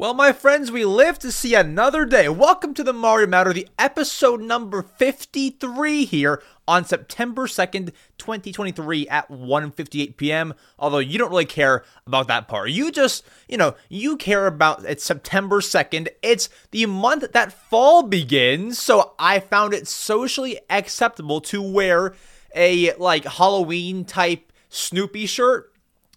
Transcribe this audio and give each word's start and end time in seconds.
Well, 0.00 0.14
my 0.14 0.32
friends, 0.32 0.72
we 0.72 0.86
live 0.86 1.18
to 1.18 1.30
see 1.30 1.54
another 1.54 2.06
day. 2.06 2.26
Welcome 2.26 2.72
to 2.72 2.82
the 2.82 2.94
Mario 2.94 3.26
Matter, 3.26 3.52
the 3.52 3.68
episode 3.78 4.40
number 4.40 4.80
53 4.80 6.06
here 6.06 6.42
on 6.66 6.86
September 6.86 7.46
2nd, 7.46 7.92
2023 8.16 9.06
at 9.10 9.30
1:58 9.30 10.16
p.m. 10.16 10.54
Although 10.78 11.00
you 11.00 11.18
don't 11.18 11.28
really 11.28 11.44
care 11.44 11.84
about 12.06 12.28
that 12.28 12.48
part. 12.48 12.70
You 12.70 12.90
just, 12.90 13.24
you 13.46 13.58
know, 13.58 13.74
you 13.90 14.16
care 14.16 14.46
about 14.46 14.86
it's 14.86 15.04
September 15.04 15.60
2nd. 15.60 16.08
It's 16.22 16.48
the 16.70 16.86
month 16.86 17.32
that 17.32 17.52
fall 17.52 18.02
begins, 18.02 18.78
so 18.78 19.12
I 19.18 19.38
found 19.38 19.74
it 19.74 19.86
socially 19.86 20.58
acceptable 20.70 21.42
to 21.42 21.60
wear 21.60 22.14
a 22.56 22.94
like 22.94 23.26
Halloween 23.26 24.06
type 24.06 24.50
Snoopy 24.70 25.26
shirt. 25.26 25.74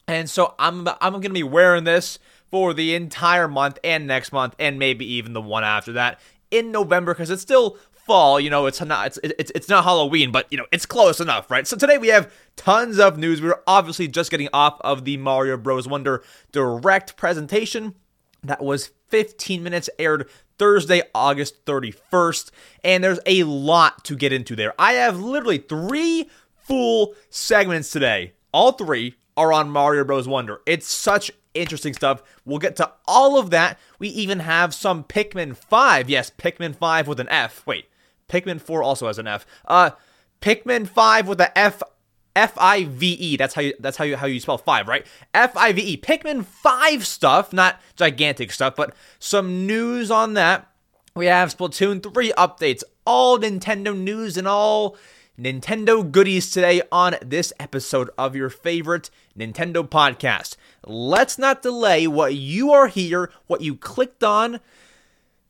And 0.08 0.30
so 0.30 0.56
I'm 0.58 0.88
I'm 1.02 1.12
going 1.12 1.24
to 1.24 1.30
be 1.32 1.44
wearing 1.44 1.84
this 1.84 2.18
for 2.54 2.72
the 2.72 2.94
entire 2.94 3.48
month 3.48 3.80
and 3.84 4.06
next 4.06 4.32
month 4.32 4.56
and 4.60 4.78
maybe 4.78 5.12
even 5.12 5.34
the 5.34 5.42
one 5.42 5.64
after 5.64 5.94
that 5.94 6.20
in 6.52 6.72
November 6.72 7.12
because 7.12 7.32
it's 7.32 7.42
still 7.42 7.80
fall. 8.06 8.40
You 8.40 8.52
know, 8.52 8.68
it's 8.68 8.80
not 8.80 9.08
it's, 9.08 9.18
it's 9.24 9.52
it's 9.56 9.70
not 9.70 9.84
Halloween, 9.84 10.32
but 10.32 10.46
you 10.52 10.60
know 10.60 10.68
it's 10.72 10.86
close 10.86 11.20
enough, 11.20 11.50
right? 11.50 11.66
So 11.66 11.76
today 11.76 11.98
we 11.98 12.10
have 12.10 12.32
tons 12.56 13.00
of 13.00 13.18
news. 13.18 13.42
We're 13.42 13.64
obviously 13.66 14.08
just 14.08 14.30
getting 14.30 14.50
off 14.54 14.80
of 14.82 15.04
the 15.04 15.18
Mario 15.18 15.58
Bros. 15.58 15.88
Wonder 15.88 16.24
direct 16.52 17.18
presentation 17.18 17.96
that 18.44 18.62
was 18.62 18.92
15 19.08 19.64
minutes 19.64 19.90
aired 19.98 20.30
Thursday, 20.60 21.02
August 21.16 21.66
31st, 21.66 22.52
and 22.84 23.04
there's 23.04 23.20
a 23.26 23.42
lot 23.46 24.04
to 24.04 24.16
get 24.16 24.32
into 24.32 24.56
there. 24.56 24.76
I 24.78 24.94
have 24.94 25.20
literally 25.20 25.58
three 25.58 26.30
full 26.56 27.16
segments 27.32 27.90
today. 27.90 28.34
All 28.54 28.74
three 28.74 29.16
are 29.36 29.52
on 29.52 29.72
Mario 29.72 30.04
Bros. 30.04 30.28
Wonder. 30.28 30.62
It's 30.68 30.86
such 30.86 31.32
interesting 31.54 31.94
stuff. 31.94 32.24
We'll 32.46 32.60
get 32.60 32.76
to 32.78 32.92
all 33.08 33.38
of 33.40 33.50
that. 33.52 33.80
We 34.00 34.10
even 34.10 34.40
have 34.40 34.74
some 34.74 35.04
Pikmin 35.04 35.56
5. 35.56 36.10
Yes, 36.10 36.32
Pikmin 36.32 36.76
5 36.76 37.08
with 37.08 37.20
an 37.20 37.30
F. 37.30 37.66
Wait, 37.66 37.86
Pikmin 38.28 38.60
4 38.60 38.84
also 38.84 39.08
has 39.08 39.20
an 39.20 39.28
F. 39.28 39.46
Uh 39.66 39.92
Pikmin 40.42 40.88
5 40.88 41.28
with 41.28 41.40
a 41.40 41.58
F 41.58 41.82
F 42.36 42.54
I 42.58 42.86
V 42.86 43.14
E. 43.14 43.38
That's 43.38 43.54
how 43.54 43.62
you 43.62 43.74
that's 43.80 43.98
how 43.98 44.04
you 44.04 44.18
how 44.18 44.28
you 44.28 44.40
spell 44.40 44.58
5, 44.58 44.88
right? 44.88 45.06
F 45.34 45.56
I 45.56 45.72
V 45.72 45.82
E. 45.82 45.98
Pikmin 45.98 46.44
5 46.44 47.06
stuff, 47.06 47.54
not 47.54 47.80
gigantic 47.96 48.52
stuff, 48.52 48.76
but 48.76 48.94
some 49.20 49.66
news 49.66 50.12
on 50.12 50.34
that. 50.34 50.68
We 51.16 51.28
have 51.28 51.56
Splatoon 51.56 52.02
3 52.02 52.34
updates, 52.34 52.84
all 53.06 53.38
Nintendo 53.38 53.96
news 53.96 54.36
and 54.36 54.48
all 54.48 54.98
Nintendo 55.40 56.10
goodies 56.10 56.52
today 56.52 56.84
on 56.92 57.16
this 57.26 57.52
episode 57.60 58.10
of 58.20 58.36
your 58.36 58.50
favorite 58.50 59.10
Nintendo 59.38 59.88
podcast. 59.88 60.58
Let's 60.86 61.40
not 61.40 61.64
delay 61.64 62.06
what 62.06 62.36
you 62.36 62.72
are 62.72 62.88
here, 62.88 63.32
what 63.48 63.62
you 63.62 63.76
clicked 63.76 64.24
on. 64.24 64.60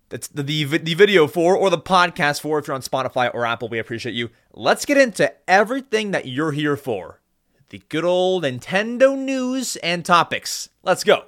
That's 0.08 0.30
the, 0.30 0.44
the, 0.44 0.64
the 0.78 0.94
video 0.94 1.28
for 1.28 1.58
or 1.58 1.70
the 1.70 1.78
podcast 1.78 2.39
for 2.39 2.59
if 2.59 2.67
you're 2.67 2.76
on 2.76 2.81
Spotify 2.81 3.34
or 3.34 3.45
Apple. 3.45 3.67
We 3.67 3.80
appreciate 3.80 4.16
you. 4.16 4.30
Let's 4.54 4.86
get 4.86 4.98
into 4.98 5.34
everything 5.50 6.11
that 6.11 6.28
you're 6.28 6.54
here 6.54 6.78
for. 6.78 7.20
The 7.67 7.81
good 7.89 8.06
old 8.06 8.44
Nintendo 8.44 9.17
news 9.17 9.76
and 9.78 10.06
topics. 10.06 10.70
Let's 10.84 11.04
go. 11.04 11.26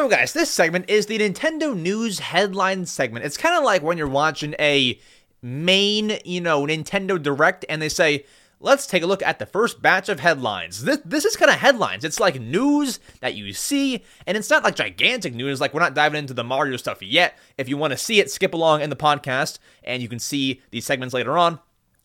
So, 0.00 0.08
guys, 0.08 0.32
this 0.32 0.50
segment 0.50 0.88
is 0.88 1.04
the 1.04 1.18
Nintendo 1.18 1.78
News 1.78 2.20
headline 2.20 2.86
segment. 2.86 3.26
It's 3.26 3.36
kind 3.36 3.54
of 3.54 3.64
like 3.64 3.82
when 3.82 3.98
you're 3.98 4.08
watching 4.08 4.54
a 4.58 4.98
main, 5.42 6.18
you 6.24 6.40
know, 6.40 6.62
Nintendo 6.62 7.22
Direct 7.22 7.66
and 7.68 7.82
they 7.82 7.90
say, 7.90 8.24
let's 8.60 8.86
take 8.86 9.02
a 9.02 9.06
look 9.06 9.22
at 9.22 9.38
the 9.38 9.44
first 9.44 9.82
batch 9.82 10.08
of 10.08 10.20
headlines. 10.20 10.84
This, 10.84 11.00
this 11.04 11.26
is 11.26 11.36
kind 11.36 11.50
of 11.50 11.58
headlines. 11.58 12.02
It's 12.02 12.18
like 12.18 12.40
news 12.40 12.98
that 13.20 13.34
you 13.34 13.52
see, 13.52 14.02
and 14.26 14.38
it's 14.38 14.48
not 14.48 14.64
like 14.64 14.74
gigantic 14.74 15.34
news. 15.34 15.60
Like, 15.60 15.74
we're 15.74 15.80
not 15.80 15.94
diving 15.94 16.20
into 16.20 16.32
the 16.32 16.44
Mario 16.44 16.78
stuff 16.78 17.02
yet. 17.02 17.38
If 17.58 17.68
you 17.68 17.76
want 17.76 17.90
to 17.90 17.98
see 17.98 18.20
it, 18.20 18.30
skip 18.30 18.54
along 18.54 18.80
in 18.80 18.88
the 18.88 18.96
podcast, 18.96 19.58
and 19.84 20.02
you 20.02 20.08
can 20.08 20.18
see 20.18 20.62
these 20.70 20.86
segments 20.86 21.12
later 21.12 21.36
on. 21.36 21.58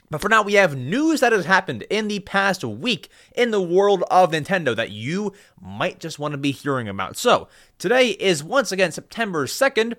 But 0.10 0.22
for 0.22 0.30
now, 0.30 0.44
we 0.44 0.54
have 0.54 0.78
news 0.78 1.20
that 1.20 1.32
has 1.32 1.46
happened 1.46 1.84
in 1.90 2.08
the 2.08 2.20
past 2.20 2.64
week 2.64 3.10
in 3.36 3.52
the 3.52 3.62
world 3.62 4.04
of 4.12 4.32
Nintendo 4.32 4.76
that 4.76 4.92
you 4.92 5.34
might 5.60 6.00
just 6.00 6.20
want 6.20 6.34
to 6.34 6.38
be 6.38 6.52
hearing 6.52 6.88
about. 6.88 7.18
So, 7.18 7.48
today 7.80 8.10
is 8.10 8.44
once 8.44 8.72
again 8.72 8.92
September 8.92 9.46
2nd. 9.46 9.96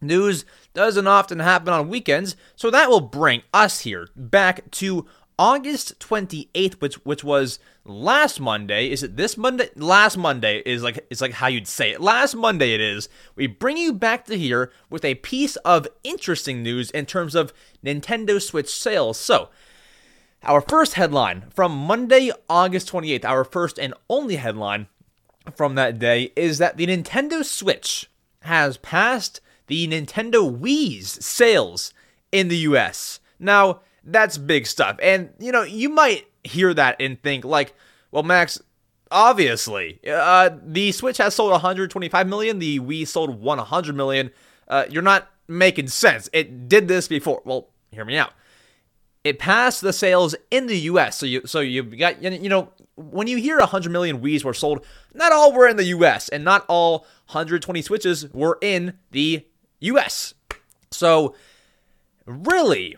News 0.00 0.44
doesn't 0.74 1.06
often 1.06 1.40
happen 1.40 1.72
on 1.72 1.88
weekends, 1.88 2.36
so 2.54 2.70
that 2.70 2.88
will 2.88 3.00
bring 3.00 3.42
us 3.52 3.80
here 3.80 4.08
back 4.14 4.70
to 4.72 5.06
August 5.38 5.98
28th, 6.00 6.74
which 6.74 6.94
which 7.04 7.24
was 7.24 7.58
last 7.88 8.38
Monday. 8.38 8.90
Is 8.90 9.02
it 9.02 9.16
this 9.16 9.36
Monday? 9.36 9.70
Last 9.74 10.16
Monday 10.16 10.62
is 10.64 10.82
like 10.82 11.06
it's 11.10 11.20
like 11.20 11.32
how 11.32 11.46
you'd 11.48 11.66
say 11.66 11.90
it. 11.92 12.00
Last 12.00 12.34
Monday 12.34 12.74
it 12.74 12.80
is. 12.80 13.08
We 13.34 13.46
bring 13.46 13.76
you 13.76 13.92
back 13.92 14.26
to 14.26 14.38
here 14.38 14.70
with 14.90 15.04
a 15.04 15.16
piece 15.16 15.56
of 15.56 15.88
interesting 16.04 16.62
news 16.62 16.90
in 16.90 17.06
terms 17.06 17.34
of 17.34 17.52
Nintendo 17.84 18.40
Switch 18.40 18.68
sales. 18.68 19.18
So, 19.18 19.48
our 20.42 20.60
first 20.60 20.94
headline 20.94 21.46
from 21.54 21.72
Monday, 21.72 22.30
August 22.48 22.92
28th, 22.92 23.24
our 23.24 23.44
first 23.44 23.78
and 23.78 23.94
only 24.08 24.36
headline 24.36 24.86
from 25.54 25.74
that 25.74 25.98
day 25.98 26.32
is 26.36 26.58
that 26.58 26.76
the 26.76 26.86
Nintendo 26.86 27.44
Switch 27.44 28.10
has 28.42 28.76
passed 28.76 29.40
the 29.66 29.86
Nintendo 29.88 30.58
Wii's 30.58 31.24
sales 31.24 31.92
in 32.32 32.48
the 32.48 32.56
US. 32.58 33.20
Now, 33.38 33.80
that's 34.04 34.38
big 34.38 34.66
stuff. 34.66 34.98
And, 35.02 35.30
you 35.38 35.52
know, 35.52 35.62
you 35.62 35.88
might 35.88 36.26
hear 36.44 36.72
that 36.74 36.96
and 37.00 37.20
think, 37.22 37.44
like, 37.44 37.74
well, 38.10 38.22
Max, 38.22 38.60
obviously, 39.10 40.00
uh, 40.10 40.50
the 40.62 40.92
Switch 40.92 41.18
has 41.18 41.34
sold 41.34 41.52
125 41.52 42.26
million, 42.28 42.58
the 42.58 42.80
Wii 42.80 43.06
sold 43.06 43.40
100 43.40 43.94
million. 43.94 44.30
Uh, 44.66 44.84
you're 44.88 45.02
not 45.02 45.30
making 45.46 45.88
sense. 45.88 46.28
It 46.32 46.68
did 46.68 46.88
this 46.88 47.08
before. 47.08 47.42
Well, 47.44 47.68
hear 47.90 48.04
me 48.04 48.16
out. 48.16 48.32
It 49.24 49.38
passed 49.38 49.80
the 49.80 49.92
sales 49.92 50.34
in 50.50 50.66
the 50.66 50.78
U.S. 50.80 51.16
So 51.16 51.26
you, 51.26 51.42
so 51.44 51.60
you 51.60 51.82
got, 51.82 52.22
you 52.22 52.48
know, 52.48 52.70
when 52.96 53.26
you 53.26 53.36
hear 53.36 53.58
100 53.58 53.90
million 53.90 54.20
Wii's 54.20 54.44
were 54.44 54.54
sold, 54.54 54.84
not 55.14 55.32
all 55.32 55.52
were 55.52 55.68
in 55.68 55.76
the 55.76 55.84
U.S. 55.84 56.28
and 56.28 56.44
not 56.44 56.64
all 56.68 57.00
120 57.26 57.82
Switches 57.82 58.32
were 58.32 58.58
in 58.60 58.94
the 59.10 59.44
U.S. 59.80 60.34
So, 60.90 61.34
really, 62.26 62.96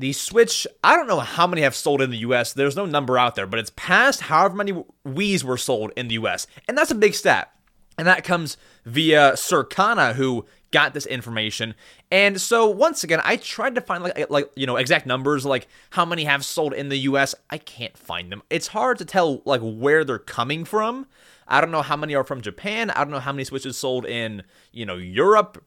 the 0.00 0.14
Switch, 0.14 0.66
I 0.82 0.96
don't 0.96 1.06
know 1.06 1.20
how 1.20 1.46
many 1.46 1.60
have 1.60 1.74
sold 1.74 2.00
in 2.00 2.10
the 2.10 2.18
US. 2.18 2.54
There's 2.54 2.74
no 2.74 2.86
number 2.86 3.18
out 3.18 3.34
there, 3.34 3.46
but 3.46 3.58
it's 3.58 3.72
past 3.76 4.22
however 4.22 4.56
many 4.56 4.72
Wii's 5.06 5.44
were 5.44 5.58
sold 5.58 5.92
in 5.94 6.08
the 6.08 6.14
US. 6.14 6.46
And 6.66 6.76
that's 6.76 6.90
a 6.90 6.94
big 6.94 7.14
stat. 7.14 7.52
And 7.98 8.06
that 8.06 8.24
comes 8.24 8.56
via 8.86 9.32
Circana, 9.32 10.14
who 10.14 10.46
got 10.70 10.94
this 10.94 11.04
information. 11.04 11.74
And 12.10 12.40
so 12.40 12.66
once 12.66 13.04
again, 13.04 13.20
I 13.24 13.36
tried 13.36 13.74
to 13.74 13.82
find 13.82 14.02
like 14.02 14.30
like 14.30 14.50
you 14.56 14.66
know 14.66 14.76
exact 14.76 15.04
numbers 15.04 15.44
like 15.44 15.68
how 15.90 16.06
many 16.06 16.24
have 16.24 16.46
sold 16.46 16.72
in 16.72 16.88
the 16.88 16.96
US. 16.98 17.34
I 17.50 17.58
can't 17.58 17.96
find 17.98 18.32
them. 18.32 18.42
It's 18.48 18.68
hard 18.68 18.96
to 18.98 19.04
tell 19.04 19.42
like 19.44 19.60
where 19.60 20.02
they're 20.04 20.18
coming 20.18 20.64
from. 20.64 21.08
I 21.46 21.60
don't 21.60 21.72
know 21.72 21.82
how 21.82 21.96
many 21.96 22.14
are 22.14 22.24
from 22.24 22.40
Japan. 22.40 22.90
I 22.90 23.04
don't 23.04 23.10
know 23.10 23.18
how 23.18 23.32
many 23.32 23.44
Switches 23.44 23.76
sold 23.76 24.06
in, 24.06 24.44
you 24.72 24.86
know, 24.86 24.96
Europe. 24.96 25.62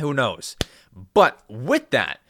Who 0.00 0.14
knows? 0.14 0.56
But 1.12 1.42
with 1.48 1.90
that, 1.90 2.20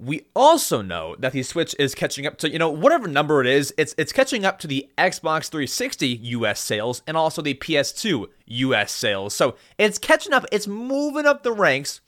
we 0.00 0.24
also 0.34 0.80
know 0.80 1.14
that 1.18 1.32
the 1.32 1.42
Switch 1.42 1.76
is 1.78 1.94
catching 1.94 2.26
up 2.26 2.38
to, 2.38 2.50
you 2.50 2.58
know, 2.58 2.70
whatever 2.70 3.06
number 3.06 3.40
it 3.42 3.46
is, 3.46 3.72
it's 3.76 3.94
it's 3.98 4.12
catching 4.12 4.44
up 4.44 4.58
to 4.60 4.66
the 4.66 4.88
Xbox 4.96 5.50
360 5.50 6.06
US 6.06 6.60
sales 6.60 7.02
and 7.06 7.16
also 7.16 7.42
the 7.42 7.54
PS2 7.54 8.26
US 8.46 8.92
sales. 8.92 9.34
So 9.34 9.56
it's 9.78 9.98
catching 9.98 10.32
up, 10.32 10.46
it's 10.50 10.66
moving 10.66 11.26
up 11.26 11.42
the 11.42 11.52
ranks. 11.52 12.00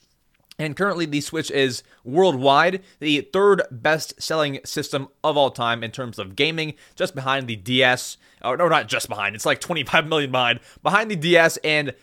And 0.59 0.77
currently, 0.77 1.07
the 1.07 1.21
Switch 1.21 1.51
is 1.51 1.83
worldwide 2.05 2.83
the 3.01 3.23
third 3.33 3.63
best 3.71 4.21
selling 4.23 4.61
system 4.65 5.09
of 5.25 5.37
all 5.37 5.51
time 5.51 5.83
in 5.83 5.91
terms 5.91 6.19
of 6.19 6.37
gaming, 6.37 6.75
just 6.95 7.15
behind 7.15 7.47
the 7.47 7.57
DS. 7.57 8.17
Or, 8.45 8.57
no, 8.57 8.69
not 8.69 8.87
just 8.87 9.09
behind, 9.09 9.35
it's 9.35 9.47
like 9.47 9.61
25 9.61 10.07
million 10.07 10.31
behind. 10.31 10.61
Behind 10.83 11.11
the 11.11 11.17
DS, 11.17 11.57
and 11.59 11.95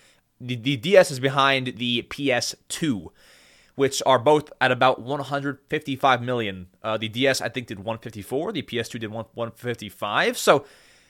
the, 0.42 0.56
the 0.56 0.78
DS 0.78 1.12
is 1.12 1.20
behind 1.20 1.78
the 1.78 2.04
PS2 2.10 3.12
which 3.80 4.04
are 4.06 4.20
both 4.20 4.52
at 4.60 4.74
about 4.74 5.02
155 5.02 6.22
million. 6.22 6.68
Uh, 6.84 6.98
the 6.98 7.08
DS 7.08 7.40
I 7.40 7.48
think 7.48 7.68
did 7.68 7.78
154, 7.80 8.52
the 8.52 8.62
PS2 8.62 9.00
did 9.00 9.10
155. 9.10 10.38
So 10.38 10.66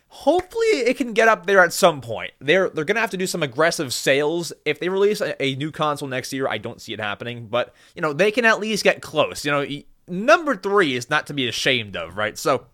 hopefully 0.10 0.68
it 0.68 0.96
can 0.96 1.14
get 1.14 1.28
up 1.28 1.48
there 1.48 1.62
at 1.62 1.74
some 1.74 2.00
point. 2.00 2.32
They're 2.38 2.70
they're 2.70 2.86
gonna 2.86 3.00
have 3.00 3.10
to 3.10 3.18
do 3.18 3.26
some 3.26 3.42
aggressive 3.42 3.92
sales 3.92 4.54
if 4.66 4.80
they 4.80 4.88
release 4.88 5.20
a, 5.20 5.42
a 5.42 5.56
new 5.56 5.72
console 5.72 6.08
next 6.08 6.32
year. 6.32 6.48
I 6.48 6.60
don't 6.60 6.80
see 6.80 6.94
it 6.94 7.00
happening, 7.00 7.48
but 7.48 7.74
you 7.96 8.04
know 8.04 8.14
they 8.14 8.30
can 8.30 8.46
at 8.46 8.60
least 8.60 8.84
get 8.84 9.02
close. 9.02 9.44
You 9.44 9.52
know, 9.52 9.66
number 10.08 10.56
three 10.56 10.96
is 10.96 11.10
not 11.10 11.26
to 11.26 11.34
be 11.34 11.48
ashamed 11.48 11.96
of, 11.96 12.18
right? 12.18 12.38
So, 12.38 12.68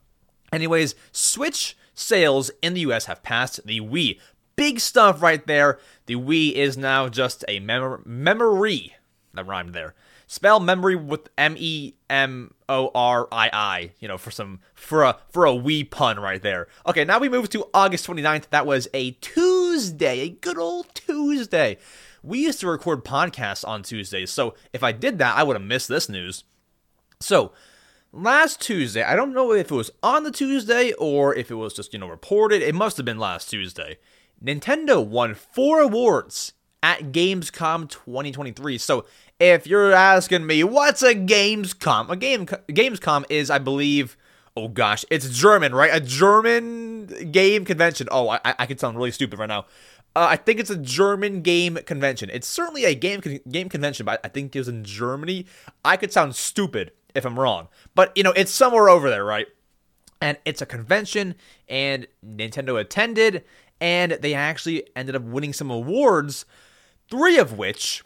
anyways, 0.51 0.95
Switch 1.13 1.77
sales 1.93 2.51
in 2.61 2.73
the 2.73 2.81
US 2.81 3.05
have 3.05 3.23
passed 3.23 3.65
the 3.65 3.79
Wii. 3.79 4.19
Big 4.57 4.81
stuff 4.81 5.21
right 5.21 5.47
there. 5.47 5.79
The 6.07 6.17
Wii 6.17 6.51
is 6.51 6.75
now 6.75 7.07
just 7.07 7.45
a 7.47 7.61
mem- 7.61 8.03
memory 8.05 8.93
that 9.35 9.47
rhymed 9.47 9.73
there. 9.73 9.93
spell 10.27 10.59
memory 10.59 10.95
with 10.95 11.29
M 11.37 11.55
E 11.57 11.93
M 12.09 12.53
O 12.67 12.91
R 12.95 13.27
I 13.31 13.49
I, 13.51 13.91
you 13.99 14.07
know, 14.07 14.17
for 14.17 14.31
some 14.31 14.59
for 14.73 15.03
a 15.03 15.17
for 15.29 15.45
a 15.45 15.55
wee 15.55 15.83
pun 15.83 16.19
right 16.19 16.41
there. 16.41 16.67
Okay, 16.87 17.05
now 17.05 17.19
we 17.19 17.29
move 17.29 17.49
to 17.49 17.67
August 17.73 18.07
29th. 18.07 18.49
That 18.49 18.65
was 18.65 18.87
a 18.93 19.11
Tuesday, 19.11 20.21
a 20.21 20.29
good 20.29 20.57
old 20.57 20.93
Tuesday. 20.93 21.77
We 22.23 22.39
used 22.39 22.59
to 22.61 22.67
record 22.67 23.05
podcasts 23.05 23.67
on 23.67 23.83
Tuesdays, 23.83 24.31
so 24.31 24.55
if 24.73 24.83
I 24.83 24.91
did 24.91 25.19
that, 25.19 25.37
I 25.37 25.43
would 25.43 25.55
have 25.55 25.65
missed 25.65 25.87
this 25.87 26.09
news. 26.09 26.43
So, 27.19 27.51
last 28.11 28.61
Tuesday, 28.61 29.03
I 29.03 29.15
don't 29.15 29.33
know 29.33 29.51
if 29.51 29.71
it 29.71 29.75
was 29.75 29.91
on 30.01 30.23
the 30.23 30.31
Tuesday 30.31 30.91
or 30.93 31.35
if 31.35 31.51
it 31.51 31.55
was 31.55 31.73
just, 31.73 31.93
you 31.93 31.99
know, 31.99 32.09
reported. 32.09 32.61
It 32.61 32.75
must 32.75 32.97
have 32.97 33.05
been 33.05 33.19
last 33.19 33.49
Tuesday. 33.49 33.97
Nintendo 34.43 35.05
won 35.05 35.33
four 35.33 35.79
awards 35.81 36.53
at 36.83 37.11
Gamescom 37.11 37.89
2023. 37.89 38.77
So, 38.77 39.05
if 39.39 39.67
you're 39.67 39.91
asking 39.91 40.45
me, 40.45 40.63
what's 40.63 41.01
a 41.01 41.13
Gamescom? 41.13 42.09
A 42.09 42.15
game 42.15 42.45
Gamescom 42.45 43.25
is, 43.29 43.49
I 43.49 43.57
believe, 43.57 44.17
oh 44.55 44.67
gosh, 44.67 45.03
it's 45.09 45.29
German, 45.29 45.75
right? 45.75 45.91
A 45.93 45.99
German 45.99 47.31
game 47.31 47.65
convention. 47.65 48.07
Oh, 48.11 48.29
I, 48.29 48.39
I 48.43 48.65
could 48.65 48.79
sound 48.79 48.97
really 48.97 49.11
stupid 49.11 49.39
right 49.39 49.49
now. 49.49 49.65
Uh, 50.15 50.27
I 50.29 50.37
think 50.37 50.61
it's 50.61 50.69
a 50.69 50.77
German 50.77 51.41
game 51.41 51.75
convention. 51.85 52.29
It's 52.31 52.47
certainly 52.47 52.85
a 52.85 52.95
game 52.95 53.21
game 53.49 53.67
convention, 53.67 54.05
but 54.05 54.21
I 54.23 54.29
think 54.29 54.55
it 54.55 54.59
was 54.59 54.69
in 54.69 54.85
Germany. 54.85 55.45
I 55.83 55.97
could 55.97 56.13
sound 56.13 56.35
stupid 56.35 56.91
if 57.13 57.25
I'm 57.25 57.37
wrong, 57.37 57.67
but 57.95 58.15
you 58.15 58.23
know, 58.23 58.31
it's 58.31 58.51
somewhere 58.51 58.87
over 58.87 59.09
there, 59.09 59.25
right? 59.25 59.47
And 60.21 60.37
it's 60.45 60.61
a 60.61 60.65
convention, 60.65 61.35
and 61.67 62.07
Nintendo 62.25 62.79
attended, 62.79 63.43
and 63.81 64.13
they 64.13 64.33
actually 64.33 64.87
ended 64.95 65.17
up 65.17 65.23
winning 65.23 65.51
some 65.51 65.69
awards, 65.69 66.45
three 67.09 67.37
of 67.37 67.57
which 67.57 68.01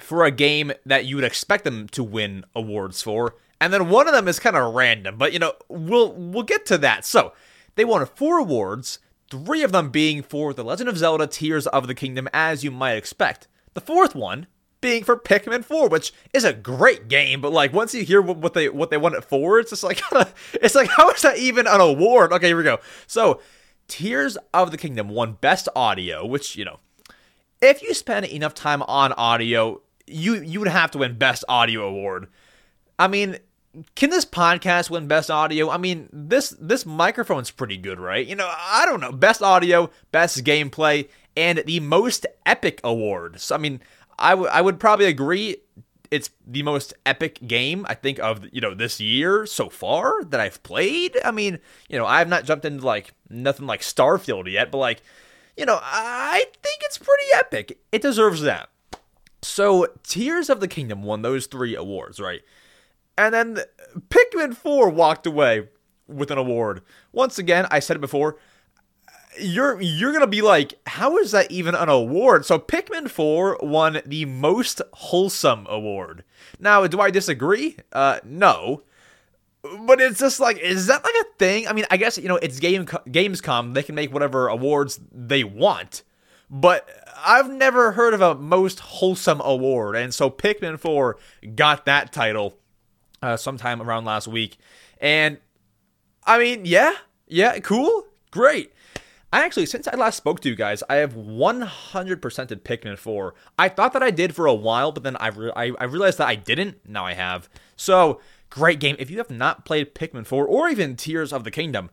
for 0.00 0.24
a 0.24 0.30
game 0.30 0.72
that 0.84 1.06
you 1.06 1.16
would 1.16 1.24
expect 1.24 1.64
them 1.64 1.88
to 1.88 2.02
win 2.02 2.44
awards 2.54 3.02
for, 3.02 3.34
and 3.60 3.72
then 3.72 3.88
one 3.88 4.06
of 4.06 4.14
them 4.14 4.28
is 4.28 4.38
kind 4.38 4.56
of 4.56 4.74
random, 4.74 5.16
but 5.16 5.32
you 5.32 5.38
know, 5.38 5.54
we'll 5.68 6.12
we'll 6.12 6.42
get 6.42 6.66
to 6.66 6.78
that. 6.78 7.04
So, 7.04 7.32
they 7.74 7.84
won 7.84 8.04
four 8.06 8.38
awards, 8.38 8.98
three 9.30 9.62
of 9.62 9.72
them 9.72 9.90
being 9.90 10.22
for 10.22 10.52
The 10.52 10.64
Legend 10.64 10.88
of 10.88 10.98
Zelda 10.98 11.26
Tears 11.26 11.66
of 11.66 11.86
the 11.86 11.94
Kingdom 11.94 12.28
as 12.32 12.64
you 12.64 12.70
might 12.70 12.94
expect. 12.94 13.48
The 13.74 13.80
fourth 13.80 14.14
one 14.14 14.46
being 14.80 15.04
for 15.04 15.16
Pikmin 15.16 15.64
4, 15.64 15.88
which 15.88 16.12
is 16.32 16.44
a 16.44 16.52
great 16.52 17.08
game, 17.08 17.40
but 17.40 17.52
like 17.52 17.72
once 17.72 17.94
you 17.94 18.04
hear 18.04 18.20
what 18.20 18.54
they 18.54 18.68
what 18.68 18.90
they 18.90 18.96
won 18.96 19.14
it 19.14 19.24
for, 19.24 19.58
it's 19.58 19.70
just 19.70 19.82
like 19.82 20.00
it's 20.54 20.74
like 20.74 20.90
how 20.90 21.10
is 21.10 21.22
that 21.22 21.38
even 21.38 21.66
an 21.66 21.80
award? 21.80 22.32
Okay, 22.32 22.48
here 22.48 22.56
we 22.56 22.62
go. 22.62 22.78
So, 23.06 23.40
Tears 23.88 24.36
of 24.52 24.70
the 24.70 24.78
Kingdom 24.78 25.08
won 25.08 25.38
Best 25.40 25.68
Audio, 25.74 26.26
which, 26.26 26.56
you 26.56 26.64
know, 26.64 26.80
if 27.62 27.82
you 27.82 27.94
spend 27.94 28.26
enough 28.26 28.54
time 28.54 28.82
on 28.82 29.12
audio, 29.12 29.80
you 30.06 30.36
you 30.36 30.60
would 30.60 30.68
have 30.68 30.90
to 30.92 30.98
win 30.98 31.18
Best 31.18 31.44
Audio 31.48 31.86
Award. 31.86 32.28
I 32.98 33.08
mean, 33.08 33.38
can 33.94 34.10
this 34.10 34.24
podcast 34.24 34.90
win 34.90 35.06
Best 35.06 35.30
Audio? 35.30 35.70
I 35.70 35.76
mean, 35.76 36.08
this 36.12 36.50
this 36.60 36.86
microphone's 36.86 37.50
pretty 37.50 37.76
good, 37.76 38.00
right? 38.00 38.26
You 38.26 38.36
know, 38.36 38.50
I 38.50 38.84
don't 38.86 39.00
know. 39.00 39.12
Best 39.12 39.42
Audio, 39.42 39.90
Best 40.12 40.44
Gameplay, 40.44 41.08
and 41.36 41.62
the 41.66 41.80
Most 41.80 42.26
Epic 42.44 42.80
Award. 42.82 43.40
So, 43.40 43.54
I 43.54 43.58
mean, 43.58 43.80
I, 44.18 44.30
w- 44.30 44.48
I 44.50 44.62
would 44.62 44.80
probably 44.80 45.06
agree 45.06 45.56
it's 46.10 46.30
the 46.46 46.62
most 46.62 46.94
epic 47.04 47.40
game 47.46 47.84
I 47.88 47.94
think 47.94 48.20
of 48.20 48.46
you 48.52 48.60
know 48.60 48.74
this 48.74 49.00
year 49.00 49.44
so 49.44 49.68
far 49.68 50.22
that 50.24 50.40
I've 50.40 50.62
played. 50.62 51.16
I 51.24 51.30
mean, 51.30 51.58
you 51.88 51.98
know, 51.98 52.06
I 52.06 52.20
have 52.20 52.28
not 52.28 52.44
jumped 52.44 52.64
into 52.64 52.86
like 52.86 53.12
nothing 53.28 53.66
like 53.66 53.80
Starfield 53.80 54.50
yet, 54.50 54.70
but 54.70 54.78
like, 54.78 55.02
you 55.56 55.66
know, 55.66 55.78
I 55.82 56.44
think 56.62 56.78
it's 56.82 56.98
pretty 56.98 57.24
epic. 57.34 57.78
It 57.92 58.02
deserves 58.02 58.40
that. 58.42 58.70
So, 59.46 59.86
Tears 60.02 60.50
of 60.50 60.58
the 60.58 60.66
Kingdom 60.66 61.04
won 61.04 61.22
those 61.22 61.46
three 61.46 61.76
awards, 61.76 62.18
right? 62.18 62.42
And 63.16 63.32
then 63.32 63.58
Pikmin 64.08 64.56
4 64.56 64.90
walked 64.90 65.26
away 65.26 65.68
with 66.08 66.32
an 66.32 66.36
award. 66.36 66.82
Once 67.12 67.38
again, 67.38 67.66
I 67.70 67.78
said 67.78 67.96
it 67.96 68.00
before, 68.00 68.36
you're 69.40 69.80
you're 69.80 70.12
gonna 70.12 70.26
be 70.26 70.42
like, 70.42 70.74
how 70.86 71.16
is 71.18 71.30
that 71.30 71.50
even 71.50 71.74
an 71.74 71.88
award? 71.88 72.44
So 72.44 72.58
Pikmin 72.58 73.08
4 73.08 73.58
won 73.62 74.02
the 74.04 74.24
most 74.24 74.82
wholesome 74.92 75.66
award. 75.70 76.24
Now, 76.58 76.86
do 76.86 77.00
I 77.00 77.10
disagree? 77.10 77.76
Uh, 77.92 78.18
no. 78.24 78.82
But 79.62 80.00
it's 80.00 80.20
just 80.20 80.40
like, 80.40 80.58
is 80.58 80.86
that 80.86 81.04
like 81.04 81.14
a 81.20 81.38
thing? 81.38 81.68
I 81.68 81.72
mean, 81.72 81.86
I 81.90 81.96
guess 81.96 82.18
you 82.18 82.28
know 82.28 82.36
it's 82.36 82.58
game 82.58 82.84
Gamescom. 82.84 83.74
They 83.74 83.82
can 83.84 83.94
make 83.94 84.12
whatever 84.12 84.48
awards 84.48 85.00
they 85.12 85.44
want, 85.44 86.02
but 86.50 86.88
I've 87.24 87.50
never 87.50 87.92
heard 87.92 88.14
of 88.14 88.20
a 88.20 88.34
most 88.34 88.80
wholesome 88.80 89.40
award, 89.40 89.96
and 89.96 90.12
so 90.12 90.30
Pikmin 90.30 90.78
4 90.78 91.16
got 91.54 91.86
that 91.86 92.12
title 92.12 92.56
uh, 93.22 93.36
sometime 93.36 93.80
around 93.80 94.04
last 94.04 94.28
week, 94.28 94.58
and 95.00 95.38
I 96.24 96.38
mean, 96.38 96.64
yeah, 96.64 96.92
yeah, 97.26 97.58
cool, 97.60 98.06
great. 98.30 98.72
I 99.32 99.44
actually, 99.44 99.66
since 99.66 99.88
I 99.88 99.96
last 99.96 100.16
spoke 100.16 100.40
to 100.40 100.48
you 100.48 100.54
guys, 100.54 100.82
I 100.88 100.96
have 100.96 101.14
100%ed 101.14 102.64
Pikmin 102.64 102.96
4. 102.96 103.34
I 103.58 103.68
thought 103.68 103.92
that 103.92 104.02
I 104.02 104.10
did 104.10 104.34
for 104.34 104.46
a 104.46 104.54
while, 104.54 104.92
but 104.92 105.02
then 105.02 105.16
I, 105.16 105.28
re- 105.28 105.52
I, 105.54 105.72
I 105.78 105.84
realized 105.84 106.18
that 106.18 106.28
I 106.28 106.36
didn't. 106.36 106.88
Now 106.88 107.04
I 107.04 107.14
have. 107.14 107.48
So, 107.76 108.20
great 108.50 108.80
game. 108.80 108.96
If 108.98 109.10
you 109.10 109.18
have 109.18 109.30
not 109.30 109.64
played 109.64 109.94
Pikmin 109.94 110.26
4 110.26 110.46
or 110.46 110.68
even 110.68 110.96
Tears 110.96 111.32
of 111.32 111.44
the 111.44 111.50
Kingdom, 111.50 111.90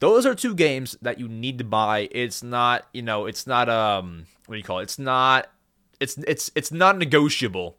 those 0.00 0.24
are 0.24 0.34
two 0.34 0.54
games 0.54 0.96
that 1.02 1.20
you 1.20 1.28
need 1.28 1.58
to 1.58 1.64
buy. 1.64 2.08
It's 2.10 2.42
not, 2.42 2.86
you 2.92 3.02
know, 3.02 3.26
it's 3.26 3.46
not 3.46 3.68
um 3.68 4.26
what 4.50 4.56
do 4.56 4.58
you 4.58 4.64
call 4.64 4.80
it? 4.80 4.84
It's 4.84 4.98
not 4.98 5.48
it's 6.00 6.18
it's 6.18 6.50
it's 6.56 6.72
not 6.72 6.98
negotiable 6.98 7.76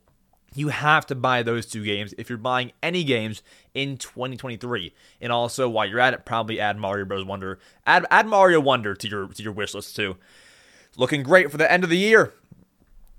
you 0.54 0.70
have 0.70 1.06
to 1.08 1.16
buy 1.16 1.44
those 1.44 1.66
two 1.66 1.84
games 1.84 2.14
if 2.18 2.30
you're 2.30 2.38
buying 2.38 2.72
any 2.82 3.04
games 3.04 3.42
in 3.74 3.98
2023. 3.98 4.94
And 5.20 5.32
also, 5.32 5.70
while 5.70 5.86
you're 5.86 6.00
at 6.00 6.14
it, 6.14 6.26
probably 6.26 6.60
add 6.60 6.78
Mario 6.78 7.06
Bros. 7.06 7.26
Wonder. 7.26 7.60
Add 7.86 8.06
add 8.10 8.26
Mario 8.26 8.62
Wonder 8.62 8.96
to 8.96 9.08
your 9.08 9.28
to 9.28 9.44
your 9.44 9.54
wish 9.54 9.74
list 9.74 9.96
too. 9.96 10.16
Looking 10.98 11.24
great 11.24 11.52
for 11.52 11.58
the 11.58 11.70
end 11.70 11.84
of 11.84 11.90
the 11.90 11.98
year. 11.98 12.34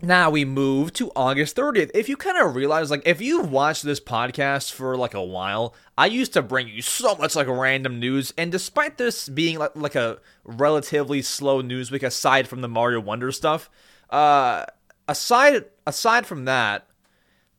Now 0.05 0.31
we 0.31 0.45
move 0.45 0.93
to 0.95 1.13
August 1.15 1.55
30th. 1.55 1.93
If 1.95 2.09
you 2.09 2.17
kind 2.17 2.37
of 2.37 2.57
realize, 2.57 2.91
like, 2.91 3.07
if 3.07 3.21
you've 3.21 3.53
watched 3.53 3.85
this 3.85 4.01
podcast 4.01 4.73
for 4.73 4.97
like 4.97 5.15
a 5.15 5.23
while, 5.23 5.77
I 5.97 6.07
used 6.07 6.33
to 6.33 6.43
bring 6.43 6.67
you 6.67 6.83
so 6.83 7.15
much 7.15 7.37
like 7.37 7.47
random 7.47 8.01
news, 8.01 8.35
and 8.37 8.51
despite 8.51 8.99
this 8.99 9.29
being 9.29 9.61
like, 9.61 9.77
like 9.77 9.95
a 9.95 10.19
relatively 10.43 11.23
slow 11.23 11.61
news 11.61 11.93
week, 11.93 12.03
aside 12.03 12.49
from 12.49 12.63
the 12.63 12.69
Mario 12.69 12.99
Wonder 12.99 13.31
stuff, 13.31 13.71
uh, 14.11 14.65
aside 15.07 15.67
aside 15.87 16.27
from 16.27 16.47
that, 16.47 16.89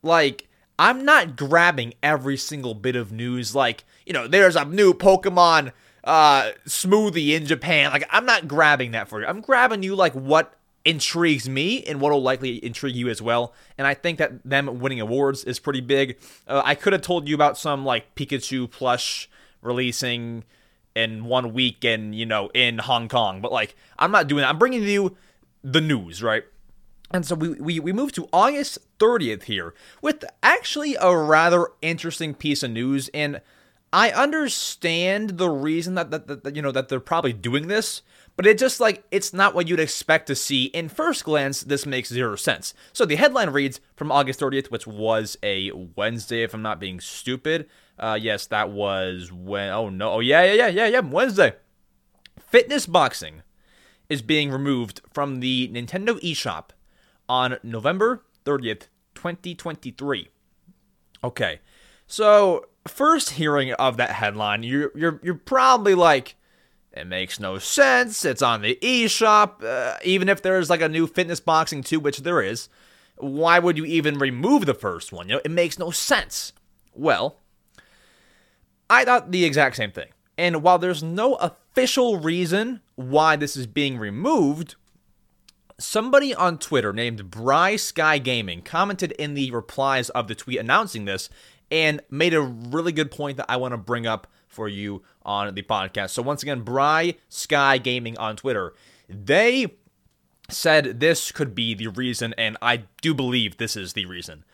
like, 0.02 0.46
I'm 0.78 1.02
not 1.02 1.36
grabbing 1.36 1.94
every 2.02 2.36
single 2.36 2.74
bit 2.74 2.94
of 2.94 3.10
news. 3.10 3.54
Like, 3.54 3.84
you 4.04 4.12
know, 4.12 4.28
there's 4.28 4.54
a 4.56 4.66
new 4.66 4.92
Pokemon 4.92 5.72
uh, 6.04 6.50
smoothie 6.66 7.30
in 7.30 7.46
Japan. 7.46 7.90
Like, 7.90 8.06
I'm 8.10 8.26
not 8.26 8.48
grabbing 8.48 8.90
that 8.90 9.08
for 9.08 9.22
you. 9.22 9.26
I'm 9.26 9.40
grabbing 9.40 9.82
you, 9.82 9.96
like, 9.96 10.12
what 10.12 10.58
intrigues 10.84 11.48
me 11.48 11.82
and 11.84 12.00
what 12.00 12.12
will 12.12 12.22
likely 12.22 12.64
intrigue 12.64 12.94
you 12.94 13.08
as 13.08 13.22
well. 13.22 13.54
And 13.78 13.86
I 13.86 13.94
think 13.94 14.18
that 14.18 14.44
them 14.44 14.80
winning 14.80 15.00
awards 15.00 15.44
is 15.44 15.58
pretty 15.58 15.80
big. 15.80 16.18
Uh, 16.46 16.62
I 16.64 16.74
could 16.74 16.92
have 16.92 17.02
told 17.02 17.28
you 17.28 17.34
about 17.34 17.56
some, 17.56 17.84
like, 17.84 18.14
Pikachu 18.14 18.70
plush 18.70 19.28
releasing 19.62 20.44
in 20.94 21.24
one 21.24 21.52
week 21.52 21.84
and, 21.84 22.14
you 22.14 22.26
know, 22.26 22.50
in 22.54 22.78
Hong 22.78 23.08
Kong. 23.08 23.40
But, 23.40 23.52
like, 23.52 23.76
I'm 23.98 24.10
not 24.10 24.28
doing 24.28 24.42
that. 24.42 24.50
I'm 24.50 24.58
bringing 24.58 24.82
you 24.82 25.16
the 25.62 25.80
news, 25.80 26.22
right? 26.22 26.44
And 27.10 27.24
so 27.24 27.34
we, 27.34 27.50
we, 27.50 27.80
we 27.80 27.92
move 27.92 28.12
to 28.12 28.28
August 28.32 28.78
30th 28.98 29.44
here 29.44 29.74
with 30.02 30.24
actually 30.42 30.96
a 31.00 31.16
rather 31.16 31.68
interesting 31.80 32.34
piece 32.34 32.62
of 32.62 32.70
news. 32.72 33.08
And 33.14 33.40
I 33.92 34.10
understand 34.10 35.38
the 35.38 35.48
reason 35.48 35.94
that, 35.94 36.10
that, 36.10 36.42
that, 36.42 36.56
you 36.56 36.62
know 36.62 36.72
that 36.72 36.88
they're 36.88 36.98
probably 36.98 37.32
doing 37.32 37.68
this, 37.68 38.02
but 38.36 38.46
it 38.46 38.58
just 38.58 38.80
like 38.80 39.04
it's 39.10 39.32
not 39.32 39.54
what 39.54 39.68
you'd 39.68 39.80
expect 39.80 40.26
to 40.26 40.34
see. 40.34 40.64
In 40.66 40.88
first 40.88 41.24
glance, 41.24 41.62
this 41.62 41.86
makes 41.86 42.08
zero 42.08 42.36
sense. 42.36 42.74
So 42.92 43.04
the 43.04 43.16
headline 43.16 43.50
reads 43.50 43.80
from 43.96 44.10
August 44.10 44.40
30th, 44.40 44.70
which 44.70 44.86
was 44.86 45.36
a 45.42 45.70
Wednesday, 45.72 46.42
if 46.42 46.54
I'm 46.54 46.62
not 46.62 46.80
being 46.80 47.00
stupid. 47.00 47.68
Uh, 47.98 48.18
yes, 48.20 48.46
that 48.46 48.70
was 48.70 49.30
when. 49.32 49.70
Oh 49.70 49.88
no! 49.88 50.14
Oh 50.14 50.20
yeah, 50.20 50.44
yeah, 50.44 50.52
yeah, 50.52 50.68
yeah, 50.68 50.86
yeah. 50.86 51.00
Wednesday. 51.00 51.54
Fitness 52.40 52.86
boxing 52.86 53.42
is 54.08 54.22
being 54.22 54.50
removed 54.50 55.00
from 55.12 55.40
the 55.40 55.68
Nintendo 55.72 56.20
eShop 56.20 56.70
on 57.28 57.58
November 57.62 58.24
30th, 58.44 58.88
2023. 59.14 60.28
Okay. 61.22 61.60
So, 62.06 62.66
first 62.86 63.30
hearing 63.30 63.72
of 63.72 63.96
that 63.96 64.10
headline, 64.10 64.62
you're 64.62 64.90
you're 64.94 65.20
you're 65.22 65.34
probably 65.34 65.94
like 65.94 66.36
it 66.94 67.06
makes 67.06 67.40
no 67.40 67.58
sense. 67.58 68.24
It's 68.24 68.42
on 68.42 68.62
the 68.62 68.78
eShop. 68.80 69.64
Uh, 69.64 69.98
even 70.04 70.28
if 70.28 70.40
there's 70.42 70.70
like 70.70 70.80
a 70.80 70.88
new 70.88 71.06
fitness 71.06 71.40
boxing 71.40 71.82
2, 71.82 71.98
which 71.98 72.18
there 72.18 72.40
is, 72.40 72.68
why 73.16 73.58
would 73.58 73.76
you 73.76 73.84
even 73.84 74.18
remove 74.18 74.64
the 74.64 74.74
first 74.74 75.12
one? 75.12 75.28
You 75.28 75.36
know, 75.36 75.40
it 75.44 75.50
makes 75.50 75.78
no 75.78 75.90
sense. 75.90 76.52
Well, 76.94 77.40
I 78.88 79.04
thought 79.04 79.32
the 79.32 79.44
exact 79.44 79.76
same 79.76 79.90
thing. 79.90 80.10
And 80.38 80.62
while 80.62 80.78
there's 80.78 81.02
no 81.02 81.34
official 81.34 82.18
reason 82.18 82.80
why 82.94 83.36
this 83.36 83.56
is 83.56 83.66
being 83.66 83.98
removed, 83.98 84.76
somebody 85.78 86.32
on 86.32 86.58
Twitter 86.58 86.92
named 86.92 87.30
Bry 87.30 87.74
Sky 87.74 88.18
Gaming 88.18 88.62
commented 88.62 89.12
in 89.12 89.34
the 89.34 89.50
replies 89.50 90.10
of 90.10 90.28
the 90.28 90.34
tweet 90.36 90.58
announcing 90.58 91.04
this 91.04 91.28
and 91.70 92.00
made 92.08 92.34
a 92.34 92.40
really 92.40 92.92
good 92.92 93.10
point 93.10 93.36
that 93.36 93.46
I 93.48 93.56
want 93.56 93.72
to 93.72 93.78
bring 93.78 94.06
up 94.06 94.28
for 94.54 94.68
you 94.68 95.02
on 95.22 95.54
the 95.54 95.62
podcast. 95.62 96.10
So 96.10 96.22
once 96.22 96.42
again, 96.42 96.62
Bry 96.62 97.16
Sky 97.28 97.78
Gaming 97.78 98.16
on 98.18 98.36
Twitter, 98.36 98.74
they 99.08 99.74
said 100.50 101.00
this 101.00 101.32
could 101.32 101.54
be 101.54 101.74
the 101.74 101.88
reason, 101.88 102.34
and 102.36 102.56
I 102.62 102.84
do 103.00 103.14
believe 103.14 103.56
this 103.56 103.76
is 103.76 103.92
the 103.92 104.06
reason. 104.06 104.44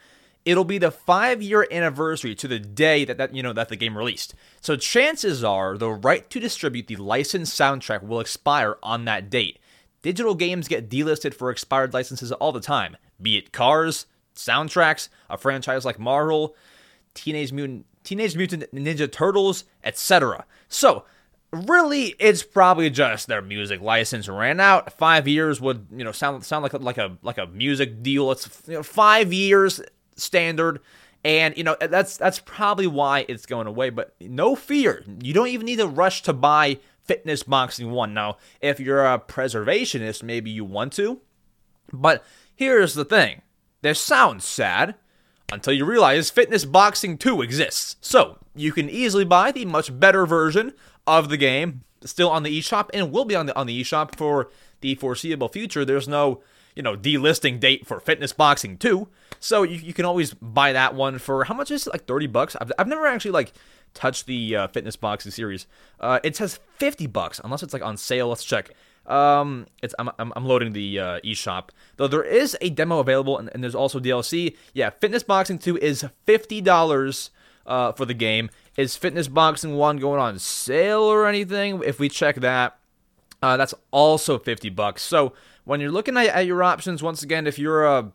It'll 0.45 0.65
be 0.65 0.79
the 0.79 0.91
five 0.91 1.43
year 1.43 1.67
anniversary 1.71 2.35
to 2.37 2.49
the 2.49 2.59
day 2.59 3.05
that, 3.05 3.19
that 3.19 3.35
you 3.35 3.43
know 3.43 3.53
that 3.53 3.69
the 3.69 3.77
game 3.77 3.97
released. 3.97 4.35
So 4.61 4.77
chances 4.77 5.45
are 5.45 5.77
the 5.77 5.91
right 5.91 6.29
to 6.31 6.41
distribute 6.41 6.87
the 6.87 6.97
licensed 6.97 7.59
soundtrack 7.59 8.03
will 8.03 8.21
expire 8.21 8.77
on 8.83 9.05
that 9.05 9.29
date. 9.29 9.59
Digital 10.03 10.35
games 10.35 10.67
get 10.67 10.89
delisted 10.89 11.35
for 11.35 11.51
expired 11.51 11.93
licenses 11.93 12.33
all 12.33 12.53
the 12.53 12.61
time, 12.61 12.97
be 13.21 13.37
it 13.37 13.53
cars, 13.53 14.07
soundtracks, 14.35 15.11
a 15.29 15.37
franchise 15.37 15.85
like 15.85 15.99
Marvel, 15.99 16.57
Teenage 17.13 17.53
Mutant 17.53 17.85
Teenage 18.05 18.37
Mutant 18.37 18.73
Ninja 18.75 19.11
Turtles, 19.11 19.65
etc. 19.85 20.45
So, 20.69 21.05
really 21.53 22.15
it's 22.21 22.45
probably 22.45 22.89
just 22.91 23.27
their 23.27 23.43
music 23.43 23.81
license 23.81 24.29
ran 24.29 24.61
out. 24.61 24.93
5 24.93 25.27
years 25.29 25.61
would, 25.61 25.87
you 25.91 26.05
know, 26.05 26.13
sound 26.13 26.45
sound 26.45 26.63
like 26.63 26.73
like 26.75 26.99
a 26.99 27.17
like 27.23 27.39
a 27.39 27.47
music 27.47 28.03
deal. 28.03 28.31
It's 28.31 28.49
you 28.67 28.75
know, 28.75 28.83
5 28.83 29.33
years 29.33 29.81
standard 30.17 30.81
and 31.25 31.57
you 31.57 31.65
know 31.65 31.77
that's 31.81 32.17
that's 32.17 32.39
probably 32.41 32.87
why 32.87 33.27
it's 33.29 33.47
going 33.47 33.67
away, 33.67 33.91
but 33.91 34.15
no 34.21 34.55
fear. 34.55 35.05
You 35.23 35.35
don't 35.35 35.49
even 35.49 35.67
need 35.67 35.77
to 35.77 35.87
rush 35.87 36.23
to 36.23 36.33
buy 36.33 36.79
Fitness 37.05 37.43
Boxing 37.43 37.91
1. 37.91 38.15
Now, 38.15 38.39
if 38.61 38.81
you're 38.81 39.05
a 39.05 39.19
preservationist, 39.19 40.23
maybe 40.23 40.51
you 40.51 40.65
want 40.65 40.93
to. 40.95 41.21
But 41.93 42.25
here's 42.55 42.95
the 42.95 43.05
thing 43.05 43.43
this 43.83 44.01
sounds 44.01 44.45
sad 44.45 44.95
until 45.53 45.73
you 45.73 45.85
realize 45.85 46.31
Fitness 46.31 46.65
Boxing 46.65 47.19
2 47.19 47.43
exists. 47.43 47.97
So, 48.01 48.39
you 48.55 48.73
can 48.73 48.89
easily 48.89 49.25
buy 49.25 49.53
the 49.53 49.65
much 49.65 49.99
better 49.99 50.27
version 50.27 50.73
of 51.07 51.29
the 51.29 51.37
game 51.37 51.83
still 52.05 52.31
on 52.31 52.43
the 52.43 52.59
eShop 52.59 52.89
and 52.93 53.13
will 53.13 53.25
be 53.25 53.37
on 53.37 53.47
the 53.47 53.57
on 53.57 53.67
the 53.67 53.81
eShop 53.81 54.17
for 54.17 54.51
the 54.81 54.95
foreseeable 54.95 55.49
future. 55.49 55.85
There's 55.85 56.09
no, 56.09 56.43
you 56.75 56.83
know, 56.83 56.97
delisting 56.97 57.61
date 57.61 57.87
for 57.87 58.01
Fitness 58.01 58.33
Boxing 58.33 58.79
2. 58.79 59.09
So, 59.39 59.63
you, 59.63 59.77
you 59.77 59.95
can 59.95 60.05
always 60.05 60.35
buy 60.35 60.73
that 60.73 60.95
one 60.95 61.19
for 61.19 61.45
how 61.45 61.55
much 61.55 61.71
is 61.71 61.87
it? 61.87 61.93
Like 61.93 62.07
30 62.07 62.27
bucks? 62.27 62.57
I've, 62.61 62.73
I've 62.79 62.89
never 62.89 63.07
actually 63.07 63.33
like 63.33 63.53
touched 63.95 64.27
the 64.27 64.57
uh, 64.57 64.69
fitness 64.69 64.97
boxing 64.97 65.33
series. 65.33 65.67
Uh, 65.99 66.21
it 66.23 66.37
says 66.37 66.61
50 66.77 67.07
bucks 67.07 67.41
unless 67.43 67.63
it's 67.63 67.73
like 67.73 67.83
on 67.83 67.97
sale. 67.97 68.29
Let's 68.29 68.45
check. 68.45 68.71
Um, 69.07 69.67
it's 69.83 69.95
I'm, 69.99 70.11
I'm, 70.19 70.45
loading 70.45 70.73
the 70.73 70.99
uh, 70.99 71.21
eShop 71.21 71.71
though. 71.97 72.07
There 72.07 72.23
is 72.23 72.57
a 72.61 72.71
demo 72.71 72.99
available 72.99 73.39
and, 73.39 73.51
and 73.53 73.63
there's 73.63 73.75
also 73.75 73.99
DLC. 73.99 74.57
Yeah, 74.73 74.91
Fitness 74.91 75.23
Boxing 75.23 75.59
2 75.59 75.79
is 75.79 76.05
fifty 76.27 76.61
dollars 76.61 77.31
uh, 77.67 77.93
for 77.93 78.05
the 78.05 78.15
game. 78.15 78.51
Is 78.77 78.97
Fitness 78.97 79.29
Boxing 79.29 79.77
1 79.77 79.99
going 79.99 80.21
on 80.21 80.39
sale 80.39 81.03
or 81.03 81.27
anything? 81.27 81.83
If 81.85 81.99
we 81.99 82.09
check 82.09 82.37
that, 82.37 82.79
uh, 83.43 83.57
that's 83.57 83.75
also 83.91 84.39
50 84.39 84.71
bucks. 84.71 85.03
So 85.03 85.33
when 85.65 85.81
you're 85.81 85.91
looking 85.91 86.17
at, 86.17 86.27
at 86.27 86.47
your 86.47 86.63
options, 86.63 87.03
once 87.03 87.23
again, 87.23 87.47
if 87.47 87.59
you're 87.59 87.85
a 87.85 88.13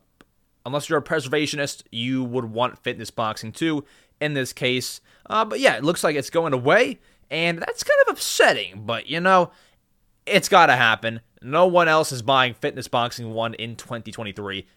unless 0.65 0.89
you're 0.89 1.00
a 1.00 1.04
preservationist, 1.04 1.84
you 1.92 2.24
would 2.24 2.46
want 2.46 2.80
Fitness 2.80 3.12
Boxing 3.12 3.51
2 3.51 3.84
in 4.20 4.34
this 4.34 4.54
case. 4.54 5.01
Uh, 5.27 5.46
but 5.46 5.60
yeah, 5.60 5.75
it 5.75 5.84
looks 5.84 6.04
like 6.04 6.15
it's 6.15 6.30
going 6.30 6.54
away, 6.54 7.00
and 7.30 7.60
that's 7.60 7.84
kind 7.84 8.00
of 8.08 8.13
upsetting. 8.13 8.84
But 8.86 9.08
you 9.08 9.20
know, 9.20 9.51
it's 10.25 10.50
got 10.50 10.67
to 10.67 10.75
happen. 10.75 11.22
No 11.41 11.67
one 11.67 11.88
else 11.88 12.12
is 12.12 12.22
buying 12.22 12.53
Fitness 12.53 12.88
Boxing 12.88 13.34
1 13.34 13.53
in 13.55 13.75
2023. 13.75 14.67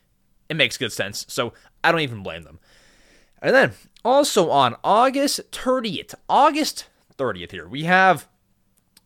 It 0.48 0.56
makes 0.56 0.76
good 0.76 0.92
sense, 0.92 1.24
so 1.28 1.52
I 1.82 1.92
don't 1.92 2.00
even 2.00 2.22
blame 2.22 2.42
them. 2.42 2.58
And 3.40 3.54
then, 3.54 3.72
also 4.04 4.50
on 4.50 4.76
August 4.82 5.50
30th, 5.52 6.14
August 6.28 6.86
30th 7.16 7.52
here, 7.52 7.68
we 7.68 7.84
have 7.84 8.28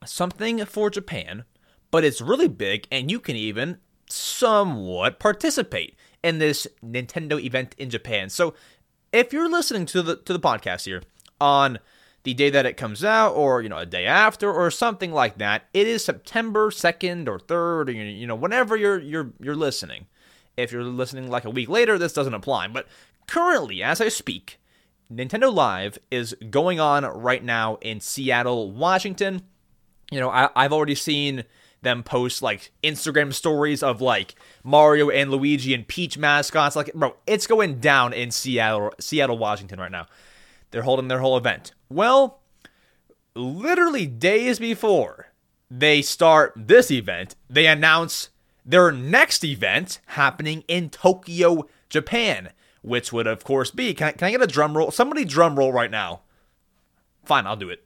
something 0.04 0.64
for 0.64 0.90
Japan, 0.90 1.44
but 1.90 2.04
it's 2.04 2.20
really 2.20 2.48
big, 2.48 2.86
and 2.90 3.10
you 3.10 3.20
can 3.20 3.36
even 3.36 3.78
somewhat 4.08 5.18
participate 5.18 5.96
in 6.22 6.38
this 6.38 6.66
Nintendo 6.84 7.40
event 7.40 7.74
in 7.78 7.90
Japan. 7.90 8.28
So 8.28 8.54
if 9.12 9.32
you're 9.32 9.50
listening 9.50 9.86
to 9.86 10.02
the 10.02 10.16
to 10.16 10.32
the 10.32 10.40
podcast 10.40 10.84
here 10.84 11.02
on 11.40 11.78
the 12.24 12.34
day 12.34 12.50
that 12.50 12.66
it 12.66 12.76
comes 12.76 13.02
out 13.04 13.32
or 13.32 13.62
you 13.62 13.68
know 13.68 13.78
a 13.78 13.86
day 13.86 14.06
after 14.06 14.52
or 14.52 14.70
something 14.70 15.12
like 15.12 15.38
that 15.38 15.64
it 15.72 15.86
is 15.86 16.04
september 16.04 16.70
2nd 16.70 17.28
or 17.28 17.38
3rd 17.38 17.88
or 17.88 17.90
you 17.90 18.26
know 18.26 18.34
whenever 18.34 18.76
you're 18.76 19.00
you're 19.00 19.32
you're 19.40 19.56
listening 19.56 20.06
if 20.56 20.72
you're 20.72 20.84
listening 20.84 21.30
like 21.30 21.44
a 21.44 21.50
week 21.50 21.68
later 21.68 21.98
this 21.98 22.12
doesn't 22.12 22.34
apply 22.34 22.68
but 22.68 22.86
currently 23.26 23.82
as 23.82 24.00
i 24.00 24.08
speak 24.08 24.58
nintendo 25.12 25.52
live 25.52 25.98
is 26.10 26.34
going 26.50 26.80
on 26.80 27.04
right 27.04 27.44
now 27.44 27.76
in 27.82 28.00
seattle 28.00 28.70
washington 28.70 29.42
you 30.10 30.20
know 30.20 30.30
I, 30.30 30.48
i've 30.54 30.72
already 30.72 30.94
seen 30.94 31.44
them 31.82 32.02
post 32.02 32.42
like 32.42 32.70
Instagram 32.82 33.32
stories 33.32 33.82
of 33.82 34.00
like 34.00 34.34
Mario 34.62 35.10
and 35.10 35.30
Luigi 35.30 35.74
and 35.74 35.86
Peach 35.86 36.16
mascots. 36.16 36.76
Like, 36.76 36.92
bro, 36.94 37.16
it's 37.26 37.46
going 37.46 37.80
down 37.80 38.12
in 38.12 38.30
Seattle, 38.30 38.92
Seattle, 39.00 39.36
Washington 39.36 39.80
right 39.80 39.90
now. 39.90 40.06
They're 40.70 40.82
holding 40.82 41.08
their 41.08 41.18
whole 41.18 41.36
event. 41.36 41.72
Well, 41.92 42.40
literally 43.34 44.06
days 44.06 44.58
before 44.58 45.28
they 45.70 46.00
start 46.00 46.54
this 46.56 46.90
event, 46.90 47.36
they 47.50 47.66
announce 47.66 48.30
their 48.64 48.90
next 48.90 49.44
event 49.44 50.00
happening 50.06 50.64
in 50.68 50.88
Tokyo, 50.88 51.68
Japan, 51.90 52.50
which 52.80 53.12
would 53.12 53.26
of 53.26 53.44
course 53.44 53.70
be. 53.70 53.92
Can 53.92 54.08
I, 54.08 54.12
can 54.12 54.28
I 54.28 54.30
get 54.30 54.42
a 54.42 54.46
drum 54.46 54.76
roll? 54.76 54.90
Somebody 54.90 55.26
drum 55.26 55.58
roll 55.58 55.72
right 55.72 55.90
now. 55.90 56.22
Fine, 57.24 57.46
I'll 57.46 57.56
do 57.56 57.68
it. 57.68 57.84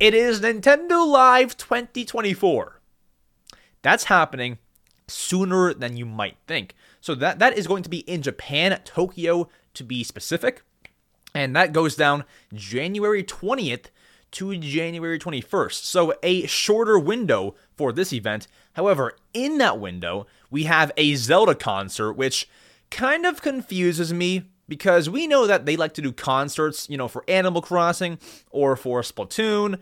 It 0.00 0.12
is 0.12 0.40
Nintendo 0.40 1.06
Live 1.06 1.56
2024. 1.56 2.80
That's 3.82 4.04
happening 4.04 4.58
sooner 5.06 5.72
than 5.72 5.96
you 5.96 6.04
might 6.04 6.36
think. 6.48 6.74
So 7.00 7.14
that 7.14 7.38
that 7.38 7.56
is 7.56 7.68
going 7.68 7.84
to 7.84 7.88
be 7.88 7.98
in 8.00 8.22
Japan, 8.22 8.78
Tokyo 8.84 9.48
to 9.74 9.84
be 9.84 10.02
specific. 10.02 10.62
And 11.36 11.54
that 11.54 11.72
goes 11.72 11.96
down 11.96 12.24
January 12.54 13.22
20th 13.22 13.86
to 14.32 14.56
January 14.56 15.18
21st. 15.18 15.84
So 15.84 16.14
a 16.22 16.46
shorter 16.46 16.98
window 16.98 17.54
for 17.76 17.92
this 17.92 18.12
event. 18.12 18.48
However, 18.72 19.16
in 19.34 19.58
that 19.58 19.78
window, 19.78 20.26
we 20.50 20.64
have 20.64 20.92
a 20.96 21.14
Zelda 21.14 21.54
concert 21.54 22.14
which 22.14 22.48
kind 22.90 23.26
of 23.26 23.42
confuses 23.42 24.12
me 24.12 24.44
because 24.68 25.08
we 25.10 25.26
know 25.26 25.46
that 25.46 25.66
they 25.66 25.76
like 25.76 25.94
to 25.94 26.02
do 26.02 26.10
concerts, 26.10 26.88
you 26.88 26.96
know, 26.96 27.08
for 27.08 27.22
Animal 27.28 27.62
Crossing 27.62 28.18
or 28.50 28.74
for 28.74 29.02
Splatoon. 29.02 29.78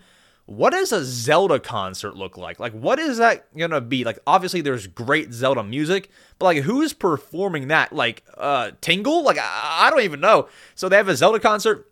What 0.47 0.71
does 0.71 0.93
a 0.93 1.05
Zelda 1.05 1.59
concert 1.59 2.17
look 2.17 2.37
like? 2.37 2.61
Like, 2.61 2.73
what 2.73 2.99
is 2.99 3.17
that 3.17 3.57
gonna 3.57 3.81
be? 3.81 4.05
Like, 4.05 4.19
obviously, 4.27 4.61
there's 4.61 4.87
great 4.87 5.33
Zelda 5.33 5.63
music, 5.63 6.11
but 6.39 6.47
like, 6.47 6.59
who's 6.65 6.93
performing 6.93 7.69
that? 7.69 7.93
Like, 7.93 8.25
uh, 8.37 8.73
Tingle? 8.81 9.23
Like, 9.23 9.39
I, 9.39 9.87
I 9.87 9.91
don't 9.91 10.03
even 10.03 10.21
know. 10.21 10.49
So 10.75 10.89
they 10.89 10.97
have 10.97 11.09
a 11.09 11.17
Zelda 11.17 11.41
concert 11.41 11.91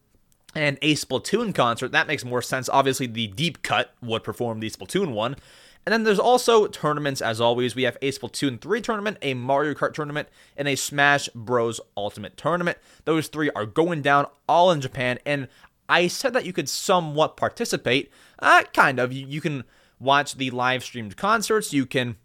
and 0.54 0.78
a 0.82 0.94
Splatoon 0.94 1.54
concert. 1.54 1.92
That 1.92 2.06
makes 2.06 2.24
more 2.24 2.42
sense. 2.42 2.68
Obviously, 2.68 3.06
the 3.06 3.28
Deep 3.28 3.62
Cut 3.62 3.94
would 4.02 4.22
perform 4.22 4.60
the 4.60 4.70
Splatoon 4.70 5.12
one. 5.12 5.36
And 5.84 5.92
then 5.92 6.04
there's 6.04 6.18
also 6.18 6.66
tournaments, 6.68 7.20
as 7.20 7.40
always. 7.40 7.74
We 7.74 7.82
have 7.82 7.96
a 8.00 8.12
Splatoon 8.12 8.60
3 8.60 8.80
tournament, 8.80 9.18
a 9.20 9.34
Mario 9.34 9.74
Kart 9.74 9.94
tournament, 9.94 10.28
and 10.56 10.68
a 10.68 10.76
Smash 10.76 11.28
Bros. 11.34 11.80
Ultimate 11.96 12.36
tournament. 12.36 12.78
Those 13.04 13.26
three 13.26 13.50
are 13.56 13.66
going 13.66 14.00
down 14.00 14.26
all 14.48 14.70
in 14.70 14.80
Japan. 14.80 15.18
And 15.26 15.48
I 15.92 16.06
said 16.06 16.32
that 16.32 16.46
you 16.46 16.54
could 16.54 16.70
somewhat 16.70 17.36
participate. 17.36 18.10
Uh, 18.38 18.62
kind 18.72 18.98
of. 18.98 19.12
You, 19.12 19.26
you 19.26 19.42
can 19.42 19.64
watch 20.00 20.36
the 20.36 20.50
live 20.50 20.82
streamed 20.82 21.18
concerts. 21.18 21.74
You 21.74 21.84
can 21.84 22.16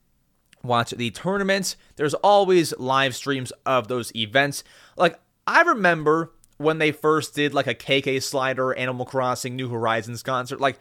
watch 0.63 0.91
the 0.91 1.11
tournaments. 1.11 1.75
There's 1.97 2.13
always 2.13 2.73
live 2.77 3.13
streams 3.13 3.51
of 3.65 3.89
those 3.89 4.15
events. 4.15 4.63
Like, 4.95 5.19
I 5.45 5.63
remember 5.63 6.31
when 6.55 6.77
they 6.77 6.93
first 6.93 7.35
did 7.35 7.53
like 7.53 7.67
a 7.67 7.75
KK 7.75 8.23
Slider 8.23 8.73
Animal 8.73 9.05
Crossing 9.05 9.57
New 9.57 9.67
Horizons 9.67 10.23
concert. 10.23 10.61
Like, 10.61 10.79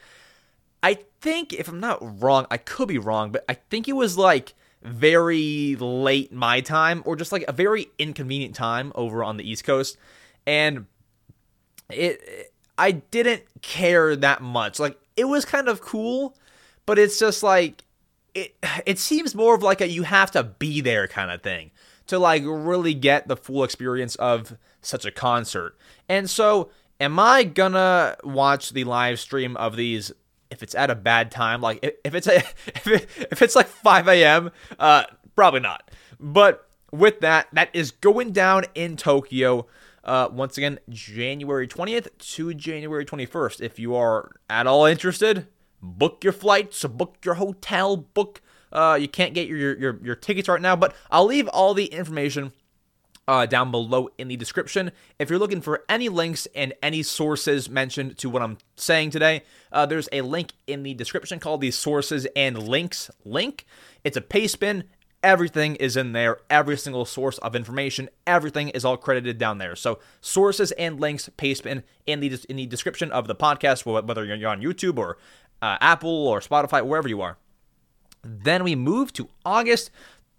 I 0.80 1.00
think, 1.20 1.52
if 1.52 1.66
I'm 1.68 1.80
not 1.80 2.22
wrong, 2.22 2.46
I 2.52 2.56
could 2.56 2.86
be 2.86 2.98
wrong, 2.98 3.32
but 3.32 3.44
I 3.48 3.54
think 3.54 3.88
it 3.88 3.94
was 3.94 4.16
like 4.16 4.54
very 4.80 5.74
late 5.74 6.32
my 6.32 6.60
time 6.60 7.02
or 7.04 7.16
just 7.16 7.32
like 7.32 7.44
a 7.48 7.52
very 7.52 7.88
inconvenient 7.98 8.54
time 8.54 8.92
over 8.94 9.24
on 9.24 9.38
the 9.38 9.50
East 9.50 9.64
Coast. 9.64 9.96
And 10.46 10.86
it, 11.90 12.52
I 12.78 12.92
didn't 12.92 13.44
care 13.62 14.16
that 14.16 14.42
much. 14.42 14.78
Like, 14.78 14.98
it 15.16 15.24
was 15.24 15.44
kind 15.44 15.68
of 15.68 15.80
cool, 15.80 16.36
but 16.84 16.98
it's 16.98 17.18
just 17.18 17.42
like, 17.42 17.84
it, 18.34 18.56
it 18.84 18.98
seems 18.98 19.34
more 19.34 19.54
of 19.54 19.62
like 19.62 19.80
a 19.80 19.88
you 19.88 20.02
have 20.02 20.30
to 20.32 20.42
be 20.44 20.80
there 20.80 21.08
kind 21.08 21.30
of 21.30 21.42
thing 21.42 21.70
to 22.06 22.18
like 22.18 22.42
really 22.44 22.94
get 22.94 23.28
the 23.28 23.36
full 23.36 23.64
experience 23.64 24.14
of 24.16 24.56
such 24.82 25.04
a 25.04 25.10
concert. 25.10 25.76
And 26.08 26.28
so, 26.28 26.70
am 27.00 27.18
I 27.18 27.44
gonna 27.44 28.16
watch 28.22 28.70
the 28.70 28.84
live 28.84 29.18
stream 29.18 29.56
of 29.56 29.76
these 29.76 30.12
if 30.50 30.62
it's 30.62 30.74
at 30.74 30.90
a 30.90 30.94
bad 30.94 31.30
time, 31.30 31.60
like 31.60 31.82
if 32.04 32.14
it's 32.14 32.26
a 32.26 32.36
if, 32.66 32.86
it, 32.86 33.08
if 33.30 33.42
it's 33.42 33.56
like 33.56 33.66
5 33.66 34.08
a.m., 34.08 34.50
uh, 34.78 35.04
probably 35.34 35.60
not. 35.60 35.90
But 36.20 36.68
with 36.92 37.20
that, 37.20 37.48
that 37.52 37.70
is 37.72 37.90
going 37.90 38.32
down 38.32 38.64
in 38.74 38.96
Tokyo. 38.96 39.66
Uh, 40.06 40.28
once 40.30 40.56
again, 40.56 40.78
January 40.88 41.66
20th 41.66 42.06
to 42.16 42.54
January 42.54 43.04
21st. 43.04 43.60
If 43.60 43.80
you 43.80 43.96
are 43.96 44.30
at 44.48 44.68
all 44.68 44.86
interested, 44.86 45.48
book 45.82 46.22
your 46.22 46.32
flights, 46.32 46.84
book 46.84 47.16
your 47.24 47.34
hotel, 47.34 47.96
book. 47.96 48.40
Uh, 48.72 48.96
you 49.00 49.08
can't 49.08 49.34
get 49.34 49.48
your, 49.48 49.76
your 49.76 49.98
your 50.02 50.14
tickets 50.14 50.48
right 50.48 50.60
now, 50.60 50.76
but 50.76 50.94
I'll 51.10 51.26
leave 51.26 51.48
all 51.48 51.74
the 51.74 51.86
information 51.86 52.52
uh, 53.26 53.46
down 53.46 53.72
below 53.72 54.08
in 54.16 54.28
the 54.28 54.36
description. 54.36 54.92
If 55.18 55.28
you're 55.28 55.40
looking 55.40 55.60
for 55.60 55.82
any 55.88 56.08
links 56.08 56.46
and 56.54 56.72
any 56.82 57.02
sources 57.02 57.68
mentioned 57.68 58.16
to 58.18 58.30
what 58.30 58.42
I'm 58.42 58.58
saying 58.76 59.10
today, 59.10 59.42
uh, 59.72 59.86
there's 59.86 60.08
a 60.12 60.20
link 60.20 60.52
in 60.68 60.84
the 60.84 60.94
description 60.94 61.40
called 61.40 61.60
the 61.60 61.72
sources 61.72 62.26
and 62.36 62.56
links 62.56 63.10
link. 63.24 63.66
It's 64.04 64.16
a 64.16 64.20
paste 64.20 64.60
bin. 64.60 64.84
Everything 65.22 65.76
is 65.76 65.96
in 65.96 66.12
there. 66.12 66.38
Every 66.50 66.76
single 66.76 67.04
source 67.04 67.38
of 67.38 67.56
information, 67.56 68.08
everything 68.26 68.68
is 68.68 68.84
all 68.84 68.96
credited 68.96 69.38
down 69.38 69.58
there. 69.58 69.74
So 69.74 69.98
sources 70.20 70.72
and 70.72 71.00
links, 71.00 71.28
paste 71.36 71.64
bin 71.64 71.82
in 72.06 72.20
the 72.20 72.44
in 72.48 72.56
the 72.56 72.66
description 72.66 73.10
of 73.10 73.26
the 73.26 73.34
podcast, 73.34 73.84
whether 73.84 74.24
you're 74.24 74.48
on 74.48 74.60
YouTube 74.60 74.98
or 74.98 75.18
uh, 75.62 75.78
Apple 75.80 76.28
or 76.28 76.40
Spotify, 76.40 76.84
wherever 76.84 77.08
you 77.08 77.22
are. 77.22 77.38
Then 78.22 78.64
we 78.64 78.74
move 78.74 79.12
to 79.14 79.28
August 79.44 79.90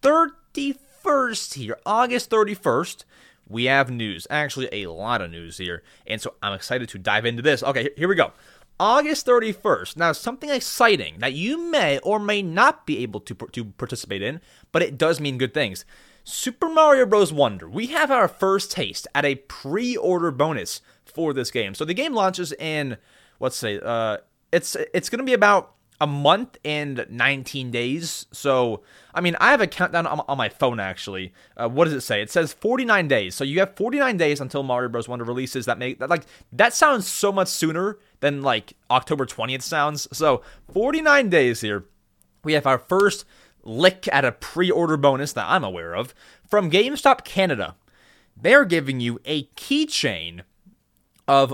31st 0.01 1.53
here. 1.55 1.77
August 1.85 2.29
31st, 2.29 3.03
we 3.47 3.65
have 3.65 3.89
news. 3.89 4.27
Actually, 4.29 4.69
a 4.71 4.91
lot 4.91 5.21
of 5.21 5.31
news 5.31 5.57
here. 5.57 5.83
And 6.05 6.21
so 6.21 6.35
I'm 6.41 6.53
excited 6.53 6.89
to 6.89 6.97
dive 6.97 7.25
into 7.25 7.41
this. 7.41 7.63
Okay, 7.63 7.89
here 7.97 8.07
we 8.07 8.15
go. 8.15 8.33
August 8.79 9.25
31st. 9.25 9.97
Now, 9.97 10.11
something 10.11 10.49
exciting 10.49 11.15
that 11.19 11.33
you 11.33 11.69
may 11.69 11.99
or 11.99 12.19
may 12.19 12.41
not 12.41 12.85
be 12.85 12.99
able 12.99 13.19
to, 13.21 13.33
to 13.33 13.65
participate 13.65 14.21
in, 14.21 14.41
but 14.71 14.81
it 14.81 14.97
does 14.97 15.19
mean 15.19 15.37
good 15.37 15.53
things. 15.53 15.85
Super 16.23 16.67
Mario 16.67 17.05
Bros. 17.05 17.31
Wonder. 17.31 17.69
We 17.69 17.87
have 17.87 18.11
our 18.11 18.27
first 18.27 18.71
taste 18.71 19.07
at 19.15 19.23
a 19.23 19.35
pre-order 19.35 20.29
bonus 20.31 20.81
for 21.05 21.33
this 21.33 21.51
game. 21.51 21.73
So 21.73 21.85
the 21.85 21.93
game 21.93 22.13
launches 22.13 22.51
in, 22.53 22.97
let's 23.39 23.55
say, 23.55 23.79
uh, 23.81 24.17
it's 24.51 24.75
it's 24.93 25.09
going 25.09 25.19
to 25.19 25.25
be 25.25 25.33
about 25.33 25.73
a 25.99 26.07
month 26.07 26.57
and 26.63 27.05
19 27.09 27.71
days. 27.71 28.27
So, 28.31 28.83
I 29.13 29.21
mean, 29.21 29.35
I 29.39 29.51
have 29.51 29.61
a 29.61 29.67
countdown 29.67 30.05
on, 30.05 30.21
on 30.27 30.37
my 30.37 30.49
phone 30.49 30.79
actually. 30.79 31.33
Uh, 31.55 31.69
what 31.69 31.85
does 31.85 31.93
it 31.93 32.01
say? 32.01 32.21
It 32.21 32.29
says 32.29 32.53
49 32.53 33.07
days. 33.07 33.33
So 33.33 33.43
you 33.43 33.59
have 33.59 33.75
49 33.75 34.17
days 34.17 34.39
until 34.39 34.63
Mario 34.63 34.89
Bros. 34.89 35.07
Wonder 35.07 35.25
releases. 35.25 35.65
That 35.65 35.79
make 35.79 35.99
that 35.99 36.09
like 36.09 36.25
that 36.51 36.73
sounds 36.73 37.07
so 37.07 37.31
much 37.31 37.47
sooner 37.47 37.97
than 38.19 38.41
like 38.41 38.73
October 38.89 39.25
20th 39.25 39.61
sounds. 39.61 40.07
So 40.11 40.41
49 40.71 41.29
days 41.29 41.61
here. 41.61 41.85
We 42.43 42.53
have 42.53 42.65
our 42.65 42.77
first 42.77 43.25
lick 43.63 44.07
at 44.11 44.25
a 44.25 44.31
pre-order 44.31 44.97
bonus 44.97 45.33
that 45.33 45.47
I'm 45.47 45.63
aware 45.63 45.93
of 45.95 46.13
from 46.47 46.71
GameStop 46.71 47.25
Canada. 47.25 47.75
They're 48.39 48.65
giving 48.65 48.99
you 48.99 49.19
a 49.25 49.43
keychain 49.55 50.41
of 51.27 51.53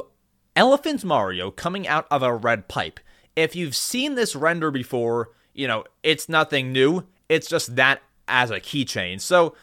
Elephant 0.55 1.03
Mario 1.03 1.49
coming 1.49 1.87
out 1.87 2.05
of 2.11 2.21
a 2.21 2.35
red 2.35 2.67
pipe. 2.67 2.99
If 3.35 3.55
you've 3.55 3.75
seen 3.75 4.15
this 4.15 4.35
render 4.35 4.69
before, 4.69 5.29
you 5.53 5.67
know, 5.67 5.85
it's 6.03 6.29
nothing 6.29 6.71
new. 6.71 7.07
It's 7.29 7.47
just 7.47 7.75
that 7.75 8.01
as 8.27 8.51
a 8.51 8.59
keychain. 8.59 9.19
So, 9.19 9.55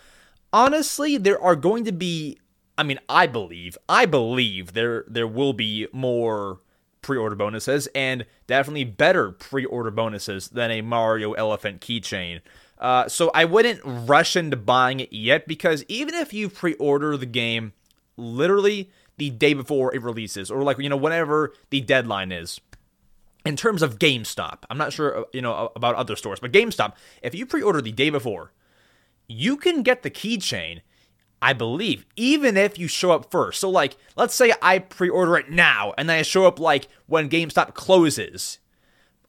honestly, 0.53 1.17
there 1.17 1.41
are 1.41 1.55
going 1.55 1.85
to 1.85 1.93
be 1.93 2.39
I 2.81 2.83
mean, 2.83 2.99
I 3.11 3.27
believe, 3.27 3.77
I 3.91 4.07
believe 4.07 4.73
there 4.73 5.05
there 5.07 5.29
will 5.29 5.53
be 5.53 5.87
more 5.93 6.61
pre-order 7.03 7.37
bonuses 7.37 7.89
and 7.95 8.27
definitely 8.47 8.85
better 8.85 9.31
pre-order 9.31 9.91
bonuses 9.91 10.49
than 10.49 10.71
a 10.71 10.83
Mario 10.83 11.33
Elephant 11.33 11.81
keychain. 11.81 12.41
Uh, 12.79 13.09
so 13.09 13.31
I 13.35 13.45
wouldn't 13.45 13.81
rush 13.85 14.37
into 14.37 14.57
buying 14.57 15.01
it 15.01 15.13
yet 15.13 15.47
because 15.47 15.85
even 15.89 16.15
if 16.15 16.33
you 16.33 16.49
pre-order 16.49 17.17
the 17.17 17.27
game 17.27 17.73
literally 18.17 18.91
the 19.19 19.31
day 19.31 19.53
before 19.53 19.95
it 19.95 20.03
releases 20.03 20.51
or 20.51 20.63
like 20.63 20.79
you 20.79 20.89
know 20.89 20.97
whenever 20.97 21.53
the 21.69 21.81
deadline 21.81 22.33
is, 22.33 22.61
in 23.45 23.57
terms 23.57 23.83
of 23.83 23.99
GameStop, 23.99 24.65
I'm 24.69 24.79
not 24.79 24.93
sure 24.93 25.21
uh, 25.21 25.25
you 25.33 25.43
know 25.43 25.73
about 25.77 25.95
other 25.97 26.17
stores, 26.17 26.41
but 26.41 26.53
GameStop, 26.53 26.95
if 27.23 27.35
you 27.35 27.47
pre-order 27.47 27.81
the 27.81 27.93
day 27.93 28.11
before, 28.11 28.53
you 29.29 29.57
can 29.57 29.83
get 29.83 30.03
the 30.03 30.11
keychain 30.11 30.81
I 31.43 31.53
believe, 31.55 32.05
even 32.17 32.57
if 32.57 32.79
you 32.79 32.87
show 32.87 33.13
up 33.13 33.31
first. 33.31 33.61
So, 33.61 33.71
like, 33.71 33.97
let's 34.17 34.35
say 34.35 34.53
I 34.61 34.79
pre 34.79 35.09
order 35.09 35.37
it 35.37 35.51
now 35.51 35.95
and 35.97 36.09
then 36.09 36.19
I 36.19 36.23
show 36.23 36.47
up, 36.47 36.59
like, 36.59 36.89
when 37.07 37.31
GameStop 37.31 37.75
closes 37.75 38.59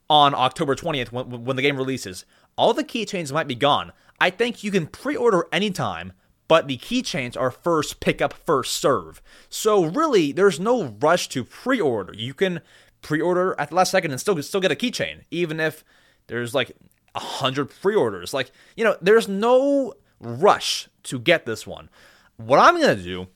on 0.09 0.35
October 0.35 0.75
20th 0.75 1.11
when, 1.11 1.45
when 1.45 1.55
the 1.55 1.61
game 1.61 1.77
releases. 1.77 2.25
All 2.57 2.73
the 2.73 2.83
keychains 2.83 3.31
might 3.31 3.47
be 3.47 3.55
gone. 3.55 3.93
I 4.19 4.29
think 4.29 4.63
you 4.63 4.71
can 4.71 4.87
pre 4.87 5.15
order 5.15 5.47
anytime, 5.53 6.11
but 6.49 6.67
the 6.67 6.77
keychains 6.77 7.39
are 7.39 7.49
first 7.49 8.01
pick 8.01 8.21
up, 8.21 8.33
first 8.33 8.73
serve. 8.73 9.21
So, 9.49 9.85
really, 9.85 10.33
there's 10.33 10.59
no 10.59 10.95
rush 10.99 11.29
to 11.29 11.45
pre 11.45 11.79
order. 11.79 12.13
You 12.13 12.33
can 12.33 12.59
pre 13.01 13.21
order 13.21 13.55
at 13.57 13.69
the 13.69 13.75
last 13.75 13.91
second 13.91 14.11
and 14.11 14.19
still, 14.19 14.41
still 14.43 14.61
get 14.61 14.71
a 14.71 14.75
keychain, 14.75 15.21
even 15.31 15.61
if 15.61 15.85
there's 16.27 16.53
like 16.53 16.73
a 17.15 17.19
hundred 17.19 17.69
pre 17.69 17.95
orders. 17.95 18.33
Like, 18.33 18.51
you 18.75 18.83
know, 18.83 18.97
there's 19.01 19.29
no 19.29 19.93
rush 20.19 20.89
to 21.03 21.19
get 21.19 21.45
this 21.45 21.65
one. 21.65 21.89
What 22.37 22.59
I'm 22.59 22.79
going 22.79 22.97
to 22.97 23.03
do, 23.03 23.27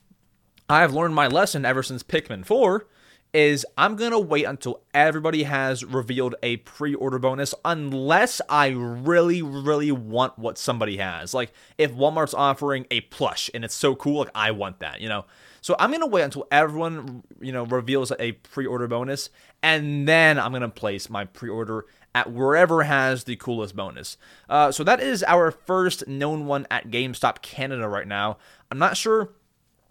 I've 0.69 0.93
learned 0.93 1.15
my 1.15 1.28
lesson 1.28 1.65
ever 1.65 1.84
since 1.84 2.04
Pikmin 2.04 2.45
4, 2.45 2.88
is 3.36 3.65
I'm 3.78 3.97
going 3.97 4.12
to 4.12 4.19
wait 4.19 4.45
until 4.45 4.82
everybody 4.93 5.43
has 5.43 5.84
revealed 5.84 6.36
a 6.41 6.58
pre 6.58 6.93
order 6.95 7.19
bonus 7.19 7.54
unless 7.65 8.39
I 8.47 8.67
really, 8.67 9.41
really 9.41 9.91
want 9.91 10.39
what 10.39 10.58
somebody 10.58 10.97
has. 10.97 11.34
Like, 11.34 11.51
if 11.78 11.91
Walmart's 11.91 12.34
offering 12.34 12.88
a 12.89 13.01
plush 13.01 13.49
and 13.54 13.65
it's 13.65 13.75
so 13.75 13.93
cool, 13.93 14.19
like, 14.19 14.32
I 14.34 14.51
want 14.51 14.80
that, 14.80 15.01
you 15.01 15.10
know? 15.10 15.25
So 15.60 15.75
I'm 15.80 15.89
going 15.89 16.01
to 16.01 16.08
wait 16.08 16.21
until 16.21 16.47
everyone, 16.49 17.23
you 17.41 17.51
know, 17.51 17.65
reveals 17.65 18.13
a 18.17 18.32
pre 18.32 18.65
order 18.65 18.88
bonus, 18.88 19.30
and 19.62 20.08
then 20.08 20.39
I'm 20.39 20.51
going 20.51 20.62
to 20.62 20.69
place 20.69 21.10
my 21.10 21.25
pre 21.25 21.49
order 21.49 21.86
at 22.15 22.32
wherever 22.32 22.84
has 22.84 23.25
the 23.25 23.36
coolest 23.36 23.75
bonus. 23.75 24.17
Uh, 24.49 24.71
so 24.71 24.84
that 24.86 25.01
is 25.01 25.21
our 25.23 25.51
first 25.51 26.08
known 26.08 26.45
one 26.45 26.65
at 26.71 26.89
GameStop 26.89 27.41
Canada 27.41 27.88
right 27.89 28.08
now. 28.08 28.38
I'm 28.71 28.80
not 28.80 28.95
sure 28.95 29.34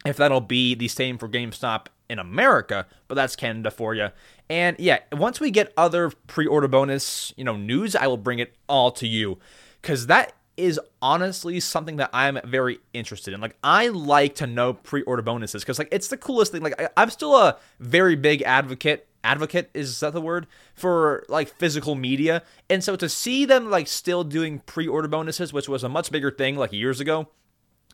if 0.07 0.17
that'll 0.17 0.41
be 0.41 0.75
the 0.75 0.89
same 0.89 1.19
for 1.19 1.29
GameStop 1.29 1.87
in 2.09 2.19
America, 2.19 2.87
but 3.09 3.15
that's 3.15 3.37
Canada 3.37 3.71
for 3.71 3.95
you. 3.95 4.09
And 4.49 4.77
yeah, 4.79 5.01
once 5.13 5.39
we 5.39 5.51
get 5.51 5.73
other 5.77 6.11
pre-order 6.27 6.67
bonus, 6.67 7.35
you 7.37 7.45
know, 7.45 7.57
news, 7.57 7.95
I 7.95 8.07
will 8.07 8.17
bring 8.17 8.39
it 8.39 8.57
all 8.69 8.91
to 8.93 9.07
you 9.07 9.39
cuz 9.83 10.07
that 10.07 10.33
is 10.57 10.81
honestly 11.03 11.61
something 11.61 11.97
that 11.97 12.09
I'm 12.13 12.39
very 12.45 12.79
interested 12.95 13.35
in. 13.35 13.41
Like 13.41 13.57
I 13.63 13.89
like 13.89 14.37
to 14.37 14.47
know 14.47 14.73
pre-order 14.73 15.23
bonuses 15.23 15.63
cuz 15.63 15.79
like 15.79 15.89
it's 15.93 16.09
the 16.09 16.17
coolest 16.17 16.53
thing. 16.53 16.63
Like 16.63 16.81
I, 16.81 16.89
I'm 16.97 17.11
still 17.11 17.37
a 17.37 17.59
very 17.81 18.17
big 18.17 18.41
advocate 18.43 19.09
advocate 19.25 19.71
is 19.75 19.99
that 20.01 20.13
the 20.13 20.21
word? 20.21 20.47
For 20.75 21.25
like 21.29 21.49
physical 21.49 21.95
media. 21.95 22.43
And 22.71 22.85
so 22.85 22.95
to 22.97 23.09
see 23.09 23.45
them 23.45 23.71
like 23.71 23.89
still 23.89 24.23
doing 24.23 24.61
pre-order 24.61 25.09
bonuses 25.09 25.53
which 25.53 25.69
was 25.69 25.83
a 25.83 25.89
much 25.89 26.13
bigger 26.13 26.31
thing 26.31 26.57
like 26.57 26.73
years 26.73 27.01
ago 27.01 27.29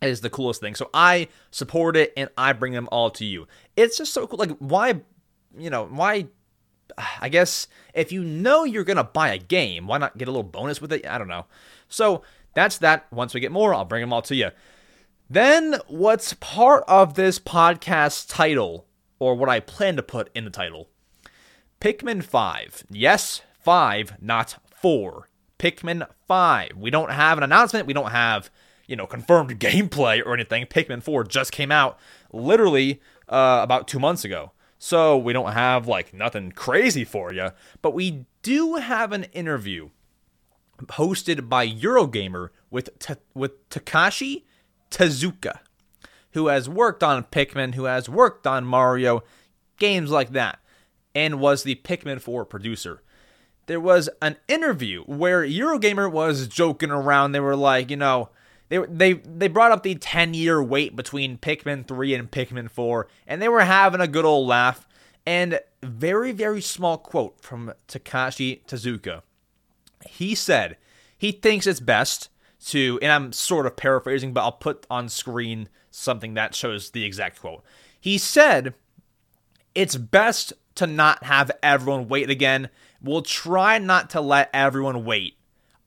is 0.03 0.21
the 0.21 0.31
coolest 0.31 0.61
thing. 0.61 0.75
So 0.75 0.91
i 0.93 1.29
support 1.51 1.97
it 1.97 2.13
and 2.17 2.29
i 2.37 2.53
bring 2.53 2.73
them 2.73 2.89
all 2.93 3.11
to 3.11 3.25
you. 3.25 3.47
It's 3.77 3.97
just 3.97 4.13
so 4.13 4.27
cool. 4.27 4.39
Like 4.39 4.53
why 4.59 5.01
you 5.57 5.71
know 5.71 5.87
why 5.87 6.27
i 7.21 7.29
guess 7.29 7.67
if 7.95 8.13
you 8.13 8.23
know 8.23 8.65
you're 8.65 8.85
gonna 8.85 9.05
buy 9.05 9.31
a 9.33 9.39
game 9.39 9.87
why 9.87 9.99
not 9.99 10.19
get 10.19 10.29
a 10.29 10.31
little 10.31 10.43
bonus 10.43 10.81
with 10.81 10.93
it? 10.93 11.07
I 11.07 11.19
don't 11.19 11.29
know. 11.29 11.47
So 11.89 12.23
that's 12.55 12.79
that. 12.79 13.11
Once 13.13 13.33
we 13.33 13.41
get 13.41 13.53
more 13.53 13.75
i'll 13.75 13.85
bring 13.85 14.03
them 14.03 14.13
all 14.13 14.23
to 14.23 14.35
you. 14.35 14.51
Then 15.29 15.77
what's 15.87 16.35
part 16.35 16.83
of 16.89 17.15
this 17.15 17.39
podcast 17.39 18.29
title 18.29 18.87
or 19.19 19.35
what 19.35 19.49
i 19.49 19.61
plan 19.61 19.97
to 19.97 20.03
put 20.03 20.31
in 20.35 20.45
the 20.45 20.51
title 20.51 20.90
Pikmin 21.81 22.23
5. 22.23 22.85
Yes, 22.91 23.41
5, 23.59 24.21
not 24.21 24.57
4. 24.75 25.31
Pikmin 25.59 26.07
5. 26.29 26.73
We 26.77 26.91
don't 26.91 27.11
have 27.11 27.39
an 27.39 27.45
announcement. 27.45 27.87
We 27.87 27.95
don't 27.95 28.11
have, 28.11 28.51
you 28.87 28.97
know, 28.97 29.07
confirmed 29.07 29.51
gameplay 29.59 30.23
or 30.25 30.35
anything. 30.35 30.67
Pikmin 30.67 31.03
4 31.03 31.25
just 31.25 31.53
came 31.53 31.73
out 31.73 31.99
literally 32.33 33.01
uh, 33.29 33.61
about 33.63 33.89
two 33.89 33.99
months 33.99 34.25
ago. 34.25 34.53
So 34.79 35.17
we 35.17 35.33
don't 35.33 35.53
have, 35.53 35.89
like, 35.89 36.13
nothing 36.13 36.53
crazy 36.53 37.05
for 37.05 37.33
you. 37.33 37.51
But 37.81 37.95
we 37.95 38.27
do 38.43 38.77
have 38.77 39.13
an 39.13 39.25
interview 39.25 39.91
hosted 40.83 41.49
by 41.49 41.67
Eurogamer 41.67 42.51
with, 42.71 42.91
with 43.35 43.69
Takashi 43.71 44.45
Tezuka, 44.91 45.61
who 46.33 46.49
has 46.49 46.69
worked 46.69 47.03
on 47.03 47.25
Pikmin, 47.25 47.75
who 47.75 47.85
has 47.85 48.09
worked 48.09 48.47
on 48.47 48.65
Mario, 48.65 49.23
games 49.79 50.11
like 50.11 50.33
that 50.33 50.61
and 51.15 51.41
was 51.41 51.63
the 51.63 51.77
Pikmin 51.77 52.21
4 52.21 52.45
producer. 52.45 53.03
There 53.67 53.81
was 53.81 54.09
an 54.21 54.37
interview 54.49 55.05
where 55.05 55.45
Eurogamer 55.45 56.11
was 56.11 56.49
joking 56.49 56.91
around. 56.91 57.33
They 57.33 57.41
were 57.41 57.57
like, 57.57 57.91
you 57.91 57.97
know, 57.97 58.31
they 58.69 58.79
they 58.79 59.13
they 59.13 59.49
brought 59.49 59.73
up 59.73 59.83
the 59.83 59.95
10 59.95 60.35
year 60.35 60.63
wait 60.63 60.97
between 60.97 61.39
Pikmin 61.39 61.87
3 61.87 62.15
and 62.15 62.31
Pikmin 62.31 62.71
4, 62.71 63.09
and 63.27 63.41
they 63.41 63.49
were 63.49 63.63
having 63.63 64.01
a 64.01 64.09
good 64.09 64.25
old 64.25 64.49
laugh. 64.49 64.87
And 65.27 65.61
very, 65.83 66.33
very 66.33 66.61
small 66.61 66.97
quote 66.99 67.41
from 67.41 67.73
Takashi 67.87 68.65
Tezuka. 68.65 69.23
He 70.09 70.35
said 70.35 70.77
he 71.17 71.31
thinks 71.31 71.67
it's 71.67 71.81
best 71.81 72.31
to, 72.67 72.99
and 73.03 73.13
I'm 73.13 73.33
sort 73.33 73.67
of 73.67 73.77
paraphrasing, 73.77 74.33
but 74.33 74.43
I'll 74.43 74.53
put 74.53 74.87
on 74.91 75.09
screen 75.09 75.69
something 75.91 76.35
that 76.35 76.55
shows 76.55 76.91
the 76.91 77.05
exact 77.05 77.41
quote. 77.41 77.63
He 78.01 78.19
said 78.19 78.75
it's 79.75 79.97
best 79.97 80.53
to 80.77 80.87
not 80.87 81.25
have 81.25 81.51
everyone 81.63 82.09
wait 82.09 82.31
again. 82.31 82.69
We'll 83.03 83.23
try 83.23 83.79
not 83.79 84.11
to 84.11 84.21
let 84.21 84.51
everyone 84.53 85.05
wait 85.05 85.37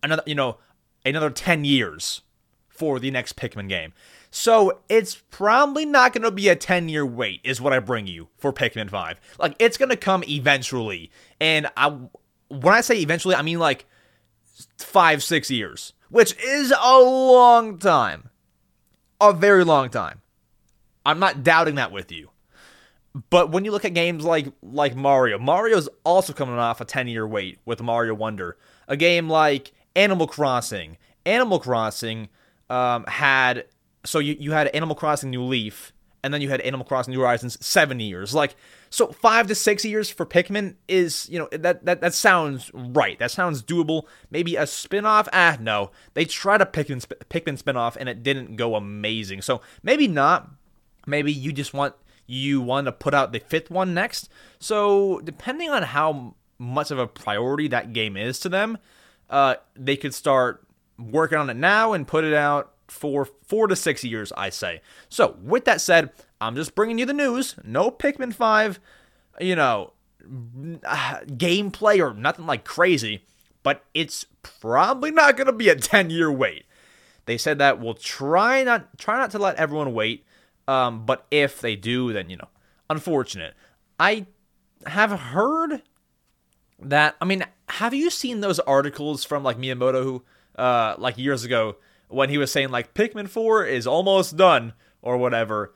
another, 0.01 0.23
you 0.25 0.35
know, 0.35 0.57
another 1.05 1.29
10 1.29 1.65
years 1.65 2.21
for 2.67 2.99
the 2.99 3.11
next 3.11 3.35
Pikmin 3.35 3.69
game. 3.69 3.93
So 4.29 4.79
it's 4.89 5.15
probably 5.29 5.85
not 5.85 6.11
going 6.11 6.23
to 6.23 6.31
be 6.31 6.49
a 6.49 6.55
10 6.55 6.89
year 6.89 7.05
wait, 7.05 7.39
is 7.43 7.61
what 7.61 7.71
I 7.71 7.79
bring 7.79 8.07
you 8.07 8.29
for 8.37 8.51
Pikmin 8.51 8.89
5. 8.89 9.19
Like, 9.39 9.55
it's 9.59 9.77
going 9.77 9.89
to 9.89 9.95
come 9.95 10.23
eventually. 10.27 11.11
And 11.39 11.67
I, 11.77 11.89
when 12.49 12.73
I 12.73 12.81
say 12.81 12.99
eventually, 12.99 13.35
I 13.35 13.41
mean 13.43 13.59
like 13.59 13.85
five, 14.77 15.23
six 15.23 15.49
years, 15.49 15.93
which 16.09 16.35
is 16.43 16.71
a 16.71 16.99
long 16.99 17.77
time. 17.77 18.29
A 19.21 19.33
very 19.33 19.63
long 19.63 19.89
time. 19.89 20.21
I'm 21.05 21.19
not 21.19 21.43
doubting 21.43 21.75
that 21.75 21.91
with 21.91 22.11
you. 22.11 22.29
But 23.29 23.51
when 23.51 23.63
you 23.63 23.71
look 23.71 23.85
at 23.85 23.93
games 23.93 24.25
like 24.25 24.47
like 24.61 24.95
Mario, 24.95 25.37
Mario's 25.37 25.87
also 26.03 26.33
coming 26.33 26.57
off 26.57 26.81
a 26.81 26.85
10 26.85 27.07
year 27.07 27.27
wait 27.27 27.59
with 27.65 27.81
Mario 27.81 28.13
Wonder. 28.13 28.57
A 28.87 28.97
game 28.97 29.29
like 29.29 29.71
Animal 29.95 30.27
Crossing. 30.27 30.97
Animal 31.25 31.59
Crossing 31.59 32.29
um, 32.69 33.05
had 33.05 33.65
so 34.05 34.19
you, 34.19 34.35
you 34.39 34.51
had 34.51 34.67
Animal 34.67 34.95
Crossing 34.95 35.29
New 35.29 35.43
Leaf, 35.43 35.93
and 36.23 36.33
then 36.33 36.41
you 36.41 36.49
had 36.49 36.61
Animal 36.61 36.85
Crossing 36.85 37.13
New 37.13 37.19
Horizons 37.19 37.63
seven 37.65 37.99
years. 37.99 38.33
Like 38.33 38.55
so, 38.89 39.07
five 39.11 39.47
to 39.47 39.55
six 39.55 39.85
years 39.85 40.09
for 40.09 40.25
Pikmin 40.25 40.75
is 40.87 41.29
you 41.29 41.39
know 41.39 41.49
that 41.51 41.85
that 41.85 42.01
that 42.01 42.13
sounds 42.13 42.71
right. 42.73 43.17
That 43.19 43.31
sounds 43.31 43.61
doable. 43.61 44.03
Maybe 44.31 44.55
a 44.55 44.65
spin-off? 44.65 45.27
Ah, 45.31 45.57
no. 45.59 45.91
They 46.13 46.25
tried 46.25 46.61
a 46.61 46.65
Pikmin 46.65 47.05
Pikmin 47.29 47.57
spin-off 47.57 47.95
and 47.95 48.09
it 48.09 48.23
didn't 48.23 48.55
go 48.55 48.75
amazing. 48.75 49.41
So 49.41 49.61
maybe 49.83 50.07
not. 50.07 50.49
Maybe 51.05 51.33
you 51.33 51.51
just 51.51 51.73
want 51.73 51.95
you 52.25 52.61
want 52.61 52.85
to 52.85 52.91
put 52.91 53.13
out 53.13 53.31
the 53.31 53.39
fifth 53.39 53.69
one 53.69 53.93
next. 53.93 54.29
So 54.59 55.19
depending 55.23 55.69
on 55.69 55.83
how 55.83 56.35
much 56.57 56.91
of 56.91 56.99
a 56.99 57.07
priority 57.07 57.67
that 57.69 57.93
game 57.93 58.15
is 58.15 58.39
to 58.39 58.49
them, 58.49 58.77
uh, 59.29 59.55
they 59.75 59.97
could 59.97 60.13
start 60.13 60.65
working 60.97 61.37
on 61.37 61.49
it 61.49 61.55
now 61.55 61.93
and 61.93 62.07
put 62.07 62.23
it 62.23 62.33
out 62.33 62.73
for 62.87 63.25
four 63.25 63.67
to 63.67 63.75
six 63.75 64.03
years, 64.03 64.31
I 64.37 64.49
say. 64.49 64.81
So, 65.09 65.37
with 65.41 65.65
that 65.65 65.81
said, 65.81 66.11
I'm 66.39 66.55
just 66.55 66.75
bringing 66.75 66.99
you 66.99 67.05
the 67.05 67.13
news. 67.13 67.55
No 67.63 67.89
Pikmin 67.89 68.33
5, 68.33 68.79
you 69.39 69.55
know, 69.55 69.93
gameplay 70.21 71.99
or 71.99 72.13
nothing 72.13 72.45
like 72.45 72.63
crazy, 72.63 73.25
but 73.63 73.83
it's 73.93 74.25
probably 74.43 75.11
not 75.11 75.37
going 75.37 75.47
to 75.47 75.53
be 75.53 75.69
a 75.69 75.75
10 75.75 76.09
year 76.09 76.31
wait. 76.31 76.65
They 77.25 77.37
said 77.37 77.57
that 77.59 77.79
we'll 77.79 77.93
try 77.93 78.63
not 78.63 78.97
try 78.97 79.17
not 79.17 79.31
to 79.31 79.39
let 79.39 79.55
everyone 79.55 79.93
wait, 79.93 80.25
um, 80.67 81.05
but 81.05 81.25
if 81.31 81.61
they 81.61 81.75
do, 81.75 82.13
then 82.13 82.29
you 82.29 82.37
know, 82.37 82.49
unfortunate. 82.89 83.53
I 83.99 84.27
have 84.85 85.11
heard 85.11 85.81
that. 86.79 87.15
I 87.21 87.25
mean, 87.25 87.45
have 87.69 87.93
you 87.93 88.09
seen 88.09 88.41
those 88.41 88.59
articles 88.59 89.23
from 89.23 89.43
like 89.43 89.57
Miyamoto, 89.57 90.03
who, 90.03 90.23
uh, 90.57 90.95
like 90.97 91.17
years 91.17 91.43
ago, 91.43 91.77
when 92.13 92.29
he 92.29 92.37
was 92.37 92.51
saying 92.51 92.69
like 92.69 92.93
Pikmin 92.93 93.27
4 93.27 93.65
is 93.65 93.87
almost 93.87 94.37
done 94.37 94.73
or 95.01 95.17
whatever. 95.17 95.73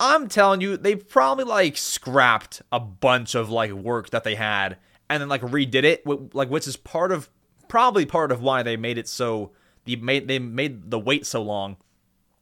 I'm 0.00 0.28
telling 0.28 0.60
you, 0.60 0.76
they 0.76 0.96
probably 0.96 1.44
like 1.44 1.76
scrapped 1.76 2.62
a 2.72 2.80
bunch 2.80 3.34
of 3.34 3.50
like 3.50 3.72
work 3.72 4.10
that 4.10 4.24
they 4.24 4.34
had 4.34 4.78
and 5.08 5.20
then 5.20 5.28
like 5.28 5.42
redid 5.42 5.84
it, 5.84 6.04
like 6.34 6.50
which 6.50 6.66
is 6.66 6.76
part 6.76 7.12
of 7.12 7.30
probably 7.68 8.04
part 8.04 8.32
of 8.32 8.42
why 8.42 8.62
they 8.62 8.76
made 8.76 8.98
it 8.98 9.08
so 9.08 9.52
they 9.84 9.96
made 9.96 10.28
they 10.28 10.38
made 10.38 10.90
the 10.90 10.98
wait 10.98 11.26
so 11.26 11.42
long. 11.42 11.76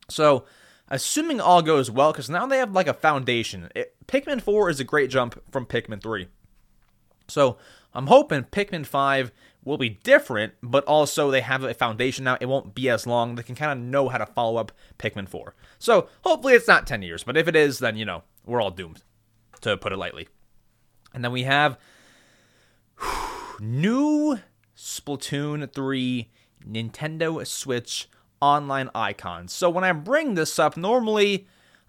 So, 0.08 0.44
assuming 0.92 1.40
all 1.40 1.62
goes 1.62 1.90
well, 1.90 2.12
because 2.12 2.30
now 2.30 2.46
they 2.46 2.58
have 2.58 2.72
like 2.72 2.86
a 2.86 2.94
foundation. 2.94 3.70
It, 3.74 3.96
Pikmin 4.06 4.40
4 4.40 4.70
is 4.70 4.78
a 4.78 4.84
great 4.84 5.10
jump 5.10 5.42
from 5.50 5.66
Pikmin 5.66 6.02
3. 6.02 6.28
So 7.26 7.56
I'm 7.94 8.06
hoping 8.06 8.44
Pikmin 8.44 8.84
5 8.86 9.32
will 9.64 9.78
be 9.78 9.88
different, 9.88 10.52
but 10.62 10.84
also 10.84 11.30
they 11.30 11.40
have 11.40 11.64
a 11.64 11.72
foundation 11.72 12.24
now. 12.24 12.36
It 12.40 12.46
won't 12.46 12.74
be 12.74 12.90
as 12.90 13.06
long. 13.06 13.34
They 13.34 13.42
can 13.42 13.54
kind 13.54 13.72
of 13.72 13.84
know 13.84 14.10
how 14.10 14.18
to 14.18 14.26
follow 14.26 14.58
up 14.58 14.70
Pikmin 14.98 15.28
4. 15.28 15.54
So 15.78 16.08
hopefully 16.22 16.52
it's 16.52 16.68
not 16.68 16.86
10 16.86 17.02
years, 17.02 17.24
but 17.24 17.36
if 17.36 17.48
it 17.48 17.56
is, 17.56 17.78
then, 17.78 17.96
you 17.96 18.04
know, 18.04 18.22
we're 18.44 18.60
all 18.60 18.70
doomed, 18.70 19.02
to 19.62 19.76
put 19.78 19.92
it 19.92 19.96
lightly. 19.96 20.28
And 21.14 21.24
then 21.24 21.32
we 21.32 21.44
have 21.44 21.78
new 23.60 24.38
Splatoon 24.76 25.72
3 25.72 26.30
Nintendo 26.68 27.46
Switch 27.46 28.08
online 28.42 28.90
icons. 28.94 29.54
So 29.54 29.70
when 29.70 29.84
I 29.84 29.92
bring 29.92 30.34
this 30.34 30.58
up, 30.58 30.76
normally 30.76 31.46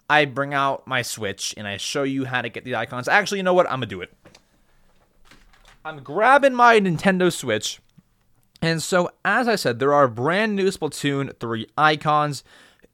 I 0.10 0.26
bring 0.26 0.54
out 0.54 0.88
my 0.88 1.02
Switch 1.02 1.54
and 1.58 1.68
I 1.68 1.78
show 1.78 2.04
you 2.04 2.26
how 2.26 2.42
to 2.42 2.50
get 2.50 2.64
the 2.64 2.76
icons. 2.76 3.08
Actually, 3.08 3.40
you 3.40 3.44
know 3.44 3.54
what? 3.54 3.66
I'm 3.66 3.80
going 3.80 3.90
to 3.90 3.96
do 3.96 4.02
it. 4.02 4.14
I'm 5.84 6.02
grabbing 6.02 6.54
my 6.54 6.80
Nintendo 6.80 7.34
Switch. 7.34 7.80
And 8.62 8.82
so, 8.82 9.12
as 9.26 9.50
I 9.50 9.56
said, 9.56 9.80
there 9.80 9.94
are 9.94 10.08
brand 10.08 10.56
new 10.56 10.68
Splatoon 10.68 11.38
3 11.38 11.68
icons. 11.78 12.44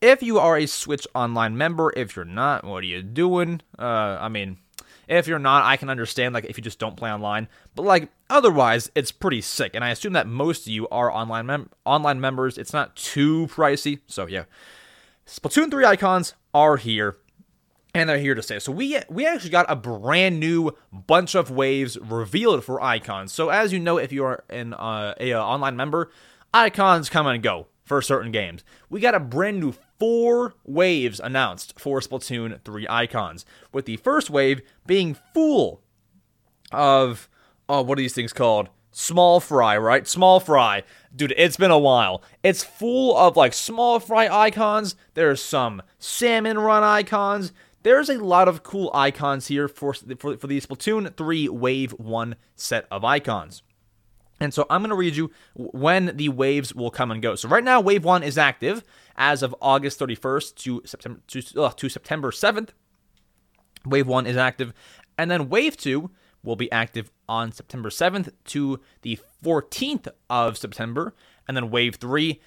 If 0.01 0.23
you 0.23 0.39
are 0.39 0.57
a 0.57 0.65
Switch 0.65 1.05
Online 1.13 1.55
member, 1.55 1.93
if 1.95 2.15
you're 2.15 2.25
not, 2.25 2.63
what 2.63 2.83
are 2.83 2.87
you 2.87 3.03
doing? 3.03 3.61
Uh, 3.77 4.17
I 4.19 4.29
mean, 4.29 4.57
if 5.09 5.27
you're 5.27 5.39
not, 5.39 5.65
I 5.65 5.75
can 5.75 5.89
understand, 5.89 6.33
like, 6.33 6.45
if 6.45 6.57
you 6.57 6.63
just 6.63 6.79
don't 6.79 6.95
play 6.95 7.11
online. 7.11 7.47
But, 7.75 7.83
like, 7.83 8.09
otherwise, 8.29 8.91
it's 8.95 9.11
pretty 9.11 9.41
sick. 9.41 9.71
And 9.73 9.83
I 9.83 9.89
assume 9.89 10.13
that 10.13 10.27
most 10.27 10.67
of 10.67 10.73
you 10.73 10.87
are 10.89 11.11
online, 11.11 11.47
mem- 11.47 11.69
online 11.83 12.21
members. 12.21 12.57
It's 12.57 12.73
not 12.73 12.95
too 12.95 13.47
pricey. 13.47 13.99
So, 14.07 14.27
yeah. 14.27 14.43
Splatoon 15.25 15.71
3 15.71 15.85
icons 15.85 16.33
are 16.53 16.77
here 16.77 17.17
and 17.93 18.09
they're 18.09 18.19
here 18.19 18.35
to 18.35 18.41
stay. 18.41 18.59
So 18.59 18.71
we 18.71 18.99
we 19.09 19.25
actually 19.25 19.49
got 19.49 19.65
a 19.69 19.75
brand 19.75 20.39
new 20.39 20.71
bunch 20.91 21.35
of 21.35 21.51
waves 21.51 21.97
revealed 21.99 22.63
for 22.63 22.81
icons. 22.81 23.33
So 23.33 23.49
as 23.49 23.73
you 23.73 23.79
know, 23.79 23.97
if 23.97 24.11
you 24.11 24.23
are 24.25 24.43
an 24.49 24.73
uh, 24.73 25.15
a, 25.19 25.33
uh, 25.33 25.43
online 25.43 25.75
member, 25.75 26.11
icons 26.53 27.09
come 27.09 27.27
and 27.27 27.41
go 27.41 27.67
for 27.83 28.01
certain 28.01 28.31
games. 28.31 28.63
We 28.89 28.99
got 28.99 29.15
a 29.15 29.19
brand 29.19 29.59
new 29.59 29.73
four 29.99 30.55
waves 30.65 31.19
announced 31.19 31.79
for 31.79 31.99
Splatoon 31.99 32.61
3 32.63 32.87
icons, 32.89 33.45
with 33.73 33.85
the 33.85 33.97
first 33.97 34.29
wave 34.29 34.61
being 34.87 35.15
full 35.33 35.81
of 36.71 37.29
oh, 37.67 37.81
what 37.83 37.99
are 37.99 38.01
these 38.01 38.15
things 38.15 38.33
called? 38.33 38.69
Small 38.91 39.39
fry, 39.39 39.77
right? 39.77 40.07
Small 40.07 40.39
fry. 40.39 40.83
Dude, 41.15 41.33
it's 41.37 41.57
been 41.57 41.69
a 41.69 41.77
while. 41.77 42.23
It's 42.41 42.63
full 42.63 43.15
of 43.15 43.37
like 43.37 43.53
small 43.53 43.99
fry 43.99 44.27
icons. 44.27 44.95
There's 45.13 45.41
some 45.41 45.83
salmon 45.99 46.57
run 46.57 46.83
icons 46.83 47.53
there's 47.83 48.09
a 48.09 48.17
lot 48.17 48.47
of 48.47 48.63
cool 48.63 48.91
icons 48.93 49.47
here 49.47 49.67
for, 49.67 49.93
for, 49.93 50.37
for 50.37 50.47
the 50.47 50.59
Splatoon 50.59 51.15
3 51.15 51.49
Wave 51.49 51.91
1 51.93 52.35
set 52.55 52.85
of 52.91 53.05
icons. 53.05 53.63
And 54.39 54.53
so 54.53 54.65
I'm 54.69 54.81
going 54.81 54.89
to 54.89 54.95
read 54.95 55.15
you 55.15 55.31
when 55.53 56.15
the 56.15 56.29
waves 56.29 56.73
will 56.73 56.91
come 56.91 57.11
and 57.11 57.21
go. 57.21 57.35
So 57.35 57.49
right 57.49 57.63
now, 57.63 57.81
Wave 57.81 58.05
1 58.05 58.23
is 58.23 58.37
active 58.37 58.83
as 59.17 59.43
of 59.43 59.55
August 59.61 59.99
31st 59.99 60.55
to 60.55 60.81
September, 60.85 61.19
to, 61.27 61.63
uh, 61.63 61.71
to 61.71 61.89
September 61.89 62.31
7th. 62.31 62.69
Wave 63.85 64.07
1 64.07 64.25
is 64.25 64.37
active. 64.37 64.73
And 65.17 65.29
then 65.29 65.49
Wave 65.49 65.75
2 65.75 66.09
will 66.43 66.55
be 66.55 66.71
active 66.71 67.11
on 67.27 67.51
September 67.51 67.89
7th 67.89 68.31
to 68.45 68.79
the 69.01 69.19
14th 69.43 70.07
of 70.29 70.57
September. 70.57 71.13
And 71.47 71.57
then 71.57 71.69
Wave 71.69 71.95
3, 71.95 72.39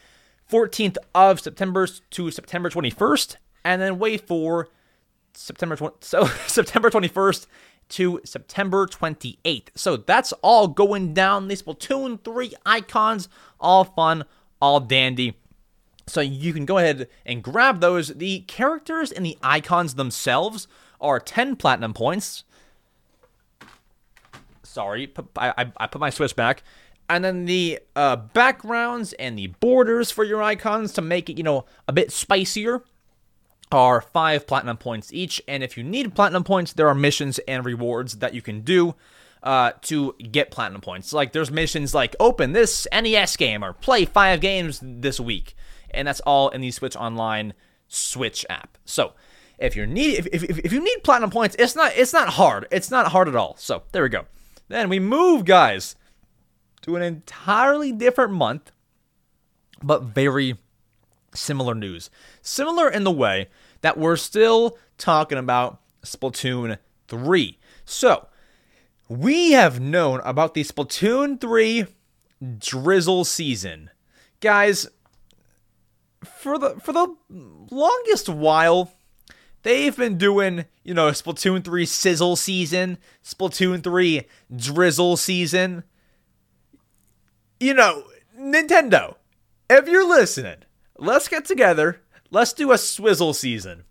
14th 0.50 0.96
of 1.14 1.40
September 1.40 1.86
to 1.86 2.30
September 2.30 2.70
21st. 2.70 3.36
And 3.64 3.82
then 3.82 3.98
Wave 3.98 4.22
4, 4.22 4.68
September 5.34 5.76
20, 5.76 5.96
so 6.00 6.26
September 6.46 6.90
21st 6.90 7.46
to 7.90 8.20
September 8.24 8.86
28th. 8.86 9.68
So 9.74 9.96
that's 9.96 10.32
all 10.42 10.68
going 10.68 11.14
down. 11.14 11.48
These 11.48 11.62
Splatoon 11.62 12.22
3 12.22 12.54
icons, 12.64 13.28
all 13.60 13.84
fun, 13.84 14.24
all 14.60 14.80
dandy. 14.80 15.36
So 16.06 16.20
you 16.20 16.52
can 16.52 16.64
go 16.64 16.78
ahead 16.78 17.08
and 17.24 17.42
grab 17.42 17.80
those. 17.80 18.08
The 18.08 18.40
characters 18.40 19.12
and 19.12 19.24
the 19.24 19.38
icons 19.42 19.94
themselves 19.94 20.66
are 21.00 21.20
10 21.20 21.56
platinum 21.56 21.94
points. 21.94 22.44
Sorry, 24.62 25.12
I, 25.36 25.70
I 25.76 25.86
put 25.86 26.00
my 26.00 26.10
Switch 26.10 26.34
back. 26.34 26.62
And 27.08 27.24
then 27.24 27.44
the 27.44 27.80
uh, 27.94 28.16
backgrounds 28.16 29.12
and 29.14 29.38
the 29.38 29.48
borders 29.48 30.10
for 30.10 30.24
your 30.24 30.42
icons 30.42 30.92
to 30.92 31.02
make 31.02 31.28
it, 31.28 31.36
you 31.36 31.42
know, 31.42 31.66
a 31.86 31.92
bit 31.92 32.10
spicier 32.10 32.82
are 33.72 34.00
five 34.00 34.46
platinum 34.46 34.76
points 34.76 35.12
each. 35.12 35.42
And 35.48 35.62
if 35.62 35.76
you 35.76 35.84
need 35.84 36.14
platinum 36.14 36.44
points, 36.44 36.72
there 36.72 36.88
are 36.88 36.94
missions 36.94 37.38
and 37.48 37.64
rewards 37.64 38.18
that 38.18 38.34
you 38.34 38.42
can 38.42 38.60
do 38.60 38.94
uh, 39.42 39.72
to 39.82 40.14
get 40.30 40.50
platinum 40.50 40.80
points. 40.80 41.12
Like 41.12 41.32
there's 41.32 41.50
missions 41.50 41.94
like 41.94 42.14
open 42.20 42.52
this 42.52 42.86
NES 42.92 43.36
game 43.36 43.64
or 43.64 43.72
play 43.72 44.04
five 44.04 44.40
games 44.40 44.80
this 44.82 45.18
week. 45.18 45.54
And 45.90 46.08
that's 46.08 46.20
all 46.20 46.48
in 46.50 46.60
the 46.60 46.70
Switch 46.70 46.96
Online 46.96 47.54
Switch 47.88 48.46
app. 48.48 48.78
So 48.84 49.12
if 49.58 49.76
you 49.76 49.86
need 49.86 50.18
if, 50.18 50.26
if, 50.26 50.58
if 50.58 50.72
you 50.72 50.82
need 50.82 51.04
platinum 51.04 51.30
points, 51.30 51.56
it's 51.58 51.76
not 51.76 51.92
it's 51.94 52.12
not 52.12 52.30
hard. 52.30 52.66
It's 52.70 52.90
not 52.90 53.12
hard 53.12 53.28
at 53.28 53.36
all. 53.36 53.56
So 53.58 53.82
there 53.92 54.02
we 54.02 54.08
go. 54.08 54.26
Then 54.68 54.88
we 54.88 54.98
move, 54.98 55.44
guys, 55.44 55.96
to 56.82 56.96
an 56.96 57.02
entirely 57.02 57.92
different 57.92 58.32
month, 58.32 58.72
but 59.82 60.02
very 60.02 60.56
similar 61.34 61.74
news. 61.74 62.10
Similar 62.40 62.88
in 62.88 63.04
the 63.04 63.10
way 63.10 63.48
that 63.82 63.98
we're 63.98 64.16
still 64.16 64.78
talking 64.96 65.38
about 65.38 65.80
Splatoon 66.02 66.78
3. 67.08 67.58
So, 67.84 68.28
we 69.08 69.52
have 69.52 69.80
known 69.80 70.20
about 70.24 70.54
the 70.54 70.62
Splatoon 70.62 71.40
3 71.40 71.86
drizzle 72.58 73.24
season. 73.24 73.90
Guys, 74.40 74.88
for 76.24 76.58
the 76.58 76.76
for 76.80 76.92
the 76.92 77.14
longest 77.70 78.28
while, 78.28 78.92
they've 79.62 79.96
been 79.96 80.18
doing, 80.18 80.64
you 80.82 80.94
know, 80.94 81.08
Splatoon 81.10 81.64
3 81.64 81.86
sizzle 81.86 82.36
season, 82.36 82.98
Splatoon 83.24 83.82
3 83.82 84.22
drizzle 84.54 85.16
season. 85.16 85.84
You 87.60 87.74
know, 87.74 88.04
Nintendo, 88.38 89.16
if 89.70 89.88
you're 89.88 90.08
listening, 90.08 90.58
let's 90.98 91.28
get 91.28 91.44
together. 91.44 92.01
Let's 92.32 92.54
do 92.54 92.72
a 92.72 92.78
swizzle 92.78 93.34
season. 93.34 93.84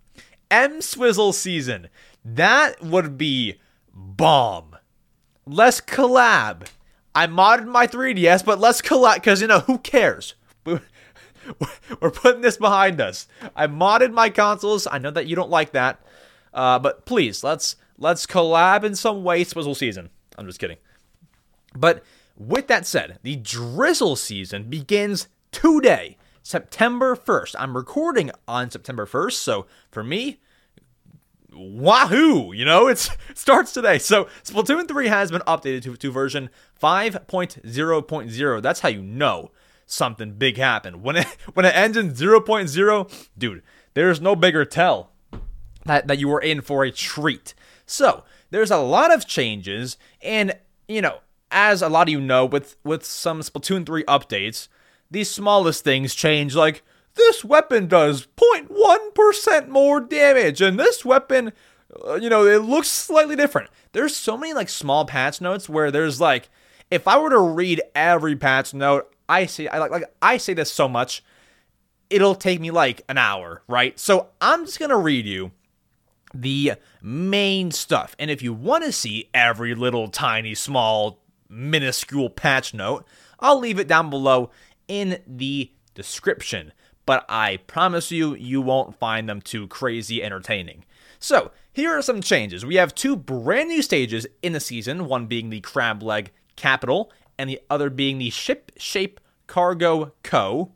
EmSwizzle 0.49 1.33
season. 1.35 1.89
That 2.25 2.81
would 2.81 3.15
be 3.15 3.59
bomb. 3.93 4.75
Let's 5.45 5.79
collab. 5.79 6.65
I 7.13 7.27
modded 7.27 7.67
my 7.67 7.85
3DS, 7.85 8.43
but 8.43 8.59
let's 8.59 8.81
collab 8.81 9.15
because 9.15 9.41
you 9.41 9.47
know 9.47 9.59
who 9.59 9.77
cares. 9.77 10.33
We're 10.65 10.79
putting 12.11 12.41
this 12.41 12.57
behind 12.57 12.99
us. 12.99 13.27
I 13.55 13.67
modded 13.67 14.11
my 14.11 14.31
consoles. 14.31 14.87
I 14.89 14.97
know 14.97 15.11
that 15.11 15.27
you 15.27 15.35
don't 15.35 15.51
like 15.51 15.73
that, 15.73 16.03
uh, 16.51 16.79
but 16.79 17.05
please 17.05 17.43
let's 17.43 17.75
let's 17.99 18.25
collab 18.25 18.83
in 18.83 18.95
some 18.95 19.23
way. 19.23 19.43
Swizzle 19.43 19.75
season. 19.75 20.09
I'm 20.35 20.47
just 20.47 20.59
kidding. 20.59 20.77
But 21.75 22.03
with 22.37 22.67
that 22.67 22.87
said, 22.87 23.19
the 23.21 23.35
drizzle 23.35 24.15
season 24.15 24.63
begins 24.63 25.27
today, 25.51 26.17
September 26.43 27.15
1st. 27.15 27.55
I'm 27.59 27.75
recording 27.75 28.31
on 28.47 28.71
September 28.71 29.05
1st, 29.05 29.33
so 29.33 29.67
for 29.91 30.03
me, 30.03 30.39
wahoo 31.53 32.53
you 32.53 32.63
know 32.63 32.87
it 32.87 32.97
starts 33.33 33.73
today. 33.73 33.97
So 33.99 34.25
splatoon 34.43 34.87
3 34.87 35.07
has 35.07 35.31
been 35.31 35.41
updated 35.41 35.83
to, 35.83 35.97
to 35.97 36.11
version 36.11 36.49
5.0.0 36.81 38.61
that's 38.61 38.79
how 38.79 38.89
you 38.89 39.01
know 39.01 39.51
something 39.85 40.33
big 40.33 40.57
happened. 40.57 41.03
When 41.03 41.17
it 41.17 41.27
when 41.53 41.65
it 41.65 41.75
ends 41.75 41.97
in 41.97 42.11
0.0 42.13 43.27
dude 43.37 43.63
there's 43.93 44.21
no 44.21 44.35
bigger 44.35 44.63
tell 44.63 45.11
that, 45.85 46.07
that 46.07 46.19
you 46.19 46.27
were 46.29 46.39
in 46.39 46.61
for 46.61 46.83
a 46.83 46.91
treat. 46.91 47.53
So 47.85 48.23
there's 48.51 48.71
a 48.71 48.77
lot 48.77 49.13
of 49.13 49.27
changes 49.27 49.97
and 50.21 50.57
you 50.87 51.01
know 51.01 51.19
as 51.51 51.81
a 51.81 51.89
lot 51.89 52.07
of 52.07 52.11
you 52.13 52.21
know 52.21 52.45
with 52.45 52.77
with 52.83 53.05
some 53.05 53.41
splatoon 53.41 53.85
3 53.85 54.03
updates 54.05 54.69
these 55.11 55.29
smallest 55.29 55.83
things 55.83 56.15
change 56.15 56.55
like 56.55 56.83
this 57.15 57.43
weapon 57.43 57.87
does 57.87 58.27
0.1% 58.37 59.67
more 59.67 59.99
damage, 59.99 60.61
and 60.61 60.79
this 60.79 61.03
weapon, 61.03 61.51
uh, 62.07 62.15
you 62.15 62.29
know, 62.29 62.45
it 62.45 62.63
looks 62.63 62.87
slightly 62.87 63.35
different. 63.35 63.69
There's 63.91 64.15
so 64.15 64.37
many 64.37 64.53
like 64.53 64.69
small 64.69 65.05
patch 65.05 65.41
notes 65.41 65.67
where 65.67 65.91
there's 65.91 66.21
like, 66.21 66.49
if 66.89 67.07
I 67.07 67.17
were 67.17 67.29
to 67.29 67.39
read 67.39 67.81
every 67.93 68.35
patch 68.35 68.73
note, 68.73 69.13
I 69.27 69.45
say 69.45 69.67
I 69.67 69.79
like 69.79 69.91
like 69.91 70.03
I 70.21 70.37
say 70.37 70.53
this 70.53 70.71
so 70.71 70.87
much, 70.87 71.23
it'll 72.09 72.35
take 72.35 72.59
me 72.59 72.71
like 72.71 73.01
an 73.09 73.17
hour, 73.17 73.61
right? 73.67 73.99
So 73.99 74.29
I'm 74.39 74.65
just 74.65 74.79
gonna 74.79 74.97
read 74.97 75.25
you 75.25 75.51
the 76.33 76.73
main 77.01 77.71
stuff, 77.71 78.15
and 78.17 78.31
if 78.31 78.41
you 78.41 78.53
want 78.53 78.85
to 78.85 78.91
see 78.93 79.29
every 79.33 79.75
little 79.75 80.07
tiny 80.07 80.55
small 80.55 81.19
minuscule 81.49 82.29
patch 82.29 82.73
note, 82.73 83.05
I'll 83.39 83.59
leave 83.59 83.79
it 83.79 83.87
down 83.87 84.09
below 84.09 84.49
in 84.91 85.21
the 85.25 85.71
description 85.93 86.73
but 87.05 87.25
I 87.27 87.57
promise 87.67 88.11
you, 88.11 88.35
you 88.35 88.61
won't 88.61 88.97
find 88.97 89.27
them 89.27 89.41
too 89.41 89.67
crazy 89.67 90.23
entertaining. 90.23 90.85
So, 91.19 91.51
here 91.71 91.91
are 91.97 92.01
some 92.01 92.21
changes. 92.21 92.65
We 92.65 92.75
have 92.75 92.95
two 92.95 93.15
brand 93.15 93.69
new 93.69 93.81
stages 93.81 94.27
in 94.41 94.53
the 94.53 94.59
season, 94.59 95.05
one 95.07 95.27
being 95.27 95.49
the 95.49 95.61
Crab 95.61 96.01
Leg 96.03 96.31
Capital, 96.55 97.11
and 97.37 97.49
the 97.49 97.59
other 97.69 97.89
being 97.89 98.17
the 98.17 98.29
Ship 98.29 98.71
Shape 98.77 99.19
Cargo 99.47 100.13
Co. 100.23 100.71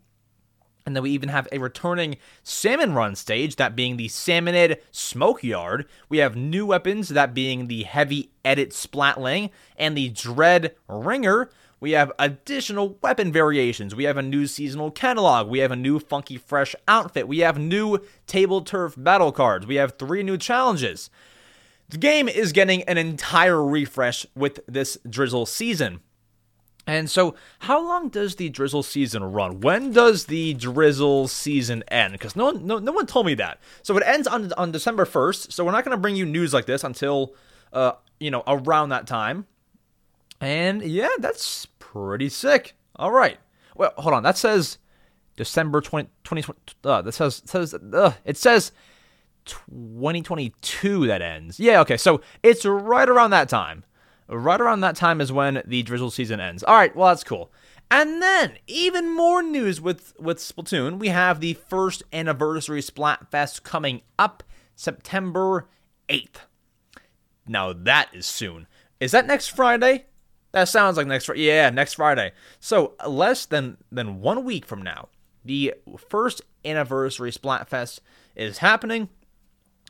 And 0.86 0.96
then 0.96 1.04
we 1.04 1.12
even 1.12 1.30
have 1.30 1.48
a 1.52 1.58
returning 1.58 2.18
Salmon 2.44 2.94
Run 2.94 3.16
stage, 3.16 3.56
that 3.56 3.76
being 3.76 3.98
the 3.98 4.08
Salmonid 4.08 4.80
Smoke 4.92 5.44
Yard. 5.44 5.88
We 6.10 6.20
have 6.20 6.36
new 6.36 6.68
weapons, 6.68 7.10
that 7.10 7.34
being 7.34 7.68
the 7.68 7.84
Heavy 7.84 8.32
Edit 8.44 8.70
Splatling 8.70 9.50
and 9.78 9.98
the 9.98 10.10
Dread 10.10 10.76
Ringer. 10.88 11.50
We 11.80 11.92
have 11.92 12.12
additional 12.18 12.98
weapon 13.02 13.32
variations. 13.32 13.94
We 13.94 14.06
have 14.06 14.18
a 14.18 14.22
new 14.22 14.48
seasonal 14.48 14.92
catalog. 14.92 15.48
We 15.48 15.60
have 15.60 15.72
a 15.72 15.76
new 15.76 16.00
funky 16.00 16.38
fresh 16.38 16.76
outfit. 16.88 17.28
We 17.28 17.40
have 17.40 17.58
new 17.58 18.00
table 18.28 18.62
turf 18.62 18.96
battle 18.98 19.32
cards. 19.32 19.68
We 19.68 19.76
have 19.76 19.98
three 19.98 20.24
new 20.24 20.38
challenges. 20.38 21.10
The 21.90 21.98
game 21.98 22.28
is 22.28 22.52
getting 22.52 22.84
an 22.84 22.98
entire 22.98 23.64
refresh 23.64 24.26
with 24.36 24.60
this 24.68 24.98
Drizzle 25.08 25.46
season. 25.46 26.00
And 26.88 27.10
so, 27.10 27.36
how 27.60 27.84
long 27.84 28.10
does 28.10 28.36
the 28.36 28.50
drizzle 28.50 28.84
season 28.84 29.24
run? 29.24 29.60
When 29.62 29.92
does 29.92 30.26
the 30.26 30.54
drizzle 30.54 31.28
season 31.28 31.84
end? 31.88 32.14
Because 32.14 32.36
no 32.36 32.46
one, 32.46 32.68
no, 32.68 32.78
no 32.78 32.92
one 32.92 33.08
told 33.08 33.26
me 33.26 33.34
that. 33.36 33.60
So 33.82 33.98
it 33.98 34.04
ends 34.06 34.28
on 34.28 34.54
on 34.54 34.72
December 34.72 35.06
first. 35.06 35.52
So 35.52 35.66
we're 35.66 35.72
not 35.72 35.84
going 35.84 35.98
to 35.98 36.02
bring 36.02 36.16
you 36.16 36.26
news 36.26 36.54
like 36.54 36.66
this 36.66 36.84
until, 36.84 37.34
uh, 37.74 37.94
you 38.20 38.30
know, 38.30 38.44
around 38.46 38.90
that 38.90 39.08
time. 39.08 39.48
And 40.42 40.82
yeah, 40.82 41.10
that's 41.20 41.68
pretty 41.80 42.30
sick. 42.30 42.76
All 42.96 43.12
right. 43.12 43.38
Well, 43.76 43.94
hold 43.98 44.14
on. 44.14 44.24
That 44.24 44.38
says 44.38 44.78
December 45.36 45.82
20, 45.82 46.10
2020. 46.24 46.60
Uh, 46.84 47.02
that 47.02 47.14
says 47.14 47.42
says 47.46 47.74
uh, 47.74 48.14
it 48.24 48.38
says 48.38 48.72
2022 49.46 51.08
that 51.08 51.22
ends. 51.22 51.60
Yeah, 51.60 51.82
okay. 51.82 51.98
So 51.98 52.22
it's 52.44 52.66
right 52.66 53.08
around 53.08 53.32
that 53.32 53.50
time. 53.50 53.84
Right 54.28 54.60
around 54.60 54.82
that 54.82 54.96
time 54.96 55.22
is 55.22 55.32
when 55.32 55.62
the 55.66 55.84
drizzle 55.84 56.10
season 56.12 56.40
ends. 56.40 56.64
All 56.64 56.76
right, 56.76 56.96
well 56.96 57.10
that's 57.10 57.24
cool. 57.24 57.52
And 57.92 58.22
then 58.22 58.58
even 58.66 59.14
more 59.14 59.44
news 59.44 59.80
with 59.80 60.14
with 60.20 60.40
Splatoon. 60.40 60.98
We 61.00 61.10
have 61.10 61.40
the 61.40 61.54
first 61.54 62.02
anniversary 62.12 62.82
Splatfest 62.82 63.64
coming 63.64 64.02
up 64.18 64.44
September 64.76 65.68
8th. 66.10 66.38
Now 67.48 67.74
that 67.74 68.10
is 68.14 68.26
soon. 68.26 68.68
Is 69.00 69.12
that 69.12 69.28
next 69.28 69.50
Friday? 69.50 70.06
That 70.56 70.70
sounds 70.70 70.96
like 70.96 71.06
next 71.06 71.26
Friday. 71.26 71.42
Yeah, 71.42 71.70
next 71.70 71.96
Friday. 71.96 72.32
So 72.62 72.94
less 73.06 73.46
than 73.46 73.76
than 73.92 74.22
one 74.22 74.46
week 74.46 74.66
from 74.66 74.82
now, 74.82 75.10
the 75.44 75.74
first 75.98 76.42
anniversary 76.64 77.32
Splatfest 77.32 78.00
is 78.38 78.60
happening. 78.60 79.10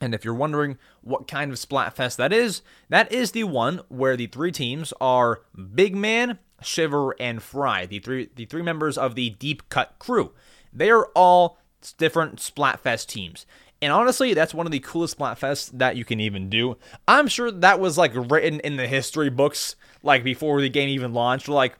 And 0.01 0.15
if 0.15 0.25
you're 0.25 0.33
wondering 0.33 0.79
what 1.01 1.27
kind 1.27 1.51
of 1.51 1.59
Splatfest 1.59 2.15
that 2.15 2.33
is, 2.33 2.63
that 2.89 3.11
is 3.11 3.31
the 3.31 3.43
one 3.43 3.81
where 3.89 4.17
the 4.17 4.25
three 4.25 4.51
teams 4.51 4.91
are 4.99 5.41
Big 5.75 5.95
Man, 5.95 6.39
Shiver, 6.63 7.15
and 7.19 7.43
Frye, 7.43 7.85
the 7.85 7.99
three 7.99 8.31
the 8.35 8.45
three 8.45 8.63
members 8.63 8.97
of 8.97 9.13
the 9.13 9.29
Deep 9.29 9.69
Cut 9.69 9.99
crew. 9.99 10.31
They 10.73 10.89
are 10.89 11.05
all 11.13 11.59
different 11.99 12.37
Splatfest 12.37 13.05
teams. 13.05 13.45
And 13.85 13.93
honestly, 13.93 14.33
that's 14.33 14.51
one 14.51 14.65
of 14.65 14.71
the 14.71 14.79
coolest 14.79 15.15
Splatfests 15.15 15.69
that 15.77 15.95
you 15.95 16.03
can 16.03 16.19
even 16.19 16.49
do. 16.49 16.75
I'm 17.07 17.27
sure 17.27 17.51
that 17.51 17.79
was 17.79 17.99
like 17.99 18.13
written 18.15 18.59
in 18.61 18.77
the 18.77 18.87
history 18.87 19.29
books 19.29 19.75
like 20.01 20.23
before 20.23 20.59
the 20.59 20.69
game 20.69 20.89
even 20.89 21.13
launched. 21.13 21.47
Like, 21.47 21.77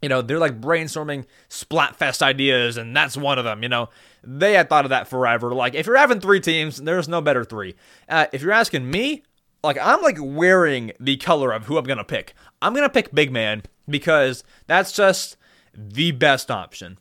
you 0.00 0.08
know, 0.08 0.22
they're 0.22 0.38
like 0.38 0.62
brainstorming 0.62 1.26
Splatfest 1.50 2.22
ideas, 2.22 2.78
and 2.78 2.96
that's 2.96 3.18
one 3.18 3.38
of 3.38 3.44
them. 3.44 3.62
You 3.62 3.68
know, 3.68 3.90
they 4.24 4.54
had 4.54 4.70
thought 4.70 4.86
of 4.86 4.88
that 4.88 5.08
forever. 5.08 5.52
Like, 5.52 5.74
if 5.74 5.86
you're 5.86 5.98
having 5.98 6.20
three 6.20 6.40
teams, 6.40 6.78
there's 6.78 7.06
no 7.06 7.20
better 7.20 7.44
three. 7.44 7.74
Uh, 8.08 8.28
if 8.32 8.40
you're 8.40 8.50
asking 8.50 8.90
me, 8.90 9.22
like, 9.62 9.76
I'm 9.78 10.00
like 10.00 10.16
wearing 10.18 10.92
the 10.98 11.18
color 11.18 11.52
of 11.52 11.66
who 11.66 11.76
I'm 11.76 11.84
gonna 11.84 12.02
pick. 12.02 12.32
I'm 12.62 12.72
gonna 12.72 12.88
pick 12.88 13.14
Big 13.14 13.30
Man 13.30 13.62
because 13.86 14.42
that's 14.68 14.90
just 14.90 15.36
the 15.74 16.12
best 16.12 16.50
option. 16.50 16.96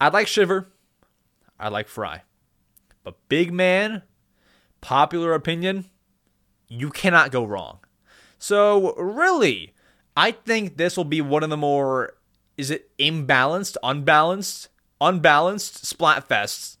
I 0.00 0.08
like 0.08 0.28
Shiver. 0.28 0.72
I 1.60 1.68
like 1.68 1.88
Frye. 1.88 2.22
But 3.04 3.16
Big 3.28 3.52
Man, 3.52 4.02
popular 4.80 5.32
opinion, 5.34 5.86
you 6.68 6.90
cannot 6.90 7.30
go 7.30 7.44
wrong. 7.44 7.78
So, 8.38 8.94
really, 8.96 9.74
I 10.16 10.32
think 10.32 10.76
this 10.76 10.96
will 10.96 11.04
be 11.04 11.20
one 11.20 11.42
of 11.42 11.50
the 11.50 11.56
more 11.56 12.14
is 12.56 12.70
it 12.70 12.90
imbalanced, 12.98 13.76
unbalanced, 13.82 14.68
unbalanced 15.00 15.84
splatfests 15.84 16.76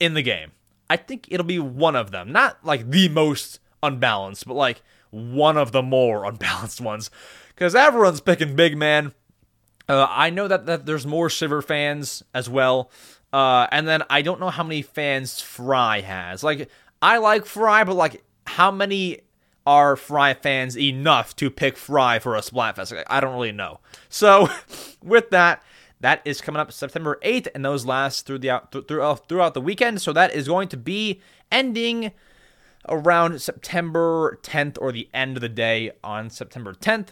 in 0.00 0.14
the 0.14 0.22
game. 0.22 0.50
I 0.90 0.96
think 0.96 1.26
it'll 1.30 1.46
be 1.46 1.58
one 1.58 1.96
of 1.96 2.10
them. 2.10 2.32
Not 2.32 2.58
like 2.64 2.90
the 2.90 3.08
most 3.08 3.60
unbalanced, 3.82 4.46
but 4.46 4.54
like 4.54 4.82
one 5.10 5.56
of 5.56 5.72
the 5.72 5.82
more 5.82 6.24
unbalanced 6.28 6.80
ones. 6.80 7.10
Because 7.48 7.74
everyone's 7.74 8.20
picking 8.20 8.56
Big 8.56 8.76
Man. 8.76 9.14
Uh, 9.88 10.06
I 10.10 10.30
know 10.30 10.48
that, 10.48 10.66
that 10.66 10.84
there's 10.84 11.06
more 11.06 11.30
Shiver 11.30 11.62
fans 11.62 12.24
as 12.34 12.50
well. 12.50 12.90
Uh, 13.32 13.66
and 13.72 13.86
then 13.86 14.02
I 14.08 14.22
don't 14.22 14.40
know 14.40 14.50
how 14.50 14.62
many 14.62 14.82
fans 14.82 15.40
Frye 15.40 16.00
has. 16.00 16.42
Like, 16.42 16.70
I 17.02 17.18
like 17.18 17.44
Frye, 17.44 17.84
but 17.84 17.94
like, 17.94 18.24
how 18.46 18.70
many 18.70 19.20
are 19.66 19.96
Frye 19.96 20.34
fans 20.34 20.78
enough 20.78 21.34
to 21.36 21.50
pick 21.50 21.76
Frye 21.76 22.18
for 22.18 22.36
a 22.36 22.40
Splatfest? 22.40 23.02
I 23.08 23.20
don't 23.20 23.34
really 23.34 23.52
know. 23.52 23.80
So, 24.08 24.48
with 25.02 25.30
that, 25.30 25.62
that 26.00 26.22
is 26.24 26.40
coming 26.40 26.60
up 26.60 26.72
September 26.72 27.18
8th, 27.22 27.48
and 27.54 27.64
those 27.64 27.84
last 27.84 28.26
through 28.26 28.38
the 28.38 28.62
throughout 28.86 29.28
throughout 29.28 29.54
the 29.54 29.60
weekend. 29.60 30.02
So 30.02 30.12
that 30.12 30.34
is 30.34 30.46
going 30.46 30.68
to 30.68 30.76
be 30.76 31.20
ending 31.50 32.12
around 32.88 33.40
September 33.40 34.38
10th 34.42 34.78
or 34.80 34.92
the 34.92 35.08
end 35.12 35.36
of 35.36 35.40
the 35.40 35.48
day 35.48 35.92
on 36.04 36.30
September 36.30 36.74
10th, 36.74 37.08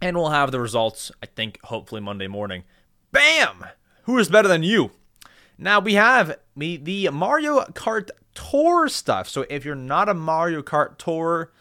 and 0.00 0.16
we'll 0.16 0.30
have 0.30 0.50
the 0.50 0.60
results. 0.60 1.12
I 1.22 1.26
think 1.26 1.58
hopefully 1.64 2.00
Monday 2.00 2.26
morning. 2.26 2.64
Bam! 3.12 3.64
Who 4.04 4.18
is 4.18 4.28
better 4.28 4.48
than 4.48 4.62
you? 4.62 4.90
Now 5.58 5.80
we 5.80 5.94
have 5.94 6.38
me 6.56 6.76
the 6.76 7.08
Mario 7.10 7.60
Kart 7.66 8.10
Tour 8.34 8.88
stuff. 8.88 9.28
So 9.28 9.44
if 9.50 9.64
you're 9.64 9.74
not 9.74 10.08
a 10.08 10.14
Mario 10.14 10.62
Kart 10.62 10.98
Tour 10.98 11.52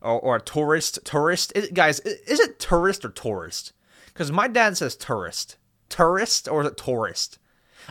or, 0.00 0.20
or 0.20 0.36
a 0.36 0.40
tourist, 0.40 0.98
tourist, 1.04 1.52
is, 1.54 1.70
guys, 1.70 2.00
is 2.00 2.40
it 2.40 2.58
tourist 2.58 3.04
or 3.04 3.10
tourist? 3.10 3.72
Because 4.06 4.32
my 4.32 4.48
dad 4.48 4.76
says 4.76 4.96
tourist 4.96 5.58
tourist 5.88 6.48
or 6.48 6.62
is 6.62 6.68
it 6.68 6.76
tourist? 6.76 7.38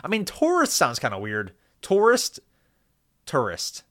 I 0.02 0.08
mean, 0.08 0.24
tourist 0.24 0.74
sounds 0.74 0.98
kind 0.98 1.14
of 1.14 1.20
weird. 1.20 1.52
Tourist, 1.82 2.40
tourist. 3.24 3.82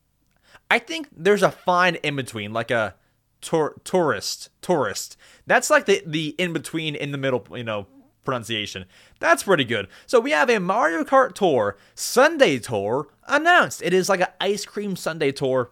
I 0.69 0.79
think 0.79 1.07
there's 1.15 1.43
a 1.43 1.51
fine 1.51 1.95
in 1.95 2.15
between, 2.15 2.53
like 2.53 2.71
a 2.71 2.95
tour, 3.41 3.75
tourist, 3.83 4.49
tourist. 4.61 5.17
That's 5.45 5.69
like 5.69 5.85
the 5.85 6.01
the 6.05 6.35
in 6.37 6.53
between, 6.53 6.95
in 6.95 7.11
the 7.11 7.17
middle, 7.17 7.45
you 7.51 7.63
know, 7.63 7.87
pronunciation. 8.25 8.85
That's 9.19 9.43
pretty 9.43 9.63
good. 9.63 9.87
So 10.05 10.19
we 10.19 10.31
have 10.31 10.49
a 10.49 10.59
Mario 10.59 11.03
Kart 11.03 11.33
Tour 11.33 11.77
Sundae 11.93 12.59
tour 12.59 13.07
announced. 13.27 13.81
It 13.81 13.93
is 13.93 14.09
like 14.09 14.21
an 14.21 14.27
ice 14.41 14.65
cream 14.65 14.95
Sundae 14.95 15.31
tour, 15.31 15.71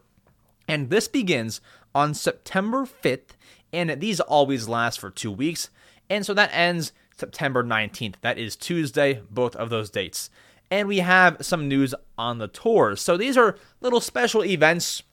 and 0.68 0.90
this 0.90 1.08
begins 1.08 1.60
on 1.94 2.14
September 2.14 2.86
5th, 2.86 3.32
and 3.72 3.90
these 4.00 4.20
always 4.20 4.70
last 4.70 5.00
for 5.00 5.10
two 5.10 5.32
weeks, 5.32 5.70
and 6.10 6.26
so 6.26 6.34
that 6.34 6.52
ends 6.54 6.94
September 7.18 7.64
19th. 7.64 8.16
That 8.22 8.38
is 8.38 8.56
Tuesday, 8.56 9.22
both 9.30 9.56
of 9.56 9.70
those 9.70 9.90
dates. 9.90 10.30
And 10.72 10.88
we 10.88 11.00
have 11.00 11.38
some 11.42 11.68
news 11.68 11.94
on 12.18 12.40
the 12.40 12.48
tours. 12.48 13.02
So 13.02 13.16
these 13.18 13.38
are 13.38 13.58
little 13.82 14.02
special 14.02 14.44
events 14.44 15.04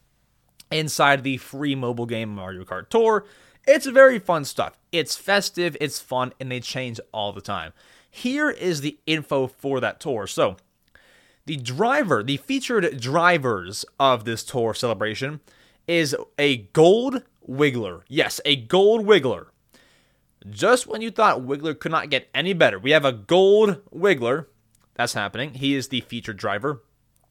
inside 0.71 1.23
the 1.23 1.37
free 1.37 1.75
mobile 1.75 2.07
game 2.07 2.31
Mario 2.31 2.65
Kart 2.65 2.89
Tour. 2.89 3.27
It's 3.67 3.87
very 3.87 4.19
fun 4.19 4.45
stuff. 4.45 4.79
It's 4.93 5.17
festive, 5.17 5.77
it's 5.81 6.01
fun, 6.01 6.33
and 6.41 6.51
they 6.51 6.61
change 6.61 7.01
all 7.13 7.33
the 7.33 7.41
time. 7.41 7.73
Here 8.11 8.51
is 8.51 8.81
the 8.81 8.99
info 9.07 9.47
for 9.47 9.81
that 9.81 10.01
tour. 10.01 10.27
So, 10.27 10.57
the 11.47 11.57
driver, 11.57 12.23
the 12.23 12.37
featured 12.37 13.01
drivers 13.01 13.85
of 13.99 14.25
this 14.25 14.45
tour 14.45 14.75
celebration 14.75 15.41
is 15.87 16.17
a 16.39 16.59
gold 16.59 17.23
wiggler. 17.49 18.03
Yes, 18.09 18.41
a 18.45 18.57
gold 18.57 19.07
wiggler. 19.07 19.47
Just 20.49 20.87
when 20.87 21.03
you 21.03 21.11
thought 21.11 21.41
Wiggler 21.41 21.79
could 21.79 21.93
not 21.93 22.09
get 22.09 22.31
any 22.35 22.55
better, 22.55 22.79
we 22.79 22.93
have 22.93 23.05
a 23.05 23.13
gold 23.13 23.83
Wiggler. 23.95 24.47
That's 24.95 25.13
happening. 25.13 25.55
He 25.55 25.75
is 25.75 25.89
the 25.89 26.01
featured 26.01 26.39
driver. 26.39 26.83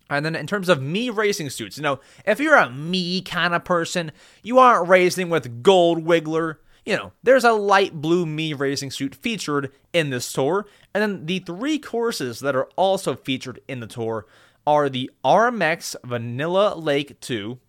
And 0.10 0.26
then 0.26 0.36
in 0.36 0.48
terms 0.48 0.70
of 0.70 0.82
me 0.82 1.10
racing 1.10 1.50
suits, 1.50 1.78
you 1.78 1.84
know, 1.84 2.00
if 2.26 2.40
you're 2.40 2.56
a 2.56 2.70
me 2.70 3.22
kind 3.22 3.54
of 3.54 3.64
person, 3.64 4.12
you 4.42 4.58
aren't 4.58 4.90
racing 4.90 5.30
with 5.30 5.62
gold 5.62 6.04
Wiggler. 6.04 6.58
You 6.86 6.98
know, 6.98 7.12
there's 7.22 7.44
a 7.44 7.52
light 7.52 8.02
blue 8.02 8.26
me 8.26 8.54
racing 8.54 8.92
suit 8.92 9.14
featured 9.14 9.72
in 9.94 10.10
this 10.10 10.32
tour. 10.34 10.66
And 10.94 11.02
then 11.02 11.26
the 11.26 11.40
three 11.40 11.78
courses 11.78 12.40
that 12.40 12.56
are 12.56 12.70
also 12.76 13.16
featured 13.16 13.60
in 13.68 13.80
the 13.80 13.88
tour 13.88 14.26
are 14.66 14.90
the 14.90 15.12
RMX 15.24 15.96
Vanilla 16.04 16.76
Lake 16.76 17.20
2, 17.22 17.60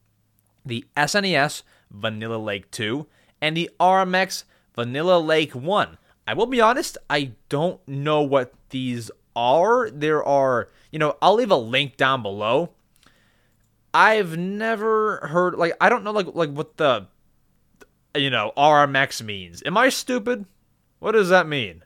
the 0.65 0.85
SNES 0.97 1.63
Vanilla 1.91 2.37
Lake 2.37 2.71
2, 2.71 3.07
and 3.43 3.57
the 3.57 3.71
RMX 3.79 4.45
Vanilla 4.75 5.19
Lake 5.19 5.53
1. 5.53 5.99
I 6.27 6.35
will 6.35 6.47
be 6.47 6.61
honest, 6.61 6.97
I 7.09 7.33
don't 7.49 7.87
know 7.89 8.23
what 8.23 8.55
these 8.71 9.11
are. 9.35 9.91
There 9.91 10.25
are, 10.25 10.69
you 10.91 10.99
know, 10.99 11.17
I'll 11.21 11.35
leave 11.35 11.51
a 11.51 11.57
link 11.57 11.97
down 11.97 12.23
below. 12.23 12.71
I've 13.93 14.37
never 14.37 15.17
heard 15.29 15.55
like 15.55 15.73
I 15.81 15.89
don't 15.89 16.05
know 16.05 16.13
like 16.13 16.29
like 16.35 16.51
what 16.51 16.77
the 16.77 17.07
you 18.15 18.31
know, 18.31 18.53
RMX 18.57 19.23
means. 19.23 19.63
Am 19.65 19.77
I 19.77 19.89
stupid? 19.89 20.47
What 20.99 21.13
does 21.13 21.29
that 21.29 21.47
mean? 21.47 21.83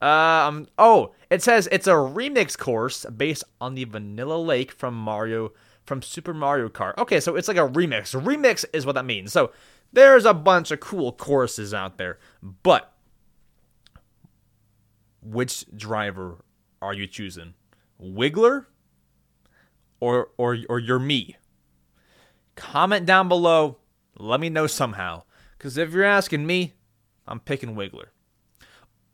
Um 0.00 0.68
oh, 0.78 1.12
it 1.30 1.42
says 1.42 1.68
it's 1.72 1.86
a 1.86 1.92
remix 1.92 2.56
course 2.56 3.04
based 3.06 3.44
on 3.60 3.74
the 3.74 3.84
Vanilla 3.84 4.38
Lake 4.38 4.72
from 4.72 4.94
Mario 4.94 5.52
from 5.84 6.02
Super 6.02 6.32
Mario 6.32 6.68
Kart. 6.68 6.96
Okay, 6.98 7.18
so 7.18 7.34
it's 7.34 7.48
like 7.48 7.56
a 7.56 7.68
remix. 7.68 8.18
Remix 8.20 8.64
is 8.72 8.86
what 8.86 8.94
that 8.94 9.04
means. 9.04 9.32
So 9.32 9.50
there's 9.92 10.24
a 10.24 10.34
bunch 10.34 10.70
of 10.70 10.78
cool 10.78 11.12
courses 11.12 11.74
out 11.74 11.98
there, 11.98 12.18
but 12.62 12.92
which 15.22 15.64
driver 15.74 16.44
are 16.80 16.94
you 16.94 17.06
choosing? 17.06 17.54
Wiggler 18.02 18.66
or 20.00 20.30
or 20.36 20.58
or 20.68 20.78
your 20.78 20.98
me? 20.98 21.36
Comment 22.56 23.06
down 23.06 23.28
below. 23.28 23.78
Let 24.18 24.40
me 24.40 24.48
know 24.48 24.66
somehow. 24.66 25.22
Cause 25.58 25.76
if 25.76 25.92
you're 25.92 26.04
asking 26.04 26.46
me, 26.46 26.74
I'm 27.26 27.40
picking 27.40 27.74
Wiggler. 27.74 28.06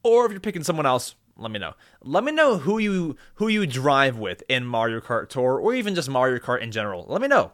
Or 0.03 0.27
if 0.27 0.33
you're 0.33 0.41
picking 0.41 0.63
someone 0.63 0.87
else, 0.87 1.17
let 1.37 1.51
me 1.51 1.59
know. 1.59 1.75
Let 2.03 2.25
me 2.25 2.33
know 2.33 2.59
who 2.59 2.79
you 2.79 3.17
who 3.35 3.49
you 3.49 3.67
drive 3.67 4.17
with 4.17 4.43
in 4.49 4.65
Mario 4.65 5.01
Kart 5.01 5.29
Tour 5.29 5.59
or 5.59 5.75
even 5.75 5.95
just 5.95 6.09
Mario 6.09 6.39
Kart 6.39 6.63
in 6.63 6.73
general. 6.73 7.05
Let 7.09 7.21
me 7.21 7.29
know. 7.29 7.53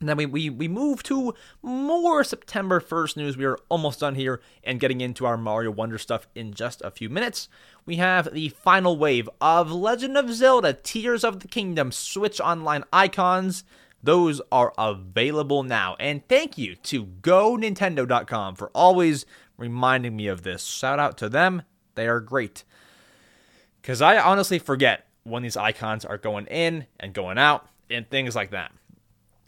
And 0.00 0.08
then 0.08 0.16
we, 0.16 0.24
we, 0.24 0.48
we 0.48 0.66
move 0.66 1.02
to 1.04 1.34
more 1.62 2.24
September 2.24 2.80
1st 2.80 3.18
news. 3.18 3.36
We 3.36 3.44
are 3.44 3.58
almost 3.68 4.00
done 4.00 4.14
here 4.14 4.40
and 4.64 4.80
getting 4.80 5.02
into 5.02 5.26
our 5.26 5.36
Mario 5.36 5.70
Wonder 5.70 5.98
stuff 5.98 6.26
in 6.34 6.54
just 6.54 6.80
a 6.80 6.90
few 6.90 7.10
minutes. 7.10 7.50
We 7.84 7.96
have 7.96 8.32
the 8.32 8.48
final 8.48 8.96
wave 8.96 9.28
of 9.42 9.70
Legend 9.70 10.16
of 10.16 10.32
Zelda 10.32 10.72
Tears 10.72 11.22
of 11.22 11.40
the 11.40 11.48
Kingdom 11.48 11.92
Switch 11.92 12.40
Online 12.40 12.82
icons. 12.90 13.62
Those 14.02 14.40
are 14.50 14.72
available 14.78 15.62
now. 15.62 15.96
And 16.00 16.26
thank 16.28 16.56
you 16.56 16.76
to 16.76 17.04
GoNintendo.com 17.04 18.54
for 18.54 18.70
always 18.74 19.26
reminding 19.58 20.16
me 20.16 20.28
of 20.28 20.42
this. 20.42 20.64
Shout 20.64 20.98
out 20.98 21.18
to 21.18 21.28
them. 21.28 21.62
They 21.94 22.08
are 22.08 22.20
great. 22.20 22.64
Because 23.82 24.00
I 24.00 24.18
honestly 24.18 24.58
forget 24.58 25.06
when 25.24 25.42
these 25.42 25.58
icons 25.58 26.06
are 26.06 26.16
going 26.16 26.46
in 26.46 26.86
and 26.98 27.12
going 27.12 27.36
out 27.36 27.68
and 27.90 28.08
things 28.08 28.34
like 28.34 28.52
that. 28.52 28.72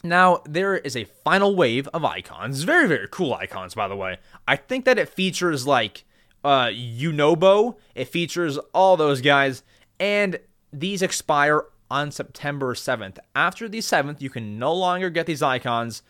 Now, 0.05 0.43
there 0.45 0.77
is 0.77 0.97
a 0.97 1.05
final 1.05 1.55
wave 1.55 1.87
of 1.89 2.05
icons. 2.05 2.65
Very, 2.65 2.89
very 2.89 3.07
cool 3.11 3.35
icons, 3.35 3.75
by 3.75 3.87
the 3.87 3.97
way. 3.97 4.19
I 4.49 4.57
think 4.57 4.85
that 4.85 4.99
it 4.99 5.09
features 5.09 5.67
like 5.67 6.05
uh 6.45 6.67
Yunobo. 6.67 7.77
It 7.95 8.09
features 8.09 8.59
all 8.75 8.97
those 8.97 9.21
guys. 9.21 9.63
And 10.01 10.41
these 10.73 11.03
expire 11.03 11.65
on 11.91 12.11
September 12.11 12.75
7th. 12.75 13.19
After 13.37 13.69
the 13.69 13.79
7th, 13.79 14.21
you 14.21 14.31
can 14.31 14.59
no 14.59 14.73
longer 14.73 15.11
get 15.11 15.27
these 15.27 15.43
icons. 15.43 16.03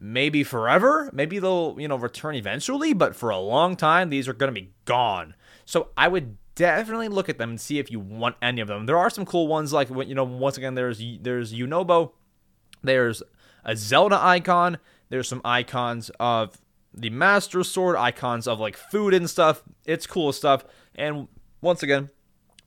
Maybe 0.00 0.42
forever. 0.42 1.08
Maybe 1.12 1.38
they'll, 1.38 1.76
you 1.78 1.86
know, 1.86 1.96
return 1.96 2.34
eventually, 2.34 2.92
but 2.92 3.14
for 3.14 3.30
a 3.30 3.38
long 3.38 3.76
time, 3.76 4.10
these 4.10 4.28
are 4.28 4.32
going 4.32 4.52
to 4.52 4.60
be 4.60 4.72
gone. 4.86 5.34
So 5.66 5.88
I 5.96 6.08
would 6.08 6.36
definitely 6.54 7.08
look 7.08 7.28
at 7.28 7.38
them 7.38 7.50
and 7.50 7.60
see 7.60 7.78
if 7.78 7.90
you 7.90 8.00
want 8.00 8.36
any 8.42 8.60
of 8.60 8.68
them. 8.68 8.86
There 8.86 8.98
are 8.98 9.10
some 9.10 9.24
cool 9.24 9.46
ones, 9.46 9.72
like, 9.72 9.88
you 9.88 10.14
know, 10.14 10.24
once 10.24 10.56
again, 10.56 10.74
there's 10.74 11.02
there's 11.20 11.52
Yunobo 11.52 12.12
there's 12.82 13.22
a 13.64 13.76
Zelda 13.76 14.18
icon. 14.20 14.78
There's 15.08 15.28
some 15.28 15.40
icons 15.44 16.10
of 16.20 16.60
the 16.92 17.10
Master 17.10 17.62
Sword, 17.62 17.96
icons 17.96 18.46
of 18.46 18.60
like 18.60 18.76
food 18.76 19.14
and 19.14 19.28
stuff. 19.28 19.62
It's 19.84 20.06
cool 20.06 20.32
stuff. 20.32 20.64
And 20.94 21.28
once 21.60 21.82
again, 21.82 22.10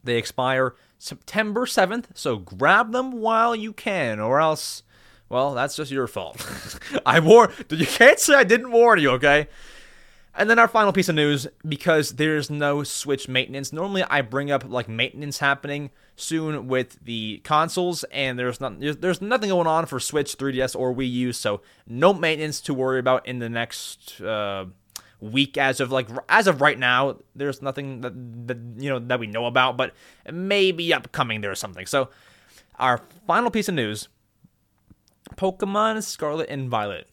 they 0.03 0.17
expire 0.17 0.75
September 0.97 1.65
7th, 1.65 2.05
so 2.13 2.37
grab 2.37 2.91
them 2.91 3.11
while 3.11 3.55
you 3.55 3.73
can, 3.73 4.19
or 4.19 4.39
else, 4.39 4.83
well, 5.29 5.53
that's 5.53 5.75
just 5.75 5.91
your 5.91 6.07
fault. 6.07 6.45
I 7.05 7.19
warned 7.19 7.53
you 7.69 7.85
can't 7.85 8.19
say 8.19 8.35
I 8.35 8.43
didn't 8.43 8.71
warn 8.71 8.99
you, 8.99 9.11
okay? 9.11 9.47
And 10.35 10.49
then 10.49 10.57
our 10.57 10.67
final 10.67 10.91
piece 10.91 11.09
of 11.09 11.15
news 11.15 11.45
because 11.67 12.15
there's 12.15 12.49
no 12.49 12.83
Switch 12.83 13.27
maintenance. 13.27 13.71
Normally, 13.71 14.03
I 14.03 14.21
bring 14.21 14.49
up 14.49 14.63
like 14.67 14.89
maintenance 14.89 15.37
happening 15.37 15.91
soon 16.15 16.67
with 16.67 16.97
the 17.03 17.39
consoles, 17.43 18.03
and 18.05 18.37
there's 18.39 18.59
not 18.59 18.79
there's 18.79 19.21
nothing 19.21 19.49
going 19.49 19.67
on 19.67 19.85
for 19.85 19.99
Switch, 19.99 20.35
3DS, 20.35 20.75
or 20.75 20.93
Wii 20.93 21.11
U, 21.11 21.33
so 21.33 21.61
no 21.87 22.13
maintenance 22.13 22.61
to 22.61 22.73
worry 22.73 22.99
about 22.99 23.27
in 23.27 23.37
the 23.37 23.49
next 23.49 24.21
uh, 24.21 24.65
week. 25.19 25.55
As 25.55 25.79
of 25.79 25.91
like 25.91 26.07
as 26.27 26.47
of 26.47 26.61
right 26.61 26.79
now, 26.79 27.19
there's 27.35 27.61
nothing 27.61 28.01
that, 28.01 28.47
that 28.47 28.57
you 28.81 28.89
know 28.89 28.97
that 28.97 29.19
we 29.19 29.27
know 29.27 29.45
about, 29.45 29.77
but 29.77 29.93
maybe 30.31 30.91
upcoming 30.95 31.41
there's 31.41 31.59
something. 31.59 31.85
So 31.85 32.09
our 32.79 33.01
final 33.27 33.51
piece 33.51 33.69
of 33.69 33.75
news: 33.75 34.07
Pokemon 35.35 36.01
Scarlet 36.01 36.49
and 36.49 36.71
Violet 36.71 37.07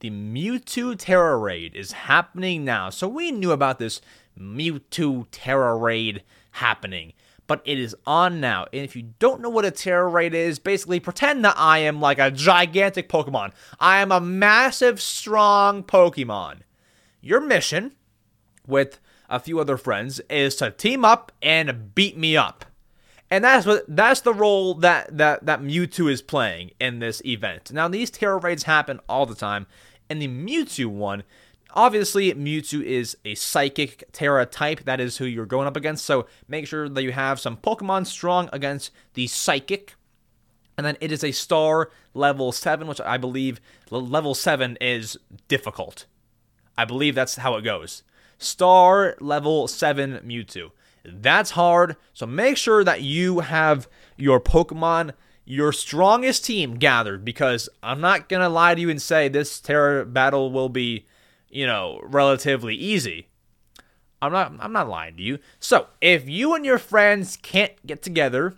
the 0.00 0.10
Mewtwo 0.10 0.98
Tera 0.98 1.36
Raid 1.36 1.74
is 1.74 1.92
happening 1.92 2.64
now. 2.64 2.90
So 2.90 3.08
we 3.08 3.32
knew 3.32 3.52
about 3.52 3.78
this 3.78 4.00
Mewtwo 4.38 5.26
Tera 5.30 5.74
Raid 5.76 6.22
happening. 6.52 7.12
but 7.46 7.62
it 7.64 7.78
is 7.78 7.96
on 8.06 8.40
now. 8.40 8.66
And 8.72 8.82
if 8.82 8.96
you 8.96 9.10
don't 9.18 9.40
know 9.40 9.48
what 9.48 9.64
a 9.64 9.70
Tera 9.70 10.06
Raid 10.08 10.34
is, 10.34 10.58
basically 10.58 11.00
pretend 11.00 11.44
that 11.44 11.54
I 11.56 11.78
am 11.78 12.00
like 12.00 12.18
a 12.18 12.30
gigantic 12.30 13.08
Pokemon. 13.08 13.52
I 13.78 13.98
am 13.98 14.12
a 14.12 14.20
massive, 14.20 15.00
strong 15.00 15.82
Pokemon. 15.82 16.60
Your 17.20 17.40
mission 17.40 17.92
with 18.66 18.98
a 19.28 19.40
few 19.40 19.58
other 19.60 19.76
friends 19.76 20.20
is 20.30 20.56
to 20.56 20.70
team 20.70 21.04
up 21.04 21.32
and 21.42 21.94
beat 21.94 22.16
me 22.16 22.36
up. 22.36 22.64
And 23.28 23.42
that's 23.42 23.66
what 23.66 23.84
that's 23.88 24.20
the 24.20 24.32
role 24.32 24.74
that 24.74 25.18
that 25.18 25.46
that 25.46 25.60
Mewtwo 25.60 26.08
is 26.08 26.22
playing 26.22 26.70
in 26.78 27.00
this 27.00 27.20
event. 27.24 27.72
Now 27.72 27.88
these 27.88 28.08
Tera 28.08 28.36
raids 28.36 28.62
happen 28.64 29.00
all 29.08 29.26
the 29.26 29.34
time, 29.34 29.66
and 30.08 30.20
the 30.20 30.28
Mewtwo 30.28 30.86
one, 30.86 31.22
obviously 31.72 32.32
Mewtwo 32.32 32.82
is 32.82 33.16
a 33.24 33.34
psychic 33.34 34.10
Tera 34.12 34.46
type. 34.46 34.84
That 34.84 35.00
is 35.00 35.18
who 35.18 35.26
you're 35.26 35.46
going 35.46 35.66
up 35.66 35.76
against. 35.76 36.04
So 36.04 36.26
make 36.48 36.66
sure 36.66 36.88
that 36.88 37.02
you 37.02 37.12
have 37.12 37.38
some 37.38 37.56
Pokemon 37.56 38.06
strong 38.06 38.48
against 38.52 38.90
the 39.14 39.26
psychic. 39.26 39.94
And 40.76 40.84
then 40.86 40.96
it 41.00 41.12
is 41.12 41.24
a 41.24 41.32
star 41.32 41.90
level 42.12 42.52
7, 42.52 42.86
which 42.86 43.00
I 43.00 43.16
believe 43.16 43.60
level 43.90 44.34
7 44.34 44.76
is 44.80 45.16
difficult. 45.48 46.06
I 46.76 46.84
believe 46.84 47.14
that's 47.14 47.36
how 47.36 47.56
it 47.56 47.62
goes. 47.62 48.02
Star 48.38 49.16
level 49.20 49.68
7 49.68 50.20
Mewtwo. 50.24 50.72
That's 51.04 51.52
hard. 51.52 51.96
So 52.12 52.26
make 52.26 52.56
sure 52.56 52.84
that 52.84 53.02
you 53.02 53.40
have 53.40 53.88
your 54.16 54.40
Pokemon, 54.40 55.12
your 55.46 55.72
strongest 55.72 56.44
team 56.44 56.74
gathered 56.74 57.24
because 57.24 57.68
I'm 57.82 58.00
not 58.00 58.28
going 58.28 58.42
to 58.42 58.48
lie 58.48 58.74
to 58.74 58.80
you 58.80 58.90
and 58.90 59.00
say 59.00 59.28
this 59.28 59.60
Tera 59.60 60.04
battle 60.04 60.50
will 60.50 60.68
be, 60.68 61.06
you 61.48 61.66
know, 61.66 62.00
relatively 62.02 62.74
easy. 62.74 63.28
I'm 64.20 64.32
not 64.32 64.52
I'm 64.58 64.72
not 64.72 64.88
lying 64.88 65.16
to 65.16 65.22
you. 65.22 65.38
So, 65.60 65.86
if 66.00 66.28
you 66.28 66.54
and 66.54 66.64
your 66.64 66.78
friends 66.78 67.36
can't 67.36 67.72
get 67.86 68.02
together 68.02 68.56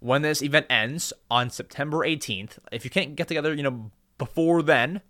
when 0.00 0.22
this 0.22 0.42
event 0.42 0.66
ends 0.68 1.12
on 1.30 1.48
September 1.48 1.98
18th, 1.98 2.58
if 2.70 2.84
you 2.84 2.90
can't 2.90 3.16
get 3.16 3.28
together, 3.28 3.54
you 3.54 3.62
know, 3.62 3.90
before 4.18 4.62
then, 4.62 5.00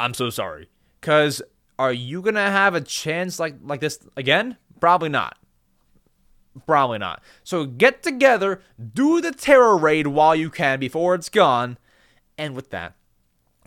I'm 0.00 0.14
so 0.14 0.30
sorry. 0.30 0.68
Cuz 1.00 1.42
are 1.78 1.92
you 1.92 2.22
going 2.22 2.34
to 2.34 2.40
have 2.40 2.74
a 2.74 2.80
chance 2.80 3.38
like 3.38 3.56
like 3.62 3.80
this 3.80 3.98
again? 4.16 4.56
Probably 4.80 5.10
not. 5.10 5.36
Probably 6.66 6.98
not. 6.98 7.22
So 7.44 7.64
get 7.64 8.02
together, 8.02 8.60
do 8.94 9.20
the 9.20 9.32
Tera 9.32 9.74
raid 9.76 10.08
while 10.08 10.34
you 10.34 10.50
can 10.50 10.78
before 10.78 11.14
it's 11.14 11.28
gone. 11.28 11.78
And 12.36 12.54
with 12.54 12.70
that, 12.70 12.94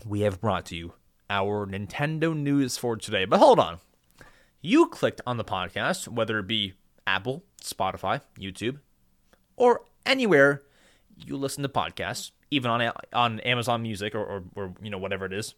we 0.04 0.20
have 0.20 0.40
brought 0.40 0.66
to 0.66 0.76
you 0.76 0.92
our 1.28 1.66
Nintendo 1.66 2.36
news 2.36 2.76
for 2.76 2.96
today. 2.96 3.24
But 3.24 3.38
hold 3.38 3.58
on. 3.58 3.78
You 4.60 4.86
clicked 4.86 5.20
on 5.26 5.36
the 5.36 5.44
podcast, 5.44 6.08
whether 6.08 6.38
it 6.38 6.46
be 6.46 6.74
Apple, 7.06 7.44
Spotify, 7.62 8.20
YouTube, 8.38 8.80
or 9.56 9.82
anywhere 10.04 10.62
you 11.16 11.36
listen 11.36 11.62
to 11.62 11.68
podcasts, 11.68 12.30
even 12.50 12.70
on 12.70 12.92
on 13.12 13.40
Amazon 13.40 13.82
Music 13.82 14.14
or, 14.14 14.24
or, 14.24 14.44
or 14.54 14.74
you 14.82 14.90
know 14.90 14.98
whatever 14.98 15.24
it 15.24 15.32
is, 15.32 15.54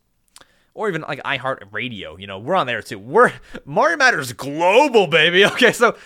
or 0.74 0.88
even 0.88 1.02
like 1.02 1.22
iHeart 1.22 1.72
Radio. 1.72 2.16
You 2.16 2.26
know, 2.26 2.38
we're 2.38 2.54
on 2.54 2.66
there 2.66 2.82
too. 2.82 2.98
We're 2.98 3.32
Mario 3.64 3.96
Matters 3.96 4.32
global, 4.32 5.06
baby. 5.06 5.44
Okay, 5.52 5.72
so 5.72 5.96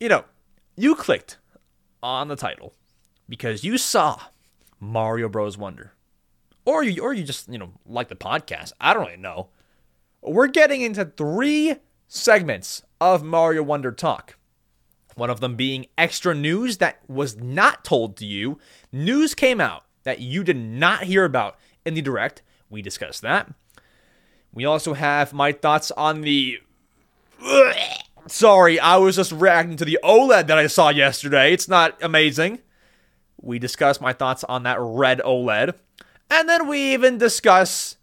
you 0.00 0.08
know, 0.08 0.24
you 0.76 0.94
clicked 0.94 1.38
on 2.02 2.28
the 2.28 2.36
title 2.36 2.74
because 3.28 3.64
you 3.64 3.78
saw 3.78 4.20
Mario 4.80 5.28
Bros. 5.28 5.56
Wonder. 5.56 5.92
Or 6.64 6.82
you 6.84 7.02
or 7.02 7.12
you 7.12 7.24
just, 7.24 7.48
you 7.48 7.58
know, 7.58 7.72
like 7.86 8.08
the 8.08 8.14
podcast. 8.14 8.72
I 8.80 8.94
don't 8.94 9.06
really 9.06 9.16
know. 9.16 9.50
We're 10.20 10.46
getting 10.46 10.82
into 10.82 11.04
three 11.04 11.76
segments 12.06 12.82
of 13.00 13.24
Mario 13.24 13.62
Wonder 13.62 13.90
talk. 13.90 14.36
One 15.14 15.30
of 15.30 15.40
them 15.40 15.56
being 15.56 15.86
extra 15.98 16.34
news 16.34 16.78
that 16.78 17.00
was 17.08 17.36
not 17.36 17.84
told 17.84 18.16
to 18.18 18.26
you. 18.26 18.58
News 18.92 19.34
came 19.34 19.60
out 19.60 19.84
that 20.04 20.20
you 20.20 20.44
did 20.44 20.56
not 20.56 21.04
hear 21.04 21.24
about 21.24 21.58
in 21.84 21.94
the 21.94 22.02
direct. 22.02 22.42
We 22.70 22.82
discussed 22.82 23.22
that. 23.22 23.52
We 24.52 24.64
also 24.64 24.94
have 24.94 25.32
my 25.32 25.52
thoughts 25.52 25.90
on 25.92 26.22
the 26.22 26.58
Sorry, 28.28 28.78
I 28.78 28.96
was 28.98 29.16
just 29.16 29.32
reacting 29.32 29.76
to 29.76 29.84
the 29.84 29.98
OLED 30.04 30.46
that 30.46 30.58
I 30.58 30.68
saw 30.68 30.90
yesterday. 30.90 31.52
It's 31.52 31.68
not 31.68 32.00
amazing. 32.02 32.60
We 33.40 33.58
discuss 33.58 34.00
my 34.00 34.12
thoughts 34.12 34.44
on 34.44 34.62
that 34.62 34.78
red 34.80 35.20
OLED. 35.20 35.74
And 36.30 36.48
then 36.48 36.68
we 36.68 36.94
even 36.94 37.18
discuss 37.18 37.96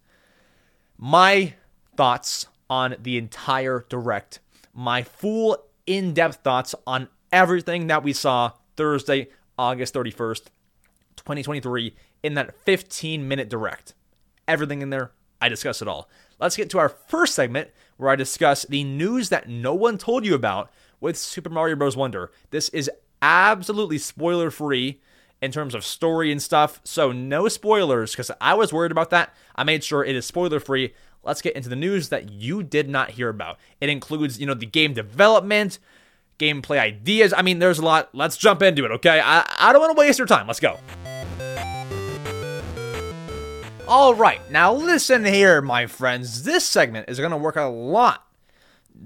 my 0.98 1.54
thoughts 1.96 2.46
on 2.68 2.96
the 3.00 3.16
entire 3.16 3.86
direct. 3.88 4.40
My 4.74 5.02
full 5.02 5.56
in 5.86 6.12
depth 6.12 6.36
thoughts 6.44 6.74
on 6.86 7.08
everything 7.32 7.86
that 7.86 8.02
we 8.02 8.12
saw 8.12 8.52
Thursday, 8.76 9.28
August 9.58 9.94
31st, 9.94 10.44
2023, 11.16 11.96
in 12.22 12.34
that 12.34 12.54
15 12.64 13.26
minute 13.26 13.48
direct. 13.48 13.94
Everything 14.46 14.82
in 14.82 14.90
there, 14.90 15.12
I 15.40 15.48
discuss 15.48 15.80
it 15.80 15.88
all. 15.88 16.10
Let's 16.38 16.56
get 16.56 16.70
to 16.70 16.78
our 16.78 16.90
first 16.90 17.34
segment, 17.34 17.70
where 18.00 18.10
I 18.10 18.16
discuss 18.16 18.64
the 18.64 18.82
news 18.82 19.28
that 19.28 19.48
no 19.48 19.74
one 19.74 19.98
told 19.98 20.24
you 20.24 20.34
about 20.34 20.70
with 21.00 21.16
Super 21.16 21.50
Mario 21.50 21.76
Bros. 21.76 21.96
Wonder. 21.96 22.30
This 22.50 22.68
is 22.70 22.90
absolutely 23.22 23.98
spoiler 23.98 24.50
free 24.50 25.00
in 25.42 25.50
terms 25.52 25.74
of 25.74 25.84
story 25.84 26.30
and 26.32 26.42
stuff, 26.42 26.80
so 26.84 27.12
no 27.12 27.48
spoilers 27.48 28.12
because 28.12 28.30
I 28.40 28.54
was 28.54 28.72
worried 28.72 28.92
about 28.92 29.10
that. 29.10 29.34
I 29.56 29.64
made 29.64 29.84
sure 29.84 30.04
it 30.04 30.16
is 30.16 30.26
spoiler 30.26 30.60
free. 30.60 30.94
Let's 31.22 31.42
get 31.42 31.56
into 31.56 31.68
the 31.68 31.76
news 31.76 32.08
that 32.08 32.30
you 32.30 32.62
did 32.62 32.88
not 32.88 33.10
hear 33.10 33.28
about. 33.28 33.58
It 33.80 33.88
includes, 33.88 34.40
you 34.40 34.46
know, 34.46 34.54
the 34.54 34.66
game 34.66 34.94
development, 34.94 35.78
gameplay 36.38 36.78
ideas. 36.78 37.34
I 37.34 37.42
mean, 37.42 37.58
there's 37.58 37.78
a 37.78 37.84
lot. 37.84 38.10
Let's 38.14 38.36
jump 38.36 38.62
into 38.62 38.84
it, 38.84 38.90
okay? 38.92 39.20
I, 39.22 39.46
I 39.58 39.72
don't 39.72 39.80
want 39.80 39.96
to 39.96 40.00
waste 40.00 40.18
your 40.18 40.26
time. 40.26 40.46
Let's 40.46 40.60
go. 40.60 40.78
All 43.90 44.14
right, 44.14 44.40
now 44.52 44.72
listen 44.72 45.24
here, 45.24 45.60
my 45.60 45.88
friends. 45.88 46.44
This 46.44 46.64
segment 46.64 47.08
is 47.08 47.18
going 47.18 47.32
to 47.32 47.36
work 47.36 47.56
a 47.56 47.62
lot 47.62 48.24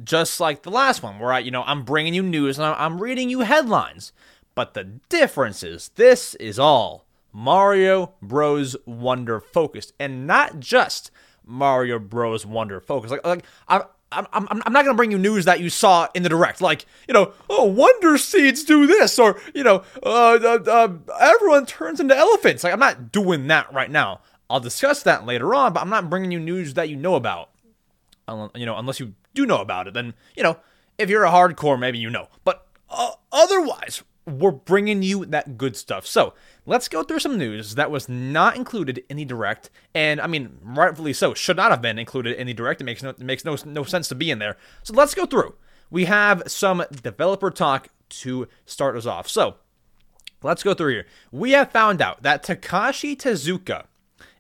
just 0.05 0.41
like 0.41 0.63
the 0.63 0.71
last 0.71 1.03
one, 1.03 1.19
where 1.19 1.33
I, 1.33 1.39
you 1.39 1.51
know, 1.51 1.63
I'm 1.63 1.85
bringing 1.85 2.13
you 2.13 2.23
news 2.23 2.59
and 2.59 2.67
I'm 2.67 3.01
reading 3.01 3.31
you 3.31 3.41
headlines. 3.41 4.13
But 4.55 4.75
the 4.75 4.85
difference 5.09 5.63
is 5.63 5.89
this 5.95 6.35
is 6.35 6.59
all 6.59 7.07
Mario 7.33 8.13
Bros. 8.21 8.77
Wonder 8.85 9.41
focused, 9.41 9.95
and 9.99 10.27
not 10.27 10.61
just 10.61 11.11
Mario 11.47 11.99
Bros. 11.99 12.45
Wonder 12.45 12.79
focused. 12.79 13.11
Like, 13.11 13.25
like 13.25 13.47
I'm, 13.67 13.85
I'm, 14.13 14.27
I'm, 14.35 14.63
I'm 14.67 14.73
not 14.75 14.85
gonna 14.85 14.99
bring 14.99 15.11
you 15.11 15.19
news 15.19 15.47
that 15.47 15.61
you 15.61 15.71
saw 15.71 16.09
in 16.13 16.23
the 16.23 16.29
direct, 16.29 16.61
like 16.61 16.85
you 17.09 17.15
know, 17.15 17.33
oh, 17.49 17.65
Wonder 17.65 18.19
Seeds 18.19 18.65
do 18.65 18.87
this, 18.87 19.19
or 19.19 19.41
you 19.55 19.65
know, 19.65 19.83
uh, 20.03 20.39
uh, 20.43 20.59
uh, 20.67 20.89
everyone 21.21 21.65
turns 21.65 22.01
into 22.01 22.15
elephants. 22.15 22.65
Like, 22.65 22.75
I'm 22.75 22.79
not 22.79 23.11
doing 23.11 23.47
that 23.47 23.73
right 23.73 23.91
now. 23.91 24.21
I'll 24.49 24.61
discuss 24.61 25.03
that 25.03 25.27
later 25.27 25.55
on, 25.55 25.73
but 25.73 25.81
I'm 25.81 25.91
not 25.91 26.11
bringing 26.11 26.31
you 26.31 26.41
news 26.41 26.75
that 26.75 26.89
you 26.89 26.97
know 26.97 27.15
about. 27.15 27.51
You 28.29 28.67
know, 28.67 28.77
unless 28.77 29.01
you 29.01 29.15
do 29.35 29.47
know 29.47 29.61
about 29.61 29.89
it, 29.89 29.95
then 29.95 30.15
you 30.37 30.43
know, 30.43 30.59
if 30.99 31.11
you're 31.11 31.25
a 31.25 31.31
hardcore, 31.31 31.79
maybe 31.79 31.99
you 31.99 32.11
know. 32.11 32.29
But 32.45 32.67
uh, 32.89 33.13
otherwise, 33.33 34.03
we're 34.27 34.51
bringing 34.51 35.03
you 35.03 35.27
that 35.27 35.59
good 35.59 35.77
stuff. 35.77 36.07
So 36.07 36.35
let's 36.65 36.89
go 36.89 37.03
through 37.03 37.19
some 37.19 37.37
news 37.37 37.75
that 37.75 37.91
was 37.91 38.09
not 38.09 38.57
included 38.57 39.05
in 39.09 39.17
the 39.17 39.25
direct, 39.25 39.71
and 39.95 40.21
I 40.21 40.27
mean, 40.27 40.59
rightfully 40.63 41.13
so, 41.13 41.35
should 41.35 41.57
not 41.57 41.71
have 41.71 41.83
been 41.83 41.99
included 41.99 42.37
in 42.39 42.47
the 42.47 42.55
direct. 42.55 42.81
It 42.81 42.85
makes 42.85 43.03
no, 43.03 43.11
it 43.11 43.21
makes 43.21 43.45
no 43.45 43.57
no 43.67 43.83
sense 43.85 44.09
to 44.09 44.15
be 44.15 44.31
in 44.31 44.39
there. 44.39 44.57
So 44.83 44.95
let's 44.95 45.15
go 45.15 45.27
through. 45.27 45.55
We 45.91 46.07
have 46.07 46.43
some 46.47 46.85
developer 47.03 47.51
talk 47.51 47.89
to 48.09 48.49
start 48.65 48.97
us 48.97 49.07
off. 49.07 49.29
So 49.29 49.57
let's 50.43 50.63
go 50.63 50.75
through 50.75 50.93
here. 50.93 51.07
We 51.31 51.53
have 51.53 51.71
found 51.71 52.01
out 52.01 52.23
that 52.23 52.45
Takashi 52.45 53.17
Tezuka 53.17 53.85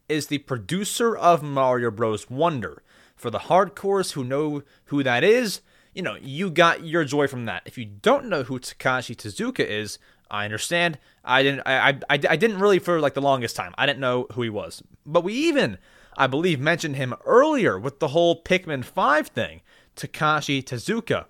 is 0.08 0.26
the 0.26 0.38
producer 0.38 1.16
of 1.16 1.42
Mario 1.42 1.90
Bros. 1.90 2.28
Wonder. 2.30 2.82
For 3.16 3.30
the 3.30 3.40
hardcores 3.40 4.12
who 4.12 4.24
know 4.24 4.62
who 4.86 5.02
that 5.02 5.24
is, 5.24 5.60
you 5.94 6.02
know, 6.02 6.16
you 6.20 6.50
got 6.50 6.84
your 6.84 7.04
joy 7.04 7.26
from 7.26 7.46
that. 7.46 7.62
If 7.64 7.78
you 7.78 7.84
don't 7.84 8.26
know 8.26 8.42
who 8.42 8.58
Takashi 8.58 9.14
Tezuka 9.16 9.64
is, 9.64 9.98
I 10.30 10.44
understand. 10.44 10.98
I 11.24 11.42
didn't. 11.42 11.62
I, 11.64 11.90
I, 11.90 11.94
I 12.10 12.36
didn't 12.36 12.58
really 12.58 12.78
for 12.78 13.00
like 13.00 13.14
the 13.14 13.22
longest 13.22 13.56
time. 13.56 13.72
I 13.78 13.86
didn't 13.86 14.00
know 14.00 14.26
who 14.32 14.42
he 14.42 14.50
was. 14.50 14.82
But 15.06 15.22
we 15.22 15.32
even, 15.34 15.78
I 16.16 16.26
believe, 16.26 16.58
mentioned 16.60 16.96
him 16.96 17.14
earlier 17.24 17.78
with 17.78 18.00
the 18.00 18.08
whole 18.08 18.42
Pikmin 18.42 18.84
Five 18.84 19.28
thing. 19.28 19.60
Takashi 19.96 20.62
Tezuka 20.62 21.26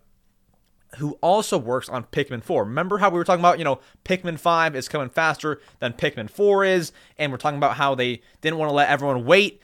who 0.98 1.18
also 1.20 1.58
works 1.58 1.88
on 1.88 2.04
Pikmin 2.04 2.42
4. 2.42 2.64
Remember 2.64 2.98
how 2.98 3.10
we 3.10 3.18
were 3.18 3.24
talking 3.24 3.40
about, 3.40 3.58
you 3.58 3.64
know, 3.64 3.80
Pikmin 4.04 4.38
5 4.38 4.76
is 4.76 4.88
coming 4.88 5.08
faster 5.08 5.60
than 5.78 5.92
Pikmin 5.92 6.30
4 6.30 6.64
is, 6.64 6.92
and 7.18 7.30
we're 7.32 7.38
talking 7.38 7.58
about 7.58 7.76
how 7.76 7.94
they 7.94 8.22
didn't 8.40 8.58
want 8.58 8.70
to 8.70 8.74
let 8.74 8.88
everyone 8.88 9.24
wait. 9.24 9.60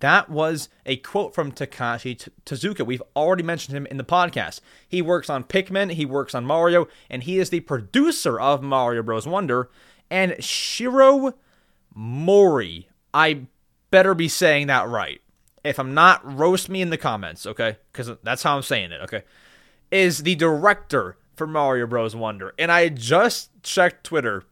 That 0.00 0.30
was 0.30 0.68
a 0.86 0.96
quote 0.96 1.34
from 1.34 1.52
Takashi 1.52 2.28
Tezuka. 2.46 2.86
We've 2.86 3.02
already 3.16 3.42
mentioned 3.42 3.76
him 3.76 3.86
in 3.86 3.96
the 3.96 4.04
podcast. 4.04 4.60
He 4.88 5.02
works 5.02 5.28
on 5.28 5.44
Pikmin, 5.44 5.92
he 5.92 6.04
works 6.04 6.34
on 6.34 6.44
Mario, 6.44 6.86
and 7.08 7.24
he 7.24 7.38
is 7.38 7.50
the 7.50 7.60
producer 7.60 8.38
of 8.38 8.62
Mario 8.62 9.02
Bros. 9.02 9.26
Wonder. 9.26 9.68
And 10.10 10.42
Shiro 10.42 11.34
Mouri, 11.96 12.86
I 13.12 13.46
better 13.90 14.14
be 14.14 14.28
saying 14.28 14.68
that 14.68 14.88
right. 14.88 15.20
If 15.64 15.78
I'm 15.78 15.92
not, 15.92 16.24
roast 16.24 16.68
me 16.68 16.80
in 16.80 16.90
the 16.90 16.96
comments, 16.96 17.46
okay? 17.46 17.76
Because 17.92 18.16
that's 18.22 18.42
how 18.42 18.56
I'm 18.56 18.62
saying 18.62 18.92
it, 18.92 19.00
okay? 19.02 19.24
Is 19.90 20.22
the 20.22 20.34
director 20.34 21.16
for 21.34 21.46
Mario 21.46 21.86
Bros. 21.86 22.14
Wonder. 22.14 22.54
And 22.58 22.70
I 22.70 22.88
just 22.88 23.50
checked 23.62 24.04
Twitter. 24.04 24.44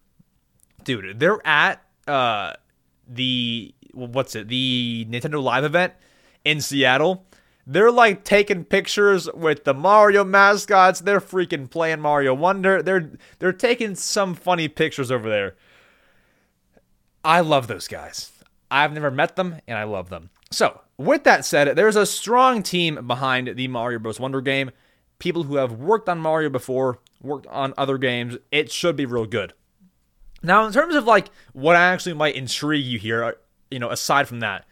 Dude, 0.84 1.20
they're 1.20 1.46
at 1.46 1.82
uh 2.06 2.54
the 3.06 3.74
what's 3.92 4.34
it? 4.34 4.48
The 4.48 5.06
Nintendo 5.08 5.42
Live 5.42 5.64
event 5.64 5.94
in 6.44 6.60
Seattle. 6.60 7.26
They're 7.66 7.90
like 7.90 8.24
taking 8.24 8.64
pictures 8.64 9.28
with 9.34 9.64
the 9.64 9.74
Mario 9.74 10.24
mascots. 10.24 11.00
They're 11.00 11.20
freaking 11.20 11.70
playing 11.70 12.00
Mario 12.00 12.32
Wonder. 12.32 12.82
They're 12.82 13.10
they're 13.38 13.52
taking 13.52 13.94
some 13.94 14.34
funny 14.34 14.68
pictures 14.68 15.10
over 15.10 15.28
there. 15.28 15.56
I 17.22 17.40
love 17.40 17.66
those 17.66 17.88
guys. 17.88 18.32
I've 18.70 18.92
never 18.92 19.10
met 19.10 19.36
them 19.36 19.56
and 19.66 19.76
I 19.76 19.84
love 19.84 20.08
them. 20.08 20.30
So, 20.50 20.80
with 20.96 21.24
that 21.24 21.44
said, 21.44 21.76
there's 21.76 21.96
a 21.96 22.06
strong 22.06 22.62
team 22.62 23.06
behind 23.06 23.54
the 23.56 23.68
Mario 23.68 23.98
Bros. 23.98 24.18
Wonder 24.18 24.40
game. 24.40 24.70
People 25.18 25.44
who 25.44 25.56
have 25.56 25.72
worked 25.72 26.08
on 26.08 26.18
Mario 26.18 26.48
before, 26.48 27.00
worked 27.20 27.46
on 27.48 27.74
other 27.76 27.98
games. 27.98 28.36
It 28.52 28.70
should 28.70 28.96
be 28.96 29.06
real 29.06 29.26
good. 29.26 29.52
Now, 30.42 30.66
in 30.66 30.72
terms 30.72 30.94
of 30.94 31.04
like 31.04 31.30
what 31.52 31.76
actually 31.76 32.14
might 32.14 32.36
intrigue 32.36 32.84
you 32.84 32.98
here, 32.98 33.24
uh, 33.24 33.32
you 33.70 33.78
know, 33.78 33.90
aside 33.90 34.28
from 34.28 34.40
that, 34.40 34.64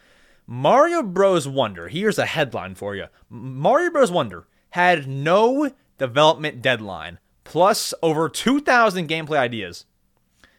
Mario 0.46 1.02
Bros. 1.02 1.48
Wonder, 1.48 1.88
here's 1.88 2.18
a 2.18 2.26
headline 2.26 2.74
for 2.74 2.94
you 2.94 3.06
Mario 3.28 3.90
Bros. 3.90 4.10
Wonder 4.10 4.46
had 4.70 5.08
no 5.08 5.70
development 5.98 6.62
deadline, 6.62 7.18
plus 7.44 7.94
over 8.02 8.28
2,000 8.28 9.08
gameplay 9.08 9.38
ideas. 9.38 9.86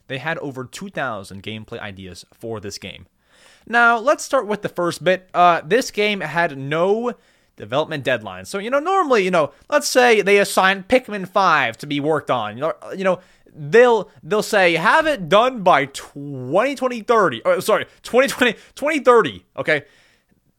They 0.07 0.17
had 0.17 0.38
over 0.39 0.65
2,000 0.65 1.43
gameplay 1.43 1.79
ideas 1.79 2.25
for 2.33 2.59
this 2.59 2.77
game. 2.77 3.07
Now, 3.67 3.99
let's 3.99 4.23
start 4.23 4.47
with 4.47 4.61
the 4.61 4.69
first 4.69 5.03
bit. 5.03 5.29
Uh, 5.33 5.61
this 5.63 5.91
game 5.91 6.21
had 6.21 6.57
no 6.57 7.13
development 7.58 8.03
deadline. 8.03 8.45
So, 8.45 8.60
you 8.60 8.70
know, 8.70 8.80
normally, 8.80 9.26
you 9.26 9.32
know, 9.32 9.51
let's 9.70 9.88
say 9.88 10.22
they 10.22 10.38
assign 10.38 10.84
Pikmin 10.84 11.28
5 11.28 11.78
to 11.80 11.88
be 11.88 11.99
worked 11.99 12.32
on. 12.32 12.55
You 12.55 12.62
know, 12.62 12.74
you 12.95 13.03
know, 13.03 13.20
they'll 13.53 14.10
they'll 14.24 14.43
say 14.43 14.76
have 14.76 15.08
it 15.08 15.28
done 15.28 15.64
by 15.64 15.86
2020 15.86 17.01
30 17.01 17.41
or 17.43 17.60
sorry 17.60 17.86
2020 18.03 18.53
2030 18.53 19.45
okay? 19.58 19.84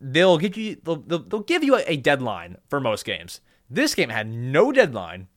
They'll 0.01 0.39
give 0.39 0.57
you 0.57 0.77
they'll, 0.83 0.97
they'll, 0.97 1.21
they'll 1.21 1.41
give 1.41 1.63
you 1.63 1.77
a, 1.77 1.85
a 1.87 1.97
deadline 1.97 2.57
for 2.69 2.81
most 2.81 3.05
games. 3.05 3.41
This 3.71 3.95
game 3.95 4.09
had 4.09 4.29
no 4.29 4.73
deadline 4.73 5.29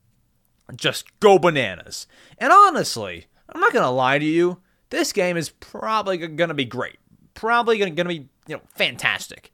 just 0.76 1.20
go 1.20 1.38
bananas. 1.38 2.08
And 2.38 2.52
honestly 2.52 3.28
i'm 3.54 3.62
not 3.62 3.74
gonna 3.74 3.92
lie 3.92 4.18
to 4.18 4.26
you 4.26 4.62
this 4.90 5.14
game 5.14 5.38
is 5.38 5.50
probably 5.50 6.18
gonna 6.18 6.54
be 6.54 6.66
great. 6.66 6.98
Probably 7.34 7.78
gonna, 7.78 7.92
gonna 7.92 8.10
be 8.10 8.28
you 8.48 8.56
know 8.56 8.62
fantastic 8.76 9.52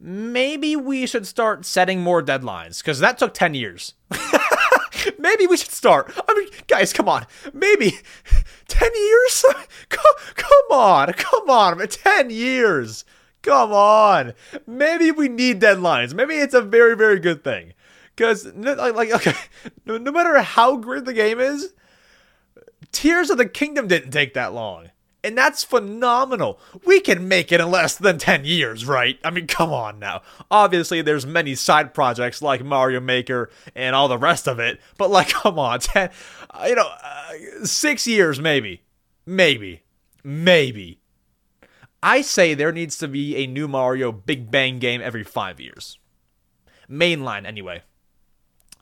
maybe 0.00 0.74
we 0.76 1.06
should 1.06 1.26
start 1.26 1.64
setting 1.64 2.00
more 2.00 2.22
deadlines 2.22 2.78
because 2.78 2.98
that 3.00 3.18
took 3.18 3.34
10 3.34 3.54
years 3.54 3.94
maybe 5.18 5.46
we 5.46 5.56
should 5.56 5.70
start. 5.70 6.12
I 6.28 6.34
mean, 6.34 6.48
guys, 6.66 6.92
come 6.92 7.08
on. 7.08 7.26
Maybe 7.52 7.98
10 8.68 8.90
years? 8.94 9.44
Come, 9.88 10.14
come 10.34 10.78
on. 10.78 11.12
Come 11.12 11.50
on. 11.50 11.78
10 11.86 12.30
years. 12.30 13.04
Come 13.42 13.72
on. 13.72 14.34
Maybe 14.66 15.10
we 15.10 15.28
need 15.28 15.60
deadlines. 15.60 16.14
Maybe 16.14 16.34
it's 16.34 16.54
a 16.54 16.60
very, 16.60 16.96
very 16.96 17.18
good 17.18 17.42
thing. 17.42 17.74
Because, 18.14 18.46
like, 18.54 18.94
like, 18.94 19.10
okay, 19.12 19.34
no, 19.86 19.96
no 19.96 20.12
matter 20.12 20.40
how 20.42 20.76
great 20.76 21.04
the 21.06 21.14
game 21.14 21.40
is, 21.40 21.72
Tears 22.92 23.30
of 23.30 23.38
the 23.38 23.46
Kingdom 23.48 23.88
didn't 23.88 24.10
take 24.10 24.34
that 24.34 24.52
long. 24.52 24.90
And 25.22 25.36
that's 25.36 25.62
phenomenal. 25.62 26.58
We 26.86 27.00
can 27.00 27.28
make 27.28 27.52
it 27.52 27.60
in 27.60 27.70
less 27.70 27.94
than 27.96 28.16
10 28.16 28.44
years, 28.46 28.86
right? 28.86 29.18
I 29.22 29.30
mean, 29.30 29.46
come 29.46 29.70
on 29.72 29.98
now. 29.98 30.22
Obviously, 30.50 31.02
there's 31.02 31.26
many 31.26 31.54
side 31.54 31.92
projects 31.92 32.40
like 32.40 32.64
Mario 32.64 33.00
Maker 33.00 33.50
and 33.74 33.94
all 33.94 34.08
the 34.08 34.16
rest 34.16 34.48
of 34.48 34.58
it, 34.58 34.80
but 34.96 35.10
like, 35.10 35.28
come 35.30 35.58
on, 35.58 35.80
10, 35.80 36.10
uh, 36.50 36.64
you 36.66 36.74
know, 36.74 36.88
uh, 37.02 37.64
six 37.64 38.06
years 38.06 38.40
maybe. 38.40 38.82
Maybe. 39.26 39.82
Maybe. 40.24 41.00
I 42.02 42.22
say 42.22 42.54
there 42.54 42.72
needs 42.72 42.96
to 42.98 43.08
be 43.08 43.36
a 43.36 43.46
new 43.46 43.68
Mario 43.68 44.12
Big 44.12 44.50
Bang 44.50 44.78
game 44.78 45.02
every 45.02 45.24
five 45.24 45.60
years. 45.60 45.98
Mainline, 46.90 47.46
anyway. 47.46 47.82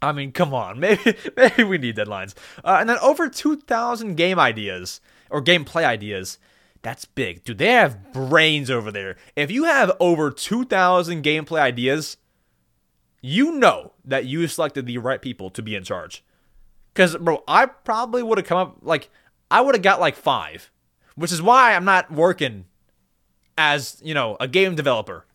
I 0.01 0.13
mean, 0.13 0.31
come 0.31 0.55
on. 0.55 0.79
Maybe 0.81 1.17
maybe 1.37 1.65
we 1.65 1.79
need 1.79 1.97
deadlines. 1.97 2.35
Uh, 2.65 2.77
and 2.81 2.89
then 2.89 2.99
over 2.99 3.29
2,000 3.29 4.15
game 4.15 4.39
ideas 4.39 5.01
or 5.31 5.43
gameplay 5.43 5.85
ideas. 5.85 6.39
That's 6.83 7.05
big. 7.05 7.45
Dude, 7.45 7.59
they 7.59 7.73
have 7.73 8.13
brains 8.13 8.71
over 8.71 8.91
there. 8.91 9.17
If 9.35 9.51
you 9.51 9.65
have 9.65 9.93
over 9.99 10.31
2,000 10.31 11.25
gameplay 11.25 11.61
ideas, 11.61 12.17
you 13.21 13.53
know 13.53 13.93
that 14.05 14.27
you 14.27 14.47
selected 14.47 14.87
the 14.87 14.99
right 14.99 15.21
people 15.21 15.51
to 15.51 15.63
be 15.63 15.75
in 15.75 15.85
charge. 15.85 16.25
Because, 16.95 17.17
bro, 17.17 17.43
I 17.49 17.67
probably 17.67 18.23
would 18.23 18.39
have 18.39 18.47
come 18.47 18.59
up, 18.59 18.79
like, 18.83 19.11
I 19.51 19.61
would 19.61 19.75
have 19.75 19.83
got 19.83 20.01
like 20.01 20.17
five, 20.17 20.71
which 21.15 21.33
is 21.33 21.43
why 21.43 21.75
I'm 21.75 21.85
not 21.85 22.13
working 22.13 22.67
as, 23.57 24.01
you 24.05 24.15
know, 24.15 24.37
a 24.41 24.47
game 24.47 24.75
developer. 24.75 25.27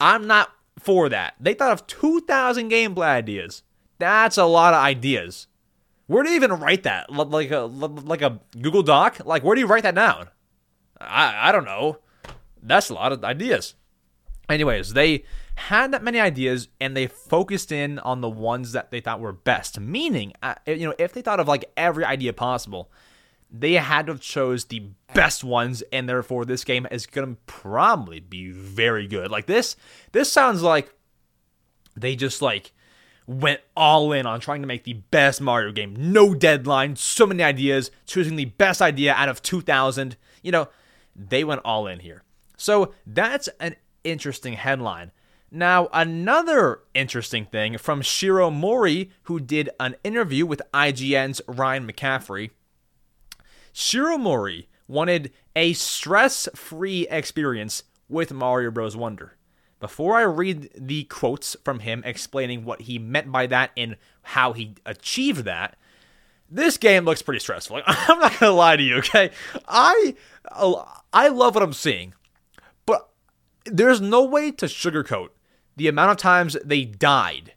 I'm 0.00 0.26
not 0.26 0.50
for 0.78 1.08
that. 1.08 1.34
They 1.40 1.54
thought 1.54 1.72
of 1.72 1.86
2,000 1.86 2.70
gameplay 2.70 3.06
ideas. 3.06 3.62
That's 3.98 4.36
a 4.36 4.44
lot 4.44 4.74
of 4.74 4.82
ideas. 4.82 5.46
Where 6.06 6.22
do 6.22 6.30
you 6.30 6.36
even 6.36 6.52
write 6.52 6.82
that? 6.82 7.10
Like 7.10 7.50
a 7.50 7.60
like 7.60 8.22
a 8.22 8.40
Google 8.60 8.82
Doc? 8.82 9.18
Like 9.24 9.42
where 9.42 9.54
do 9.54 9.60
you 9.60 9.66
write 9.66 9.84
that 9.84 9.94
down? 9.94 10.28
I 11.00 11.48
I 11.48 11.52
don't 11.52 11.64
know. 11.64 11.98
That's 12.62 12.90
a 12.90 12.94
lot 12.94 13.12
of 13.12 13.24
ideas. 13.24 13.74
Anyways, 14.48 14.92
they 14.92 15.24
had 15.56 15.92
that 15.92 16.02
many 16.02 16.20
ideas 16.20 16.68
and 16.80 16.96
they 16.96 17.06
focused 17.06 17.72
in 17.72 17.98
on 18.00 18.20
the 18.20 18.28
ones 18.28 18.72
that 18.72 18.90
they 18.90 19.00
thought 19.00 19.20
were 19.20 19.32
best. 19.32 19.80
Meaning, 19.80 20.32
uh, 20.42 20.54
you 20.66 20.86
know, 20.86 20.94
if 20.98 21.12
they 21.12 21.22
thought 21.22 21.40
of 21.40 21.48
like 21.48 21.70
every 21.76 22.04
idea 22.04 22.32
possible, 22.32 22.90
they 23.50 23.74
had 23.74 24.06
to 24.06 24.12
have 24.12 24.20
chose 24.20 24.66
the 24.66 24.82
best 25.14 25.44
ones, 25.44 25.82
and 25.92 26.08
therefore 26.08 26.44
this 26.44 26.64
game 26.64 26.86
is 26.90 27.06
gonna 27.06 27.36
probably 27.46 28.20
be 28.20 28.50
very 28.50 29.06
good. 29.06 29.30
Like 29.30 29.46
this, 29.46 29.76
this 30.12 30.30
sounds 30.30 30.62
like 30.62 30.92
they 31.96 32.16
just 32.16 32.42
like 32.42 32.72
went 33.26 33.60
all 33.76 34.12
in 34.12 34.26
on 34.26 34.40
trying 34.40 34.60
to 34.60 34.68
make 34.68 34.84
the 34.84 34.94
best 34.94 35.40
Mario 35.40 35.72
game. 35.72 35.94
No 35.98 36.34
deadline, 36.34 36.96
so 36.96 37.26
many 37.26 37.42
ideas, 37.42 37.90
choosing 38.06 38.36
the 38.36 38.44
best 38.46 38.82
idea 38.82 39.14
out 39.14 39.28
of 39.28 39.42
2000. 39.42 40.16
You 40.42 40.52
know, 40.52 40.68
they 41.16 41.44
went 41.44 41.62
all 41.64 41.86
in 41.86 42.00
here. 42.00 42.22
So 42.56 42.92
that's 43.06 43.48
an 43.60 43.76
interesting 44.04 44.54
headline. 44.54 45.10
Now, 45.50 45.88
another 45.92 46.80
interesting 46.94 47.46
thing 47.46 47.78
from 47.78 48.02
Shiro 48.02 48.50
Mouri, 48.50 49.10
who 49.24 49.38
did 49.38 49.70
an 49.78 49.94
interview 50.02 50.46
with 50.46 50.60
IGN's 50.72 51.40
Ryan 51.46 51.86
McCaffrey. 51.86 52.50
Shiro 53.72 54.16
Mouri 54.16 54.66
wanted 54.88 55.32
a 55.54 55.72
stress 55.74 56.48
free 56.54 57.06
experience 57.08 57.84
with 58.08 58.32
Mario 58.32 58.70
Bros. 58.70 58.96
Wonder. 58.96 59.33
Before 59.84 60.16
I 60.16 60.22
read 60.22 60.70
the 60.74 61.04
quotes 61.04 61.58
from 61.62 61.80
him 61.80 62.02
explaining 62.06 62.64
what 62.64 62.80
he 62.80 62.98
meant 62.98 63.30
by 63.30 63.46
that 63.48 63.70
and 63.76 63.98
how 64.22 64.54
he 64.54 64.76
achieved 64.86 65.44
that, 65.44 65.76
this 66.50 66.78
game 66.78 67.04
looks 67.04 67.20
pretty 67.20 67.40
stressful. 67.40 67.82
I'm 67.86 68.18
not 68.18 68.40
gonna 68.40 68.52
lie 68.52 68.76
to 68.76 68.82
you, 68.82 68.96
okay? 68.96 69.30
I 69.68 70.14
I 71.12 71.28
love 71.28 71.54
what 71.54 71.62
I'm 71.62 71.74
seeing, 71.74 72.14
but 72.86 73.10
there's 73.66 74.00
no 74.00 74.24
way 74.24 74.52
to 74.52 74.64
sugarcoat 74.64 75.28
the 75.76 75.88
amount 75.88 76.12
of 76.12 76.16
times 76.16 76.56
they 76.64 76.86
died 76.86 77.52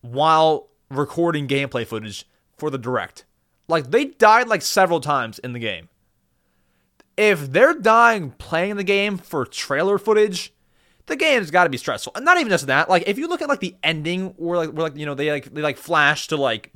while 0.00 0.70
recording 0.90 1.46
gameplay 1.46 1.86
footage 1.86 2.26
for 2.56 2.70
the 2.70 2.78
direct. 2.78 3.26
Like 3.68 3.90
they 3.90 4.06
died 4.06 4.48
like 4.48 4.62
several 4.62 5.00
times 5.00 5.38
in 5.40 5.52
the 5.52 5.58
game. 5.58 5.90
If 7.18 7.52
they're 7.52 7.74
dying 7.74 8.30
playing 8.30 8.76
the 8.76 8.82
game 8.82 9.18
for 9.18 9.44
trailer 9.44 9.98
footage, 9.98 10.54
the 11.06 11.16
game's 11.16 11.50
got 11.50 11.64
to 11.64 11.70
be 11.70 11.78
stressful. 11.78 12.12
And 12.16 12.24
not 12.24 12.38
even 12.38 12.50
just 12.50 12.66
that. 12.66 12.88
Like 12.88 13.04
if 13.06 13.18
you 13.18 13.28
look 13.28 13.42
at 13.42 13.48
like 13.48 13.60
the 13.60 13.76
ending, 13.82 14.34
where 14.36 14.58
like 14.58 14.70
where 14.70 14.84
like 14.84 14.96
you 14.96 15.06
know 15.06 15.14
they 15.14 15.30
like 15.30 15.52
they 15.52 15.62
like 15.62 15.78
flash 15.78 16.28
to 16.28 16.36
like 16.36 16.72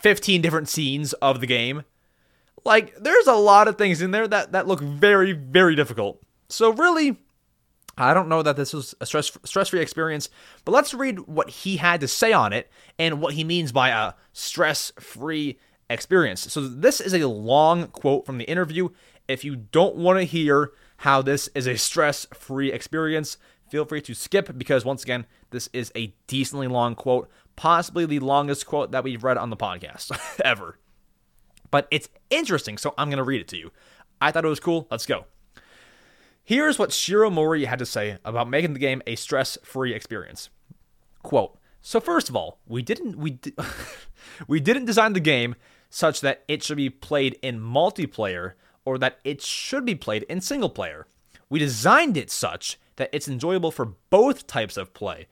fifteen 0.00 0.42
different 0.42 0.68
scenes 0.68 1.12
of 1.14 1.40
the 1.40 1.46
game. 1.46 1.84
Like 2.64 2.94
there's 2.96 3.26
a 3.26 3.34
lot 3.34 3.68
of 3.68 3.78
things 3.78 4.02
in 4.02 4.10
there 4.10 4.28
that 4.28 4.52
that 4.52 4.66
look 4.66 4.80
very 4.80 5.32
very 5.32 5.74
difficult. 5.74 6.20
So 6.48 6.70
really, 6.70 7.16
I 7.96 8.14
don't 8.14 8.28
know 8.28 8.42
that 8.42 8.56
this 8.56 8.72
was 8.72 8.94
a 9.00 9.06
stress 9.06 9.30
stress 9.44 9.68
free 9.68 9.80
experience, 9.80 10.28
but 10.64 10.72
let's 10.72 10.94
read 10.94 11.20
what 11.20 11.50
he 11.50 11.78
had 11.78 12.00
to 12.00 12.08
say 12.08 12.32
on 12.32 12.52
it 12.52 12.70
and 12.98 13.20
what 13.20 13.34
he 13.34 13.44
means 13.44 13.72
by 13.72 13.88
a 13.88 14.14
stress 14.32 14.92
free 14.98 15.58
experience. 15.90 16.52
So 16.52 16.60
this 16.68 17.00
is 17.00 17.14
a 17.14 17.26
long 17.26 17.88
quote 17.88 18.26
from 18.26 18.38
the 18.38 18.44
interview. 18.44 18.90
If 19.26 19.44
you 19.44 19.56
don't 19.56 19.96
want 19.96 20.18
to 20.18 20.24
hear 20.24 20.72
how 20.98 21.22
this 21.22 21.48
is 21.54 21.66
a 21.66 21.76
stress 21.76 22.26
free 22.34 22.72
experience, 22.72 23.38
feel 23.70 23.84
free 23.84 24.00
to 24.02 24.14
skip 24.14 24.56
because, 24.58 24.84
once 24.84 25.02
again, 25.02 25.26
this 25.50 25.68
is 25.72 25.92
a 25.96 26.14
decently 26.26 26.66
long 26.66 26.94
quote, 26.94 27.30
possibly 27.56 28.04
the 28.04 28.18
longest 28.18 28.66
quote 28.66 28.90
that 28.92 29.04
we've 29.04 29.24
read 29.24 29.38
on 29.38 29.50
the 29.50 29.56
podcast 29.56 30.10
ever. 30.44 30.78
But 31.70 31.86
it's 31.90 32.08
interesting, 32.30 32.78
so 32.78 32.94
I'm 32.98 33.08
going 33.08 33.18
to 33.18 33.24
read 33.24 33.40
it 33.40 33.48
to 33.48 33.56
you. 33.56 33.72
I 34.20 34.32
thought 34.32 34.44
it 34.44 34.48
was 34.48 34.60
cool. 34.60 34.86
Let's 34.90 35.06
go. 35.06 35.26
Here's 36.42 36.78
what 36.78 36.92
Shiro 36.92 37.30
Mouri 37.30 37.66
had 37.66 37.78
to 37.78 37.86
say 37.86 38.18
about 38.24 38.48
making 38.48 38.72
the 38.72 38.78
game 38.80 39.02
a 39.06 39.16
stress 39.16 39.58
free 39.62 39.94
experience. 39.94 40.48
Quote, 41.22 41.58
So 41.82 42.00
first 42.00 42.28
of 42.28 42.36
all, 42.36 42.58
we 42.66 42.82
didn't 42.82 43.18
we 43.18 43.32
di- 43.32 43.52
we 44.48 44.58
didn't 44.58 44.86
design 44.86 45.12
the 45.12 45.20
game 45.20 45.54
such 45.90 46.22
that 46.22 46.44
it 46.48 46.62
should 46.62 46.78
be 46.78 46.90
played 46.90 47.38
in 47.42 47.60
multiplayer 47.60 48.54
or 48.88 48.96
that 48.96 49.18
it 49.22 49.42
should 49.42 49.84
be 49.84 49.94
played 49.94 50.22
in 50.30 50.40
single 50.40 50.70
player. 50.70 51.06
We 51.50 51.58
designed 51.58 52.16
it 52.16 52.30
such 52.30 52.80
that 52.96 53.10
it's 53.12 53.28
enjoyable 53.28 53.70
for 53.70 53.96
both 54.08 54.46
types 54.46 54.78
of 54.78 54.94
play. 54.94 55.26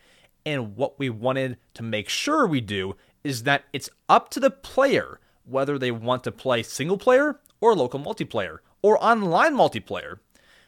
And 0.44 0.76
what 0.76 0.98
we 0.98 1.08
wanted 1.08 1.56
to 1.72 1.82
make 1.82 2.10
sure 2.10 2.46
we 2.46 2.60
do 2.60 2.96
is 3.24 3.44
that 3.44 3.64
it's 3.72 3.88
up 4.10 4.28
to 4.32 4.40
the 4.40 4.50
player 4.50 5.20
whether 5.44 5.78
they 5.78 5.90
want 5.90 6.22
to 6.24 6.32
play 6.32 6.62
single 6.62 6.98
player 6.98 7.40
or 7.62 7.74
local 7.74 7.98
multiplayer 7.98 8.58
or 8.82 9.02
online 9.02 9.54
multiplayer. 9.54 10.18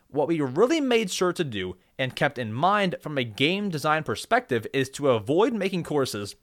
What 0.08 0.26
we 0.26 0.40
really 0.40 0.80
made 0.80 1.10
sure 1.10 1.34
to 1.34 1.44
do 1.44 1.76
and 1.98 2.16
kept 2.16 2.38
in 2.38 2.54
mind 2.54 2.96
from 3.02 3.18
a 3.18 3.22
game 3.22 3.68
design 3.68 4.02
perspective 4.02 4.66
is 4.72 4.88
to 4.90 5.10
avoid 5.10 5.52
making 5.52 5.82
courses 5.82 6.36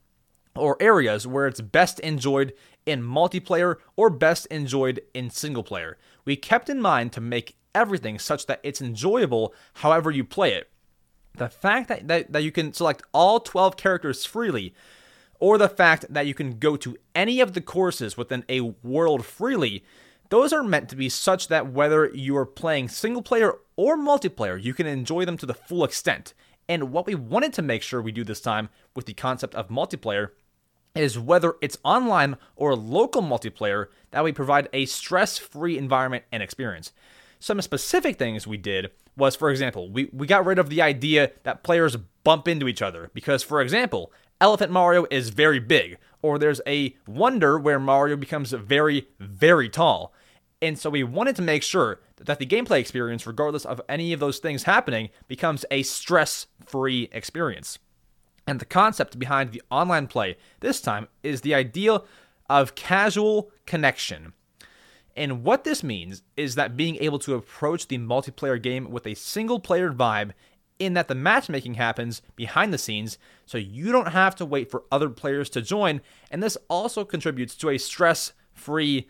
or 0.55 0.77
areas 0.79 1.25
where 1.25 1.47
it's 1.47 1.59
best 1.59 1.99
enjoyed 2.01 2.53
in 2.85 3.01
multiplayer 3.01 3.77
or 3.95 4.09
best 4.09 4.45
enjoyed 4.47 5.01
in 5.13 5.29
single 5.29 5.63
player. 5.63 5.97
We 6.25 6.35
kept 6.35 6.69
in 6.69 6.81
mind 6.81 7.13
to 7.13 7.21
make 7.21 7.55
everything 7.73 8.19
such 8.19 8.47
that 8.47 8.61
it's 8.63 8.81
enjoyable 8.81 9.53
however 9.75 10.11
you 10.11 10.23
play 10.23 10.53
it. 10.53 10.69
The 11.37 11.49
fact 11.49 11.89
that, 11.89 12.07
that, 12.07 12.31
that 12.31 12.43
you 12.43 12.51
can 12.51 12.73
select 12.73 13.03
all 13.13 13.39
12 13.39 13.77
characters 13.77 14.25
freely, 14.25 14.73
or 15.39 15.57
the 15.57 15.69
fact 15.69 16.05
that 16.09 16.25
you 16.25 16.33
can 16.33 16.57
go 16.57 16.77
to 16.77 16.97
any 17.13 17.41
of 17.41 17.53
the 17.53 17.61
courses 17.61 18.15
within 18.15 18.45
a 18.47 18.61
world 18.61 19.25
freely, 19.25 19.83
those 20.29 20.53
are 20.53 20.63
meant 20.63 20.89
to 20.89 20.95
be 20.95 21.09
such 21.09 21.49
that 21.49 21.71
whether 21.71 22.07
you 22.07 22.35
are 22.37 22.45
playing 22.45 22.89
single 22.89 23.21
player 23.21 23.53
or 23.75 23.97
multiplayer, 23.97 24.61
you 24.61 24.73
can 24.73 24.87
enjoy 24.87 25.25
them 25.25 25.37
to 25.37 25.45
the 25.45 25.53
full 25.53 25.83
extent. 25.83 26.33
And 26.67 26.91
what 26.91 27.05
we 27.05 27.13
wanted 27.13 27.53
to 27.53 27.61
make 27.61 27.83
sure 27.83 28.01
we 28.01 28.11
do 28.11 28.23
this 28.23 28.41
time 28.41 28.69
with 28.95 29.05
the 29.05 29.13
concept 29.13 29.53
of 29.53 29.67
multiplayer 29.67 30.29
is 30.95 31.19
whether 31.19 31.55
it's 31.61 31.77
online 31.83 32.37
or 32.55 32.75
local 32.75 33.21
multiplayer 33.21 33.87
that 34.11 34.23
we 34.23 34.31
provide 34.31 34.69
a 34.71 34.85
stress-free 34.85 35.77
environment 35.77 36.23
and 36.31 36.41
experience. 36.41 36.93
Some 37.39 37.61
specific 37.61 38.17
things 38.17 38.47
we 38.47 38.57
did 38.57 38.91
was, 39.17 39.35
for 39.35 39.49
example, 39.51 39.89
we, 39.89 40.09
we 40.11 40.25
got 40.25 40.45
rid 40.45 40.57
of 40.57 40.69
the 40.69 40.81
idea 40.81 41.31
that 41.43 41.63
players 41.63 41.97
bump 42.23 42.47
into 42.47 42.67
each 42.67 42.81
other 42.81 43.11
because, 43.13 43.43
for 43.43 43.61
example, 43.61 44.11
Elephant 44.41 44.71
Mario 44.71 45.05
is 45.11 45.29
very 45.29 45.59
big, 45.59 45.97
or 46.21 46.37
there's 46.37 46.61
a 46.67 46.95
wonder 47.07 47.57
where 47.57 47.79
Mario 47.79 48.17
becomes 48.17 48.51
very, 48.51 49.07
very 49.19 49.69
tall. 49.69 50.13
And 50.61 50.79
so 50.79 50.89
we 50.89 51.03
wanted 51.03 51.35
to 51.37 51.41
make 51.41 51.63
sure 51.63 51.99
that 52.17 52.39
the 52.39 52.45
gameplay 52.45 52.79
experience, 52.79 53.27
regardless 53.27 53.65
of 53.65 53.81
any 53.87 54.13
of 54.13 54.19
those 54.19 54.39
things 54.39 54.63
happening, 54.63 55.09
becomes 55.27 55.65
a 55.69 55.83
stress 55.83 56.47
free 56.65 57.09
experience. 57.11 57.77
And 58.47 58.59
the 58.59 58.65
concept 58.65 59.17
behind 59.17 59.51
the 59.51 59.61
online 59.71 60.07
play 60.07 60.37
this 60.59 60.81
time 60.81 61.07
is 61.23 61.41
the 61.41 61.55
idea 61.55 62.01
of 62.49 62.75
casual 62.75 63.51
connection. 63.65 64.33
And 65.15 65.43
what 65.43 65.63
this 65.63 65.83
means 65.83 66.23
is 66.35 66.55
that 66.55 66.77
being 66.77 66.97
able 66.97 67.19
to 67.19 67.35
approach 67.35 67.87
the 67.87 67.97
multiplayer 67.97 68.61
game 68.61 68.91
with 68.91 69.07
a 69.07 69.15
single 69.15 69.59
player 69.59 69.91
vibe, 69.91 70.31
in 70.77 70.93
that 70.93 71.07
the 71.07 71.15
matchmaking 71.15 71.75
happens 71.75 72.21
behind 72.35 72.73
the 72.73 72.77
scenes, 72.77 73.17
so 73.45 73.57
you 73.57 73.91
don't 73.91 74.09
have 74.11 74.35
to 74.35 74.45
wait 74.45 74.69
for 74.69 74.83
other 74.91 75.09
players 75.09 75.49
to 75.51 75.61
join. 75.61 76.01
And 76.29 76.43
this 76.43 76.57
also 76.69 77.05
contributes 77.05 77.55
to 77.55 77.69
a 77.69 77.77
stress 77.77 78.33
free 78.53 79.07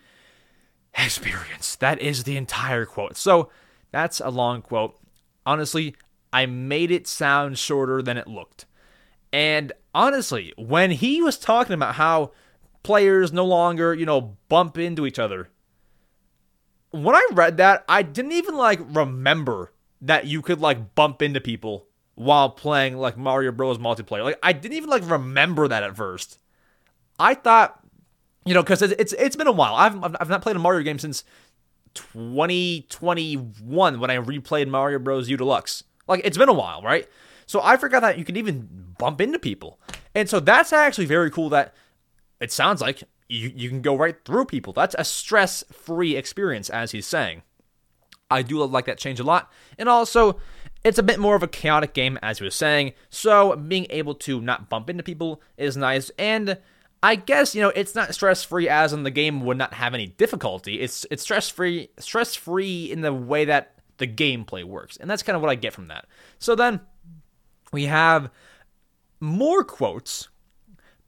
experience. 0.94 1.76
That 1.76 2.00
is 2.00 2.24
the 2.24 2.36
entire 2.36 2.86
quote. 2.86 3.16
So 3.16 3.50
that's 3.90 4.20
a 4.20 4.30
long 4.30 4.62
quote. 4.62 4.96
Honestly, 5.44 5.94
I 6.32 6.46
made 6.46 6.90
it 6.90 7.06
sound 7.06 7.58
shorter 7.58 8.02
than 8.02 8.16
it 8.16 8.28
looked. 8.28 8.65
And 9.36 9.72
honestly, 9.94 10.52
when 10.56 10.90
he 10.90 11.20
was 11.20 11.36
talking 11.36 11.74
about 11.74 11.96
how 11.96 12.32
players 12.82 13.34
no 13.34 13.44
longer, 13.44 13.92
you 13.92 14.06
know, 14.06 14.38
bump 14.48 14.78
into 14.78 15.04
each 15.04 15.18
other, 15.18 15.50
when 16.90 17.14
I 17.14 17.22
read 17.32 17.58
that, 17.58 17.84
I 17.86 18.00
didn't 18.00 18.32
even 18.32 18.56
like 18.56 18.80
remember 18.88 19.74
that 20.00 20.26
you 20.26 20.40
could 20.40 20.62
like 20.62 20.94
bump 20.94 21.20
into 21.20 21.42
people 21.42 21.86
while 22.14 22.48
playing 22.48 22.96
like 22.96 23.18
Mario 23.18 23.52
Bros 23.52 23.76
multiplayer. 23.76 24.24
Like 24.24 24.38
I 24.42 24.54
didn't 24.54 24.78
even 24.78 24.88
like 24.88 25.06
remember 25.06 25.68
that 25.68 25.82
at 25.82 25.94
first. 25.94 26.38
I 27.18 27.34
thought, 27.34 27.78
you 28.46 28.54
know, 28.54 28.62
because 28.62 28.80
it's, 28.80 29.12
it's 29.12 29.36
been 29.36 29.48
a 29.48 29.52
while. 29.52 29.74
I've 29.74 30.02
I've 30.18 30.30
not 30.30 30.40
played 30.40 30.56
a 30.56 30.60
Mario 30.60 30.82
game 30.82 30.98
since 30.98 31.24
2021 31.92 34.00
when 34.00 34.10
I 34.10 34.16
replayed 34.16 34.68
Mario 34.68 34.98
Bros 34.98 35.28
U 35.28 35.36
Deluxe. 35.36 35.84
Like 36.08 36.22
it's 36.24 36.38
been 36.38 36.48
a 36.48 36.54
while, 36.54 36.80
right? 36.80 37.06
So 37.46 37.60
I 37.62 37.76
forgot 37.76 38.00
that 38.00 38.18
you 38.18 38.24
can 38.24 38.36
even 38.36 38.94
bump 38.98 39.20
into 39.20 39.38
people. 39.38 39.80
And 40.14 40.28
so 40.28 40.40
that's 40.40 40.72
actually 40.72 41.06
very 41.06 41.30
cool 41.30 41.48
that 41.50 41.74
it 42.40 42.52
sounds 42.52 42.80
like 42.80 43.04
you, 43.28 43.52
you 43.54 43.68
can 43.68 43.82
go 43.82 43.96
right 43.96 44.16
through 44.24 44.46
people. 44.46 44.72
That's 44.72 44.96
a 44.98 45.04
stress 45.04 45.64
free 45.72 46.16
experience, 46.16 46.68
as 46.70 46.92
he's 46.92 47.06
saying. 47.06 47.42
I 48.30 48.42
do 48.42 48.64
like 48.64 48.86
that 48.86 48.98
change 48.98 49.20
a 49.20 49.24
lot. 49.24 49.52
And 49.78 49.88
also, 49.88 50.38
it's 50.84 50.98
a 50.98 51.02
bit 51.02 51.18
more 51.18 51.36
of 51.36 51.42
a 51.42 51.48
chaotic 51.48 51.94
game, 51.94 52.18
as 52.22 52.38
he 52.38 52.44
was 52.44 52.54
saying. 52.54 52.92
So 53.10 53.56
being 53.56 53.86
able 53.90 54.14
to 54.16 54.40
not 54.40 54.68
bump 54.68 54.90
into 54.90 55.02
people 55.02 55.40
is 55.56 55.76
nice. 55.76 56.10
And 56.18 56.58
I 57.02 57.14
guess, 57.14 57.54
you 57.54 57.62
know, 57.62 57.72
it's 57.74 57.94
not 57.94 58.14
stress 58.14 58.42
free 58.42 58.68
as 58.68 58.92
in 58.92 59.04
the 59.04 59.10
game 59.10 59.44
would 59.44 59.58
not 59.58 59.74
have 59.74 59.94
any 59.94 60.08
difficulty. 60.08 60.80
It's 60.80 61.06
it's 61.10 61.22
stress 61.22 61.48
free 61.48 61.90
stress 61.98 62.34
free 62.34 62.90
in 62.90 63.02
the 63.02 63.12
way 63.12 63.44
that 63.44 63.74
the 63.98 64.06
gameplay 64.06 64.64
works. 64.64 64.96
And 64.96 65.08
that's 65.08 65.22
kind 65.22 65.36
of 65.36 65.42
what 65.42 65.50
I 65.50 65.54
get 65.54 65.72
from 65.72 65.88
that. 65.88 66.06
So 66.38 66.54
then 66.54 66.80
we 67.76 67.84
have 67.84 68.30
more 69.20 69.62
quotes, 69.62 70.30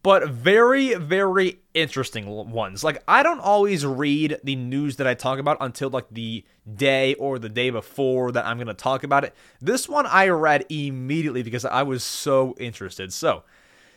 but 0.02 0.28
very, 0.28 0.92
very 0.96 1.60
interesting 1.72 2.26
ones. 2.26 2.84
Like, 2.84 3.02
I 3.08 3.22
don't 3.22 3.40
always 3.40 3.86
read 3.86 4.38
the 4.44 4.54
news 4.54 4.96
that 4.96 5.06
I 5.06 5.14
talk 5.14 5.38
about 5.38 5.56
until 5.62 5.88
like 5.88 6.04
the 6.10 6.44
day 6.74 7.14
or 7.14 7.38
the 7.38 7.48
day 7.48 7.70
before 7.70 8.32
that 8.32 8.44
I'm 8.44 8.58
going 8.58 8.66
to 8.66 8.74
talk 8.74 9.02
about 9.02 9.24
it. 9.24 9.34
This 9.62 9.88
one 9.88 10.04
I 10.04 10.28
read 10.28 10.66
immediately 10.68 11.42
because 11.42 11.64
I 11.64 11.84
was 11.84 12.04
so 12.04 12.54
interested. 12.60 13.14
So, 13.14 13.44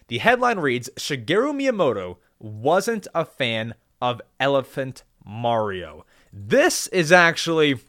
the 0.07 0.19
headline 0.19 0.59
reads 0.59 0.89
Shigeru 0.95 1.53
Miyamoto 1.53 2.19
wasn't 2.39 3.05
a 3.13 3.25
fan 3.25 3.75
of 4.01 4.21
Elephant 4.39 5.03
Mario. 5.25 6.05
This 6.31 6.87
is 6.87 7.11
actually 7.11 7.79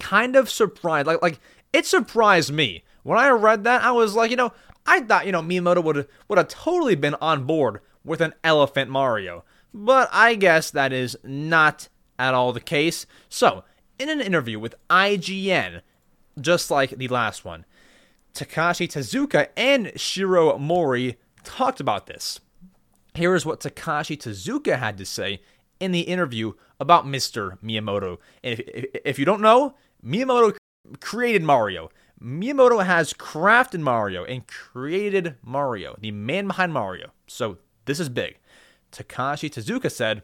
kind 0.00 0.36
of 0.36 0.50
surprised. 0.50 1.06
Like, 1.06 1.22
like 1.22 1.40
it 1.72 1.86
surprised 1.86 2.52
me 2.52 2.84
when 3.02 3.18
I 3.18 3.28
read 3.30 3.64
that, 3.64 3.82
I 3.82 3.92
was 3.92 4.14
like, 4.14 4.30
you 4.30 4.36
know, 4.36 4.52
I 4.86 5.00
thought, 5.00 5.26
you 5.26 5.32
know, 5.32 5.42
Miyamoto 5.42 5.82
would 5.82 6.08
would 6.28 6.38
have 6.38 6.48
totally 6.48 6.94
been 6.94 7.14
on 7.20 7.44
board 7.44 7.80
with 8.04 8.20
an 8.20 8.34
Elephant 8.42 8.90
Mario. 8.90 9.44
But 9.74 10.08
I 10.12 10.34
guess 10.34 10.70
that 10.70 10.92
is 10.92 11.16
not 11.22 11.88
at 12.18 12.34
all 12.34 12.52
the 12.52 12.60
case. 12.60 13.06
So, 13.28 13.64
in 13.98 14.08
an 14.08 14.20
interview 14.20 14.58
with 14.58 14.74
IGN, 14.90 15.82
just 16.40 16.70
like 16.70 16.90
the 16.90 17.08
last 17.08 17.44
one, 17.44 17.64
Takashi 18.34 18.88
Tezuka 18.88 19.48
and 19.56 19.92
Shiro 19.96 20.58
Mouri 20.58 21.16
talked 21.44 21.80
about 21.80 22.06
this. 22.06 22.40
Here 23.14 23.34
is 23.34 23.44
what 23.44 23.60
Takashi 23.60 24.16
Tezuka 24.16 24.78
had 24.78 24.96
to 24.98 25.04
say 25.04 25.42
in 25.80 25.92
the 25.92 26.00
interview 26.00 26.52
about 26.80 27.06
Mr. 27.06 27.58
Miyamoto. 27.58 28.18
And 28.42 28.60
if, 28.60 29.00
if 29.04 29.18
you 29.18 29.24
don't 29.24 29.40
know, 29.40 29.74
Miyamoto 30.04 30.56
created 31.00 31.42
Mario. 31.42 31.90
Miyamoto 32.22 32.84
has 32.84 33.12
crafted 33.12 33.80
Mario 33.80 34.24
and 34.24 34.46
created 34.46 35.34
Mario, 35.42 35.96
the 36.00 36.12
man 36.12 36.46
behind 36.46 36.72
Mario. 36.72 37.10
So 37.26 37.58
this 37.84 37.98
is 37.98 38.08
big. 38.08 38.38
Takashi 38.92 39.50
Tezuka 39.50 39.90
said, 39.90 40.22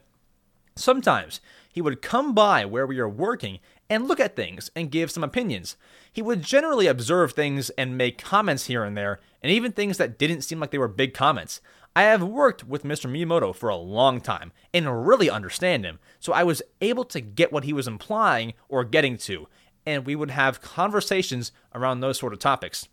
Sometimes 0.77 1.41
he 1.69 1.81
would 1.81 2.01
come 2.01 2.33
by 2.33 2.63
where 2.63 2.87
we 2.87 2.99
are 2.99 3.09
working 3.09 3.59
and 3.89 4.07
look 4.07 4.19
at 4.19 4.35
things 4.35 4.71
and 4.77 4.91
give 4.91 5.11
some 5.11 5.25
opinions. 5.25 5.75
He 6.11 6.21
would 6.21 6.41
generally 6.41 6.87
observe 6.87 7.33
things 7.33 7.69
and 7.71 7.97
make 7.97 8.23
comments 8.23 8.67
here 8.67 8.85
and 8.85 8.95
there, 8.95 9.19
and 9.41 9.51
even 9.51 9.73
things 9.73 9.97
that 9.97 10.17
didn't 10.17 10.43
seem 10.43 10.59
like 10.59 10.71
they 10.71 10.77
were 10.77 10.87
big 10.87 11.13
comments. 11.13 11.59
I 11.95 12.03
have 12.03 12.23
worked 12.23 12.63
with 12.63 12.83
Mr. 12.83 13.09
Miyamoto 13.09 13.53
for 13.53 13.67
a 13.67 13.75
long 13.75 14.21
time 14.21 14.53
and 14.73 15.05
really 15.05 15.29
understand 15.29 15.83
him, 15.83 15.99
so 16.19 16.31
I 16.31 16.43
was 16.43 16.61
able 16.79 17.03
to 17.05 17.19
get 17.19 17.51
what 17.51 17.65
he 17.65 17.73
was 17.73 17.87
implying 17.87 18.53
or 18.69 18.85
getting 18.85 19.17
to, 19.17 19.47
and 19.85 20.05
we 20.05 20.15
would 20.15 20.31
have 20.31 20.61
conversations 20.61 21.51
around 21.73 21.99
those 21.99 22.19
sort 22.19 22.33
of 22.33 22.39
topics. 22.39 22.87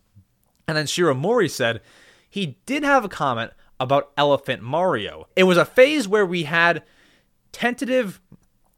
And 0.67 0.77
then 0.77 0.87
Shiro 0.87 1.13
Mouri 1.13 1.49
said 1.49 1.81
he 2.29 2.57
did 2.65 2.83
have 2.83 3.05
a 3.05 3.09
comment 3.09 3.51
about 3.79 4.11
Elephant 4.17 4.61
Mario. 4.61 5.27
It 5.35 5.43
was 5.43 5.57
a 5.57 5.65
phase 5.65 6.07
where 6.07 6.25
we 6.25 6.43
had 6.43 6.83
tentative 7.51 8.19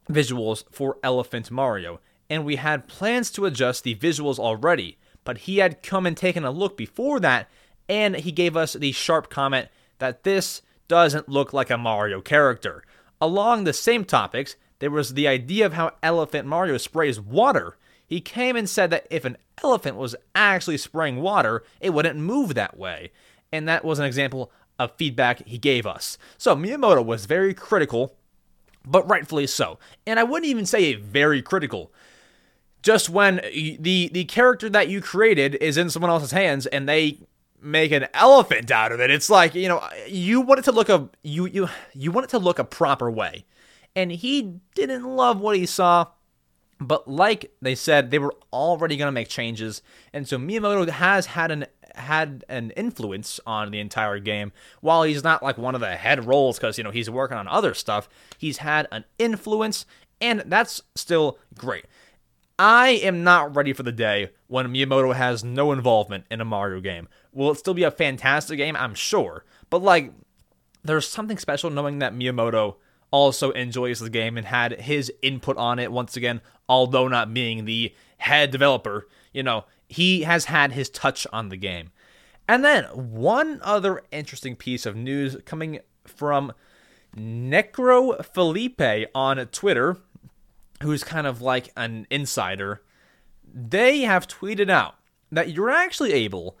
visuals 0.08 0.64
for 0.70 0.98
Elephant 1.02 1.50
Mario, 1.50 2.00
and 2.28 2.44
we 2.44 2.56
had 2.56 2.88
plans 2.88 3.30
to 3.32 3.46
adjust 3.46 3.84
the 3.84 3.94
visuals 3.96 4.38
already, 4.38 4.98
but 5.24 5.38
he 5.38 5.58
had 5.58 5.82
come 5.82 6.06
and 6.06 6.16
taken 6.16 6.44
a 6.44 6.50
look 6.50 6.76
before 6.76 7.20
that, 7.20 7.48
and 7.88 8.16
he 8.16 8.32
gave 8.32 8.56
us 8.56 8.74
the 8.74 8.92
sharp 8.92 9.30
comment 9.30 9.68
that 9.98 10.22
this 10.24 10.62
doesn't 10.88 11.28
look 11.28 11.52
like 11.52 11.70
a 11.70 11.78
Mario 11.78 12.20
character. 12.20 12.82
Along 13.20 13.64
the 13.64 13.72
same 13.72 14.04
topics, 14.04 14.56
there 14.78 14.90
was 14.90 15.14
the 15.14 15.28
idea 15.28 15.66
of 15.66 15.74
how 15.74 15.92
Elephant 16.02 16.46
Mario 16.46 16.76
sprays 16.78 17.20
water 17.20 17.76
he 18.10 18.20
came 18.20 18.56
and 18.56 18.68
said 18.68 18.90
that 18.90 19.06
if 19.08 19.24
an 19.24 19.36
elephant 19.62 19.96
was 19.96 20.16
actually 20.34 20.78
spraying 20.78 21.22
water, 21.22 21.62
it 21.80 21.90
wouldn't 21.90 22.18
move 22.18 22.54
that 22.54 22.76
way. 22.76 23.12
And 23.52 23.68
that 23.68 23.84
was 23.84 24.00
an 24.00 24.04
example 24.04 24.50
of 24.80 24.96
feedback 24.96 25.46
he 25.46 25.58
gave 25.58 25.86
us. 25.86 26.18
So 26.36 26.56
Miyamoto 26.56 27.04
was 27.04 27.26
very 27.26 27.54
critical, 27.54 28.16
but 28.84 29.08
rightfully 29.08 29.46
so. 29.46 29.78
And 30.08 30.18
I 30.18 30.24
wouldn't 30.24 30.50
even 30.50 30.66
say 30.66 30.94
very 30.94 31.40
critical. 31.40 31.92
Just 32.82 33.08
when 33.08 33.36
the 33.36 34.10
the 34.12 34.24
character 34.24 34.68
that 34.70 34.88
you 34.88 35.00
created 35.00 35.54
is 35.56 35.76
in 35.76 35.88
someone 35.88 36.10
else's 36.10 36.32
hands 36.32 36.66
and 36.66 36.88
they 36.88 37.18
make 37.62 37.92
an 37.92 38.08
elephant 38.12 38.72
out 38.72 38.90
of 38.90 38.98
it, 39.00 39.10
it's 39.10 39.30
like 39.30 39.54
you 39.54 39.68
know 39.68 39.86
you 40.08 40.40
want 40.40 40.58
it 40.58 40.64
to 40.64 40.72
look 40.72 40.88
a 40.88 41.08
you 41.22 41.46
you 41.46 41.68
you 41.92 42.10
want 42.10 42.24
it 42.24 42.30
to 42.30 42.38
look 42.38 42.58
a 42.58 42.64
proper 42.64 43.08
way, 43.10 43.44
and 43.94 44.10
he 44.10 44.54
didn't 44.74 45.04
love 45.04 45.40
what 45.40 45.56
he 45.56 45.66
saw. 45.66 46.06
But 46.80 47.06
like 47.06 47.52
they 47.60 47.74
said, 47.74 48.10
they 48.10 48.18
were 48.18 48.34
already 48.52 48.96
going 48.96 49.08
to 49.08 49.12
make 49.12 49.28
changes, 49.28 49.82
and 50.14 50.26
so 50.26 50.38
Miyamoto 50.38 50.88
has 50.88 51.26
had 51.26 51.50
an 51.50 51.66
had 51.94 52.44
an 52.48 52.70
influence 52.70 53.38
on 53.46 53.70
the 53.70 53.80
entire 53.80 54.18
game. 54.18 54.52
While 54.80 55.02
he's 55.02 55.22
not 55.22 55.42
like 55.42 55.58
one 55.58 55.74
of 55.74 55.82
the 55.82 55.96
head 55.96 56.26
roles 56.26 56.58
because 56.58 56.78
you 56.78 56.84
know 56.84 56.90
he's 56.90 57.10
working 57.10 57.36
on 57.36 57.46
other 57.46 57.74
stuff, 57.74 58.08
he's 58.38 58.58
had 58.58 58.88
an 58.90 59.04
influence, 59.18 59.84
and 60.22 60.42
that's 60.46 60.80
still 60.94 61.38
great. 61.56 61.84
I 62.58 62.90
am 62.90 63.24
not 63.24 63.54
ready 63.54 63.72
for 63.74 63.82
the 63.82 63.92
day 63.92 64.30
when 64.46 64.68
Miyamoto 64.68 65.14
has 65.14 65.44
no 65.44 65.72
involvement 65.72 66.24
in 66.30 66.40
a 66.40 66.44
Mario 66.46 66.80
game. 66.80 67.08
Will 67.32 67.50
it 67.50 67.58
still 67.58 67.74
be 67.74 67.84
a 67.84 67.90
fantastic 67.90 68.56
game? 68.56 68.76
I'm 68.76 68.94
sure, 68.94 69.44
but 69.68 69.82
like, 69.82 70.12
there's 70.82 71.06
something 71.06 71.36
special 71.36 71.68
knowing 71.68 71.98
that 71.98 72.14
Miyamoto 72.14 72.76
also 73.10 73.50
enjoys 73.52 74.00
the 74.00 74.10
game 74.10 74.36
and 74.36 74.46
had 74.46 74.80
his 74.80 75.12
input 75.22 75.56
on 75.56 75.78
it 75.78 75.92
once 75.92 76.16
again, 76.16 76.40
although 76.68 77.08
not 77.08 77.34
being 77.34 77.64
the 77.64 77.94
head 78.18 78.50
developer. 78.50 79.08
You 79.32 79.42
know, 79.42 79.64
he 79.88 80.22
has 80.22 80.46
had 80.46 80.72
his 80.72 80.88
touch 80.88 81.26
on 81.32 81.48
the 81.48 81.56
game. 81.56 81.90
And 82.48 82.64
then 82.64 82.84
one 82.84 83.60
other 83.62 84.02
interesting 84.10 84.56
piece 84.56 84.86
of 84.86 84.96
news 84.96 85.36
coming 85.44 85.80
from 86.04 86.52
Necro 87.16 88.24
Felipe 88.24 89.08
on 89.14 89.38
Twitter, 89.46 89.98
who's 90.82 91.04
kind 91.04 91.26
of 91.26 91.42
like 91.42 91.70
an 91.76 92.06
insider. 92.10 92.82
They 93.52 94.00
have 94.00 94.28
tweeted 94.28 94.70
out 94.70 94.96
that 95.30 95.50
you're 95.50 95.70
actually 95.70 96.12
able 96.12 96.56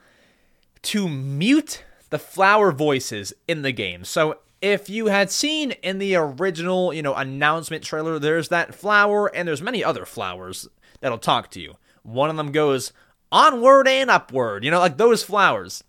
to 0.82 1.08
mute 1.08 1.84
the 2.10 2.18
flower 2.18 2.72
voices 2.72 3.32
in 3.46 3.62
the 3.62 3.72
game. 3.72 4.04
So 4.04 4.38
if 4.62 4.90
you 4.90 5.06
had 5.06 5.30
seen 5.30 5.72
in 5.82 5.98
the 5.98 6.16
original, 6.16 6.92
you 6.92 7.02
know, 7.02 7.14
announcement 7.14 7.82
trailer, 7.82 8.18
there's 8.18 8.48
that 8.48 8.74
flower 8.74 9.26
and 9.34 9.48
there's 9.48 9.62
many 9.62 9.82
other 9.82 10.04
flowers 10.04 10.68
that'll 11.00 11.18
talk 11.18 11.50
to 11.52 11.60
you. 11.60 11.76
One 12.02 12.30
of 12.30 12.36
them 12.36 12.52
goes 12.52 12.92
onward 13.32 13.88
and 13.88 14.10
upward, 14.10 14.64
you 14.64 14.70
know, 14.70 14.78
like 14.78 14.96
those 14.96 15.22
flowers. 15.22 15.84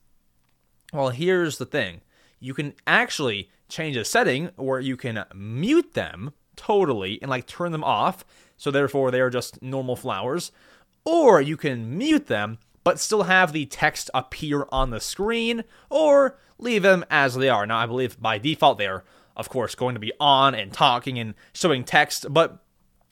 Well, 0.94 1.10
here's 1.10 1.58
the 1.58 1.66
thing. 1.66 2.02
You 2.40 2.54
can 2.54 2.74
actually 2.88 3.50
change 3.70 3.96
a 3.96 4.06
setting 4.06 4.52
where 4.56 4.80
you 4.80 4.98
can 4.98 5.24
mute 5.34 5.94
them 5.94 6.34
totally 6.56 7.22
and 7.22 7.30
like 7.30 7.48
turn 7.48 7.72
them 7.72 7.84
off, 7.84 8.26
so 8.58 8.72
therefore 8.72 9.12
they 9.12 9.22
are 9.22 9.30
just 9.30 9.62
normal 9.62 9.96
flowers, 9.96 10.52
or 11.06 11.42
you 11.42 11.58
can 11.58 11.98
mute 11.98 12.28
them 12.28 12.58
but 12.84 13.00
still 13.00 13.24
have 13.24 13.54
the 13.54 13.66
text 13.68 14.10
appear 14.14 14.66
on 14.72 14.90
the 14.90 15.00
screen, 15.00 15.64
or 15.90 16.40
leave 16.62 16.84
them 16.84 17.03
as 17.09 17.36
they 17.36 17.49
are. 17.49 17.66
Now, 17.66 17.78
I 17.78 17.86
believe 17.86 18.20
by 18.22 18.38
default 18.38 18.78
they 18.78 18.88
are, 18.88 19.03
of 19.36 19.49
course, 19.49 19.76
going 19.76 19.95
to 19.95 19.99
be 19.99 20.14
on 20.20 20.55
and 20.55 20.72
talking 20.72 21.20
and 21.20 21.34
showing 21.53 21.84
text, 21.84 22.26
but 22.30 22.64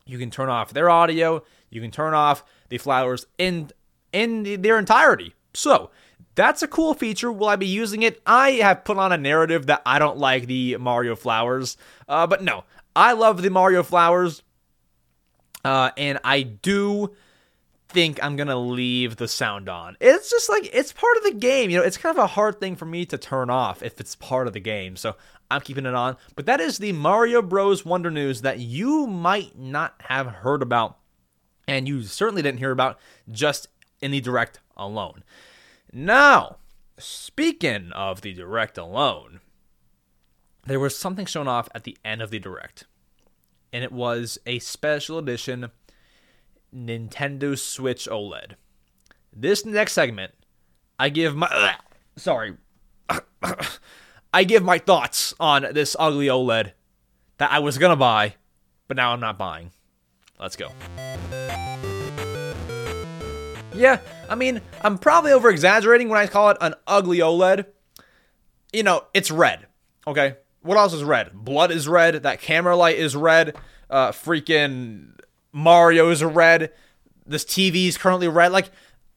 you 0.05 0.17
can 0.17 0.31
turn 0.31 0.49
off 0.49 0.73
their 0.73 0.89
audio, 0.89 1.43
you 1.69 1.81
can 1.81 1.91
turn 1.91 2.13
off 2.13 2.43
the 2.69 2.77
flowers 2.77 3.25
in 3.37 3.71
in 4.11 4.61
their 4.61 4.79
entirety. 4.79 5.35
So, 5.53 5.91
that's 6.35 6.61
a 6.61 6.67
cool 6.67 6.93
feature. 6.93 7.31
Will 7.31 7.47
I 7.49 7.57
be 7.57 7.67
using 7.67 8.01
it? 8.01 8.21
I 8.25 8.51
have 8.51 8.85
put 8.85 8.97
on 8.97 9.11
a 9.11 9.17
narrative 9.17 9.65
that 9.65 9.81
I 9.85 9.99
don't 9.99 10.17
like 10.17 10.47
the 10.47 10.77
Mario 10.77 11.15
flowers, 11.15 11.77
uh, 12.07 12.27
but 12.27 12.43
no, 12.43 12.63
I 12.95 13.13
love 13.13 13.41
the 13.41 13.49
Mario 13.49 13.83
flowers, 13.83 14.41
uh, 15.65 15.91
and 15.97 16.19
I 16.23 16.43
do 16.43 17.15
think 17.89 18.23
I'm 18.23 18.35
gonna 18.35 18.57
leave 18.57 19.15
the 19.17 19.27
sound 19.27 19.67
on. 19.67 19.97
It's 19.99 20.29
just 20.29 20.47
like 20.47 20.69
it's 20.73 20.93
part 20.93 21.17
of 21.17 21.23
the 21.23 21.33
game. 21.33 21.69
You 21.69 21.79
know, 21.79 21.83
it's 21.83 21.97
kind 21.97 22.15
of 22.15 22.23
a 22.23 22.27
hard 22.27 22.59
thing 22.59 22.75
for 22.75 22.85
me 22.85 23.05
to 23.07 23.17
turn 23.17 23.49
off 23.49 23.81
if 23.83 23.99
it's 23.99 24.15
part 24.15 24.47
of 24.47 24.53
the 24.53 24.59
game. 24.59 24.95
So 24.95 25.15
I'm 25.49 25.61
keeping 25.61 25.85
it 25.85 25.95
on. 25.95 26.15
But 26.35 26.45
that 26.45 26.61
is 26.61 26.77
the 26.77 26.93
Mario 26.93 27.41
Bros. 27.41 27.83
Wonder 27.83 28.11
News 28.11 28.41
that 28.41 28.59
you 28.59 29.07
might 29.07 29.57
not 29.57 29.95
have 30.05 30.27
heard 30.27 30.61
about, 30.61 30.97
and 31.67 31.87
you 31.87 32.03
certainly 32.03 32.43
didn't 32.43 32.59
hear 32.59 32.71
about 32.71 32.99
just 33.29 33.67
in 34.01 34.11
the 34.11 34.21
direct 34.21 34.59
alone. 34.77 35.23
Now, 35.91 36.57
speaking 36.97 37.91
of 37.93 38.21
the 38.21 38.33
direct 38.33 38.77
alone, 38.77 39.39
there 40.65 40.79
was 40.79 40.95
something 40.95 41.25
shown 41.25 41.47
off 41.47 41.67
at 41.73 41.83
the 41.83 41.97
end 42.05 42.21
of 42.21 42.29
the 42.29 42.39
direct, 42.39 42.85
and 43.73 43.83
it 43.83 43.91
was 43.91 44.37
a 44.45 44.59
special 44.59 45.17
edition 45.17 45.71
Nintendo 46.75 47.57
Switch 47.57 48.07
OLED. 48.07 48.53
This 49.33 49.65
next 49.65 49.93
segment, 49.93 50.33
I 50.97 51.09
give 51.09 51.35
my 51.35 51.75
sorry, 52.15 52.55
I 54.33 54.43
give 54.43 54.63
my 54.63 54.77
thoughts 54.77 55.33
on 55.39 55.67
this 55.71 55.95
ugly 55.99 56.27
OLED 56.27 56.73
that 57.37 57.51
I 57.51 57.59
was 57.59 57.77
gonna 57.77 57.95
buy, 57.95 58.35
but 58.87 58.97
now 58.97 59.13
I'm 59.13 59.19
not 59.19 59.37
buying. 59.37 59.71
Let's 60.39 60.55
go. 60.55 60.71
Yeah, 63.73 63.99
I 64.29 64.35
mean, 64.35 64.61
I'm 64.81 64.97
probably 64.97 65.31
over 65.31 65.49
exaggerating 65.49 66.09
when 66.09 66.19
I 66.19 66.27
call 66.27 66.49
it 66.49 66.57
an 66.59 66.73
ugly 66.85 67.19
OLED. 67.19 67.65
You 68.73 68.83
know, 68.83 69.05
it's 69.13 69.31
red. 69.31 69.67
Okay, 70.05 70.35
what 70.61 70.77
else 70.77 70.93
is 70.93 71.03
red? 71.03 71.33
Blood 71.33 71.71
is 71.71 71.87
red. 71.87 72.23
That 72.23 72.41
camera 72.41 72.75
light 72.75 72.97
is 72.97 73.15
red. 73.15 73.55
Uh, 73.89 74.11
freaking 74.11 75.18
Mario's 75.51 76.23
red. 76.23 76.71
This 77.25 77.45
TV 77.45 77.87
is 77.87 77.97
currently 77.97 78.27
red. 78.27 78.51
Like 78.51 78.71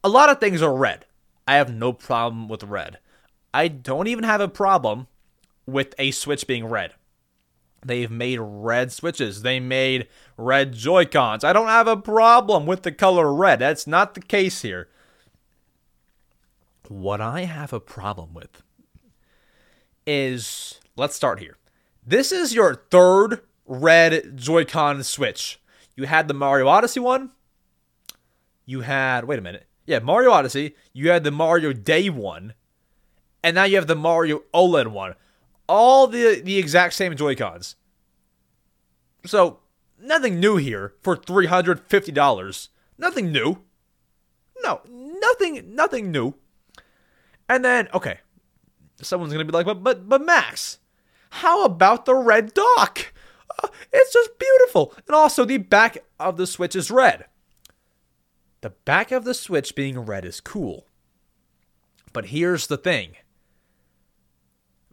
a 0.04 0.08
lot 0.08 0.30
of 0.30 0.40
things 0.40 0.62
are 0.62 0.74
red. 0.74 1.06
I 1.46 1.54
have 1.56 1.72
no 1.72 1.92
problem 1.92 2.48
with 2.48 2.62
red. 2.64 2.98
I 3.52 3.68
don't 3.68 4.06
even 4.06 4.24
have 4.24 4.40
a 4.40 4.48
problem 4.48 5.08
with 5.66 5.94
a 5.98 6.10
Switch 6.10 6.46
being 6.46 6.66
red. 6.66 6.92
They've 7.84 8.10
made 8.10 8.38
red 8.40 8.92
switches. 8.92 9.42
They 9.42 9.58
made 9.58 10.06
red 10.36 10.72
Joy-Cons. 10.72 11.42
I 11.42 11.52
don't 11.52 11.66
have 11.66 11.88
a 11.88 11.96
problem 11.96 12.64
with 12.64 12.82
the 12.82 12.92
color 12.92 13.32
red. 13.34 13.58
That's 13.58 13.86
not 13.86 14.14
the 14.14 14.20
case 14.20 14.62
here. 14.62 14.88
What 16.88 17.20
I 17.20 17.40
have 17.44 17.72
a 17.72 17.80
problem 17.80 18.34
with 18.34 18.62
is 20.06 20.80
let's 20.96 21.16
start 21.16 21.40
here. 21.40 21.56
This 22.06 22.30
is 22.32 22.54
your 22.54 22.84
third 22.90 23.40
red 23.66 24.36
Joy-Con 24.36 25.02
Switch. 25.02 25.60
You 25.96 26.06
had 26.06 26.28
the 26.28 26.34
Mario 26.34 26.68
Odyssey 26.68 27.00
one. 27.00 27.30
You 28.64 28.80
had 28.80 29.24
wait 29.24 29.38
a 29.38 29.42
minute. 29.42 29.66
Yeah, 29.86 29.98
Mario 29.98 30.30
Odyssey. 30.30 30.74
You 30.92 31.10
had 31.10 31.24
the 31.24 31.30
Mario 31.30 31.72
Day 31.72 32.08
one. 32.08 32.54
And 33.42 33.54
now 33.56 33.64
you 33.64 33.76
have 33.76 33.88
the 33.88 33.96
Mario 33.96 34.42
OLED 34.54 34.88
one. 34.88 35.14
All 35.68 36.06
the 36.06 36.40
the 36.42 36.58
exact 36.58 36.94
same 36.94 37.16
Joy-Cons. 37.16 37.76
So, 39.26 39.60
nothing 40.00 40.40
new 40.40 40.56
here 40.56 40.94
for 41.02 41.16
$350. 41.16 42.68
Nothing 42.98 43.32
new. 43.32 43.58
No, 44.62 44.80
nothing 44.88 45.74
nothing 45.74 46.10
new. 46.10 46.34
And 47.48 47.64
then, 47.64 47.88
okay. 47.92 48.20
Someone's 49.00 49.32
to 49.32 49.44
be 49.44 49.50
like, 49.50 49.66
"But 49.66 49.82
but 49.82 50.08
but 50.08 50.24
Max, 50.24 50.78
how 51.30 51.64
about 51.64 52.04
the 52.04 52.14
red 52.14 52.54
dock?" 52.54 53.11
it's 53.92 54.12
just 54.12 54.38
beautiful. 54.38 54.94
And 55.06 55.14
also, 55.14 55.44
the 55.44 55.58
back 55.58 55.98
of 56.18 56.36
the 56.36 56.46
Switch 56.46 56.76
is 56.76 56.90
red. 56.90 57.26
The 58.60 58.70
back 58.70 59.10
of 59.10 59.24
the 59.24 59.34
Switch 59.34 59.74
being 59.74 59.98
red 59.98 60.24
is 60.24 60.40
cool. 60.40 60.86
But 62.12 62.26
here's 62.26 62.66
the 62.66 62.76
thing 62.76 63.16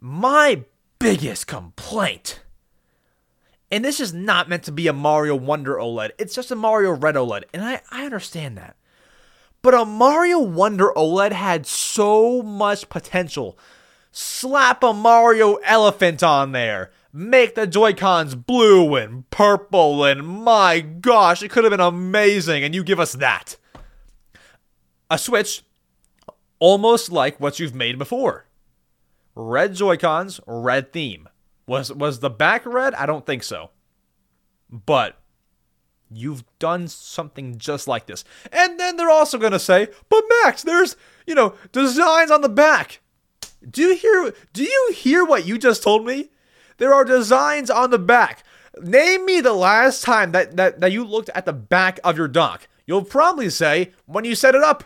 my 0.00 0.64
biggest 0.98 1.46
complaint, 1.46 2.40
and 3.70 3.84
this 3.84 4.00
is 4.00 4.12
not 4.12 4.48
meant 4.48 4.64
to 4.64 4.72
be 4.72 4.86
a 4.86 4.92
Mario 4.92 5.36
Wonder 5.36 5.76
OLED, 5.76 6.10
it's 6.18 6.34
just 6.34 6.50
a 6.50 6.56
Mario 6.56 6.92
Red 6.92 7.14
OLED, 7.14 7.44
and 7.52 7.64
I, 7.64 7.82
I 7.90 8.04
understand 8.04 8.56
that. 8.58 8.76
But 9.62 9.74
a 9.74 9.84
Mario 9.84 10.38
Wonder 10.40 10.90
OLED 10.96 11.32
had 11.32 11.66
so 11.66 12.42
much 12.42 12.88
potential. 12.88 13.58
Slap 14.10 14.82
a 14.82 14.92
Mario 14.92 15.56
elephant 15.56 16.22
on 16.22 16.52
there 16.52 16.90
make 17.12 17.54
the 17.54 17.66
Joy-Cons 17.66 18.34
blue 18.34 18.94
and 18.96 19.28
purple, 19.30 20.04
and 20.04 20.26
my 20.26 20.80
gosh, 20.80 21.42
it 21.42 21.50
could 21.50 21.64
have 21.64 21.70
been 21.70 21.80
amazing, 21.80 22.64
and 22.64 22.74
you 22.74 22.84
give 22.84 23.00
us 23.00 23.12
that. 23.14 23.56
A 25.10 25.18
Switch, 25.18 25.64
almost 26.58 27.10
like 27.10 27.40
what 27.40 27.58
you've 27.58 27.74
made 27.74 27.98
before. 27.98 28.46
Red 29.34 29.74
Joy-Cons, 29.74 30.40
red 30.46 30.92
theme. 30.92 31.28
Was 31.66 31.92
was 31.92 32.18
the 32.18 32.30
back 32.30 32.66
red? 32.66 32.94
I 32.94 33.06
don't 33.06 33.24
think 33.24 33.44
so. 33.44 33.70
But 34.68 35.20
you've 36.10 36.44
done 36.58 36.88
something 36.88 37.58
just 37.58 37.86
like 37.86 38.06
this. 38.06 38.24
And 38.50 38.78
then 38.78 38.96
they're 38.96 39.10
also 39.10 39.38
to 39.38 39.58
say, 39.58 39.88
"But 40.08 40.24
Max, 40.42 40.62
there's, 40.62 40.96
you 41.26 41.34
know, 41.34 41.54
designs 41.70 42.30
on 42.32 42.40
the 42.40 42.48
back." 42.48 43.00
Do 43.68 43.82
you 43.82 43.94
hear 43.94 44.34
do 44.52 44.64
you 44.64 44.92
hear 44.94 45.24
what 45.24 45.46
you 45.46 45.58
just 45.58 45.82
told 45.82 46.04
me? 46.04 46.30
There 46.80 46.94
are 46.94 47.04
designs 47.04 47.68
on 47.68 47.90
the 47.90 47.98
back. 47.98 48.42
Name 48.80 49.26
me 49.26 49.42
the 49.42 49.52
last 49.52 50.02
time 50.02 50.32
that, 50.32 50.56
that, 50.56 50.80
that 50.80 50.92
you 50.92 51.04
looked 51.04 51.28
at 51.34 51.44
the 51.44 51.52
back 51.52 52.00
of 52.02 52.16
your 52.16 52.26
dock. 52.26 52.68
You'll 52.86 53.04
probably 53.04 53.50
say 53.50 53.92
when 54.06 54.24
you 54.24 54.34
set 54.34 54.54
it 54.54 54.62
up. 54.62 54.84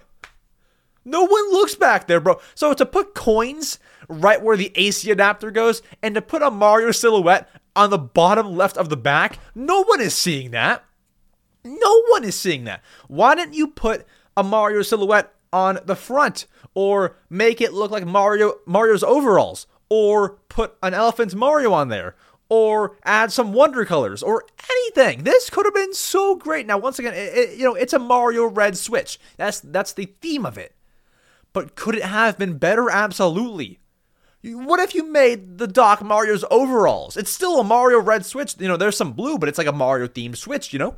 No 1.04 1.22
one 1.22 1.52
looks 1.52 1.76
back 1.76 2.08
there, 2.08 2.18
bro. 2.18 2.40
So 2.56 2.74
to 2.74 2.84
put 2.84 3.14
coins 3.14 3.78
right 4.08 4.42
where 4.42 4.56
the 4.56 4.72
AC 4.74 5.08
adapter 5.08 5.52
goes 5.52 5.82
and 6.02 6.16
to 6.16 6.20
put 6.20 6.42
a 6.42 6.50
Mario 6.50 6.90
silhouette 6.90 7.48
on 7.76 7.90
the 7.90 7.98
bottom 7.98 8.56
left 8.56 8.76
of 8.76 8.88
the 8.88 8.96
back, 8.96 9.38
no 9.54 9.84
one 9.84 10.00
is 10.00 10.16
seeing 10.16 10.50
that. 10.50 10.84
No 11.62 12.02
one 12.08 12.24
is 12.24 12.34
seeing 12.34 12.64
that. 12.64 12.82
Why 13.06 13.36
didn't 13.36 13.54
you 13.54 13.68
put 13.68 14.04
a 14.36 14.42
Mario 14.42 14.82
silhouette 14.82 15.32
on 15.52 15.78
the 15.84 15.94
front 15.94 16.46
or 16.74 17.16
make 17.30 17.60
it 17.60 17.72
look 17.72 17.92
like 17.92 18.04
Mario 18.04 18.54
Mario's 18.66 19.04
overalls 19.04 19.68
or 19.88 20.38
put 20.48 20.76
an 20.82 20.94
elephant 20.94 21.34
Mario 21.34 21.72
on 21.72 21.88
there 21.88 22.14
or 22.48 22.96
add 23.04 23.32
some 23.32 23.52
wonder 23.52 23.84
colors 23.84 24.22
or 24.22 24.44
anything. 24.70 25.24
This 25.24 25.50
could 25.50 25.66
have 25.66 25.74
been 25.74 25.94
so 25.94 26.36
great. 26.36 26.66
Now 26.66 26.78
once 26.78 26.98
again, 26.98 27.14
it, 27.14 27.36
it, 27.36 27.58
you 27.58 27.64
know, 27.64 27.74
it's 27.74 27.92
a 27.92 27.98
Mario 27.98 28.46
red 28.46 28.76
switch. 28.76 29.18
That's 29.36 29.60
that's 29.60 29.92
the 29.92 30.06
theme 30.20 30.46
of 30.46 30.58
it. 30.58 30.74
But 31.52 31.74
could 31.76 31.94
it 31.94 32.04
have 32.04 32.38
been 32.38 32.58
better? 32.58 32.90
Absolutely. 32.90 33.78
What 34.42 34.80
if 34.80 34.94
you 34.94 35.04
made 35.04 35.56
the 35.56 35.66
dock 35.66 36.02
Mario's 36.02 36.44
overalls? 36.50 37.16
It's 37.16 37.30
still 37.30 37.60
a 37.60 37.64
Mario 37.64 37.98
red 38.00 38.26
switch. 38.26 38.56
You 38.58 38.68
know, 38.68 38.76
there's 38.76 38.96
some 38.96 39.12
blue, 39.12 39.38
but 39.38 39.48
it's 39.48 39.56
like 39.56 39.66
a 39.66 39.72
Mario 39.72 40.06
themed 40.06 40.36
switch, 40.36 40.72
you 40.72 40.78
know? 40.78 40.96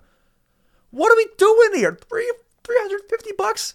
What 0.91 1.13
are 1.13 1.17
we 1.17 1.29
doing 1.37 1.71
here? 1.75 1.97
Three, 2.09 2.33
350 2.65 3.31
bucks 3.39 3.75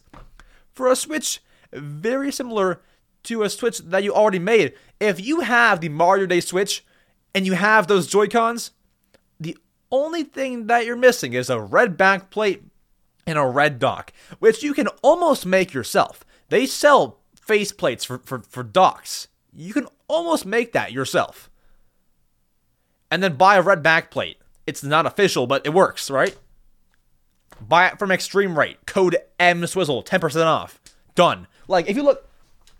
for 0.74 0.92
a 0.92 0.96
switch 0.96 1.42
very 1.74 2.32
similar 2.32 2.82
to 3.24 3.44
a 3.44 3.50
switch 3.50 3.80
that 3.80 4.04
you 4.04 4.14
already 4.14 4.40
made. 4.40 4.74
If 5.00 5.20
you 5.20 5.42
have 5.42 5.80
the 5.80 5.90
Mario 5.90 6.26
Day 6.26 6.40
switch 6.40 6.86
and 7.34 7.46
you 7.46 7.54
have 7.54 7.88
those 7.88 8.08
Joy-Cons, 8.08 8.72
the 9.40 9.58
only 9.92 10.24
thing 10.24 10.68
that 10.68 10.86
you're 10.86 10.96
missing 10.96 11.34
is 11.34 11.50
a 11.50 11.60
red 11.60 11.98
back 11.98 12.30
plate 12.30 12.64
and 13.28 13.38
a 13.38 13.46
red 13.46 13.80
dock, 13.80 14.12
which 14.40 14.64
you 14.64 14.74
can 14.74 14.88
almost 15.02 15.46
make 15.46 15.74
yourself. 15.74 16.26
They 16.50 16.66
sell 16.66 17.20
face 17.42 17.72
plates 17.72 18.04
for, 18.04 18.20
for, 18.20 18.40
for 18.40 18.64
docks. 18.64 19.28
You 19.54 19.74
can 19.74 19.88
almost 20.08 20.46
make 20.46 20.74
that 20.74 20.92
yourself. 20.92 21.50
And 23.10 23.22
then 23.22 23.36
buy 23.36 23.58
a 23.58 23.62
red 23.62 23.84
back 23.84 24.10
plate. 24.10 24.38
It's 24.66 24.84
not 24.84 25.06
official, 25.06 25.48
but 25.48 25.66
it 25.66 25.74
works, 25.74 26.10
right? 26.10 26.38
Buy 27.60 27.88
it 27.88 28.00
from 28.00 28.12
Extreme 28.12 28.58
Rate. 28.58 28.86
Code 28.86 29.18
EmSwizzle, 29.40 30.06
10% 30.06 30.46
off. 30.46 30.80
Done. 31.16 31.48
Like, 31.68 31.90
if 31.90 31.96
you 31.96 32.04
look, 32.04 32.28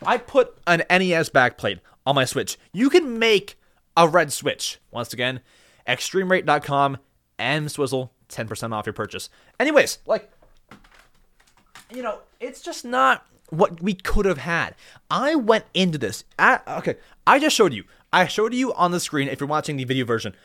I 0.04 0.18
put 0.18 0.58
an 0.66 0.84
NES 0.90 1.30
backplate 1.30 1.80
on 2.06 2.16
my 2.16 2.26
Switch. 2.26 2.58
You 2.74 2.90
can 2.90 3.20
make 3.20 3.58
a 3.96 4.08
red 4.08 4.34
Switch. 4.34 4.80
Once 4.90 5.14
again, 5.14 5.42
extremerate.com, 5.88 6.98
EmSwizzle, 7.38 8.10
10% 8.30 8.74
off 8.74 8.86
your 8.86 8.94
purchase. 8.94 9.30
Anyways, 9.60 10.00
like, 10.06 10.32
you 11.94 12.02
know, 12.02 12.20
it's 12.40 12.62
just 12.62 12.86
not 12.86 13.26
what 13.50 13.82
we 13.82 13.94
could 13.94 14.26
have 14.26 14.38
had. 14.40 14.76
I 15.10 15.36
went 15.36 15.66
into 15.74 15.98
this. 15.98 16.24
Okay, 16.40 16.96
I 17.28 17.38
just 17.40 17.56
showed 17.56 17.74
you. 17.74 17.84
I 18.14 18.26
showed 18.28 18.54
you 18.54 18.74
on 18.74 18.92
the 18.92 19.00
screen 19.00 19.28
if 19.28 19.40
you're 19.40 19.48
watching 19.48 19.78
the 19.78 19.84
video 19.84 20.06
version. 20.06 20.36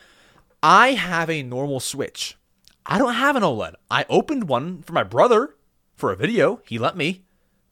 I 0.61 0.91
have 0.91 1.29
a 1.29 1.43
normal 1.43 1.79
Switch. 1.79 2.37
I 2.85 2.97
don't 2.97 3.13
have 3.13 3.35
an 3.35 3.43
OLED. 3.43 3.73
I 3.89 4.05
opened 4.09 4.47
one 4.47 4.81
for 4.81 4.93
my 4.93 5.03
brother 5.03 5.55
for 5.95 6.11
a 6.11 6.15
video. 6.15 6.61
He 6.65 6.77
let 6.77 6.95
me. 6.97 7.23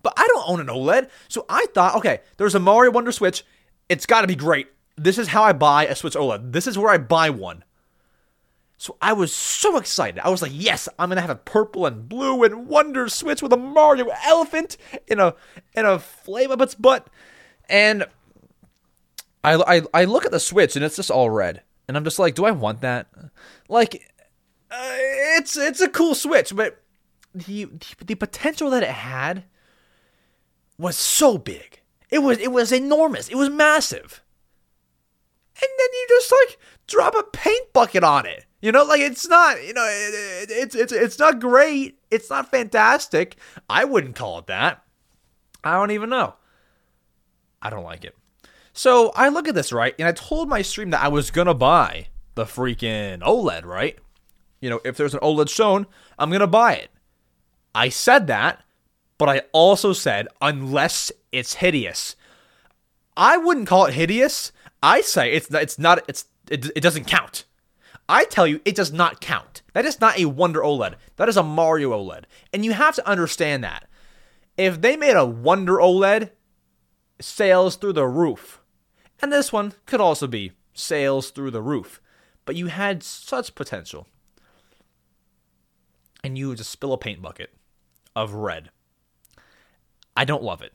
But 0.06 0.14
I 0.18 0.28
don't 0.28 0.48
own 0.48 0.60
an 0.60 0.68
OLED. 0.68 1.10
So 1.30 1.48
I 1.50 1.66
thought, 1.74 1.96
okay, 1.96 2.20
there's 2.38 2.54
a 2.54 2.60
Mario 2.60 2.92
Wonder 2.92 3.12
Switch. 3.12 3.44
It's 3.90 4.06
got 4.06 4.22
to 4.22 4.28
be 4.28 4.36
great. 4.36 4.68
This 4.96 5.18
is 5.18 5.30
how 5.30 5.42
I 5.42 5.52
buy 5.52 5.88
a 5.88 5.96
Switch 5.96 6.14
OLED. 6.14 6.52
This 6.52 6.68
is 6.68 6.78
where 6.78 6.92
I 6.92 7.00
buy 7.00 7.32
one. 7.32 7.64
So 8.78 8.98
I 9.02 9.14
was 9.14 9.34
so 9.34 9.78
excited. 9.78 10.20
I 10.20 10.30
was 10.30 10.44
like, 10.44 10.52
yes, 10.54 10.88
I'm 11.00 11.10
gonna 11.10 11.22
have 11.22 11.32
a 11.32 11.36
purple 11.36 11.88
and 11.88 12.08
blue 12.08 12.44
and 12.44 12.68
wonder 12.68 13.10
switch 13.10 13.42
with 13.42 13.52
a 13.52 13.58
Mario 13.58 14.10
elephant 14.26 14.78
in 15.08 15.20
a 15.20 15.34
in 15.74 15.86
a 15.86 15.98
flame 15.98 16.52
up 16.52 16.62
its 16.62 16.76
butt. 16.76 17.10
And 17.68 18.06
I, 19.44 19.56
I 19.56 19.82
I 19.92 20.06
look 20.06 20.26
at 20.26 20.32
the 20.32 20.40
switch 20.40 20.76
and 20.76 20.86
it's 20.86 20.98
just 20.98 21.10
all 21.10 21.32
red. 21.32 21.64
And 21.88 21.98
I'm 21.98 22.04
just 22.04 22.20
like, 22.20 22.36
do 22.36 22.46
I 22.46 22.52
want 22.52 22.82
that? 22.82 23.08
Like 23.70 24.14
uh, 24.70 24.98
it's 25.38 25.58
it's 25.58 25.82
a 25.82 25.90
cool 25.90 26.14
switch, 26.14 26.56
but 26.56 26.80
the, 27.34 27.66
the 27.66 27.80
the 28.06 28.16
potential 28.16 28.70
that 28.70 28.84
it 28.84 28.90
had 28.90 29.46
was 30.78 30.96
so 30.96 31.38
big. 31.38 31.82
It 32.10 32.20
was 32.20 32.38
it 32.40 32.52
was 32.52 32.72
enormous. 32.72 33.30
It 33.30 33.36
was 33.36 33.50
massive. 33.50 34.24
And 35.58 35.70
then 35.78 35.88
you 35.94 36.06
just 36.10 36.32
like 36.32 36.60
drop 36.88 37.16
a 37.16 37.24
paint 37.24 37.72
bucket 37.74 38.04
on 38.04 38.26
it. 38.26 38.46
You 38.62 38.72
know, 38.72 38.84
like 38.84 39.02
it's 39.02 39.28
not, 39.28 39.64
you 39.64 39.74
know, 39.74 39.86
it, 39.86 40.50
it, 40.50 40.52
it's 40.52 40.76
it's 40.76 40.92
it's 40.92 41.20
not 41.20 41.40
great. 41.40 42.00
It's 42.10 42.30
not 42.30 42.50
fantastic. 42.50 43.38
I 43.70 43.86
wouldn't 43.86 44.16
call 44.16 44.40
it 44.40 44.48
that. 44.48 44.84
I 45.64 45.74
don't 45.74 45.92
even 45.92 46.10
know. 46.10 46.34
I 47.62 47.70
don't 47.70 47.84
like 47.84 48.06
it. 48.06 48.16
So 48.74 49.12
I 49.16 49.30
look 49.30 49.48
at 49.48 49.56
this 49.56 49.72
right, 49.72 49.96
and 49.98 50.08
I 50.08 50.12
told 50.12 50.50
my 50.50 50.62
stream 50.62 50.90
that 50.90 51.04
I 51.04 51.08
was 51.08 51.32
gonna 51.32 51.54
buy 51.54 52.08
the 52.36 52.46
freaking 52.46 53.20
OLED, 53.20 53.66
right? 53.66 53.98
You 54.62 54.70
know, 54.70 54.82
if 54.84 54.98
there's 54.98 55.14
an 55.14 55.22
OLED 55.22 55.50
shown, 55.50 55.86
I'm 56.20 56.32
gonna 56.32 56.48
buy 56.48 56.74
it. 56.74 56.90
I 57.74 57.90
said 57.90 58.28
that, 58.28 58.64
but 59.18 59.30
I 59.30 59.42
also 59.52 59.94
said 59.94 60.28
unless 60.42 61.12
it's 61.32 61.56
hideous. 61.56 62.16
I 63.18 63.38
wouldn't 63.38 63.68
call 63.68 63.86
it 63.86 63.94
hideous. 63.94 64.52
I 64.84 65.02
say 65.02 65.32
it's 65.32 65.54
it's 65.54 65.80
not 65.80 66.04
it's 66.08 66.26
it, 66.50 66.72
it 66.76 66.82
doesn't 66.82 67.06
count. 67.06 67.46
I 68.08 68.26
tell 68.26 68.46
you, 68.46 68.62
it 68.66 68.76
does 68.76 68.94
not 68.94 69.20
count. 69.20 69.64
That 69.74 69.86
is 69.86 70.00
not 70.00 70.20
a 70.20 70.26
Wonder 70.26 70.62
OLED. 70.62 70.96
That 71.16 71.30
is 71.30 71.38
a 71.38 71.44
Mario 71.44 71.92
OLED. 71.92 72.26
And 72.54 72.64
you 72.64 72.74
have 72.74 72.96
to 72.96 73.08
understand 73.08 73.64
that. 73.64 73.88
If 74.58 74.80
they 74.80 74.96
made 74.96 75.16
a 75.16 75.26
Wonder 75.26 75.78
OLED, 75.78 76.30
sales 77.20 77.76
through 77.78 77.94
the 77.94 78.06
roof. 78.06 78.62
And 79.22 79.32
this 79.32 79.52
one 79.52 79.74
could 79.86 80.02
also 80.02 80.28
be 80.28 80.52
sales 80.74 81.32
through 81.32 81.52
the 81.52 81.62
roof. 81.62 82.00
But 82.46 82.56
you 82.56 82.68
had 82.68 83.02
such 83.02 83.56
potential. 83.56 84.08
And 86.24 86.38
you 86.38 86.54
just 86.56 86.70
spill 86.70 86.94
a 86.94 86.98
paint 86.98 87.22
bucket 87.22 87.52
of 88.16 88.34
red. 88.34 88.70
I 90.16 90.26
don't 90.26 90.44
love 90.44 90.62
it. 90.62 90.74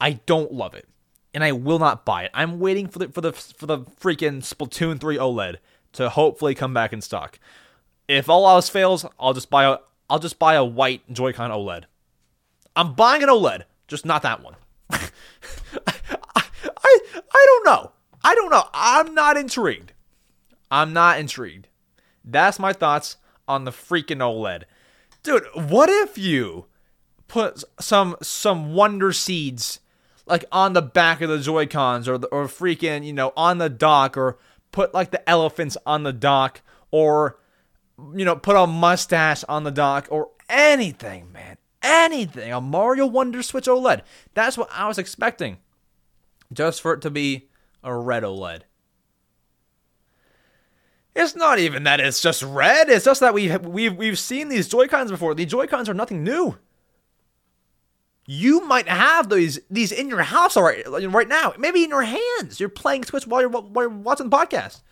I 0.00 0.12
don't 0.12 0.52
love 0.52 0.74
it. 0.74 0.88
And 1.34 1.44
I 1.44 1.52
will 1.52 1.78
not 1.78 2.04
buy 2.04 2.24
it. 2.24 2.30
I'm 2.34 2.58
waiting 2.58 2.88
for 2.88 2.98
the 2.98 3.08
for 3.08 3.20
the 3.20 3.32
for 3.32 3.66
the 3.66 3.78
freaking 3.78 4.42
Splatoon 4.42 4.98
3 5.00 5.16
OLED 5.16 5.56
to 5.92 6.08
hopefully 6.08 6.54
come 6.54 6.74
back 6.74 6.92
in 6.92 7.00
stock. 7.00 7.38
If 8.06 8.28
all 8.28 8.48
else 8.48 8.68
fails, 8.68 9.04
I'll 9.20 9.34
just 9.34 9.50
buy 9.50 9.64
a 9.64 9.78
I'll 10.08 10.18
just 10.18 10.38
buy 10.38 10.54
a 10.54 10.64
white 10.64 11.12
Joy-Con 11.12 11.50
OLED. 11.50 11.84
I'm 12.74 12.94
buying 12.94 13.22
an 13.22 13.28
OLED, 13.28 13.64
just 13.88 14.06
not 14.06 14.22
that 14.22 14.42
one. 14.42 14.56
I, 14.90 15.10
I, 15.86 17.00
I 17.32 17.46
don't 17.46 17.64
know. 17.66 17.92
I 18.24 18.34
don't 18.34 18.50
know. 18.50 18.64
I'm 18.72 19.14
not 19.14 19.36
intrigued. 19.36 19.92
I'm 20.70 20.92
not 20.92 21.18
intrigued. 21.18 21.68
That's 22.24 22.58
my 22.58 22.72
thoughts 22.72 23.16
on 23.46 23.64
the 23.64 23.70
freaking 23.70 24.18
OLED. 24.18 24.64
Dude, 25.22 25.44
what 25.54 25.90
if 25.90 26.16
you 26.16 26.66
put 27.28 27.62
some 27.78 28.16
some 28.22 28.74
wonder 28.74 29.12
seeds 29.12 29.80
like 30.28 30.44
on 30.52 30.72
the 30.72 30.82
back 30.82 31.20
of 31.20 31.28
the 31.28 31.38
Joy-Cons 31.38 32.08
or 32.08 32.18
the, 32.18 32.26
or 32.28 32.44
freaking, 32.46 33.04
you 33.04 33.12
know, 33.12 33.32
on 33.36 33.58
the 33.58 33.70
dock 33.70 34.16
or 34.16 34.38
put 34.72 34.92
like 34.92 35.10
the 35.10 35.28
elephants 35.28 35.76
on 35.86 36.02
the 36.02 36.12
dock 36.12 36.60
or 36.90 37.38
you 38.14 38.24
know 38.24 38.36
put 38.36 38.56
a 38.56 38.66
mustache 38.66 39.44
on 39.44 39.64
the 39.64 39.70
dock 39.70 40.06
or 40.10 40.30
anything 40.48 41.32
man. 41.32 41.56
Anything. 41.82 42.52
A 42.52 42.60
mario 42.60 43.06
wonder 43.06 43.42
switch 43.42 43.66
oled 43.66 44.02
that's 44.34 44.58
what 44.58 44.68
i 44.72 44.86
was 44.86 44.98
expecting. 44.98 45.58
Just 46.52 46.80
for 46.80 46.92
it 46.92 47.00
to 47.02 47.10
be 47.10 47.48
a 47.82 47.94
red 47.94 48.22
oled 48.22 48.62
it's 51.16 51.34
not 51.34 51.58
even 51.58 51.82
that 51.82 51.98
it's 51.98 52.20
just 52.20 52.42
red. 52.44 52.88
It's 52.88 53.04
just 53.04 53.20
that 53.20 53.34
we 53.34 53.56
we've, 53.56 53.96
we've 53.96 54.18
seen 54.18 54.48
these 54.48 54.68
joy 54.68 54.86
cons 54.86 55.10
before. 55.10 55.34
The 55.34 55.46
joy 55.46 55.66
cons 55.66 55.88
are 55.88 55.94
nothing 55.94 56.22
new 56.22 56.56
you 58.30 58.60
might 58.66 58.86
have 58.86 59.30
these 59.30 59.58
these 59.70 59.90
in 59.90 60.10
your 60.10 60.20
house 60.20 60.54
right 60.54 60.86
right 60.86 61.28
now, 61.28 61.54
maybe 61.58 61.82
in 61.82 61.88
your 61.88 62.02
hands. 62.02 62.60
You're 62.60 62.68
playing 62.68 63.04
Switch 63.04 63.26
while 63.26 63.40
you're, 63.40 63.48
while 63.48 63.84
you're 63.84 63.88
watching 63.88 64.28
the 64.28 64.36
podcast. 64.36 64.82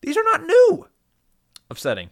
These 0.00 0.16
are 0.16 0.24
not 0.24 0.42
new. 0.42 0.88
Upsetting. 1.70 2.10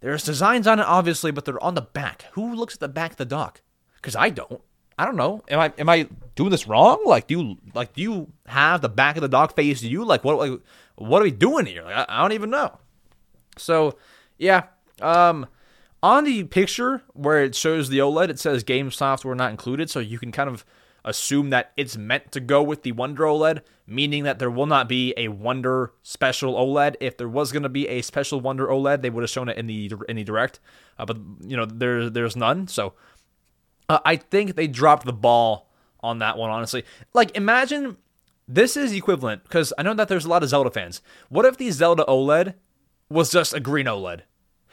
There's 0.00 0.24
designs 0.24 0.66
on 0.66 0.80
it, 0.80 0.86
obviously, 0.86 1.32
but 1.32 1.44
they're 1.44 1.62
on 1.62 1.74
the 1.74 1.82
back. 1.82 2.24
Who 2.32 2.54
looks 2.54 2.74
at 2.74 2.80
the 2.80 2.88
back 2.88 3.10
of 3.10 3.16
the 3.18 3.26
dock? 3.26 3.60
Because 3.96 4.16
I 4.16 4.30
don't. 4.30 4.62
I 4.98 5.04
don't 5.04 5.16
know. 5.16 5.42
Am 5.48 5.60
I 5.60 5.70
am 5.76 5.90
I 5.90 6.08
doing 6.34 6.48
this 6.48 6.66
wrong? 6.66 7.02
Like, 7.04 7.26
do 7.26 7.38
you 7.38 7.58
like 7.74 7.92
do 7.92 8.00
you 8.00 8.32
have 8.46 8.80
the 8.80 8.88
back 8.88 9.16
of 9.16 9.22
the 9.22 9.28
dock 9.28 9.54
face 9.54 9.82
you? 9.82 10.02
Like, 10.02 10.24
what 10.24 10.38
like, 10.38 10.60
what 10.94 11.20
are 11.20 11.24
we 11.24 11.30
doing 11.30 11.66
here? 11.66 11.82
Like, 11.82 11.94
I, 11.94 12.06
I 12.08 12.22
don't 12.22 12.32
even 12.32 12.48
know. 12.48 12.78
So, 13.58 13.98
yeah. 14.38 14.62
Um, 15.02 15.46
on 16.06 16.22
the 16.22 16.44
picture 16.44 17.02
where 17.14 17.42
it 17.42 17.56
shows 17.56 17.88
the 17.88 17.98
OLED, 17.98 18.28
it 18.28 18.38
says 18.38 18.62
game 18.62 18.92
software 18.92 19.34
not 19.34 19.50
included, 19.50 19.90
so 19.90 19.98
you 19.98 20.20
can 20.20 20.30
kind 20.30 20.48
of 20.48 20.64
assume 21.04 21.50
that 21.50 21.72
it's 21.76 21.96
meant 21.96 22.30
to 22.30 22.38
go 22.38 22.62
with 22.62 22.84
the 22.84 22.92
Wonder 22.92 23.24
OLED, 23.24 23.62
meaning 23.88 24.22
that 24.22 24.38
there 24.38 24.50
will 24.50 24.66
not 24.66 24.88
be 24.88 25.12
a 25.16 25.26
Wonder 25.26 25.94
special 26.04 26.54
OLED. 26.54 26.94
If 27.00 27.16
there 27.16 27.28
was 27.28 27.50
going 27.50 27.64
to 27.64 27.68
be 27.68 27.88
a 27.88 28.02
special 28.02 28.40
Wonder 28.40 28.68
OLED, 28.68 29.02
they 29.02 29.10
would 29.10 29.24
have 29.24 29.30
shown 29.30 29.48
it 29.48 29.58
in 29.58 29.66
the 29.66 29.90
in 30.08 30.14
the 30.14 30.22
direct, 30.22 30.60
uh, 30.96 31.06
but 31.06 31.16
you 31.40 31.56
know 31.56 31.66
there 31.66 32.08
there's 32.08 32.36
none. 32.36 32.68
So 32.68 32.94
uh, 33.88 33.98
I 34.04 34.14
think 34.14 34.54
they 34.54 34.68
dropped 34.68 35.06
the 35.06 35.12
ball 35.12 35.68
on 35.98 36.20
that 36.20 36.38
one. 36.38 36.50
Honestly, 36.50 36.84
like 37.14 37.36
imagine 37.36 37.96
this 38.46 38.76
is 38.76 38.92
equivalent 38.92 39.42
because 39.42 39.72
I 39.76 39.82
know 39.82 39.94
that 39.94 40.06
there's 40.06 40.24
a 40.24 40.28
lot 40.28 40.44
of 40.44 40.50
Zelda 40.50 40.70
fans. 40.70 41.02
What 41.30 41.44
if 41.44 41.56
the 41.56 41.68
Zelda 41.72 42.04
OLED 42.06 42.54
was 43.08 43.32
just 43.32 43.54
a 43.54 43.58
green 43.58 43.86
OLED? 43.86 44.20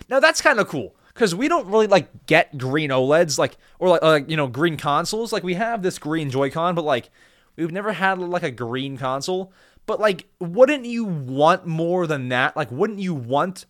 Now 0.09 0.19
that's 0.19 0.39
kind 0.39 0.59
of 0.59 0.67
cool 0.67 0.95
because 1.13 1.35
we 1.35 1.47
don't 1.47 1.67
really 1.67 1.87
like 1.87 2.25
get 2.25 2.57
green 2.57 2.89
OLEDs 2.89 3.37
like 3.37 3.57
or 3.79 3.89
like 3.89 4.01
like 4.01 4.29
you 4.29 4.37
know 4.37 4.47
green 4.47 4.77
consoles. 4.77 5.31
Like 5.31 5.43
we 5.43 5.53
have 5.55 5.81
this 5.81 5.99
green 5.99 6.29
Joy-Con, 6.29 6.75
but 6.75 6.85
like 6.85 7.09
we've 7.55 7.71
never 7.71 7.93
had 7.93 8.19
like 8.19 8.43
a 8.43 8.51
green 8.51 8.97
console. 8.97 9.51
But 9.85 9.99
like, 9.99 10.27
wouldn't 10.39 10.85
you 10.85 11.03
want 11.03 11.65
more 11.67 12.07
than 12.07 12.29
that? 12.29 12.55
Like, 12.55 12.71
wouldn't 12.71 12.99
you 12.99 13.13
want 13.13 13.65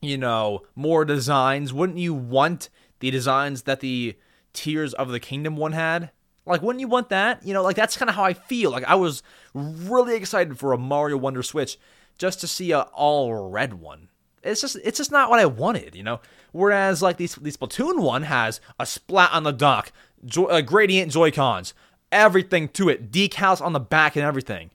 you 0.00 0.16
know 0.16 0.62
more 0.74 1.04
designs? 1.04 1.72
Wouldn't 1.72 1.98
you 1.98 2.14
want 2.14 2.68
the 3.00 3.10
designs 3.10 3.62
that 3.62 3.80
the 3.80 4.16
Tears 4.52 4.94
of 4.94 5.10
the 5.10 5.20
Kingdom 5.20 5.56
one 5.56 5.72
had? 5.72 6.10
Like, 6.44 6.62
wouldn't 6.62 6.80
you 6.80 6.88
want 6.88 7.08
that? 7.10 7.44
You 7.46 7.54
know, 7.54 7.62
like 7.62 7.76
that's 7.76 7.96
kind 7.96 8.08
of 8.08 8.16
how 8.16 8.24
I 8.24 8.34
feel. 8.34 8.70
Like 8.70 8.84
I 8.84 8.94
was 8.94 9.22
really 9.54 10.14
excited 10.14 10.58
for 10.58 10.72
a 10.72 10.78
Mario 10.78 11.16
Wonder 11.16 11.42
Switch 11.42 11.78
just 12.18 12.40
to 12.40 12.46
see 12.46 12.72
a 12.72 12.80
all 12.80 13.48
red 13.48 13.74
one. 13.74 14.08
It's 14.42 14.60
just 14.60 14.76
it's 14.84 14.98
just 14.98 15.12
not 15.12 15.30
what 15.30 15.38
I 15.38 15.46
wanted, 15.46 15.94
you 15.94 16.02
know. 16.02 16.20
Whereas 16.52 17.02
like 17.02 17.16
these 17.16 17.36
these 17.36 17.56
Splatoon 17.56 18.00
one 18.00 18.24
has 18.24 18.60
a 18.78 18.86
splat 18.86 19.32
on 19.32 19.44
the 19.44 19.52
dock, 19.52 19.92
jo- 20.24 20.46
uh, 20.46 20.60
gradient 20.60 21.12
Joy 21.12 21.30
Cons, 21.30 21.74
everything 22.10 22.68
to 22.70 22.88
it, 22.88 23.10
decals 23.10 23.60
on 23.60 23.72
the 23.72 23.80
back 23.80 24.16
and 24.16 24.24
everything. 24.24 24.70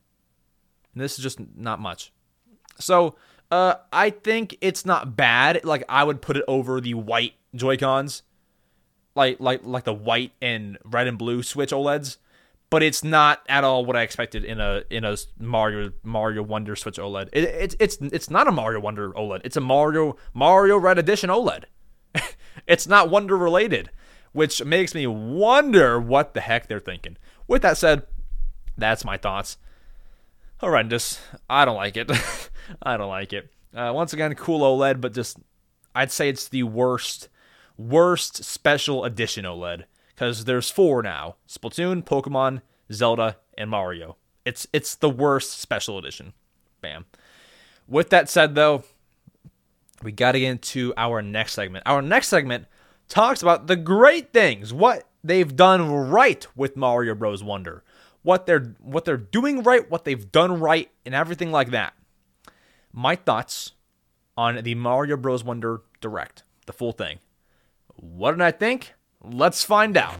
And 0.93 1.03
this 1.03 1.17
is 1.17 1.23
just 1.23 1.39
not 1.55 1.79
much. 1.79 2.11
So 2.79 3.15
uh, 3.51 3.75
I 3.91 4.09
think 4.09 4.57
it's 4.61 4.85
not 4.85 5.15
bad. 5.15 5.63
Like 5.63 5.83
I 5.89 6.03
would 6.03 6.21
put 6.21 6.37
it 6.37 6.43
over 6.47 6.79
the 6.81 6.93
white 6.93 7.33
Joy 7.53 7.77
Cons, 7.77 8.23
like 9.15 9.39
like 9.39 9.61
like 9.63 9.83
the 9.83 9.93
white 9.93 10.31
and 10.41 10.77
red 10.85 11.07
and 11.07 11.17
blue 11.17 11.43
Switch 11.43 11.71
OLEDs 11.71 12.17
but 12.69 12.83
it's 12.83 13.03
not 13.03 13.41
at 13.47 13.63
all 13.63 13.85
what 13.85 13.95
I 13.95 14.01
expected 14.01 14.43
in 14.43 14.59
a 14.59 14.83
in 14.89 15.05
a 15.05 15.15
Mario 15.39 15.91
Mario 16.03 16.43
Wonder 16.43 16.75
Switch 16.75 16.97
OLED. 16.97 17.29
It, 17.31 17.43
it, 17.43 17.75
it's 17.79 17.97
it's 18.01 18.29
not 18.29 18.47
a 18.47 18.51
Mario 18.51 18.79
Wonder 18.79 19.11
OLED. 19.11 19.41
It's 19.43 19.57
a 19.57 19.61
Mario 19.61 20.17
Mario 20.33 20.77
Red 20.77 20.99
Edition 20.99 21.29
OLED. 21.29 21.65
it's 22.67 22.87
not 22.87 23.09
Wonder 23.09 23.37
related, 23.37 23.89
which 24.33 24.63
makes 24.63 24.93
me 24.93 25.07
wonder 25.07 25.99
what 25.99 26.33
the 26.33 26.41
heck 26.41 26.67
they're 26.67 26.79
thinking. 26.79 27.17
With 27.47 27.61
that 27.61 27.77
said, 27.77 28.03
that's 28.77 29.05
my 29.05 29.17
thoughts. 29.17 29.57
Horrendous. 30.59 31.21
I 31.49 31.65
don't 31.65 31.75
like 31.75 31.95
it. 31.95 32.11
I 32.81 32.97
don't 32.97 33.09
like 33.09 33.31
it. 33.31 33.49
Uh, 33.73 33.91
once 33.93 34.11
again, 34.11 34.33
cool 34.35 34.61
OLED, 34.61 34.99
but 34.99 35.13
just 35.13 35.37
I'd 35.95 36.11
say 36.11 36.29
it's 36.29 36.49
the 36.49 36.63
worst 36.63 37.29
worst 37.77 38.43
special 38.43 39.05
edition 39.05 39.45
OLED 39.45 39.85
because 40.17 40.45
there's 40.45 40.71
four 40.71 41.03
now: 41.03 41.35
Splatoon, 41.47 42.03
Pokemon, 42.03 42.61
Zelda, 42.91 43.37
and 43.57 43.69
Mario. 43.69 44.17
It's 44.45 44.67
it's 44.73 44.95
the 44.95 45.09
worst 45.09 45.59
special 45.59 45.97
edition. 45.97 46.33
Bam. 46.81 47.05
With 47.87 48.09
that 48.09 48.29
said, 48.29 48.55
though, 48.55 48.83
we 50.03 50.11
got 50.11 50.33
to 50.33 50.39
get 50.39 50.49
into 50.49 50.93
our 50.97 51.21
next 51.21 51.53
segment. 51.53 51.83
Our 51.85 52.01
next 52.01 52.27
segment 52.27 52.65
talks 53.07 53.41
about 53.41 53.67
the 53.67 53.75
great 53.75 54.33
things, 54.33 54.73
what 54.73 55.07
they've 55.23 55.55
done 55.55 55.89
right 55.91 56.45
with 56.55 56.75
Mario 56.75 57.13
Bros. 57.13 57.43
Wonder, 57.43 57.83
what 58.23 58.47
they're 58.47 58.75
what 58.81 59.05
they're 59.05 59.17
doing 59.17 59.61
right, 59.61 59.89
what 59.89 60.03
they've 60.03 60.31
done 60.31 60.59
right, 60.59 60.89
and 61.05 61.13
everything 61.13 61.51
like 61.51 61.69
that. 61.71 61.93
My 62.91 63.15
thoughts 63.15 63.73
on 64.35 64.63
the 64.63 64.73
Mario 64.73 65.15
Bros. 65.15 65.43
Wonder 65.43 65.81
Direct, 66.01 66.43
the 66.65 66.73
full 66.73 66.91
thing. 66.91 67.19
What 67.95 68.31
did 68.31 68.41
I 68.41 68.51
think? 68.51 68.93
Let's 69.31 69.63
find 69.63 69.97
out. 69.97 70.17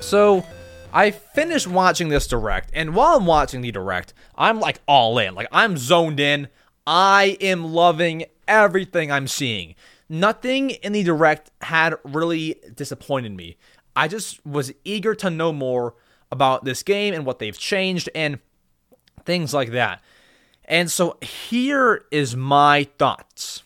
So, 0.00 0.44
I 0.92 1.10
finished 1.10 1.66
watching 1.66 2.08
this 2.08 2.26
direct, 2.26 2.70
and 2.72 2.94
while 2.94 3.16
I'm 3.16 3.26
watching 3.26 3.60
the 3.60 3.70
direct, 3.70 4.14
I'm 4.36 4.60
like 4.60 4.80
all 4.86 5.18
in. 5.18 5.34
Like, 5.34 5.48
I'm 5.52 5.76
zoned 5.76 6.20
in. 6.20 6.48
I 6.86 7.36
am 7.40 7.72
loving 7.72 8.24
everything 8.46 9.10
I'm 9.10 9.26
seeing. 9.26 9.74
Nothing 10.08 10.70
in 10.70 10.92
the 10.92 11.02
direct 11.02 11.50
had 11.62 11.96
really 12.04 12.56
disappointed 12.74 13.36
me. 13.36 13.56
I 13.94 14.08
just 14.08 14.44
was 14.46 14.72
eager 14.84 15.14
to 15.16 15.30
know 15.30 15.52
more 15.52 15.94
about 16.30 16.64
this 16.64 16.82
game 16.82 17.14
and 17.14 17.26
what 17.26 17.38
they've 17.38 17.58
changed 17.58 18.08
and 18.14 18.38
things 19.24 19.52
like 19.52 19.72
that. 19.72 20.02
And 20.64 20.90
so 20.90 21.18
here 21.20 22.04
is 22.10 22.36
my 22.36 22.88
thoughts 22.98 23.62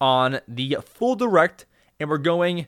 on 0.00 0.40
the 0.48 0.78
full 0.84 1.16
direct 1.16 1.66
and 2.02 2.10
we're 2.10 2.18
going 2.18 2.66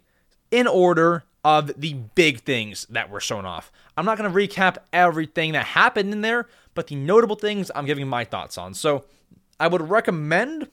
in 0.51 0.67
order 0.67 1.25
of 1.45 1.79
the 1.79 1.93
big 2.15 2.41
things 2.41 2.87
that 2.87 3.11
were 3.11 3.21
shown 3.21 3.45
off. 3.45 3.71
I'm 3.97 4.07
not 4.07 4.17
going 4.17 4.33
to 4.33 4.37
recap 4.37 4.79
everything 4.93 5.53
that 5.53 5.67
happened 5.67 6.13
in 6.13 6.23
there, 6.23 6.49
but 6.75 6.87
the 6.87 6.95
notable 6.95 7.37
things 7.37 7.71
I'm 7.75 7.85
giving 7.85 8.09
my 8.09 8.25
thoughts 8.25 8.57
on. 8.57 8.73
So 8.73 9.05
I 9.61 9.69
would 9.69 9.91
recommend 9.91 10.71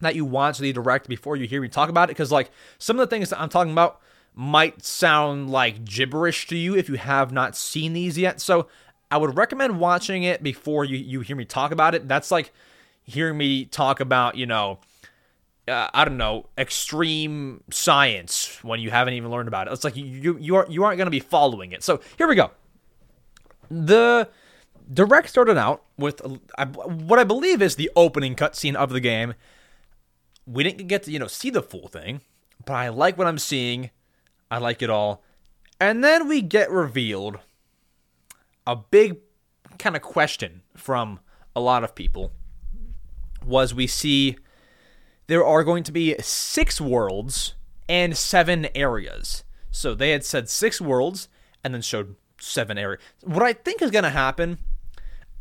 that 0.00 0.14
you 0.14 0.24
watch 0.24 0.58
the 0.58 0.72
direct 0.72 1.08
before 1.08 1.36
you 1.36 1.46
hear 1.46 1.62
me 1.62 1.68
talk 1.68 1.88
about 1.88 2.10
it 2.10 2.14
because, 2.14 2.30
like, 2.30 2.50
some 2.78 2.98
of 2.98 3.08
the 3.08 3.16
things 3.16 3.30
that 3.30 3.40
I'm 3.40 3.48
talking 3.48 3.72
about 3.72 4.00
might 4.34 4.84
sound 4.84 5.50
like 5.50 5.84
gibberish 5.84 6.46
to 6.48 6.56
you 6.56 6.76
if 6.76 6.88
you 6.88 6.96
have 6.96 7.32
not 7.32 7.56
seen 7.56 7.94
these 7.94 8.18
yet. 8.18 8.40
So 8.40 8.68
I 9.10 9.16
would 9.16 9.36
recommend 9.36 9.80
watching 9.80 10.22
it 10.22 10.42
before 10.42 10.84
you, 10.84 10.96
you 10.98 11.20
hear 11.20 11.34
me 11.34 11.44
talk 11.44 11.72
about 11.72 11.94
it. 11.94 12.06
That's 12.06 12.30
like 12.30 12.52
hearing 13.02 13.38
me 13.38 13.64
talk 13.64 14.00
about, 14.00 14.36
you 14.36 14.46
know, 14.46 14.78
uh, 15.68 15.88
I 15.92 16.04
don't 16.04 16.16
know, 16.16 16.46
extreme 16.56 17.62
science 17.70 18.58
when 18.62 18.80
you 18.80 18.90
haven't 18.90 19.14
even 19.14 19.30
learned 19.30 19.48
about 19.48 19.66
it. 19.66 19.72
It's 19.72 19.84
like 19.84 19.96
you 19.96 20.38
you 20.38 20.56
aren't 20.56 20.70
you 20.70 20.84
aren't 20.84 20.96
going 20.96 21.06
to 21.06 21.10
be 21.10 21.20
following 21.20 21.72
it. 21.72 21.82
So 21.82 22.00
here 22.16 22.28
we 22.28 22.34
go. 22.34 22.50
The 23.70 24.28
direct 24.92 25.28
started 25.28 25.58
out 25.58 25.84
with 25.96 26.20
what 26.24 27.18
I 27.18 27.24
believe 27.24 27.60
is 27.60 27.76
the 27.76 27.90
opening 27.94 28.34
cutscene 28.34 28.74
of 28.74 28.90
the 28.90 29.00
game. 29.00 29.34
We 30.46 30.64
didn't 30.64 30.86
get 30.88 31.04
to 31.04 31.10
you 31.10 31.18
know 31.18 31.26
see 31.26 31.50
the 31.50 31.62
full 31.62 31.88
thing, 31.88 32.22
but 32.64 32.74
I 32.74 32.88
like 32.88 33.18
what 33.18 33.26
I'm 33.26 33.38
seeing. 33.38 33.90
I 34.50 34.58
like 34.58 34.80
it 34.80 34.88
all, 34.88 35.22
and 35.78 36.02
then 36.02 36.26
we 36.26 36.40
get 36.40 36.70
revealed 36.70 37.38
a 38.66 38.76
big 38.76 39.18
kind 39.78 39.96
of 39.96 40.02
question 40.02 40.62
from 40.76 41.20
a 41.56 41.60
lot 41.60 41.82
of 41.82 41.94
people 41.94 42.32
was 43.44 43.74
we 43.74 43.86
see 43.86 44.36
there 45.28 45.46
are 45.46 45.62
going 45.62 45.84
to 45.84 45.92
be 45.92 46.16
six 46.20 46.80
worlds 46.80 47.54
and 47.88 48.16
seven 48.16 48.68
areas. 48.74 49.44
So 49.70 49.94
they 49.94 50.10
had 50.10 50.24
said 50.24 50.48
six 50.48 50.80
worlds 50.80 51.28
and 51.62 51.72
then 51.72 51.82
showed 51.82 52.16
seven 52.40 52.76
areas. 52.76 53.00
What 53.22 53.42
I 53.42 53.52
think 53.52 53.80
is 53.80 53.90
going 53.90 54.04
to 54.04 54.10
happen, 54.10 54.58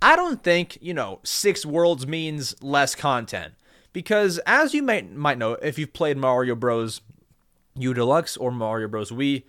I 0.02 0.16
don't 0.16 0.44
think, 0.44 0.78
you 0.82 0.94
know, 0.94 1.20
six 1.24 1.66
worlds 1.66 2.06
means 2.06 2.56
less 2.62 2.94
content. 2.94 3.54
Because 3.94 4.40
as 4.46 4.74
you 4.76 4.84
might 4.84 5.12
might 5.12 5.40
know, 5.40 5.54
if 5.54 5.80
you've 5.80 5.94
played 5.94 6.18
Mario 6.18 6.54
Bros. 6.54 7.02
U 7.80 7.94
Deluxe 7.94 8.38
or 8.38 8.52
Mario 8.52 8.88
Bros. 8.88 9.12
Wii, 9.12 9.44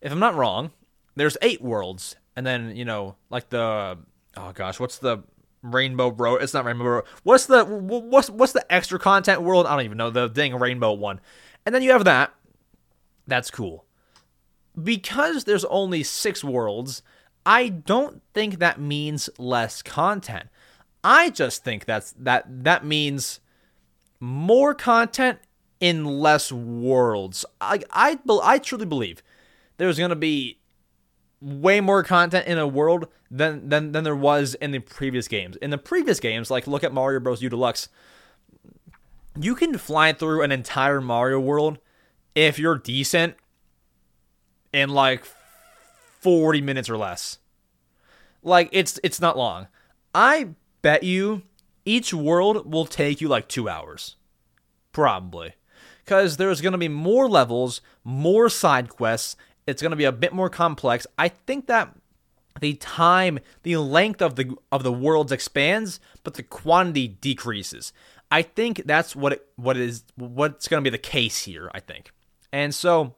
if 0.00 0.12
I'm 0.12 0.18
not 0.18 0.34
wrong, 0.34 0.70
there's 1.16 1.36
eight 1.42 1.60
worlds. 1.60 2.16
And 2.36 2.46
then, 2.46 2.76
you 2.76 2.84
know, 2.84 3.16
like 3.28 3.50
the 3.50 3.98
oh 4.36 4.52
gosh, 4.52 4.80
what's 4.80 4.98
the 4.98 5.18
Rainbow 5.62 6.10
Road. 6.10 6.42
It's 6.42 6.54
not 6.54 6.64
Rainbow 6.64 6.84
Road. 6.84 7.04
What's 7.22 7.46
the 7.46 7.64
what's 7.64 8.28
what's 8.30 8.52
the 8.52 8.72
extra 8.72 8.98
content 8.98 9.42
world? 9.42 9.66
I 9.66 9.76
don't 9.76 9.84
even 9.84 9.98
know 9.98 10.10
the 10.10 10.28
dang 10.28 10.54
Rainbow 10.58 10.92
one. 10.92 11.20
And 11.64 11.74
then 11.74 11.82
you 11.82 11.92
have 11.92 12.04
that. 12.04 12.34
That's 13.26 13.50
cool. 13.50 13.84
Because 14.80 15.44
there's 15.44 15.64
only 15.66 16.02
six 16.02 16.42
worlds, 16.42 17.02
I 17.44 17.68
don't 17.68 18.22
think 18.34 18.58
that 18.58 18.80
means 18.80 19.28
less 19.38 19.82
content. 19.82 20.48
I 21.04 21.30
just 21.30 21.64
think 21.64 21.84
that's 21.84 22.12
that 22.12 22.64
that 22.64 22.84
means 22.84 23.40
more 24.20 24.74
content 24.74 25.38
in 25.80 26.04
less 26.04 26.52
worlds. 26.52 27.44
I 27.60 27.80
I 27.90 28.18
I 28.42 28.58
truly 28.58 28.86
believe 28.86 29.22
there's 29.78 29.98
going 29.98 30.10
to 30.10 30.16
be 30.16 30.58
way 31.42 31.80
more 31.80 32.04
content 32.04 32.46
in 32.46 32.56
a 32.56 32.66
world 32.66 33.08
than 33.30 33.68
than 33.68 33.92
than 33.92 34.04
there 34.04 34.16
was 34.16 34.54
in 34.54 34.70
the 34.70 34.78
previous 34.78 35.26
games. 35.26 35.56
In 35.56 35.70
the 35.70 35.78
previous 35.78 36.20
games, 36.20 36.50
like 36.50 36.66
look 36.66 36.84
at 36.84 36.92
Mario 36.92 37.20
Bros. 37.20 37.42
U 37.42 37.48
Deluxe, 37.48 37.88
you 39.38 39.54
can 39.54 39.76
fly 39.76 40.12
through 40.12 40.42
an 40.42 40.52
entire 40.52 41.00
Mario 41.00 41.40
world 41.40 41.78
if 42.34 42.58
you're 42.58 42.78
decent 42.78 43.34
in 44.72 44.90
like 44.90 45.26
40 46.20 46.60
minutes 46.60 46.88
or 46.88 46.96
less. 46.96 47.38
Like 48.42 48.68
it's 48.72 49.00
it's 49.02 49.20
not 49.20 49.36
long. 49.36 49.66
I 50.14 50.50
bet 50.82 51.02
you 51.02 51.42
each 51.84 52.14
world 52.14 52.70
will 52.72 52.86
take 52.86 53.20
you 53.20 53.28
like 53.28 53.48
2 53.48 53.68
hours. 53.68 54.16
Probably. 54.92 55.54
Cuz 56.06 56.36
there's 56.36 56.60
going 56.60 56.72
to 56.72 56.78
be 56.78 56.88
more 56.88 57.28
levels, 57.28 57.80
more 58.04 58.48
side 58.48 58.88
quests, 58.88 59.36
It's 59.66 59.82
going 59.82 59.90
to 59.90 59.96
be 59.96 60.04
a 60.04 60.12
bit 60.12 60.32
more 60.32 60.48
complex. 60.50 61.06
I 61.18 61.28
think 61.28 61.66
that 61.66 61.94
the 62.60 62.74
time, 62.74 63.38
the 63.62 63.76
length 63.76 64.20
of 64.20 64.36
the 64.36 64.56
of 64.70 64.82
the 64.82 64.92
worlds 64.92 65.32
expands, 65.32 66.00
but 66.22 66.34
the 66.34 66.42
quantity 66.42 67.08
decreases. 67.08 67.92
I 68.30 68.42
think 68.42 68.82
that's 68.86 69.14
what 69.14 69.34
it, 69.34 69.46
what 69.56 69.76
is 69.76 70.04
what's 70.16 70.68
going 70.68 70.82
to 70.82 70.90
be 70.90 70.94
the 70.94 70.98
case 70.98 71.44
here. 71.44 71.70
I 71.74 71.80
think, 71.80 72.10
and 72.52 72.74
so 72.74 73.14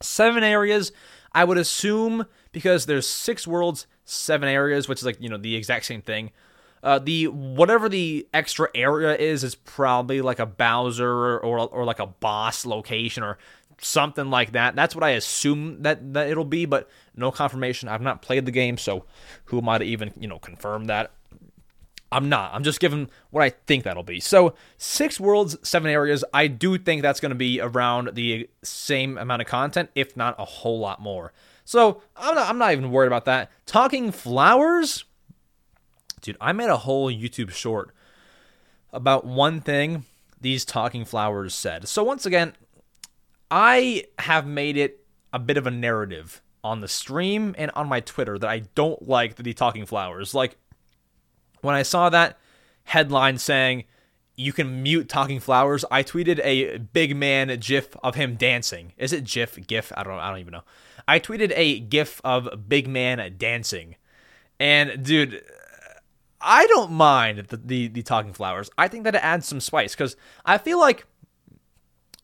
seven 0.00 0.42
areas. 0.42 0.92
I 1.32 1.44
would 1.44 1.58
assume 1.58 2.24
because 2.52 2.86
there's 2.86 3.06
six 3.06 3.46
worlds, 3.46 3.86
seven 4.06 4.48
areas, 4.48 4.88
which 4.88 5.00
is 5.00 5.04
like 5.04 5.20
you 5.20 5.28
know 5.28 5.36
the 5.36 5.54
exact 5.56 5.84
same 5.84 6.02
thing. 6.02 6.30
Uh, 6.82 6.98
the 6.98 7.26
whatever 7.26 7.88
the 7.88 8.26
extra 8.32 8.68
area 8.74 9.16
is 9.16 9.42
is 9.42 9.54
probably 9.54 10.20
like 10.20 10.38
a 10.38 10.46
Bowser 10.46 11.10
or, 11.10 11.40
or, 11.40 11.58
or 11.58 11.84
like 11.84 11.98
a 11.98 12.06
boss 12.06 12.64
location 12.64 13.22
or 13.22 13.38
something 13.80 14.30
like 14.30 14.52
that. 14.52 14.74
That's 14.74 14.94
what 14.94 15.04
I 15.04 15.10
assume 15.10 15.82
that 15.82 16.14
that 16.14 16.28
it'll 16.28 16.44
be, 16.44 16.66
but 16.66 16.88
no 17.14 17.30
confirmation. 17.30 17.88
I've 17.88 18.02
not 18.02 18.22
played 18.22 18.46
the 18.46 18.52
game, 18.52 18.78
so 18.78 19.04
who 19.46 19.58
am 19.58 19.68
I 19.68 19.78
to 19.78 19.84
even 19.84 20.12
you 20.18 20.28
know 20.28 20.38
confirm 20.38 20.86
that? 20.86 21.12
I'm 22.12 22.28
not. 22.28 22.54
I'm 22.54 22.62
just 22.62 22.78
giving 22.80 23.10
what 23.30 23.42
I 23.42 23.50
think 23.50 23.84
that'll 23.84 24.02
be. 24.02 24.20
So 24.20 24.54
six 24.78 25.18
worlds, 25.18 25.56
seven 25.62 25.90
areas. 25.90 26.24
I 26.32 26.46
do 26.46 26.78
think 26.78 27.02
that's 27.02 27.20
going 27.20 27.30
to 27.30 27.36
be 27.36 27.60
around 27.60 28.10
the 28.14 28.48
same 28.62 29.18
amount 29.18 29.42
of 29.42 29.48
content, 29.48 29.90
if 29.94 30.16
not 30.16 30.36
a 30.38 30.44
whole 30.44 30.78
lot 30.78 31.00
more. 31.00 31.32
So 31.64 32.02
I'm 32.16 32.34
not. 32.34 32.48
I'm 32.48 32.58
not 32.58 32.72
even 32.72 32.90
worried 32.90 33.08
about 33.08 33.24
that. 33.24 33.50
Talking 33.66 34.12
flowers, 34.12 35.04
dude. 36.20 36.36
I 36.40 36.52
made 36.52 36.70
a 36.70 36.78
whole 36.78 37.10
YouTube 37.10 37.50
short 37.50 37.90
about 38.92 39.24
one 39.26 39.60
thing 39.60 40.04
these 40.40 40.64
talking 40.64 41.04
flowers 41.04 41.54
said. 41.54 41.88
So 41.88 42.04
once 42.04 42.24
again, 42.24 42.54
I 43.50 44.04
have 44.18 44.46
made 44.46 44.76
it 44.76 45.04
a 45.32 45.38
bit 45.38 45.56
of 45.56 45.66
a 45.66 45.70
narrative 45.70 46.42
on 46.64 46.80
the 46.80 46.88
stream 46.88 47.54
and 47.56 47.70
on 47.72 47.88
my 47.88 48.00
Twitter 48.00 48.38
that 48.38 48.50
I 48.50 48.60
don't 48.74 49.06
like 49.06 49.36
the 49.36 49.54
talking 49.54 49.86
flowers. 49.86 50.34
Like 50.34 50.56
when 51.60 51.74
I 51.74 51.82
saw 51.82 52.08
that 52.10 52.38
headline 52.84 53.38
saying 53.38 53.84
you 54.36 54.52
can 54.52 54.82
mute 54.82 55.08
talking 55.08 55.40
flowers, 55.40 55.84
I 55.90 56.02
tweeted 56.02 56.40
a 56.42 56.78
big 56.78 57.16
man 57.16 57.56
gif 57.60 57.96
of 58.02 58.16
him 58.16 58.34
dancing. 58.36 58.92
Is 58.96 59.12
it 59.12 59.24
gif? 59.24 59.64
GIF? 59.66 59.92
I 59.96 60.02
don't. 60.02 60.18
I 60.18 60.30
don't 60.30 60.40
even 60.40 60.52
know. 60.52 60.64
I 61.06 61.20
tweeted 61.20 61.52
a 61.54 61.80
gif 61.80 62.20
of 62.24 62.68
big 62.68 62.88
man 62.88 63.34
dancing. 63.38 63.96
And 64.58 65.04
dude, 65.04 65.42
I 66.40 66.66
don't 66.66 66.92
mind 66.92 67.38
the, 67.48 67.56
the, 67.56 67.88
the 67.88 68.02
talking 68.02 68.32
flowers. 68.32 68.70
I 68.76 68.88
think 68.88 69.04
that 69.04 69.14
it 69.14 69.24
adds 69.24 69.46
some 69.46 69.60
spice 69.60 69.94
because 69.94 70.16
I 70.44 70.58
feel 70.58 70.80
like 70.80 71.06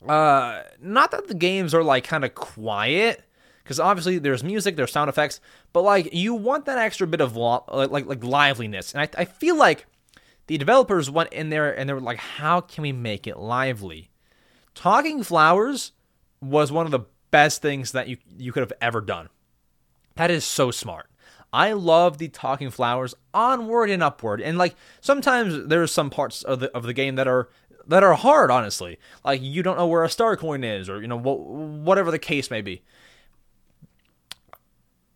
uh, 0.08 0.62
not 0.80 1.10
that 1.10 1.28
the 1.28 1.34
games 1.34 1.74
are 1.74 1.82
like 1.82 2.04
kind 2.04 2.24
of 2.24 2.34
quiet, 2.34 3.22
because 3.62 3.78
obviously 3.78 4.18
there's 4.18 4.42
music, 4.42 4.76
there's 4.76 4.92
sound 4.92 5.08
effects, 5.08 5.40
but 5.72 5.82
like 5.82 6.12
you 6.12 6.34
want 6.34 6.64
that 6.66 6.78
extra 6.78 7.06
bit 7.06 7.20
of 7.20 7.36
lo- 7.36 7.64
like 7.72 8.06
like 8.06 8.24
liveliness, 8.24 8.92
and 8.92 9.02
I 9.02 9.08
I 9.20 9.24
feel 9.24 9.56
like 9.56 9.86
the 10.46 10.58
developers 10.58 11.10
went 11.10 11.32
in 11.32 11.50
there 11.50 11.72
and 11.72 11.88
they 11.88 11.94
were 11.94 12.00
like, 12.00 12.18
how 12.18 12.60
can 12.60 12.82
we 12.82 12.92
make 12.92 13.26
it 13.26 13.38
lively? 13.38 14.10
Talking 14.74 15.22
Flowers 15.22 15.92
was 16.40 16.72
one 16.72 16.84
of 16.86 16.92
the 16.92 17.06
best 17.30 17.62
things 17.62 17.92
that 17.92 18.08
you 18.08 18.16
you 18.36 18.52
could 18.52 18.62
have 18.62 18.72
ever 18.80 19.00
done. 19.00 19.28
That 20.16 20.30
is 20.30 20.44
so 20.44 20.70
smart. 20.70 21.08
I 21.52 21.72
love 21.72 22.16
the 22.16 22.28
talking 22.28 22.70
flowers 22.70 23.14
onward 23.34 23.90
and 23.90 24.02
upward. 24.02 24.40
And 24.40 24.56
like 24.56 24.74
sometimes 25.00 25.68
there's 25.68 25.92
some 25.92 26.08
parts 26.08 26.42
of 26.42 26.60
the 26.60 26.70
of 26.74 26.84
the 26.84 26.94
game 26.94 27.16
that 27.16 27.28
are 27.28 27.50
that 27.86 28.02
are 28.02 28.14
hard, 28.14 28.50
honestly. 28.50 28.98
Like 29.24 29.42
you 29.42 29.62
don't 29.62 29.76
know 29.76 29.86
where 29.86 30.04
a 30.04 30.08
star 30.08 30.36
coin 30.36 30.64
is, 30.64 30.88
or 30.88 31.00
you 31.00 31.08
know 31.08 31.18
wh- 31.18 31.84
whatever 31.84 32.10
the 32.10 32.18
case 32.18 32.50
may 32.50 32.60
be. 32.60 32.82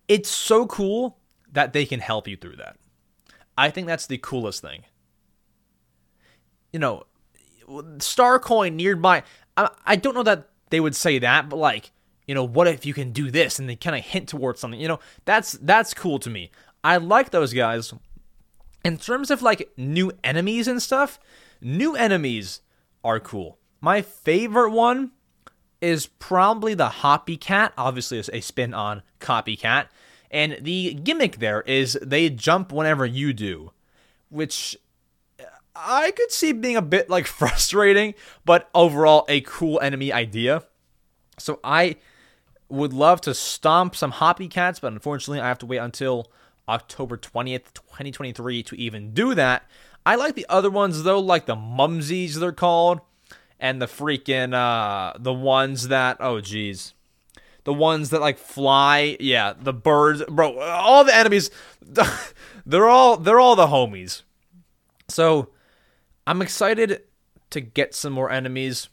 It's 0.09 0.29
so 0.29 0.67
cool 0.67 1.19
that 1.53 1.73
they 1.73 1.85
can 1.85 2.01
help 2.01 2.29
you 2.29 2.37
through 2.37 2.57
that. 2.57 2.77
I 3.59 3.71
think 3.71 3.87
that's 3.87 4.07
the 4.07 4.19
coolest 4.19 4.63
thing. 4.63 4.85
You 6.73 6.79
know, 6.79 7.05
star 7.99 8.39
coin 8.39 8.77
nearby. 8.77 9.23
I, 9.57 9.71
I 9.85 9.97
don't 9.97 10.15
know 10.15 10.23
that 10.23 10.49
they 10.71 10.81
would 10.81 10.95
say 10.95 11.19
that, 11.19 11.49
but 11.49 11.57
like, 11.57 11.93
you 12.27 12.35
know, 12.35 12.45
what 12.45 12.69
if 12.69 12.85
you 12.85 12.93
can 12.93 13.13
do 13.13 13.31
this 13.31 13.59
and 13.59 13.69
they 13.69 13.77
kind 13.77 13.97
of 13.97 14.05
hint 14.05 14.29
towards 14.29 14.61
something? 14.61 14.81
You 14.81 14.89
know, 14.89 15.01
that's 15.25 15.53
that's 15.53 15.95
cool 15.95 16.19
to 16.21 16.31
me. 16.31 16.51
I 16.85 16.99
like 16.99 17.31
those 17.31 17.53
guys. 17.53 17.93
In 18.85 18.99
terms 18.99 19.31
of 19.31 19.43
like 19.43 19.73
new 19.77 20.13
enemies 20.23 20.69
and 20.69 20.81
stuff, 20.81 21.19
New 21.67 21.97
enemies 21.97 22.61
are 23.03 23.19
cool. 23.19 23.59
My 23.81 24.01
favorite 24.01 24.71
one 24.71 25.11
is 25.81 26.07
probably 26.07 26.75
the 26.75 26.87
Hoppycat. 26.87 27.73
Obviously, 27.77 28.21
it's 28.21 28.31
a 28.33 28.41
spin 28.41 28.73
on 28.73 29.03
Copycat. 29.19 29.89
And 30.31 30.59
the 30.61 30.95
gimmick 30.95 31.39
there 31.39 31.63
is 31.63 31.99
they 32.01 32.31
jump 32.31 32.71
whenever 32.71 33.05
you 33.05 33.33
do, 33.33 33.73
which 34.29 34.77
I 35.75 36.13
could 36.13 36.31
see 36.31 36.53
being 36.53 36.77
a 36.77 36.83
bit 36.83 37.11
like 37.11 37.27
frustrating, 37.41 38.15
but 38.45 38.71
overall 38.73 39.25
a 39.29 39.41
cool 39.41 39.81
enemy 39.81 40.13
idea. 40.13 40.63
So 41.37 41.59
I 41.65 41.97
would 42.69 42.93
love 42.93 43.21
to 43.23 43.35
stomp 43.35 43.97
some 43.97 44.13
Hoppycats, 44.13 44.81
but 44.81 44.93
unfortunately 44.93 45.41
I 45.41 45.49
have 45.49 45.59
to 45.59 45.67
wait 45.67 45.79
until 45.79 46.31
October 46.69 47.17
20th, 47.17 47.75
2023 47.75 48.63
to 48.63 48.77
even 48.77 49.13
do 49.13 49.35
that. 49.35 49.69
I 50.07 50.15
like 50.15 50.37
the 50.37 50.47
other 50.49 50.71
ones 50.71 51.03
though, 51.03 51.19
like 51.19 51.47
the 51.47 51.57
Mumsies 51.57 52.35
they're 52.35 52.53
called, 52.53 53.01
and 53.59 53.83
the 53.83 53.87
freaking 53.87 54.55
uh 54.55 55.15
the 55.19 55.35
ones 55.35 55.89
that 55.89 56.19
oh 56.21 56.41
geez. 56.41 56.95
The 57.65 57.75
ones 57.75 58.11
that 58.11 58.21
like 58.21 58.39
fly, 58.39 59.17
yeah, 59.19 59.53
the 59.61 59.73
birds, 59.73 60.23
bro. 60.29 60.61
All 60.61 61.03
the 61.03 61.15
enemies, 61.15 61.51
they're 62.65 62.89
all 62.89 63.17
they're 63.17 63.41
all 63.41 63.57
the 63.57 63.67
homies. 63.67 64.23
So, 65.09 65.51
I'm 66.29 66.43
excited 66.43 67.03
to 67.51 67.61
get 67.61 67.93
some 67.93 68.13
more 68.13 68.31
enemies. 68.31 68.89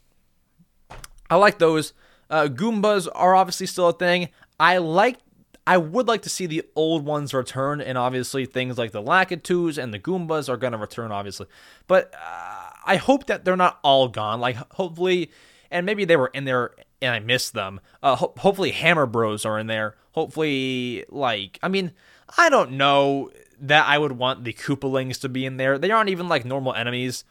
I 1.30 1.36
like 1.36 1.58
those. 1.58 1.92
Uh, 2.28 2.48
Goombas 2.48 3.06
are 3.14 3.36
obviously 3.36 3.66
still 3.66 3.88
a 3.88 3.92
thing. 3.92 4.30
I 4.58 4.78
like 4.78 5.18
I 5.66 5.78
would 5.78 6.06
like 6.06 6.22
to 6.22 6.28
see 6.28 6.46
the 6.46 6.62
old 6.76 7.04
ones 7.04 7.32
return, 7.32 7.80
and 7.80 7.96
obviously 7.96 8.44
things 8.44 8.76
like 8.76 8.92
the 8.92 9.02
Lakitus 9.02 9.82
and 9.82 9.94
the 9.94 9.98
Goombas 9.98 10.48
are 10.48 10.58
going 10.58 10.72
to 10.72 10.78
return, 10.78 11.10
obviously. 11.10 11.46
But 11.86 12.12
uh, 12.14 12.70
I 12.84 12.96
hope 12.96 13.26
that 13.26 13.44
they're 13.44 13.56
not 13.56 13.78
all 13.82 14.08
gone. 14.08 14.40
Like, 14.40 14.56
hopefully, 14.72 15.30
and 15.70 15.86
maybe 15.86 16.04
they 16.04 16.16
were 16.16 16.30
in 16.34 16.44
there 16.44 16.72
and 17.00 17.14
I 17.14 17.18
missed 17.20 17.54
them. 17.54 17.80
Uh, 18.02 18.16
ho- 18.16 18.34
hopefully, 18.38 18.72
Hammer 18.72 19.06
Bros 19.06 19.44
are 19.44 19.58
in 19.58 19.66
there. 19.66 19.96
Hopefully, 20.12 21.04
like, 21.08 21.58
I 21.62 21.68
mean, 21.68 21.92
I 22.36 22.48
don't 22.48 22.72
know 22.72 23.30
that 23.60 23.86
I 23.86 23.98
would 23.98 24.12
want 24.12 24.44
the 24.44 24.52
Koopalings 24.52 25.20
to 25.20 25.28
be 25.28 25.46
in 25.46 25.56
there. 25.56 25.78
They 25.78 25.90
aren't 25.90 26.10
even 26.10 26.28
like 26.28 26.44
normal 26.44 26.74
enemies. 26.74 27.24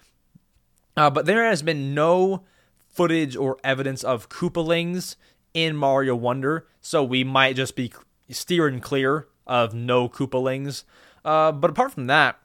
Uh, 0.95 1.09
but 1.09 1.25
there 1.25 1.43
has 1.45 1.61
been 1.61 1.93
no 1.93 2.43
footage 2.87 3.35
or 3.35 3.57
evidence 3.63 4.03
of 4.03 4.29
Koopalings 4.29 5.15
in 5.53 5.75
Mario 5.75 6.15
Wonder, 6.15 6.67
so 6.81 7.03
we 7.03 7.23
might 7.23 7.55
just 7.55 7.75
be 7.75 7.91
steering 8.33 8.79
clear 8.79 9.27
of 9.47 9.73
no 9.73 10.09
Koopalings. 10.09 10.83
Uh, 11.23 11.51
but 11.51 11.69
apart 11.69 11.91
from 11.91 12.07
that, 12.07 12.39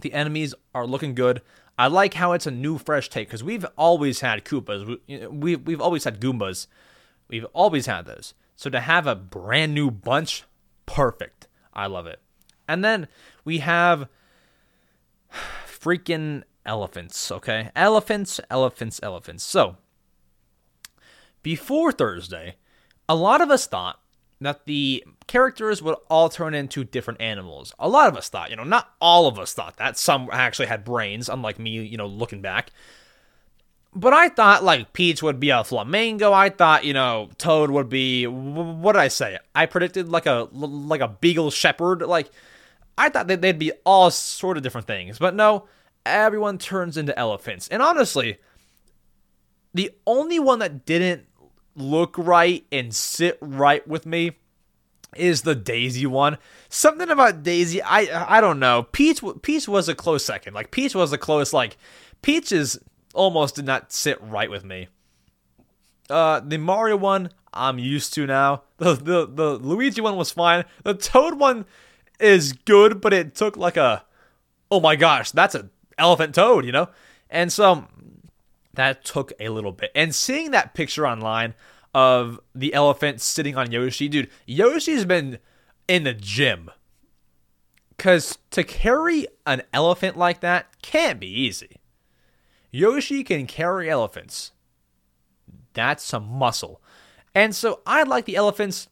the 0.00 0.12
enemies 0.12 0.54
are 0.74 0.86
looking 0.86 1.14
good. 1.14 1.42
I 1.78 1.86
like 1.86 2.14
how 2.14 2.32
it's 2.32 2.46
a 2.46 2.50
new, 2.50 2.78
fresh 2.78 3.08
take 3.08 3.28
because 3.28 3.44
we've 3.44 3.66
always 3.76 4.20
had 4.20 4.44
Koopas. 4.44 4.98
We, 5.06 5.26
we, 5.26 5.56
we've 5.56 5.80
always 5.80 6.04
had 6.04 6.20
Goombas. 6.20 6.66
We've 7.28 7.46
always 7.52 7.86
had 7.86 8.06
those. 8.06 8.34
So 8.56 8.68
to 8.70 8.80
have 8.80 9.06
a 9.06 9.14
brand 9.14 9.74
new 9.74 9.90
bunch, 9.90 10.44
perfect. 10.86 11.48
I 11.72 11.86
love 11.86 12.06
it. 12.06 12.20
And 12.68 12.84
then 12.84 13.08
we 13.44 13.58
have 13.58 14.08
freaking 15.66 16.42
elephants, 16.64 17.32
okay? 17.32 17.70
Elephants, 17.74 18.40
elephants, 18.50 19.00
elephants. 19.02 19.44
So 19.44 19.76
before 21.42 21.90
Thursday, 21.90 22.56
a 23.08 23.16
lot 23.16 23.40
of 23.40 23.50
us 23.50 23.66
thought 23.66 23.98
that 24.42 24.66
the 24.66 25.04
characters 25.26 25.82
would 25.82 25.96
all 26.08 26.28
turn 26.28 26.54
into 26.54 26.84
different 26.84 27.20
animals. 27.20 27.74
A 27.78 27.88
lot 27.88 28.08
of 28.08 28.16
us 28.16 28.28
thought, 28.28 28.50
you 28.50 28.56
know, 28.56 28.64
not 28.64 28.92
all 29.00 29.26
of 29.26 29.38
us 29.38 29.52
thought 29.52 29.76
that. 29.76 29.96
Some 29.98 30.28
actually 30.32 30.66
had 30.66 30.84
brains, 30.84 31.28
unlike 31.28 31.58
me, 31.58 31.82
you 31.82 31.96
know, 31.96 32.06
looking 32.06 32.42
back. 32.42 32.70
But 33.94 34.14
I 34.14 34.28
thought 34.28 34.64
like 34.64 34.92
Peach 34.92 35.22
would 35.22 35.38
be 35.38 35.50
a 35.50 35.64
flamingo. 35.64 36.32
I 36.32 36.48
thought, 36.48 36.84
you 36.84 36.94
know, 36.94 37.28
Toad 37.38 37.70
would 37.70 37.88
be 37.88 38.26
what 38.26 38.92
did 38.92 39.00
I 39.00 39.08
say? 39.08 39.38
I 39.54 39.66
predicted 39.66 40.08
like 40.08 40.26
a 40.26 40.48
like 40.52 41.02
a 41.02 41.08
beagle 41.08 41.50
shepherd. 41.50 42.00
Like 42.02 42.30
I 42.96 43.10
thought 43.10 43.26
that 43.26 43.42
they'd 43.42 43.58
be 43.58 43.72
all 43.84 44.10
sort 44.10 44.56
of 44.56 44.62
different 44.62 44.86
things. 44.86 45.18
But 45.18 45.34
no, 45.34 45.66
everyone 46.06 46.58
turns 46.58 46.96
into 46.96 47.18
elephants. 47.18 47.68
And 47.68 47.82
honestly, 47.82 48.38
the 49.74 49.90
only 50.06 50.38
one 50.38 50.58
that 50.60 50.86
didn't 50.86 51.26
look 51.74 52.16
right 52.18 52.64
and 52.70 52.94
sit 52.94 53.38
right 53.40 53.86
with 53.86 54.06
me 54.06 54.32
is 55.16 55.42
the 55.42 55.54
Daisy 55.54 56.06
one. 56.06 56.38
Something 56.68 57.10
about 57.10 57.42
Daisy, 57.42 57.82
I 57.82 58.36
I 58.36 58.40
don't 58.40 58.58
know. 58.58 58.84
Peach 58.92 59.22
Peach 59.42 59.68
was 59.68 59.88
a 59.88 59.94
close 59.94 60.24
second. 60.24 60.54
Like 60.54 60.70
Peach 60.70 60.94
was 60.94 61.12
a 61.12 61.18
close 61.18 61.52
like 61.52 61.76
Peach 62.22 62.52
is 62.52 62.78
almost 63.14 63.56
did 63.56 63.66
not 63.66 63.92
sit 63.92 64.18
right 64.22 64.50
with 64.50 64.64
me. 64.64 64.88
Uh, 66.08 66.40
the 66.40 66.58
Mario 66.58 66.96
one, 66.96 67.30
I'm 67.52 67.78
used 67.78 68.14
to 68.14 68.26
now. 68.26 68.62
The 68.78 68.94
the 68.94 69.26
the 69.26 69.50
Luigi 69.58 70.00
one 70.00 70.16
was 70.16 70.32
fine. 70.32 70.64
The 70.82 70.94
Toad 70.94 71.38
one 71.38 71.66
is 72.18 72.52
good, 72.52 73.00
but 73.00 73.12
it 73.12 73.34
took 73.34 73.56
like 73.56 73.76
a 73.76 74.04
oh 74.72 74.80
my 74.80 74.96
gosh, 74.96 75.30
that's 75.30 75.54
an 75.54 75.70
elephant 75.98 76.34
toad, 76.34 76.64
you 76.64 76.72
know? 76.72 76.88
And 77.30 77.52
so 77.52 77.86
that 78.74 79.04
took 79.04 79.32
a 79.38 79.48
little 79.50 79.72
bit. 79.72 79.90
And 79.94 80.14
seeing 80.14 80.50
that 80.50 80.74
picture 80.74 81.06
online 81.06 81.54
of 81.94 82.40
the 82.54 82.72
elephant 82.74 83.20
sitting 83.20 83.56
on 83.56 83.70
Yoshi, 83.70 84.08
dude, 84.08 84.30
Yoshi's 84.46 85.04
been 85.04 85.38
in 85.88 86.04
the 86.04 86.14
gym. 86.14 86.70
Cause 87.98 88.38
to 88.50 88.64
carry 88.64 89.26
an 89.46 89.62
elephant 89.72 90.16
like 90.16 90.40
that 90.40 90.80
can't 90.82 91.20
be 91.20 91.28
easy. 91.28 91.76
Yoshi 92.70 93.22
can 93.22 93.46
carry 93.46 93.88
elephants. 93.88 94.52
That's 95.74 96.02
some 96.02 96.26
muscle. 96.26 96.80
And 97.34 97.54
so 97.54 97.80
I 97.86 98.02
like 98.02 98.24
the 98.24 98.36
elephants, 98.36 98.88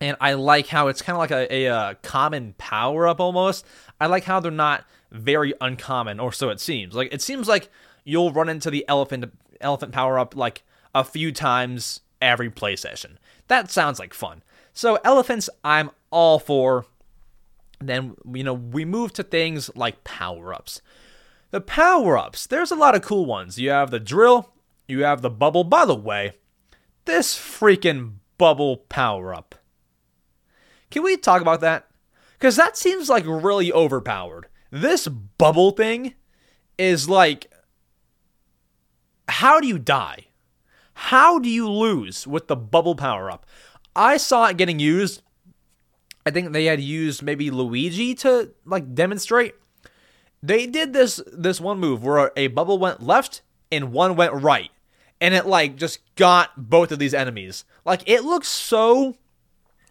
and 0.00 0.16
I 0.20 0.34
like 0.34 0.68
how 0.68 0.88
it's 0.88 1.02
kind 1.02 1.16
of 1.16 1.20
like 1.20 1.30
a, 1.30 1.52
a, 1.52 1.66
a 1.66 1.94
common 2.02 2.54
power 2.56 3.08
up 3.08 3.20
almost. 3.20 3.66
I 4.00 4.06
like 4.06 4.24
how 4.24 4.40
they're 4.40 4.50
not 4.50 4.84
very 5.10 5.52
uncommon, 5.60 6.20
or 6.20 6.32
so 6.32 6.50
it 6.50 6.60
seems. 6.60 6.94
Like 6.94 7.12
it 7.12 7.20
seems 7.20 7.48
like 7.48 7.70
you'll 8.04 8.32
run 8.32 8.48
into 8.48 8.70
the 8.70 8.84
elephant 8.88 9.32
elephant 9.60 9.92
power 9.92 10.18
up 10.18 10.34
like 10.34 10.62
a 10.94 11.04
few 11.04 11.32
times 11.32 12.00
every 12.20 12.50
play 12.50 12.76
session. 12.76 13.18
That 13.48 13.70
sounds 13.70 13.98
like 13.98 14.14
fun. 14.14 14.42
So 14.72 14.98
elephants, 15.04 15.50
I'm 15.64 15.90
all 16.10 16.38
for. 16.38 16.86
Then 17.80 18.14
you 18.32 18.44
know 18.44 18.54
we 18.54 18.84
move 18.84 19.12
to 19.14 19.22
things 19.22 19.70
like 19.74 20.04
power 20.04 20.52
ups. 20.54 20.82
The 21.50 21.60
power 21.60 22.16
ups, 22.16 22.46
there's 22.46 22.70
a 22.70 22.76
lot 22.76 22.94
of 22.94 23.02
cool 23.02 23.26
ones. 23.26 23.58
You 23.58 23.70
have 23.70 23.90
the 23.90 23.98
drill, 23.98 24.52
you 24.86 25.02
have 25.02 25.22
the 25.22 25.30
bubble. 25.30 25.64
By 25.64 25.84
the 25.84 25.96
way, 25.96 26.34
this 27.06 27.36
freaking 27.36 28.14
bubble 28.38 28.78
power 28.88 29.34
up. 29.34 29.54
Can 30.90 31.02
we 31.02 31.16
talk 31.16 31.42
about 31.42 31.60
that? 31.60 31.88
Because 32.38 32.56
that 32.56 32.76
seems 32.76 33.08
like 33.08 33.24
really 33.26 33.72
overpowered. 33.72 34.46
This 34.70 35.08
bubble 35.08 35.72
thing 35.72 36.14
is 36.78 37.08
like. 37.08 37.49
How 39.30 39.60
do 39.60 39.66
you 39.66 39.78
die? 39.78 40.26
How 40.94 41.38
do 41.38 41.48
you 41.48 41.70
lose 41.70 42.26
with 42.26 42.48
the 42.48 42.56
bubble 42.56 42.94
power 42.94 43.30
up? 43.30 43.46
I 43.94 44.16
saw 44.16 44.46
it 44.46 44.56
getting 44.56 44.78
used. 44.78 45.22
I 46.26 46.30
think 46.30 46.52
they 46.52 46.66
had 46.66 46.80
used 46.80 47.22
maybe 47.22 47.50
Luigi 47.50 48.14
to 48.16 48.52
like 48.64 48.94
demonstrate. 48.94 49.54
They 50.42 50.66
did 50.66 50.92
this 50.92 51.20
this 51.32 51.60
one 51.60 51.78
move 51.78 52.04
where 52.04 52.32
a 52.36 52.48
bubble 52.48 52.78
went 52.78 53.02
left 53.02 53.42
and 53.72 53.92
one 53.92 54.16
went 54.16 54.34
right 54.34 54.70
and 55.20 55.34
it 55.34 55.46
like 55.46 55.76
just 55.76 56.00
got 56.16 56.68
both 56.68 56.92
of 56.92 56.98
these 56.98 57.14
enemies. 57.14 57.64
Like 57.84 58.02
it 58.06 58.24
looks 58.24 58.48
so 58.48 59.16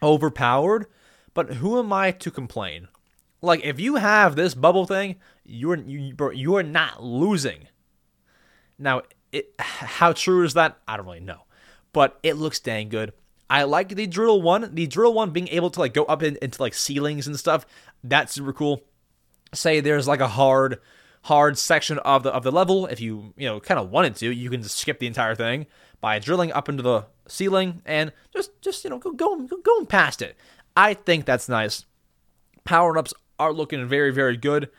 overpowered, 0.01 0.87
but 1.33 1.55
who 1.55 1.79
am 1.79 1.93
I 1.93 2.11
to 2.11 2.31
complain? 2.31 2.87
Like 3.41 3.63
if 3.63 3.79
you 3.79 3.95
have 3.95 4.35
this 4.35 4.53
bubble 4.53 4.85
thing, 4.85 5.15
you're 5.45 5.77
you, 5.77 6.13
you 6.33 6.55
are 6.55 6.63
not 6.63 7.03
losing. 7.03 7.67
Now, 8.77 9.01
it, 9.31 9.53
how 9.59 10.13
true 10.13 10.43
is 10.43 10.53
that? 10.55 10.77
I 10.87 10.97
don't 10.97 11.05
really 11.05 11.19
know, 11.19 11.43
but 11.93 12.19
it 12.23 12.33
looks 12.33 12.59
dang 12.59 12.89
good. 12.89 13.13
I 13.49 13.63
like 13.63 13.89
the 13.89 14.05
drill 14.05 14.41
one. 14.41 14.73
The 14.73 14.87
drill 14.87 15.13
one 15.13 15.31
being 15.31 15.47
able 15.49 15.69
to 15.71 15.79
like 15.79 15.93
go 15.93 16.03
up 16.05 16.21
in, 16.21 16.37
into 16.41 16.61
like 16.61 16.73
ceilings 16.73 17.27
and 17.27 17.37
stuff. 17.37 17.65
That's 18.03 18.33
super 18.33 18.53
cool. 18.53 18.83
Say 19.53 19.79
there's 19.79 20.07
like 20.07 20.19
a 20.19 20.27
hard 20.27 20.79
hard 21.23 21.57
section 21.57 21.97
of 21.99 22.23
the 22.23 22.31
of 22.31 22.43
the 22.43 22.51
level. 22.51 22.85
If 22.85 23.01
you 23.01 23.33
you 23.37 23.47
know 23.47 23.59
kind 23.59 23.79
of 23.79 23.89
wanted 23.89 24.15
to, 24.17 24.31
you 24.31 24.49
can 24.49 24.61
just 24.61 24.77
skip 24.77 24.99
the 24.99 25.07
entire 25.07 25.35
thing 25.35 25.65
by 25.99 26.19
drilling 26.19 26.51
up 26.51 26.69
into 26.69 26.83
the 26.83 27.05
ceiling 27.27 27.81
and 27.85 28.13
just 28.33 28.51
just 28.61 28.83
you 28.83 28.89
know 28.91 28.99
go 28.99 29.11
going 29.11 29.47
go, 29.47 29.57
going 29.57 29.87
past 29.87 30.21
it. 30.21 30.37
I 30.77 30.93
think 30.93 31.25
that's 31.25 31.49
nice. 31.49 31.85
Power 32.63 32.97
ups 32.97 33.13
are 33.39 33.53
looking 33.53 33.87
very 33.87 34.11
very 34.11 34.37
good. 34.37 34.69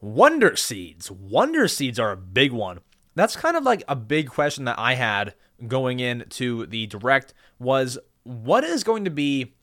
Wonder 0.00 0.56
seeds, 0.56 1.10
wonder 1.10 1.68
seeds 1.68 1.98
are 1.98 2.10
a 2.10 2.16
big 2.16 2.52
one. 2.52 2.80
That's 3.14 3.36
kind 3.36 3.56
of 3.56 3.64
like 3.64 3.82
a 3.88 3.96
big 3.96 4.28
question 4.28 4.64
that 4.64 4.78
I 4.78 4.94
had 4.94 5.34
going 5.66 6.00
into 6.00 6.66
the 6.66 6.86
direct 6.86 7.32
was 7.58 7.98
what 8.24 8.64
is 8.64 8.82
going 8.82 9.04
to 9.04 9.10
be 9.10 9.54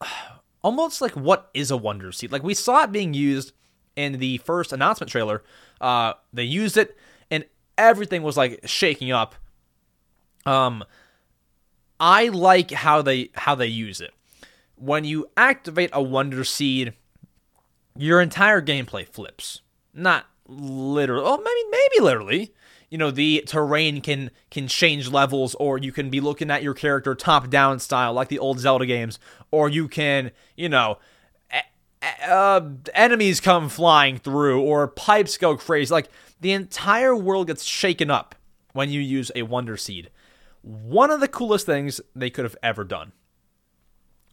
almost 0.62 1.00
like 1.00 1.12
what 1.12 1.50
is 1.54 1.70
a 1.70 1.76
wonder 1.76 2.12
seed? 2.12 2.32
Like 2.32 2.42
we 2.42 2.54
saw 2.54 2.84
it 2.84 2.92
being 2.92 3.14
used 3.14 3.52
in 3.96 4.18
the 4.18 4.38
first 4.38 4.72
announcement 4.72 5.10
trailer, 5.10 5.42
uh, 5.80 6.12
they 6.32 6.44
used 6.44 6.76
it 6.76 6.96
and 7.30 7.44
everything 7.76 8.22
was 8.22 8.36
like 8.36 8.60
shaking 8.64 9.10
up. 9.10 9.34
Um, 10.46 10.84
I 12.00 12.28
like 12.28 12.70
how 12.70 13.02
they 13.02 13.30
how 13.34 13.54
they 13.54 13.66
use 13.66 14.00
it. 14.00 14.12
When 14.76 15.04
you 15.04 15.26
activate 15.36 15.90
a 15.92 16.00
Wonder 16.00 16.44
Seed, 16.44 16.94
your 17.96 18.20
entire 18.20 18.62
gameplay 18.62 19.06
flips. 19.06 19.62
Not 19.92 20.26
literally, 20.48 21.24
oh 21.24 21.36
maybe 21.36 21.70
maybe 21.70 22.04
literally. 22.04 22.54
You 22.90 22.96
know 22.96 23.10
the 23.10 23.44
terrain 23.46 24.00
can 24.00 24.30
can 24.50 24.66
change 24.66 25.10
levels, 25.10 25.54
or 25.56 25.78
you 25.78 25.92
can 25.92 26.08
be 26.10 26.20
looking 26.20 26.50
at 26.50 26.62
your 26.62 26.74
character 26.74 27.14
top 27.14 27.50
down 27.50 27.80
style 27.80 28.14
like 28.14 28.28
the 28.28 28.38
old 28.38 28.58
Zelda 28.58 28.86
games, 28.86 29.18
or 29.50 29.68
you 29.68 29.88
can 29.88 30.30
you 30.56 30.68
know 30.68 30.98
uh, 32.26 32.60
enemies 32.94 33.40
come 33.40 33.68
flying 33.68 34.18
through 34.18 34.62
or 34.62 34.88
pipes 34.88 35.36
go 35.36 35.56
crazy. 35.56 35.92
Like 35.92 36.08
the 36.40 36.52
entire 36.52 37.14
world 37.14 37.48
gets 37.48 37.64
shaken 37.64 38.10
up 38.10 38.34
when 38.72 38.90
you 38.90 39.00
use 39.00 39.30
a 39.34 39.42
Wonder 39.42 39.76
Seed. 39.76 40.10
One 40.62 41.10
of 41.10 41.20
the 41.20 41.28
coolest 41.28 41.66
things 41.66 42.00
they 42.14 42.30
could 42.30 42.44
have 42.44 42.56
ever 42.62 42.84
done. 42.84 43.12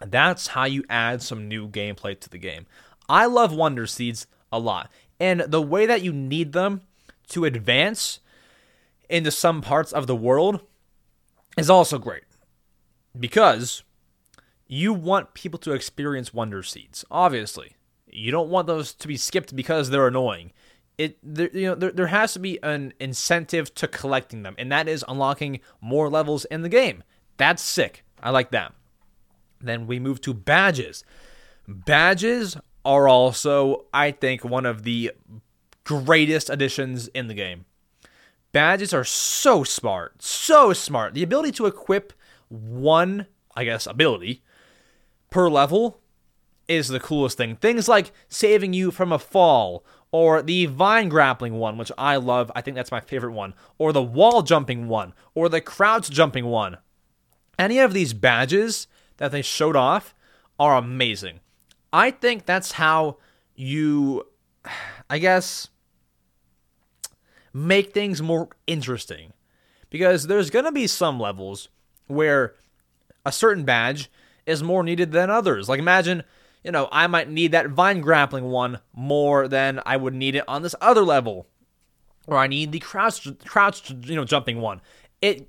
That's 0.05 0.47
how 0.47 0.65
you 0.65 0.83
add 0.89 1.21
some 1.21 1.47
new 1.47 1.67
gameplay 1.69 2.19
to 2.19 2.29
the 2.29 2.37
game. 2.37 2.65
I 3.07 3.25
love 3.25 3.53
Wonder 3.53 3.87
Seeds 3.87 4.27
a 4.51 4.59
lot. 4.59 4.91
And 5.19 5.41
the 5.41 5.61
way 5.61 5.85
that 5.85 6.01
you 6.01 6.11
need 6.11 6.53
them 6.53 6.81
to 7.29 7.45
advance 7.45 8.19
into 9.09 9.31
some 9.31 9.61
parts 9.61 9.91
of 9.91 10.07
the 10.07 10.15
world 10.15 10.61
is 11.57 11.69
also 11.69 11.97
great. 11.97 12.23
Because 13.17 13.83
you 14.67 14.93
want 14.93 15.33
people 15.33 15.59
to 15.59 15.73
experience 15.73 16.33
Wonder 16.33 16.63
Seeds, 16.63 17.05
obviously. 17.09 17.75
You 18.07 18.31
don't 18.31 18.49
want 18.49 18.67
those 18.67 18.93
to 18.93 19.07
be 19.07 19.17
skipped 19.17 19.55
because 19.55 19.89
they're 19.89 20.07
annoying. 20.07 20.51
It 20.97 21.17
there, 21.21 21.49
you 21.51 21.67
know 21.67 21.75
there, 21.75 21.91
there 21.91 22.07
has 22.07 22.33
to 22.33 22.39
be 22.39 22.57
an 22.63 22.93
incentive 22.99 23.75
to 23.75 23.87
collecting 23.87 24.43
them, 24.43 24.55
and 24.57 24.71
that 24.71 24.87
is 24.87 25.03
unlocking 25.07 25.59
more 25.81 26.09
levels 26.09 26.45
in 26.45 26.61
the 26.61 26.69
game. 26.69 27.03
That's 27.37 27.61
sick. 27.61 28.03
I 28.23 28.29
like 28.29 28.51
that. 28.51 28.73
Then 29.59 29.87
we 29.87 29.99
move 29.99 30.21
to 30.21 30.33
badges. 30.33 31.03
Badges 31.67 32.57
are 32.85 33.07
also, 33.07 33.85
I 33.93 34.11
think, 34.11 34.45
one 34.45 34.65
of 34.65 34.83
the 34.83 35.11
greatest 35.83 36.49
additions 36.49 37.07
in 37.09 37.27
the 37.27 37.33
game. 37.33 37.65
Badges 38.51 38.93
are 38.93 39.03
so 39.03 39.63
smart, 39.63 40.21
so 40.21 40.71
smart. 40.71 41.13
The 41.13 41.23
ability 41.23 41.51
to 41.53 41.65
equip 41.65 42.13
one, 42.47 43.25
I 43.55 43.65
guess, 43.65 43.85
ability 43.85 44.43
per 45.29 45.49
level 45.49 45.99
is 46.67 46.87
the 46.87 46.99
coolest 46.99 47.37
thing. 47.37 47.57
Things 47.57 47.89
like 47.89 48.11
saving 48.29 48.73
you 48.73 48.91
from 48.91 49.11
a 49.11 49.19
fall, 49.19 49.83
or 50.11 50.41
the 50.41 50.67
vine 50.67 51.09
grappling 51.09 51.55
one, 51.55 51.77
which 51.77 51.91
I 51.97 52.15
love. 52.15 52.51
I 52.55 52.61
think 52.61 52.75
that's 52.75 52.91
my 52.91 53.01
favorite 53.01 53.33
one, 53.33 53.53
or 53.77 53.91
the 53.91 54.01
wall 54.01 54.41
jumping 54.41 54.87
one, 54.87 55.13
or 55.33 55.49
the 55.49 55.59
crouch 55.61 56.09
jumping 56.09 56.45
one. 56.45 56.77
Any 57.59 57.79
of 57.79 57.93
these 57.93 58.13
badges 58.13 58.87
that 59.17 59.31
they 59.31 59.41
showed 59.41 59.75
off 59.75 60.15
are 60.57 60.77
amazing. 60.77 61.41
I 61.95 62.11
think 62.11 62.45
that's 62.45 62.73
how 62.73 63.19
you, 63.55 64.27
I 65.09 65.17
guess, 65.17 65.69
make 67.53 67.93
things 67.93 68.21
more 68.21 68.49
interesting. 68.67 69.31
Because 69.89 70.27
there's 70.27 70.49
going 70.49 70.65
to 70.65 70.73
be 70.73 70.87
some 70.87 71.21
levels 71.21 71.69
where 72.07 72.55
a 73.25 73.31
certain 73.31 73.63
badge 73.63 74.11
is 74.45 74.61
more 74.61 74.83
needed 74.83 75.13
than 75.13 75.29
others. 75.29 75.69
Like 75.69 75.79
imagine, 75.79 76.23
you 76.65 76.71
know, 76.73 76.89
I 76.91 77.07
might 77.07 77.29
need 77.29 77.53
that 77.53 77.69
vine 77.69 78.01
grappling 78.01 78.43
one 78.43 78.79
more 78.91 79.47
than 79.47 79.81
I 79.85 79.95
would 79.95 80.13
need 80.13 80.35
it 80.35 80.43
on 80.49 80.63
this 80.63 80.75
other 80.81 81.01
level. 81.01 81.47
Or 82.27 82.35
I 82.37 82.47
need 82.47 82.73
the 82.73 82.79
crouch 82.79 83.25
crouch 83.45 83.89
you 83.89 84.15
know 84.17 84.25
jumping 84.25 84.59
one. 84.59 84.81
It 85.21 85.47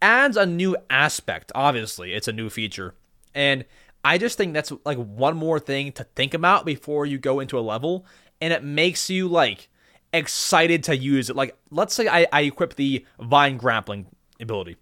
adds 0.00 0.38
a 0.38 0.46
new 0.46 0.78
aspect, 0.88 1.52
obviously. 1.54 2.14
It's 2.14 2.28
a 2.28 2.32
new 2.32 2.48
feature. 2.48 2.94
And 3.34 3.66
I 4.04 4.18
just 4.18 4.36
think 4.36 4.52
that's 4.52 4.72
like 4.84 4.98
one 4.98 5.36
more 5.36 5.58
thing 5.58 5.92
to 5.92 6.04
think 6.04 6.34
about 6.34 6.66
before 6.66 7.06
you 7.06 7.18
go 7.18 7.40
into 7.40 7.58
a 7.58 7.60
level 7.60 8.06
and 8.40 8.52
it 8.52 8.62
makes 8.62 9.08
you 9.08 9.28
like 9.28 9.68
excited 10.12 10.84
to 10.84 10.96
use 10.96 11.30
it. 11.30 11.36
Like 11.36 11.56
let's 11.70 11.94
say 11.94 12.06
I, 12.06 12.26
I 12.32 12.42
equip 12.42 12.74
the 12.74 13.06
vine 13.18 13.56
grappling 13.56 14.06
ability. 14.38 14.76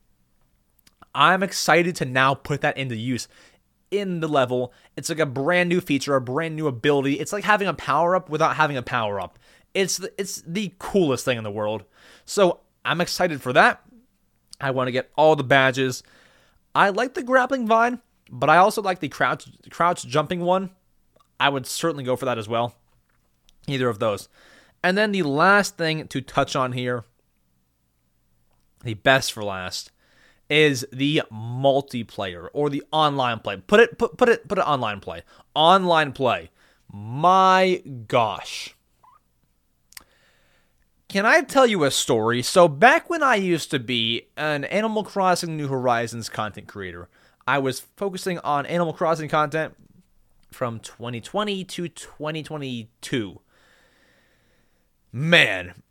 I'm 1.14 1.42
excited 1.42 1.94
to 1.96 2.04
now 2.04 2.34
put 2.34 2.62
that 2.62 2.76
into 2.76 2.96
use 2.96 3.28
in 3.90 4.20
the 4.20 4.28
level. 4.28 4.72
It's 4.96 5.08
like 5.08 5.18
a 5.18 5.26
brand 5.26 5.68
new 5.68 5.80
feature, 5.80 6.16
a 6.16 6.20
brand 6.20 6.56
new 6.56 6.66
ability. 6.66 7.20
It's 7.20 7.32
like 7.32 7.44
having 7.44 7.68
a 7.68 7.74
power 7.74 8.16
up 8.16 8.28
without 8.28 8.56
having 8.56 8.76
a 8.76 8.82
power 8.82 9.20
up. 9.20 9.38
It's 9.74 9.98
the, 9.98 10.12
it's 10.18 10.42
the 10.46 10.74
coolest 10.78 11.24
thing 11.24 11.38
in 11.38 11.44
the 11.44 11.50
world. 11.50 11.84
So 12.24 12.60
I'm 12.84 13.00
excited 13.00 13.40
for 13.40 13.52
that. 13.52 13.82
I 14.60 14.70
want 14.70 14.88
to 14.88 14.92
get 14.92 15.10
all 15.16 15.36
the 15.36 15.44
badges. 15.44 16.02
I 16.74 16.88
like 16.88 17.14
the 17.14 17.22
grappling 17.22 17.66
vine, 17.66 18.00
but 18.32 18.48
I 18.48 18.56
also 18.56 18.80
like 18.80 19.00
the 19.00 19.10
crouch 19.10 19.46
crouch 19.70 20.06
jumping 20.06 20.40
one. 20.40 20.70
I 21.38 21.50
would 21.50 21.66
certainly 21.66 22.02
go 22.02 22.16
for 22.16 22.24
that 22.24 22.38
as 22.38 22.48
well. 22.48 22.74
Either 23.68 23.88
of 23.88 23.98
those. 23.98 24.28
And 24.82 24.96
then 24.96 25.12
the 25.12 25.22
last 25.22 25.76
thing 25.76 26.08
to 26.08 26.20
touch 26.20 26.56
on 26.56 26.72
here, 26.72 27.04
the 28.82 28.94
best 28.94 29.32
for 29.32 29.44
last, 29.44 29.92
is 30.48 30.86
the 30.92 31.22
multiplayer 31.30 32.48
or 32.52 32.70
the 32.70 32.82
online 32.90 33.38
play. 33.38 33.58
Put 33.58 33.80
it 33.80 33.98
put 33.98 34.16
put 34.16 34.28
it 34.28 34.48
put 34.48 34.58
it 34.58 34.66
online 34.66 35.00
play. 35.00 35.22
Online 35.54 36.12
play. 36.12 36.50
My 36.90 37.82
gosh. 38.08 38.74
Can 41.08 41.26
I 41.26 41.42
tell 41.42 41.66
you 41.66 41.84
a 41.84 41.90
story? 41.90 42.40
So, 42.40 42.68
back 42.68 43.10
when 43.10 43.22
I 43.22 43.34
used 43.34 43.70
to 43.72 43.78
be 43.78 44.28
an 44.34 44.64
Animal 44.64 45.04
Crossing 45.04 45.58
New 45.58 45.68
Horizons 45.68 46.30
content 46.30 46.68
creator, 46.68 47.10
I 47.46 47.58
was 47.58 47.80
focusing 47.80 48.38
on 48.40 48.66
Animal 48.66 48.92
Crossing 48.92 49.28
content 49.28 49.74
from 50.50 50.80
2020 50.80 51.64
to 51.64 51.88
2022. 51.88 53.40
Man, 55.12 55.82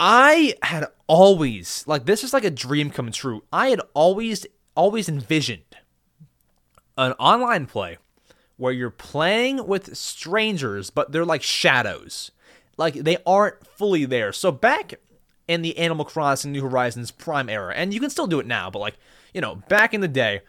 I 0.00 0.54
had 0.62 0.86
always, 1.06 1.84
like, 1.86 2.06
this 2.06 2.24
is 2.24 2.32
like 2.32 2.44
a 2.44 2.50
dream 2.50 2.90
come 2.90 3.12
true. 3.12 3.44
I 3.52 3.68
had 3.68 3.80
always, 3.94 4.46
always 4.74 5.08
envisioned 5.08 5.62
an 6.96 7.12
online 7.12 7.66
play 7.66 7.98
where 8.56 8.72
you're 8.72 8.90
playing 8.90 9.66
with 9.66 9.96
strangers, 9.96 10.90
but 10.90 11.12
they're 11.12 11.24
like 11.24 11.42
shadows 11.42 12.32
like 12.78 12.94
they 12.94 13.18
aren't 13.26 13.66
fully 13.66 14.06
there. 14.06 14.32
So 14.32 14.50
back 14.50 14.94
in 15.46 15.60
the 15.60 15.76
Animal 15.76 16.06
Crossing 16.06 16.52
New 16.52 16.62
Horizons 16.62 17.10
Prime 17.10 17.50
era, 17.50 17.74
and 17.76 17.92
you 17.92 18.00
can 18.00 18.08
still 18.08 18.26
do 18.26 18.40
it 18.40 18.46
now, 18.46 18.70
but 18.70 18.78
like, 18.78 18.96
you 19.34 19.42
know, 19.42 19.56
back 19.68 19.92
in 19.92 20.00
the 20.00 20.08
day, 20.08 20.40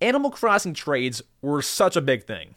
Animal 0.00 0.30
Crossing 0.30 0.74
trades 0.74 1.22
were 1.42 1.62
such 1.62 1.96
a 1.96 2.00
big 2.00 2.24
thing. 2.24 2.54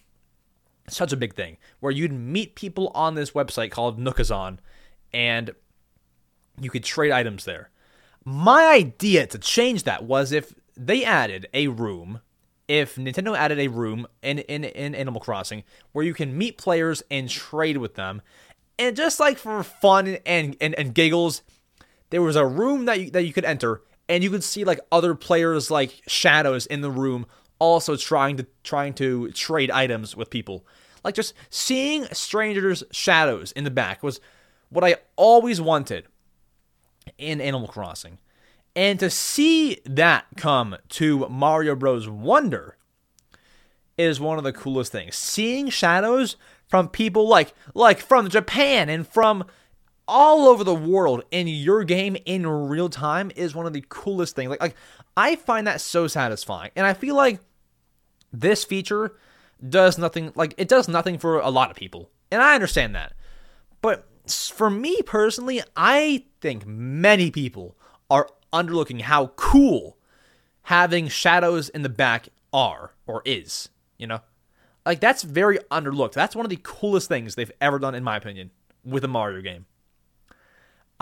Such 0.88 1.12
a 1.12 1.18
big 1.18 1.34
thing. 1.34 1.58
Where 1.80 1.92
you'd 1.92 2.14
meet 2.14 2.56
people 2.56 2.92
on 2.94 3.16
this 3.16 3.32
website 3.32 3.72
called 3.72 4.00
Nookazon 4.00 4.60
and 5.14 5.52
you 6.60 6.70
could 6.70 6.84
trade 6.84 7.12
items 7.12 7.46
there. 7.46 7.70
My 8.26 8.68
idea 8.68 9.28
to 9.28 9.38
change 9.38 9.84
that 9.84 10.04
was 10.04 10.32
if 10.32 10.54
they 10.78 11.04
added 11.04 11.48
a 11.54 11.68
room, 11.68 12.22
if 12.68 12.96
Nintendo 12.96 13.38
added 13.38 13.60
a 13.60 13.68
room 13.68 14.08
in, 14.22 14.40
in, 14.40 14.64
in 14.64 14.96
Animal 14.96 15.22
Crossing 15.22 15.64
where 15.92 16.06
you 16.06 16.14
can 16.14 16.38
meet 16.38 16.58
players 16.58 17.04
and 17.12 17.30
trade 17.30 17.78
with 17.78 17.96
them, 17.96 18.22
and 18.80 18.96
just 18.96 19.20
like 19.20 19.38
for 19.38 19.62
fun 19.64 20.18
and, 20.26 20.56
and, 20.60 20.74
and 20.76 20.96
giggles, 20.96 21.42
there 22.10 22.22
was 22.22 22.36
a 22.36 22.46
room 22.46 22.86
that 22.86 23.00
you, 23.00 23.12
that 23.12 23.24
you 23.24 23.34
could 23.34 23.46
enter, 23.46 23.82
and 24.10 24.24
you 24.24 24.30
could 24.30 24.44
see 24.44 24.64
like 24.64 24.80
other 24.92 25.16
players 25.16 25.72
like 25.72 26.02
shadows 26.08 26.66
in 26.66 26.82
the 26.82 26.92
room, 26.92 27.26
also 27.60 27.96
trying 27.96 28.38
to 28.38 28.46
trying 28.64 28.94
to 28.96 29.32
trade 29.32 29.72
items 29.72 30.16
with 30.16 30.30
people. 30.30 30.66
Like 31.04 31.16
just 31.16 31.34
seeing 31.50 32.06
strangers' 32.06 32.84
shadows 32.92 33.52
in 33.52 33.64
the 33.64 33.72
back 33.72 34.04
was 34.04 34.20
what 34.70 34.84
I 34.84 34.96
always 35.16 35.60
wanted 35.60 36.06
in 37.18 37.42
Animal 37.42 37.68
Crossing. 37.68 38.20
And 38.76 39.00
to 39.00 39.10
see 39.10 39.80
that 39.86 40.26
come 40.36 40.78
to 40.90 41.28
Mario 41.30 41.76
Bros. 41.76 42.10
Wonder 42.10 42.78
is 43.98 44.20
one 44.20 44.38
of 44.38 44.44
the 44.44 44.54
coolest 44.54 44.92
things. 44.92 45.16
Seeing 45.16 45.70
shadows 45.70 46.38
from 46.68 46.88
people 46.88 47.28
like 47.28 47.54
like 47.76 48.00
from 48.00 48.30
Japan 48.30 48.90
and 48.90 49.08
from 49.08 49.46
all 50.08 50.48
over 50.48 50.64
the 50.64 50.76
world 50.76 51.24
in 51.32 51.48
your 51.48 51.84
game 51.84 52.18
in 52.26 52.46
real 52.46 52.90
time 52.90 53.32
is 53.36 53.56
one 53.56 53.66
of 53.66 53.74
the 53.74 53.86
coolest 53.90 54.36
things. 54.36 54.50
Like 54.50 54.62
like 54.62 54.76
I 55.16 55.36
find 55.36 55.68
that 55.68 55.82
so 55.82 56.08
satisfying. 56.08 56.72
And 56.76 56.86
I 56.86 56.94
feel 56.94 57.16
like 57.16 57.40
this 58.32 58.64
feature 58.64 59.16
does 59.68 59.98
nothing 59.98 60.32
like 60.36 60.54
it 60.58 60.68
does 60.68 60.88
nothing 60.88 61.18
for 61.18 61.40
a 61.40 61.50
lot 61.50 61.72
of 61.72 61.78
people. 61.78 62.10
And 62.32 62.42
I 62.42 62.56
understand 62.56 62.96
that. 62.96 63.14
But 63.82 64.08
for 64.28 64.70
me 64.70 65.02
personally, 65.04 65.62
I 65.76 66.26
think 66.42 66.66
many 66.66 67.32
people 67.32 67.78
are 68.10 68.30
underlooking 68.52 69.02
how 69.02 69.28
cool 69.36 69.98
having 70.64 71.08
shadows 71.08 71.70
in 71.70 71.82
the 71.82 71.90
back 71.90 72.30
are 72.52 72.94
or 73.06 73.22
is, 73.26 73.70
you 73.98 74.08
know? 74.08 74.22
Like 74.86 75.00
that's 75.00 75.24
very 75.24 75.60
underlooked. 75.72 76.14
That's 76.14 76.36
one 76.36 76.46
of 76.46 76.50
the 76.50 76.60
coolest 76.62 77.08
things 77.08 77.36
they've 77.36 77.52
ever 77.62 77.80
done, 77.80 77.96
in 77.96 78.04
my 78.04 78.18
opinion, 78.18 78.52
with 78.84 79.04
a 79.04 79.08
Mario 79.08 79.42
game. 79.42 79.66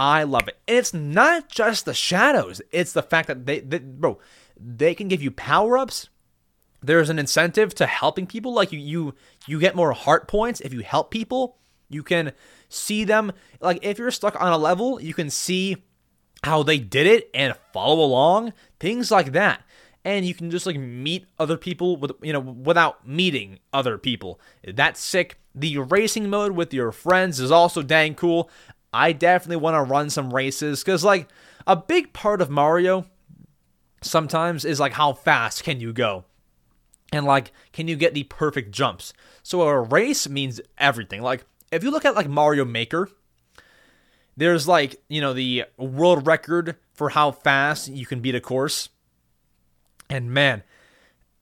I 0.02 0.24
love 0.24 0.48
it. 0.48 0.58
And 0.68 0.78
it's 0.78 0.96
not 0.96 1.48
just 1.48 1.86
the 1.86 1.94
shadows. 1.94 2.60
It's 2.72 2.92
the 2.92 3.04
fact 3.04 3.28
that 3.28 3.46
they, 3.46 3.60
they 3.60 3.78
bro, 3.78 4.18
they 4.60 4.96
can 4.96 5.08
give 5.08 5.22
you 5.22 5.30
power 5.30 5.78
ups. 5.78 6.10
There's 6.82 7.12
an 7.12 7.20
incentive 7.20 7.76
to 7.76 7.86
helping 7.86 8.26
people. 8.26 8.52
Like 8.52 8.72
you, 8.72 8.80
you, 8.80 9.14
you 9.46 9.60
get 9.60 9.76
more 9.76 9.92
heart 9.92 10.28
points 10.28 10.60
if 10.60 10.74
you 10.74 10.80
help 10.80 11.12
people. 11.12 11.58
You 11.88 12.02
can 12.02 12.32
see 12.68 13.04
them. 13.04 13.32
Like 13.60 13.78
if 13.84 14.00
you're 14.00 14.10
stuck 14.10 14.42
on 14.42 14.52
a 14.52 14.58
level, 14.58 15.00
you 15.00 15.14
can 15.14 15.30
see 15.30 15.78
how 16.44 16.64
they 16.64 16.80
did 16.80 17.06
it 17.06 17.30
and 17.36 17.54
follow 17.72 18.04
along. 18.04 18.54
Things 18.80 19.12
like 19.12 19.34
that 19.34 19.62
and 20.04 20.26
you 20.26 20.34
can 20.34 20.50
just 20.50 20.66
like 20.66 20.80
meet 20.80 21.28
other 21.38 21.58
people 21.58 21.96
with 21.96 22.12
you 22.24 22.34
know 22.34 22.40
without 22.40 23.08
meeting 23.08 23.60
other 23.72 24.00
people. 24.00 24.40
That's 24.68 25.00
sick. 25.00 25.38
The 25.54 25.78
racing 25.78 26.28
mode 26.28 26.54
with 26.54 26.74
your 26.74 26.92
friends 26.92 27.40
is 27.40 27.52
also 27.52 27.84
dang 27.84 28.16
cool. 28.16 28.50
I 28.94 29.14
definitely 29.14 29.58
want 29.58 29.76
to 29.76 29.92
run 29.92 30.10
some 30.10 30.34
races 30.34 30.84
cuz 30.84 31.04
like 31.04 31.28
a 31.66 31.76
big 31.76 32.14
part 32.14 32.42
of 32.42 32.50
Mario 32.50 33.06
sometimes 34.02 34.66
is 34.66 34.80
like 34.80 34.94
how 34.94 35.14
fast 35.14 35.64
can 35.64 35.80
you 35.80 35.94
go? 35.94 36.26
And 37.12 37.26
like 37.26 37.52
can 37.72 37.88
you 37.88 37.96
get 37.96 38.14
the 38.14 38.24
perfect 38.24 38.72
jumps? 38.72 39.14
So 39.44 39.62
a 39.62 39.82
race 39.82 40.28
means 40.28 40.62
everything. 40.78 41.22
Like 41.22 41.46
if 41.72 41.84
you 41.84 41.92
look 41.92 42.06
at 42.06 42.16
like 42.16 42.28
Mario 42.28 42.66
Maker, 42.66 43.10
there's 44.36 44.68
like, 44.68 45.02
you 45.08 45.22
know, 45.22 45.34
the 45.34 45.66
world 45.78 46.26
record 46.26 46.78
for 46.94 47.10
how 47.10 47.32
fast 47.32 47.88
you 47.90 48.06
can 48.06 48.22
beat 48.22 48.36
a 48.36 48.42
course 48.42 48.90
and 50.12 50.32
man, 50.32 50.64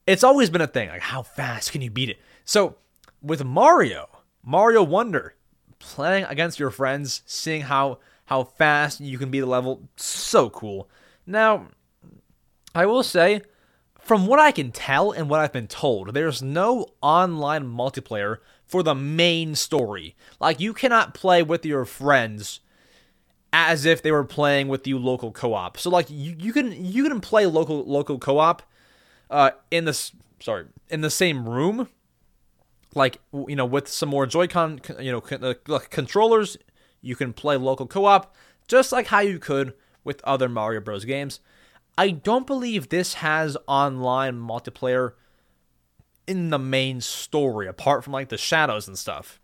it's 0.05 0.23
always 0.23 0.49
been 0.49 0.61
a 0.61 0.67
thing. 0.67 0.89
Like, 0.89 1.01
how 1.01 1.23
fast 1.23 1.71
can 1.71 1.81
you 1.81 1.89
beat 1.89 2.09
it? 2.09 2.19
So, 2.45 2.75
with 3.21 3.43
Mario, 3.43 4.07
Mario 4.43 4.83
Wonder, 4.83 5.35
playing 5.79 6.25
against 6.25 6.59
your 6.59 6.71
friends, 6.71 7.23
seeing 7.25 7.61
how 7.61 7.99
how 8.25 8.43
fast 8.43 9.01
you 9.01 9.17
can 9.17 9.31
beat 9.31 9.39
the 9.39 9.47
level, 9.47 9.89
so 9.95 10.51
cool. 10.51 10.87
Now, 11.25 11.69
I 12.75 12.85
will 12.85 13.01
say, 13.01 13.41
from 13.99 14.27
what 14.27 14.39
I 14.39 14.51
can 14.51 14.71
tell 14.71 15.11
and 15.11 15.29
what 15.29 15.39
I've 15.39 15.51
been 15.51 15.67
told, 15.67 16.13
there's 16.13 16.41
no 16.41 16.85
online 17.01 17.63
multiplayer 17.63 18.37
for 18.67 18.83
the 18.83 18.93
main 18.93 19.55
story. 19.55 20.15
Like, 20.39 20.59
you 20.59 20.73
cannot 20.73 21.15
play 21.15 21.41
with 21.41 21.65
your 21.65 21.85
friends 21.85 22.59
as 23.51 23.85
if 23.85 24.01
they 24.01 24.11
were 24.11 24.23
playing 24.23 24.67
with 24.67 24.85
you 24.85 24.97
local 24.97 25.31
co-op. 25.31 25.77
So 25.77 25.89
like 25.89 26.07
you, 26.09 26.35
you 26.37 26.53
can 26.53 26.73
you 26.85 27.07
can 27.07 27.19
play 27.19 27.45
local 27.45 27.83
local 27.83 28.19
co-op 28.19 28.61
uh 29.29 29.51
in 29.71 29.85
this 29.85 30.11
sorry, 30.39 30.65
in 30.89 31.01
the 31.01 31.09
same 31.09 31.47
room 31.47 31.89
like 32.95 33.19
you 33.31 33.55
know 33.55 33.65
with 33.65 33.87
some 33.87 34.09
more 34.09 34.25
Joy-Con 34.25 34.81
you 34.99 35.11
know 35.11 35.23
uh, 35.37 35.79
controllers, 35.89 36.57
you 37.01 37.15
can 37.15 37.33
play 37.33 37.57
local 37.57 37.87
co-op 37.87 38.35
just 38.67 38.91
like 38.91 39.07
how 39.07 39.19
you 39.19 39.39
could 39.39 39.73
with 40.03 40.23
other 40.23 40.47
Mario 40.47 40.79
Bros 40.79 41.05
games. 41.05 41.39
I 41.97 42.11
don't 42.11 42.47
believe 42.47 42.89
this 42.89 43.15
has 43.15 43.57
online 43.67 44.39
multiplayer 44.39 45.13
in 46.27 46.49
the 46.49 46.59
main 46.59 47.01
story 47.01 47.67
apart 47.67 48.03
from 48.03 48.13
like 48.13 48.29
the 48.29 48.37
shadows 48.37 48.87
and 48.87 48.97
stuff. 48.97 49.41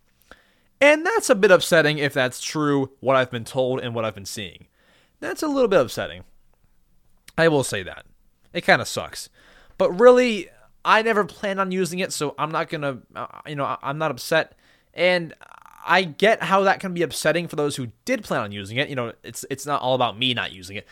And 0.79 1.05
that's 1.05 1.29
a 1.29 1.35
bit 1.35 1.51
upsetting 1.51 1.97
if 1.97 2.13
that's 2.13 2.41
true, 2.41 2.91
what 2.99 3.15
I've 3.15 3.31
been 3.31 3.43
told 3.43 3.79
and 3.79 3.95
what 3.95 4.05
I've 4.05 4.15
been 4.15 4.25
seeing. 4.25 4.67
That's 5.19 5.41
a 5.41 5.47
little 5.47 5.67
bit 5.67 5.81
upsetting. 5.81 6.23
I 7.37 7.47
will 7.47 7.63
say 7.63 7.83
that. 7.83 8.05
It 8.53 8.61
kind 8.61 8.81
of 8.81 8.87
sucks. 8.87 9.29
But 9.77 9.91
really, 9.99 10.49
I 10.85 11.01
never 11.01 11.25
planned 11.25 11.59
on 11.59 11.71
using 11.71 11.99
it, 11.99 12.13
so 12.13 12.35
I'm 12.37 12.51
not 12.51 12.69
to, 12.69 12.99
uh, 13.15 13.27
you 13.47 13.55
know, 13.55 13.75
I'm 13.81 13.97
not 13.97 14.11
upset. 14.11 14.53
And 14.93 15.33
I 15.83 16.03
get 16.03 16.43
how 16.43 16.61
that 16.61 16.79
can 16.79 16.93
be 16.93 17.01
upsetting 17.01 17.47
for 17.47 17.55
those 17.55 17.75
who 17.75 17.87
did 18.05 18.23
plan 18.23 18.41
on 18.41 18.51
using 18.51 18.77
it. 18.77 18.87
You 18.87 18.95
know, 18.95 19.13
it's 19.23 19.43
it's 19.49 19.65
not 19.65 19.81
all 19.81 19.95
about 19.95 20.17
me 20.17 20.33
not 20.35 20.51
using 20.51 20.77
it. 20.77 20.87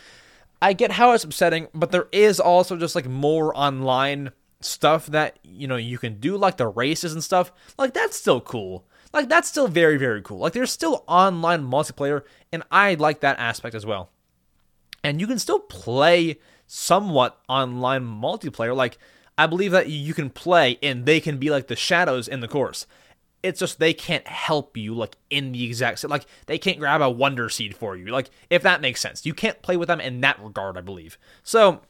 I 0.60 0.72
get 0.72 0.90
how 0.90 1.12
it's 1.12 1.22
upsetting, 1.22 1.68
but 1.72 1.92
there 1.92 2.08
is 2.10 2.40
also 2.40 2.76
just 2.76 2.96
like 2.96 3.06
more 3.06 3.56
online 3.56 4.32
stuff 4.60 5.06
that, 5.06 5.38
you 5.44 5.68
know, 5.68 5.76
you 5.76 5.98
can 5.98 6.18
do 6.18 6.36
like 6.36 6.56
the 6.56 6.66
races 6.66 7.12
and 7.12 7.22
stuff. 7.22 7.52
Like 7.78 7.94
that's 7.94 8.16
still 8.16 8.40
cool. 8.40 8.84
Like 9.12 9.28
that's 9.28 9.48
still 9.48 9.68
very 9.68 9.96
very 9.96 10.22
cool. 10.22 10.38
Like 10.38 10.54
there's 10.54 10.72
still 10.72 11.04
online 11.06 11.62
multiplayer 11.64 12.22
and 12.52 12.64
I 12.70 12.94
like 12.94 13.20
that 13.20 13.38
aspect 13.38 13.76
as 13.76 13.86
well. 13.86 14.10
And 15.04 15.20
you 15.20 15.28
can 15.28 15.38
still 15.38 15.60
play 15.60 16.40
somewhat 16.66 17.38
online 17.48 18.04
multiplayer 18.04 18.74
like 18.74 18.98
I 19.36 19.46
believe 19.46 19.72
that 19.72 19.88
you 19.88 20.14
can 20.14 20.30
play 20.30 20.78
and 20.82 21.06
they 21.06 21.20
can 21.20 21.38
be 21.38 21.50
like 21.50 21.66
the 21.66 21.76
shadows 21.76 22.28
in 22.28 22.40
the 22.40 22.48
course. 22.48 22.86
It's 23.42 23.60
just 23.60 23.78
they 23.78 23.92
can't 23.92 24.26
help 24.26 24.76
you 24.76 24.94
like 24.94 25.16
in 25.28 25.52
the 25.52 25.64
exact 25.64 26.08
like 26.08 26.24
they 26.46 26.56
can't 26.56 26.78
grab 26.78 27.02
a 27.02 27.10
wonder 27.10 27.48
seed 27.48 27.76
for 27.76 27.96
you. 27.96 28.06
Like 28.06 28.30
if 28.48 28.62
that 28.62 28.80
makes 28.80 29.00
sense. 29.00 29.26
You 29.26 29.34
can't 29.34 29.60
play 29.60 29.76
with 29.76 29.88
them 29.88 30.00
in 30.00 30.20
that 30.22 30.40
regard, 30.40 30.78
I 30.78 30.80
believe. 30.80 31.18
So 31.42 31.82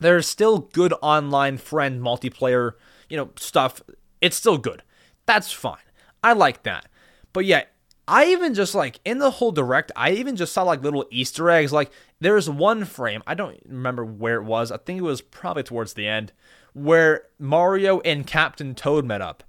there's 0.00 0.26
still 0.26 0.58
good 0.58 0.92
online 1.00 1.58
friend 1.58 2.00
multiplayer, 2.00 2.72
you 3.08 3.16
know, 3.16 3.30
stuff. 3.36 3.80
It's 4.20 4.36
still 4.36 4.58
good. 4.58 4.82
That's 5.26 5.52
fine. 5.52 5.76
I 6.24 6.32
like 6.32 6.64
that. 6.64 6.86
But 7.32 7.44
yeah, 7.44 7.64
I 8.08 8.26
even 8.26 8.54
just 8.54 8.74
like 8.74 8.98
in 9.04 9.18
the 9.18 9.30
whole 9.30 9.52
direct, 9.52 9.92
I 9.94 10.10
even 10.12 10.36
just 10.36 10.52
saw 10.52 10.64
like 10.64 10.82
little 10.82 11.06
Easter 11.10 11.48
eggs. 11.50 11.72
Like 11.72 11.92
there's 12.20 12.50
one 12.50 12.84
frame, 12.84 13.22
I 13.26 13.34
don't 13.34 13.60
remember 13.66 14.04
where 14.04 14.36
it 14.36 14.44
was. 14.44 14.72
I 14.72 14.76
think 14.78 14.98
it 14.98 15.02
was 15.02 15.20
probably 15.20 15.62
towards 15.62 15.94
the 15.94 16.06
end, 16.06 16.32
where 16.74 17.24
Mario 17.38 18.00
and 18.00 18.26
Captain 18.26 18.74
Toad 18.74 19.04
met 19.04 19.20
up. 19.20 19.42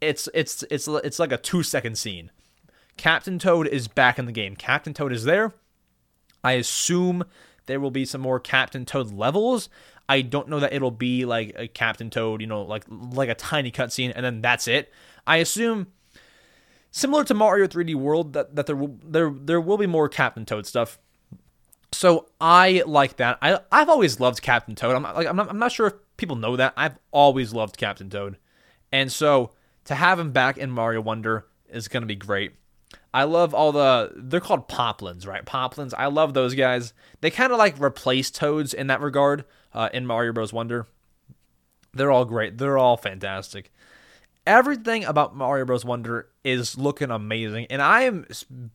It's 0.00 0.28
it's 0.32 0.62
it's 0.70 0.88
it's 0.88 1.18
like 1.18 1.32
a 1.32 1.36
two 1.36 1.62
second 1.62 1.98
scene. 1.98 2.30
Captain 2.96 3.38
Toad 3.38 3.66
is 3.66 3.88
back 3.88 4.18
in 4.18 4.26
the 4.26 4.32
game. 4.32 4.56
Captain 4.56 4.94
Toad 4.94 5.12
is 5.12 5.24
there. 5.24 5.52
I 6.42 6.52
assume 6.52 7.24
there 7.66 7.80
will 7.80 7.90
be 7.90 8.04
some 8.04 8.20
more 8.20 8.40
Captain 8.40 8.84
Toad 8.84 9.12
levels. 9.12 9.68
I 10.08 10.22
don't 10.22 10.48
know 10.48 10.58
that 10.60 10.72
it'll 10.72 10.90
be 10.90 11.24
like 11.24 11.52
a 11.56 11.68
Captain 11.68 12.10
Toad, 12.10 12.40
you 12.40 12.46
know, 12.46 12.62
like 12.62 12.84
like 12.88 13.28
a 13.28 13.34
tiny 13.34 13.70
cutscene, 13.70 14.12
and 14.14 14.24
then 14.24 14.40
that's 14.40 14.66
it. 14.66 14.92
I 15.26 15.36
assume 15.36 15.88
similar 16.90 17.24
to 17.24 17.34
Mario 17.34 17.66
3D 17.66 17.94
World 17.94 18.32
that, 18.32 18.56
that 18.56 18.66
there 18.66 18.76
will 18.76 18.98
there 19.04 19.30
there 19.30 19.60
will 19.60 19.78
be 19.78 19.86
more 19.86 20.08
Captain 20.08 20.44
Toad 20.44 20.66
stuff. 20.66 20.98
So 21.92 22.26
I 22.40 22.82
like 22.86 23.16
that. 23.16 23.38
I 23.42 23.60
I've 23.70 23.88
always 23.88 24.18
loved 24.20 24.42
Captain 24.42 24.74
Toad. 24.74 24.96
I'm 24.96 25.02
like 25.02 25.26
I'm 25.26 25.36
not, 25.36 25.50
I'm 25.50 25.58
not 25.58 25.72
sure 25.72 25.88
if 25.88 25.94
people 26.20 26.36
know 26.36 26.56
that. 26.56 26.74
I've 26.76 26.98
always 27.10 27.52
loved 27.52 27.76
Captain 27.76 28.08
Toad, 28.08 28.38
and 28.92 29.10
so 29.10 29.52
to 29.84 29.94
have 29.94 30.18
him 30.18 30.32
back 30.32 30.58
in 30.58 30.70
Mario 30.70 31.00
Wonder 31.00 31.46
is 31.68 31.88
gonna 31.88 32.06
be 32.06 32.16
great. 32.16 32.52
I 33.12 33.24
love 33.24 33.54
all 33.54 33.72
the 33.72 34.12
they're 34.14 34.40
called 34.40 34.68
Poplins, 34.68 35.26
right? 35.26 35.44
Poplins. 35.44 35.94
I 35.94 36.06
love 36.06 36.34
those 36.34 36.54
guys. 36.54 36.92
They 37.20 37.30
kind 37.30 37.52
of 37.52 37.58
like 37.58 37.80
replace 37.80 38.30
Toads 38.30 38.72
in 38.72 38.86
that 38.86 39.00
regard 39.00 39.44
uh, 39.74 39.88
in 39.92 40.06
Mario 40.06 40.32
Bros. 40.32 40.52
Wonder. 40.52 40.86
They're 41.92 42.12
all 42.12 42.24
great. 42.24 42.58
They're 42.58 42.78
all 42.78 42.96
fantastic 42.96 43.72
everything 44.46 45.04
about 45.04 45.36
Mario 45.36 45.64
Bros. 45.64 45.84
Wonder 45.84 46.28
is 46.44 46.78
looking 46.78 47.10
amazing, 47.10 47.66
and 47.70 47.80
I 47.80 48.02
am 48.02 48.26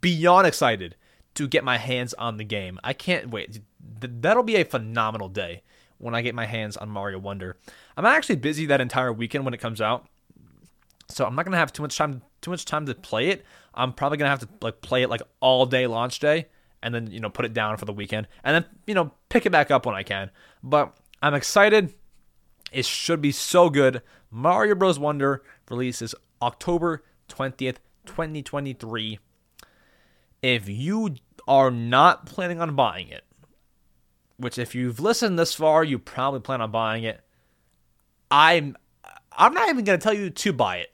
beyond 0.01 0.47
excited 0.47 0.95
to 1.35 1.47
get 1.47 1.63
my 1.63 1.77
hands 1.77 2.13
on 2.15 2.37
the 2.37 2.43
game. 2.43 2.79
I 2.83 2.93
can't 2.93 3.29
wait. 3.29 3.59
That'll 3.99 4.43
be 4.43 4.55
a 4.55 4.63
phenomenal 4.63 5.29
day 5.29 5.63
when 5.97 6.15
I 6.15 6.21
get 6.21 6.35
my 6.35 6.45
hands 6.45 6.77
on 6.77 6.89
Mario 6.89 7.19
Wonder. 7.19 7.57
I'm 7.97 8.05
actually 8.05 8.35
busy 8.37 8.65
that 8.67 8.81
entire 8.81 9.13
weekend 9.13 9.45
when 9.45 9.53
it 9.53 9.59
comes 9.59 9.81
out, 9.81 10.07
so 11.09 11.25
I'm 11.25 11.35
not 11.35 11.45
gonna 11.45 11.57
have 11.57 11.73
too 11.73 11.81
much 11.83 11.97
time 11.97 12.21
too 12.41 12.51
much 12.51 12.65
time 12.65 12.85
to 12.85 12.95
play 12.95 13.29
it. 13.29 13.45
I'm 13.73 13.93
probably 13.93 14.17
gonna 14.17 14.29
have 14.29 14.39
to 14.39 14.49
like 14.61 14.81
play 14.81 15.03
it 15.03 15.09
like 15.09 15.21
all 15.39 15.65
day 15.65 15.87
launch 15.87 16.19
day, 16.19 16.47
and 16.81 16.93
then 16.93 17.07
you 17.11 17.19
know 17.19 17.29
put 17.29 17.45
it 17.45 17.53
down 17.53 17.77
for 17.77 17.85
the 17.85 17.93
weekend, 17.93 18.27
and 18.43 18.55
then 18.55 18.65
you 18.87 18.93
know 18.93 19.11
pick 19.29 19.45
it 19.45 19.51
back 19.51 19.71
up 19.71 19.85
when 19.85 19.95
I 19.95 20.03
can. 20.03 20.31
But 20.63 20.97
I'm 21.21 21.33
excited. 21.33 21.93
It 22.71 22.85
should 22.85 23.21
be 23.21 23.31
so 23.31 23.69
good. 23.69 24.01
Mario 24.31 24.75
Bros. 24.75 24.99
Wonder 24.99 25.43
releases 25.69 26.13
October 26.41 27.03
20th, 27.29 27.77
2023. 28.05 29.19
If 30.41 30.69
you 30.69 31.15
are 31.47 31.71
not 31.71 32.25
planning 32.25 32.61
on 32.61 32.75
buying 32.75 33.07
it, 33.07 33.23
which 34.37 34.57
if 34.57 34.75
you've 34.75 34.99
listened 34.99 35.39
this 35.39 35.53
far, 35.53 35.83
you 35.83 35.99
probably 35.99 36.39
plan 36.39 36.61
on 36.61 36.71
buying 36.71 37.03
it. 37.03 37.21
I'm 38.29 38.75
I'm 39.31 39.53
not 39.53 39.69
even 39.69 39.85
going 39.85 39.99
to 39.99 40.03
tell 40.03 40.13
you 40.13 40.29
to 40.29 40.53
buy 40.53 40.77
it. 40.77 40.93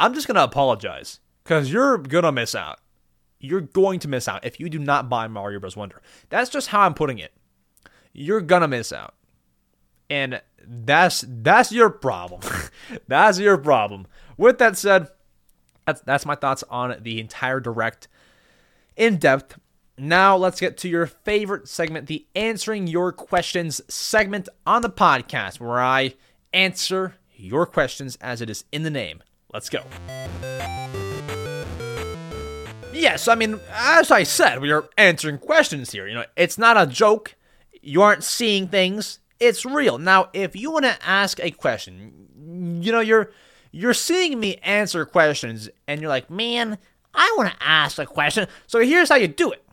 I'm 0.00 0.14
just 0.14 0.26
going 0.26 0.36
to 0.36 0.44
apologize 0.44 1.20
cuz 1.44 1.72
you're 1.72 1.98
going 1.98 2.24
to 2.24 2.32
miss 2.32 2.54
out. 2.54 2.80
You're 3.38 3.60
going 3.60 3.98
to 4.00 4.08
miss 4.08 4.28
out 4.28 4.44
if 4.44 4.60
you 4.60 4.68
do 4.68 4.78
not 4.78 5.08
buy 5.08 5.26
Mario 5.28 5.58
Bros 5.60 5.76
Wonder. 5.76 6.00
That's 6.28 6.50
just 6.50 6.68
how 6.68 6.82
I'm 6.82 6.94
putting 6.94 7.18
it. 7.18 7.32
You're 8.12 8.40
going 8.40 8.62
to 8.62 8.68
miss 8.68 8.92
out. 8.92 9.14
And 10.08 10.42
that's 10.64 11.24
that's 11.26 11.72
your 11.72 11.90
problem. 11.90 12.42
that's 13.08 13.38
your 13.38 13.58
problem. 13.58 14.06
With 14.36 14.58
that 14.58 14.76
said, 14.76 15.08
that's 15.86 16.00
that's 16.02 16.26
my 16.26 16.34
thoughts 16.34 16.62
on 16.70 16.96
the 17.00 17.20
entire 17.20 17.60
direct 17.60 18.08
in 18.96 19.16
depth. 19.16 19.58
Now 19.98 20.36
let's 20.36 20.60
get 20.60 20.76
to 20.78 20.88
your 20.88 21.06
favorite 21.06 21.68
segment, 21.68 22.06
the 22.06 22.26
answering 22.34 22.86
your 22.86 23.12
questions 23.12 23.80
segment 23.88 24.48
on 24.66 24.82
the 24.82 24.90
podcast, 24.90 25.60
where 25.60 25.80
I 25.80 26.14
answer 26.52 27.16
your 27.34 27.66
questions 27.66 28.16
as 28.20 28.40
it 28.40 28.50
is 28.50 28.64
in 28.72 28.82
the 28.82 28.90
name. 28.90 29.22
Let's 29.52 29.68
go. 29.68 29.84
Yes, 32.92 33.28
I 33.28 33.34
mean, 33.34 33.58
as 33.72 34.10
I 34.10 34.22
said, 34.22 34.60
we 34.60 34.70
are 34.70 34.88
answering 34.96 35.38
questions 35.38 35.90
here. 35.90 36.06
You 36.06 36.14
know, 36.14 36.24
it's 36.36 36.58
not 36.58 36.80
a 36.80 36.86
joke. 36.86 37.34
You 37.80 38.02
aren't 38.02 38.24
seeing 38.24 38.68
things 38.68 39.18
it's 39.42 39.66
real. 39.66 39.98
Now, 39.98 40.28
if 40.32 40.54
you 40.54 40.70
want 40.70 40.84
to 40.84 40.96
ask 41.04 41.40
a 41.40 41.50
question, 41.50 42.78
you 42.80 42.92
know, 42.92 43.00
you're 43.00 43.32
you're 43.72 43.94
seeing 43.94 44.38
me 44.38 44.56
answer 44.62 45.04
questions 45.04 45.68
and 45.88 46.00
you're 46.00 46.08
like, 46.08 46.30
"Man, 46.30 46.78
I 47.12 47.34
want 47.36 47.50
to 47.50 47.56
ask 47.60 47.98
a 47.98 48.06
question." 48.06 48.46
So 48.68 48.78
here's 48.80 49.08
how 49.08 49.16
you 49.16 49.26
do 49.26 49.50
it. 49.50 49.64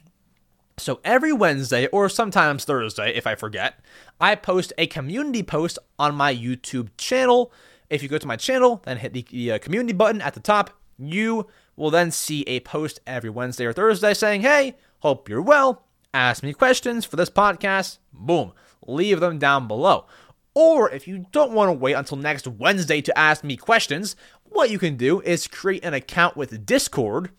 So 0.80 0.99
every 1.03 1.34
Wednesday 1.34 1.88
or 1.88 2.10
sometimes 2.10 2.65
Thursday 2.65 3.15
if 3.15 3.27
I 3.27 3.35
forget, 3.35 3.80
I 4.19 4.35
post 4.35 4.73
a 4.77 4.88
community 4.88 5.43
post 5.43 5.77
on 5.97 6.15
my 6.15 6.34
YouTube 6.34 6.89
channel. 6.97 7.51
If 7.89 8.01
you 8.01 8.10
go 8.10 8.18
to 8.18 8.27
my 8.27 8.35
channel, 8.35 8.81
then 8.85 8.97
hit 8.97 9.14
the, 9.14 9.26
the 9.30 9.51
uh, 9.53 9.60
community 9.60 9.93
button 9.93 10.22
at 10.22 10.34
the 10.34 10.39
top, 10.39 10.72
you 10.97 11.47
will 11.76 11.91
then 11.91 12.11
see 12.11 12.43
a 12.43 12.60
post 12.60 12.99
every 13.07 13.30
Wednesday 13.30 13.65
or 13.65 13.73
Thursday 13.73 14.14
saying, 14.14 14.41
"Hey, 14.41 14.76
hope 14.99 15.30
you're 15.30 15.41
well. 15.41 15.84
Ask 16.14 16.43
me 16.43 16.53
questions 16.53 17.06
for 17.06 17.15
this 17.15 17.30
podcast." 17.30 17.99
Boom 18.11 18.53
leave 18.89 19.19
them 19.19 19.39
down 19.39 19.68
below. 19.68 20.06
Or 20.53 20.89
if 20.91 21.07
you 21.07 21.26
don't 21.31 21.53
want 21.53 21.69
to 21.69 21.73
wait 21.73 21.93
until 21.93 22.18
next 22.18 22.47
Wednesday 22.47 23.01
to 23.01 23.18
ask 23.18 23.43
me 23.43 23.56
questions, 23.56 24.15
what 24.43 24.69
you 24.69 24.80
can 24.80 24.97
do 24.97 25.22
is 25.22 25.47
create 25.47 25.85
an 25.85 25.93
account 25.93 26.35
with 26.35 26.65
Discord 26.65 27.31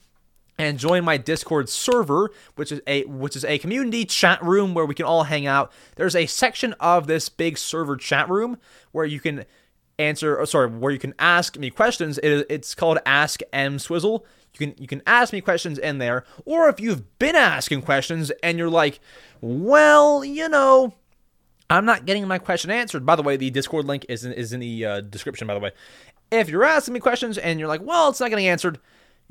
and 0.60 0.78
join 0.78 1.04
my 1.04 1.16
Discord 1.16 1.68
server, 1.70 2.30
which 2.56 2.70
is 2.70 2.82
a 2.86 3.04
which 3.04 3.34
is 3.34 3.44
a 3.46 3.58
community 3.58 4.04
chat 4.04 4.42
room 4.42 4.74
where 4.74 4.84
we 4.84 4.94
can 4.94 5.06
all 5.06 5.24
hang 5.24 5.46
out. 5.46 5.72
There's 5.96 6.14
a 6.14 6.26
section 6.26 6.74
of 6.74 7.06
this 7.06 7.28
big 7.30 7.56
server 7.56 7.96
chat 7.96 8.28
room 8.28 8.58
where 8.92 9.06
you 9.06 9.20
can 9.20 9.46
answer, 9.98 10.36
or 10.36 10.44
sorry, 10.44 10.68
where 10.68 10.92
you 10.92 10.98
can 10.98 11.14
ask 11.18 11.56
me 11.56 11.70
questions. 11.70 12.18
It, 12.18 12.46
it's 12.50 12.74
called 12.74 12.98
Ask 13.06 13.40
EmSwizzle. 13.52 14.22
You 14.52 14.66
can 14.66 14.74
you 14.78 14.86
can 14.86 15.02
ask 15.06 15.32
me 15.32 15.40
questions 15.40 15.78
in 15.78 15.98
there, 15.98 16.24
or 16.44 16.68
if 16.68 16.78
you've 16.78 17.18
been 17.18 17.36
asking 17.36 17.82
questions 17.82 18.30
and 18.42 18.58
you're 18.58 18.68
like, 18.68 19.00
well, 19.40 20.22
you 20.22 20.48
know, 20.48 20.92
I'm 21.70 21.86
not 21.86 22.04
getting 22.04 22.26
my 22.28 22.38
question 22.38 22.70
answered. 22.70 23.06
By 23.06 23.16
the 23.16 23.22
way, 23.22 23.38
the 23.38 23.48
Discord 23.50 23.86
link 23.86 24.04
is 24.10 24.26
in, 24.26 24.32
is 24.34 24.52
in 24.52 24.60
the 24.60 24.84
uh, 24.84 25.00
description, 25.00 25.46
by 25.46 25.54
the 25.54 25.60
way. 25.60 25.70
If 26.30 26.48
you're 26.48 26.64
asking 26.64 26.94
me 26.94 27.00
questions 27.00 27.38
and 27.38 27.58
you're 27.58 27.68
like, 27.68 27.82
well, 27.82 28.10
it's 28.10 28.20
not 28.20 28.30
getting 28.30 28.46
answered, 28.46 28.78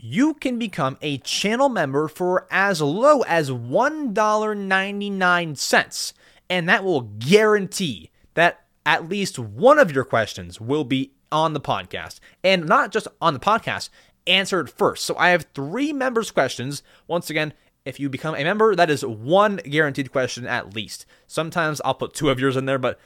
you 0.04 0.34
can 0.34 0.60
become 0.60 0.98
a 1.02 1.18
channel 1.20 1.70
member 1.70 2.08
for 2.08 2.48
as 2.52 2.82
low 2.82 3.22
as 3.22 3.50
$1.99. 3.50 6.14
And 6.50 6.70
that 6.70 6.84
will 6.84 7.02
guarantee 7.02 8.10
that 8.34 8.66
at 8.86 9.10
least 9.10 9.38
one 9.38 9.80
of 9.80 9.92
your 9.92 10.04
questions 10.04 10.60
will 10.60 10.84
be 10.84 11.12
on 11.32 11.54
the 11.54 11.62
podcast. 11.62 12.20
And 12.44 12.66
not 12.66 12.92
just 12.92 13.08
on 13.22 13.34
the 13.34 13.40
podcast, 13.40 13.90
answered 14.26 14.70
first. 14.70 15.06
So 15.06 15.16
I 15.18 15.30
have 15.30 15.48
three 15.54 15.94
members' 15.94 16.32
questions. 16.32 16.84
Once 17.08 17.30
again, 17.30 17.54
if 17.86 18.00
you 18.00 18.10
become 18.10 18.36
a 18.36 18.44
member, 18.44 18.76
that 18.76 18.90
is 18.90 19.06
one 19.06 19.58
guaranteed 19.58 20.12
question 20.12 20.46
at 20.46 20.76
least. 20.76 21.06
Sometimes 21.28 21.82
I'll 21.84 21.94
put 21.94 22.14
two 22.14 22.30
of 22.30 22.40
yours 22.40 22.58
in 22.58 22.66
there, 22.66 22.80
but 22.80 23.00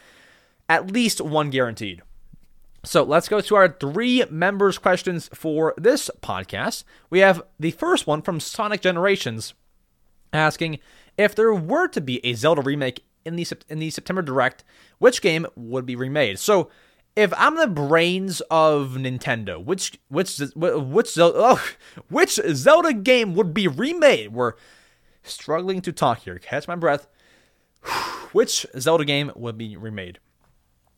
at 0.68 0.92
least 0.92 1.22
one 1.22 1.50
guaranteed. 1.50 2.02
So 2.86 3.04
let's 3.04 3.30
go 3.30 3.40
to 3.40 3.56
our 3.56 3.70
three 3.70 4.26
members' 4.30 4.78
questions 4.78 5.30
for 5.34 5.74
this 5.78 6.12
podcast. 6.22 6.84
We 7.10 7.20
have 7.20 7.42
the 7.58 7.72
first 7.72 8.08
one 8.08 8.22
from 8.22 8.42
Sonic 8.42 8.82
Generations 8.82 9.54
asking 10.34 10.80
if 11.18 11.34
there 11.34 11.54
were 11.54 11.88
to 11.88 12.02
be 12.02 12.24
a 12.26 12.34
Zelda 12.34 12.62
remake 12.62 13.04
in 13.24 13.38
the 13.38 13.48
in 13.70 13.80
the 13.80 13.90
September 13.90 14.22
Direct, 14.22 14.66
which 15.00 15.22
game 15.22 15.46
would 15.56 15.86
be 15.86 15.96
remade? 15.96 16.40
So 16.40 16.70
if 17.16 17.34
I'm 17.38 17.56
the 17.56 17.68
brains 17.68 18.42
of 18.52 18.92
Nintendo, 18.98 19.64
which 19.64 19.98
which 20.10 20.38
which 20.56 21.14
Zelda, 21.14 21.38
oh, 21.38 21.64
which 22.10 22.40
Zelda 22.54 22.94
game 22.94 23.34
would 23.34 23.54
be 23.54 23.68
remade? 23.68 24.34
We're 24.34 24.54
struggling 25.22 25.82
to 25.82 25.94
talk 25.94 26.20
here. 26.20 26.38
Catch 26.38 26.68
my 26.68 26.76
breath. 26.76 27.08
Which 28.34 28.66
Zelda 28.80 29.06
game 29.06 29.32
would 29.36 29.60
be 29.60 29.78
remade? 29.78 30.18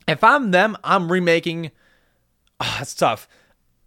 If 0.07 0.23
I'm 0.23 0.51
them, 0.51 0.77
I'm 0.83 1.11
remaking. 1.11 1.71
Oh, 2.59 2.75
that's 2.77 2.93
tough. 2.93 3.27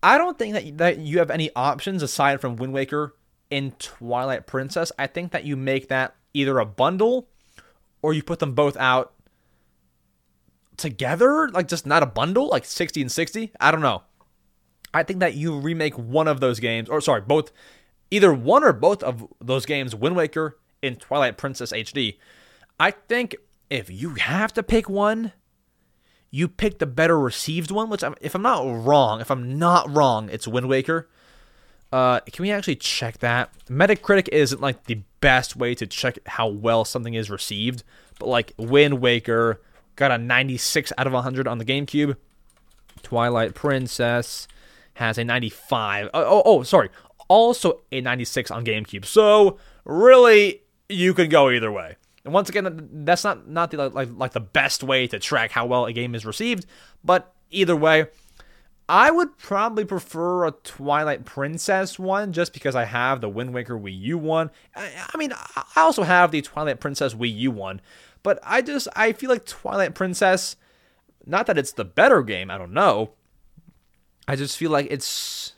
I 0.03 0.19
don't 0.19 0.39
think 0.39 0.55
that 0.55 0.79
that 0.79 0.99
you 0.99 1.19
have 1.19 1.31
any 1.31 1.51
options 1.57 2.03
aside 2.03 2.41
from 2.41 2.57
Wind 2.57 2.73
Waker 2.73 3.15
in 3.51 3.73
Twilight 3.79 4.47
Princess. 4.47 4.93
I 4.99 5.07
think 5.07 5.33
that 5.33 5.45
you 5.45 5.57
make 5.57 5.89
that 5.89 6.15
either 6.35 6.59
a 6.59 6.67
bundle 6.67 7.29
or 8.03 8.13
you 8.13 8.23
put 8.23 8.39
them 8.39 8.53
both 8.55 8.77
out 8.77 9.15
together, 10.77 11.49
like 11.49 11.69
just 11.69 11.87
not 11.87 12.03
a 12.03 12.07
bundle, 12.07 12.49
like 12.49 12.65
60 12.65 13.03
and 13.03 13.13
60. 13.13 13.53
I 13.61 13.71
don't 13.71 13.81
know. 13.81 14.03
I 14.95 15.03
think 15.03 15.21
that 15.21 15.35
you 15.35 15.59
remake 15.59 15.99
one 15.99 16.29
of 16.29 16.41
those 16.41 16.61
games, 16.61 16.89
or 16.89 17.01
sorry, 17.01 17.21
both, 17.21 17.53
either 18.11 18.33
one 18.33 18.65
or 18.65 18.73
both 18.73 19.03
of 19.03 19.27
those 19.41 19.67
games, 19.67 19.95
Wind 19.95 20.17
Waker 20.17 20.59
and 20.83 20.99
Twilight 20.99 21.37
Princess 21.37 21.73
HD. 21.73 22.17
I 22.81 22.93
think 22.93 23.37
if 23.69 23.91
you 23.91 24.15
have 24.15 24.53
to 24.55 24.63
pick 24.63 24.89
one, 24.89 25.33
you 26.31 26.49
pick 26.49 26.79
the 26.79 26.87
better 26.87 27.19
received 27.19 27.71
one. 27.71 27.91
Which, 27.91 28.05
I'm, 28.05 28.15
if 28.21 28.35
I'm 28.35 28.43
not 28.43 28.63
wrong, 28.63 29.21
if 29.21 29.31
I'm 29.31 29.59
not 29.59 29.95
wrong, 29.95 30.29
it's 30.31 30.47
Wind 30.49 30.69
Waker. 30.69 31.09
Uh, 31.91 32.21
can 32.21 32.43
we 32.43 32.51
actually 32.51 32.77
check 32.77 33.19
that? 33.19 33.51
Metacritic 33.67 34.29
isn't 34.31 34.61
like 34.61 34.85
the 34.85 35.03
best 35.21 35.57
way 35.57 35.75
to 35.75 35.87
check 35.87 36.19
how 36.27 36.47
well 36.47 36.85
something 36.85 37.15
is 37.15 37.31
received, 37.31 37.83
but 38.19 38.29
like 38.29 38.53
Wind 38.59 39.01
Waker 39.01 39.61
got 39.97 40.11
a 40.11 40.19
96 40.19 40.93
out 40.99 41.07
of 41.07 41.13
100 41.13 41.49
on 41.49 41.59
the 41.59 41.65
GameCube. 41.65 42.17
Twilight 43.03 43.55
Princess 43.55 44.47
has 44.95 45.17
a 45.19 45.25
95. 45.25 46.11
Oh, 46.13 46.25
oh, 46.25 46.43
oh, 46.45 46.63
sorry. 46.63 46.91
Also 47.29 47.81
a 47.91 48.01
96 48.01 48.51
on 48.51 48.65
GameCube. 48.65 49.05
So 49.05 49.59
really, 49.85 50.63
you 50.89 51.15
could 51.15 51.31
go 51.31 51.51
either 51.51 51.73
way. 51.73 51.97
And 52.25 52.35
once 52.35 52.49
again, 52.49 52.89
that's 53.05 53.25
not 53.25 53.49
not 53.49 53.71
the 53.71 53.89
like 53.89 54.09
like 54.13 54.33
the 54.33 54.41
best 54.41 54.83
way 54.83 55.07
to 55.07 55.19
track 55.19 55.51
how 55.51 55.67
well 55.67 55.87
a 55.87 55.93
game 55.93 56.15
is 56.15 56.27
received, 56.27 56.67
but 57.05 57.35
either 57.51 57.77
way, 57.77 58.07
I 58.89 59.11
would 59.11 59.37
probably 59.39 59.85
prefer 59.85 60.47
a 60.47 60.51
Twilight 60.51 61.25
Princess 61.25 61.99
one 61.99 62.33
just 62.33 62.53
because 62.53 62.75
I 62.75 62.85
have 62.85 63.21
the 63.21 63.29
Wind 63.29 63.55
Waker 63.55 63.79
Wii 63.79 63.99
U 64.01 64.19
one. 64.19 64.51
I, 64.75 64.91
I 65.13 65.17
mean, 65.17 65.33
I 65.33 65.65
also 65.77 66.03
have 66.03 66.31
the 66.31 66.43
Twilight 66.43 66.81
Princess 66.81 67.15
Wii 67.15 67.35
U 67.37 67.51
one, 67.51 67.81
but 68.23 68.39
I 68.43 68.63
just 68.63 68.89
I 68.97 69.13
feel 69.13 69.31
like 69.31 69.47
Twilight 69.47 69.95
Princess, 69.95 70.57
not 71.27 71.47
that 71.47 71.59
it's 71.59 71.73
the 71.73 71.85
better 71.85 72.23
game, 72.23 72.51
I 72.51 72.59
don't 72.59 72.73
know. 72.73 73.13
I 74.27 74.37
just 74.37 74.57
feel 74.57 74.71
like 74.71 74.89
it's 74.91 75.53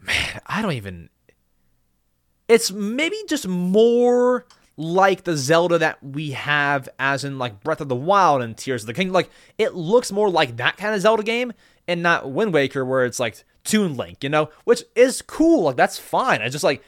man, 0.00 0.40
I 0.46 0.62
don't 0.62 0.72
even 0.72 1.10
it's 2.48 2.72
maybe 2.72 3.16
just 3.28 3.46
more 3.46 4.46
like 4.78 5.24
the 5.24 5.36
Zelda 5.36 5.76
that 5.78 6.02
we 6.02 6.30
have 6.30 6.88
as 7.00 7.24
in 7.24 7.36
like 7.36 7.64
Breath 7.64 7.80
of 7.80 7.88
the 7.88 7.96
Wild 7.96 8.40
and 8.42 8.56
Tears 8.56 8.84
of 8.84 8.86
the 8.86 8.94
Kingdom. 8.94 9.12
Like 9.12 9.28
it 9.58 9.74
looks 9.74 10.12
more 10.12 10.30
like 10.30 10.56
that 10.56 10.76
kind 10.76 10.94
of 10.94 11.00
Zelda 11.00 11.24
game 11.24 11.52
and 11.88 12.00
not 12.00 12.30
Wind 12.30 12.54
Waker 12.54 12.84
where 12.84 13.04
it's 13.04 13.18
like 13.18 13.42
Toon 13.64 13.96
Link, 13.96 14.22
you 14.22 14.30
know, 14.30 14.50
which 14.64 14.84
is 14.94 15.20
cool. 15.20 15.64
Like 15.64 15.76
that's 15.76 15.98
fine. 15.98 16.40
I 16.40 16.48
just 16.48 16.62
like 16.62 16.84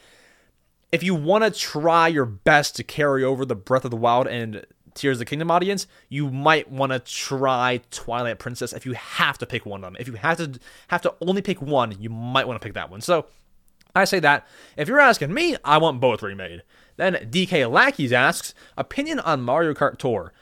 if 0.93 1.03
you 1.03 1.13
want 1.13 1.43
to 1.43 1.51
try 1.51 2.07
your 2.07 2.25
best 2.25 2.77
to 2.77 2.83
carry 2.83 3.25
over 3.25 3.45
the 3.45 3.55
Breath 3.55 3.83
of 3.83 3.91
the 3.91 3.97
Wild 3.97 4.25
and 4.25 4.65
Tears 4.93 5.17
of 5.17 5.19
the 5.19 5.25
Kingdom 5.25 5.51
audience, 5.51 5.85
you 6.07 6.29
might 6.29 6.71
want 6.71 6.93
to 6.93 6.99
try 6.99 7.81
Twilight 7.91 8.39
Princess 8.39 8.71
if 8.71 8.85
you 8.85 8.93
have 8.93 9.37
to 9.39 9.45
pick 9.45 9.65
one 9.65 9.83
of 9.83 9.87
them. 9.91 9.97
If 9.99 10.07
you 10.07 10.13
have 10.13 10.37
to 10.37 10.57
have 10.87 11.01
to 11.01 11.13
only 11.19 11.41
pick 11.41 11.61
one, 11.61 11.93
you 11.99 12.09
might 12.09 12.47
want 12.47 12.59
to 12.59 12.65
pick 12.65 12.75
that 12.75 12.89
one. 12.89 13.01
So 13.01 13.25
I 13.93 14.05
say 14.05 14.21
that. 14.21 14.47
If 14.77 14.87
you're 14.87 15.01
asking 15.01 15.33
me, 15.33 15.57
I 15.65 15.77
want 15.77 15.99
both 15.99 16.23
remade. 16.23 16.63
Then 17.01 17.15
DK 17.15 17.67
Lackeys 17.67 18.13
asks, 18.13 18.53
opinion 18.77 19.19
on 19.21 19.41
Mario 19.41 19.73
Kart 19.73 19.97
Tour. 19.97 20.33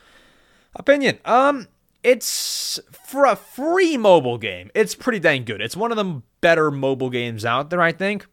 Opinion. 0.76 1.20
Um, 1.24 1.70
it's 2.04 2.82
for 2.92 3.26
a 3.26 3.38
free 3.38 3.96
mobile 3.96 4.38
game. 4.38 4.70
It's 4.76 4.94
pretty 4.94 5.20
dang 5.20 5.46
good. 5.46 5.62
It's 5.62 5.78
one 5.78 5.90
of 5.90 5.96
the 5.96 6.22
better 6.42 6.70
mobile 6.70 7.10
games 7.10 7.46
out 7.46 7.70
there, 7.70 7.82
I 7.82 7.94
think. 7.94 8.28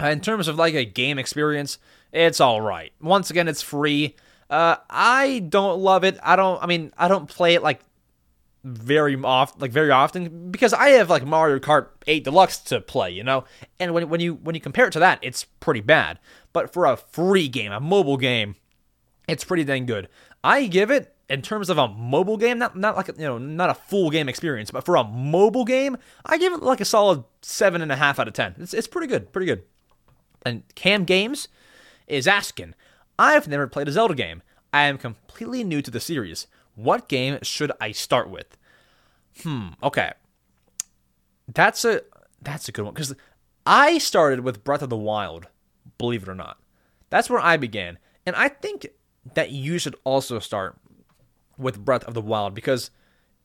In 0.00 0.22
terms 0.22 0.48
of 0.48 0.56
like 0.56 0.72
a 0.72 0.86
game 0.86 1.18
experience, 1.18 1.76
it's 2.12 2.40
all 2.40 2.62
right. 2.62 2.94
Once 2.98 3.28
again, 3.28 3.46
it's 3.46 3.60
free. 3.60 4.16
Uh, 4.48 4.76
I 4.88 5.40
don't 5.46 5.80
love 5.80 6.02
it. 6.02 6.18
I 6.22 6.36
don't. 6.36 6.62
I 6.62 6.66
mean, 6.66 6.94
I 6.96 7.08
don't 7.08 7.28
play 7.28 7.52
it 7.52 7.62
like 7.62 7.80
very 8.64 9.16
often, 9.22 9.60
like 9.60 9.72
very 9.72 9.90
often, 9.90 10.50
because 10.50 10.72
I 10.72 10.90
have 10.90 11.08
like 11.08 11.24
Mario 11.24 11.58
Kart 11.58 11.88
8 12.06 12.24
Deluxe 12.24 12.58
to 12.58 12.80
play, 12.80 13.10
you 13.10 13.24
know. 13.24 13.44
And 13.78 13.94
when 13.94 14.08
when 14.08 14.20
you 14.20 14.34
when 14.34 14.54
you 14.54 14.60
compare 14.60 14.86
it 14.86 14.92
to 14.92 14.98
that, 15.00 15.18
it's 15.22 15.44
pretty 15.44 15.80
bad. 15.80 16.18
But 16.52 16.72
for 16.72 16.84
a 16.86 16.96
free 16.96 17.48
game, 17.48 17.72
a 17.72 17.80
mobile 17.80 18.16
game, 18.16 18.56
it's 19.28 19.44
pretty 19.44 19.64
dang 19.64 19.86
good. 19.86 20.08
I 20.42 20.66
give 20.66 20.90
it 20.90 21.14
in 21.28 21.42
terms 21.42 21.70
of 21.70 21.78
a 21.78 21.88
mobile 21.88 22.36
game, 22.36 22.58
not 22.58 22.76
not 22.76 22.96
like 22.96 23.08
you 23.08 23.14
know, 23.18 23.38
not 23.38 23.70
a 23.70 23.74
full 23.74 24.10
game 24.10 24.28
experience, 24.28 24.70
but 24.70 24.84
for 24.84 24.96
a 24.96 25.04
mobile 25.04 25.64
game, 25.64 25.96
I 26.26 26.36
give 26.38 26.52
it 26.52 26.62
like 26.62 26.80
a 26.80 26.84
solid 26.84 27.24
seven 27.40 27.80
and 27.80 27.92
a 27.92 27.96
half 27.96 28.18
out 28.18 28.28
of 28.28 28.34
ten. 28.34 28.56
It's 28.58 28.74
it's 28.74 28.88
pretty 28.88 29.06
good, 29.06 29.32
pretty 29.32 29.46
good. 29.46 29.62
And 30.44 30.62
Cam 30.74 31.04
Games 31.04 31.48
is 32.06 32.26
asking, 32.26 32.74
I've 33.18 33.46
never 33.46 33.66
played 33.66 33.88
a 33.88 33.92
Zelda 33.92 34.14
game. 34.14 34.42
I 34.72 34.84
am 34.84 34.98
completely 34.98 35.62
new 35.64 35.82
to 35.82 35.90
the 35.90 36.00
series. 36.00 36.46
What 36.74 37.08
game 37.08 37.38
should 37.42 37.72
I 37.80 37.92
start 37.92 38.30
with? 38.30 38.56
Hmm, 39.42 39.68
okay. 39.82 40.12
That's 41.52 41.84
a 41.84 42.02
that's 42.42 42.68
a 42.68 42.72
good 42.72 42.84
one 42.84 42.94
cuz 42.94 43.14
I 43.66 43.98
started 43.98 44.40
with 44.40 44.64
Breath 44.64 44.82
of 44.82 44.90
the 44.90 44.96
Wild, 44.96 45.46
believe 45.98 46.22
it 46.22 46.28
or 46.28 46.34
not. 46.34 46.58
That's 47.10 47.28
where 47.28 47.40
I 47.40 47.56
began. 47.56 47.98
And 48.24 48.34
I 48.36 48.48
think 48.48 48.86
that 49.34 49.50
you 49.50 49.78
should 49.78 49.96
also 50.04 50.38
start 50.38 50.78
with 51.58 51.84
Breath 51.84 52.04
of 52.04 52.14
the 52.14 52.22
Wild 52.22 52.54
because 52.54 52.90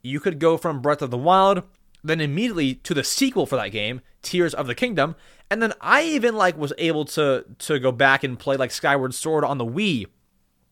you 0.02 0.20
could 0.20 0.40
go 0.40 0.58
from 0.58 0.82
Breath 0.82 1.02
of 1.02 1.12
the 1.12 1.18
Wild 1.18 1.64
then 2.06 2.22
immediately 2.22 2.76
to 2.76 2.94
the 2.94 3.04
sequel 3.04 3.46
for 3.46 3.56
that 3.56 3.70
game, 3.70 4.02
Tears 4.22 4.54
of 4.54 4.68
the 4.68 4.76
Kingdom, 4.76 5.16
and 5.50 5.62
then 5.62 5.74
I 5.82 6.04
even 6.04 6.36
like 6.36 6.58
was 6.58 6.72
able 6.78 7.06
to 7.06 7.46
to 7.60 7.80
go 7.80 7.92
back 7.92 8.24
and 8.24 8.38
play 8.38 8.58
like 8.58 8.72
Skyward 8.72 9.14
Sword 9.14 9.44
on 9.44 9.58
the 9.58 9.66
Wii 9.66 10.06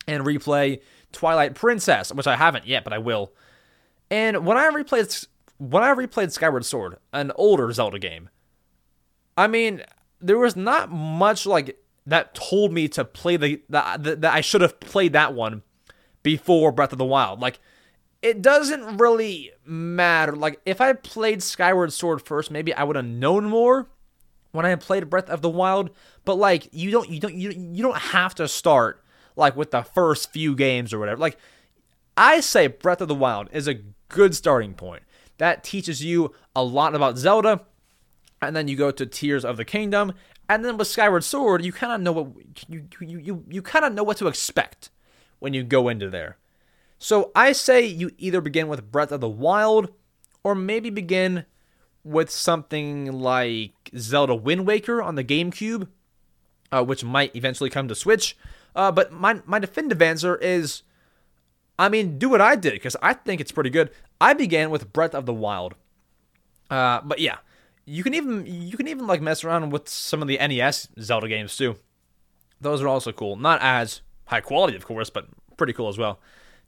and 0.07 0.23
replay 0.23 0.81
Twilight 1.13 1.55
Princess, 1.55 2.13
which 2.13 2.27
I 2.27 2.35
haven't 2.35 2.67
yet, 2.67 2.83
but 2.83 2.93
I 2.93 2.97
will. 2.97 3.31
And 4.11 4.45
when 4.45 4.57
I 4.57 4.69
replayed 4.69 5.27
when 5.57 5.83
I 5.83 5.93
replayed 5.93 6.31
Skyward 6.31 6.65
Sword, 6.65 6.97
an 7.13 7.31
older 7.35 7.71
Zelda 7.71 7.99
game, 7.99 8.29
I 9.37 9.47
mean, 9.47 9.83
there 10.19 10.37
was 10.37 10.55
not 10.55 10.91
much 10.91 11.45
like 11.45 11.77
that 12.05 12.33
told 12.33 12.73
me 12.73 12.87
to 12.89 13.05
play 13.05 13.37
the 13.37 13.61
that, 13.69 14.25
I 14.25 14.41
should 14.41 14.61
have 14.61 14.79
played 14.79 15.13
that 15.13 15.33
one 15.33 15.63
before 16.21 16.71
Breath 16.71 16.91
of 16.91 16.97
the 16.97 17.05
Wild. 17.05 17.39
Like 17.39 17.59
it 18.21 18.41
doesn't 18.41 18.97
really 18.97 19.51
matter. 19.65 20.33
Like 20.35 20.61
if 20.65 20.81
I 20.81 20.93
played 20.93 21.43
Skyward 21.43 21.93
Sword 21.93 22.21
first, 22.21 22.51
maybe 22.51 22.73
I 22.73 22.83
would 22.83 22.95
have 22.95 23.05
known 23.05 23.45
more 23.45 23.89
when 24.51 24.65
I 24.65 24.75
played 24.75 25.09
Breath 25.09 25.29
of 25.29 25.41
the 25.41 25.49
Wild. 25.49 25.89
But 26.25 26.35
like 26.35 26.69
you 26.71 26.91
don't 26.91 27.09
you 27.09 27.19
don't 27.19 27.35
you, 27.35 27.51
you 27.51 27.83
don't 27.83 27.97
have 27.97 28.33
to 28.35 28.47
start 28.47 29.02
like 29.35 29.55
with 29.55 29.71
the 29.71 29.83
first 29.83 30.31
few 30.31 30.55
games 30.55 30.93
or 30.93 30.99
whatever. 30.99 31.19
Like 31.19 31.37
I 32.17 32.39
say 32.39 32.67
Breath 32.67 33.01
of 33.01 33.07
the 33.07 33.15
Wild 33.15 33.49
is 33.51 33.67
a 33.67 33.79
good 34.09 34.35
starting 34.35 34.73
point. 34.73 35.03
That 35.37 35.63
teaches 35.63 36.03
you 36.03 36.33
a 36.55 36.63
lot 36.63 36.95
about 36.95 37.17
Zelda. 37.17 37.61
And 38.41 38.55
then 38.55 38.67
you 38.67 38.75
go 38.75 38.91
to 38.91 39.05
Tears 39.05 39.45
of 39.45 39.55
the 39.55 39.63
Kingdom, 39.63 40.11
and 40.49 40.65
then 40.65 40.75
with 40.77 40.89
Skyward 40.89 41.23
Sword, 41.23 41.63
you 41.63 41.71
kind 41.71 41.93
of 41.93 42.01
know 42.01 42.11
what 42.11 42.27
you 42.67 42.87
you 42.99 43.17
you, 43.17 43.45
you 43.49 43.61
kind 43.61 43.85
of 43.85 43.93
know 43.93 44.03
what 44.03 44.17
to 44.17 44.27
expect 44.27 44.89
when 45.39 45.53
you 45.53 45.63
go 45.63 45.87
into 45.87 46.09
there. 46.09 46.37
So 46.99 47.31
I 47.35 47.53
say 47.53 47.85
you 47.85 48.11
either 48.17 48.41
begin 48.41 48.67
with 48.67 48.91
Breath 48.91 49.11
of 49.11 49.21
the 49.21 49.29
Wild 49.29 49.93
or 50.43 50.55
maybe 50.55 50.89
begin 50.89 51.45
with 52.03 52.29
something 52.29 53.11
like 53.11 53.73
Zelda 53.97 54.35
Wind 54.35 54.67
Waker 54.67 55.01
on 55.01 55.15
the 55.15 55.23
GameCube, 55.23 55.87
uh, 56.71 56.83
which 56.83 57.03
might 57.03 57.35
eventually 57.35 57.69
come 57.69 57.87
to 57.87 57.95
Switch. 57.95 58.37
Uh, 58.75 58.91
but 58.91 59.11
my 59.11 59.41
my 59.45 59.59
definitive 59.59 60.01
answer 60.01 60.35
is, 60.35 60.83
I 61.77 61.89
mean, 61.89 62.17
do 62.17 62.29
what 62.29 62.41
I 62.41 62.55
did 62.55 62.73
because 62.73 62.95
I 63.01 63.13
think 63.13 63.41
it's 63.41 63.51
pretty 63.51 63.69
good. 63.69 63.91
I 64.19 64.33
began 64.33 64.69
with 64.69 64.93
Breath 64.93 65.13
of 65.13 65.25
the 65.25 65.33
Wild, 65.33 65.75
uh, 66.69 67.01
but 67.03 67.19
yeah, 67.19 67.37
you 67.85 68.03
can 68.03 68.13
even 68.13 68.45
you 68.45 68.77
can 68.77 68.87
even 68.87 69.05
like 69.07 69.21
mess 69.21 69.43
around 69.43 69.69
with 69.71 69.87
some 69.87 70.21
of 70.21 70.27
the 70.27 70.37
NES 70.37 70.89
Zelda 70.99 71.27
games 71.27 71.55
too. 71.55 71.75
Those 72.61 72.81
are 72.81 72.87
also 72.87 73.11
cool. 73.11 73.35
Not 73.35 73.61
as 73.61 74.01
high 74.25 74.41
quality, 74.41 74.75
of 74.75 74.85
course, 74.85 75.09
but 75.09 75.27
pretty 75.57 75.73
cool 75.73 75.89
as 75.89 75.97
well. 75.97 76.19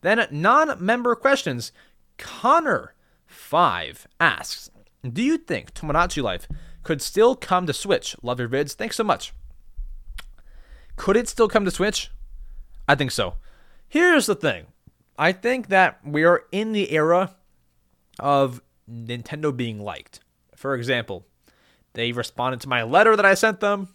Then 0.02 0.28
non-member 0.30 1.16
questions. 1.16 1.72
Connor 2.18 2.94
five 3.26 4.08
asks, 4.20 4.70
"Do 5.04 5.24
you 5.24 5.38
think 5.38 5.74
Tomodachi 5.74 6.22
Life 6.22 6.48
could 6.84 7.02
still 7.02 7.36
come 7.36 7.66
to 7.66 7.74
Switch? 7.74 8.16
Love 8.22 8.40
your 8.40 8.50
vids. 8.50 8.74
Thanks 8.74 8.96
so 8.96 9.04
much." 9.04 9.34
Could 10.96 11.18
it 11.18 11.28
still 11.28 11.48
come 11.48 11.66
to 11.66 11.72
Switch? 11.72 12.12
I 12.88 12.96
think 12.96 13.12
so. 13.12 13.36
Here's 13.88 14.26
the 14.26 14.36
thing. 14.36 14.68
I 15.18 15.32
think 15.32 15.68
that 15.68 16.00
we 16.06 16.24
are 16.24 16.44
in 16.52 16.72
the 16.74 16.92
era 16.92 17.36
of 18.20 18.62
Nintendo 18.90 19.56
being 19.56 19.80
liked. 19.80 20.20
For 20.56 20.76
example, 20.76 21.26
they 21.94 22.12
responded 22.12 22.62
to 22.62 22.70
my 22.70 22.84
letter 22.84 23.16
that 23.16 23.26
I 23.26 23.34
sent 23.34 23.60
them. 23.60 23.90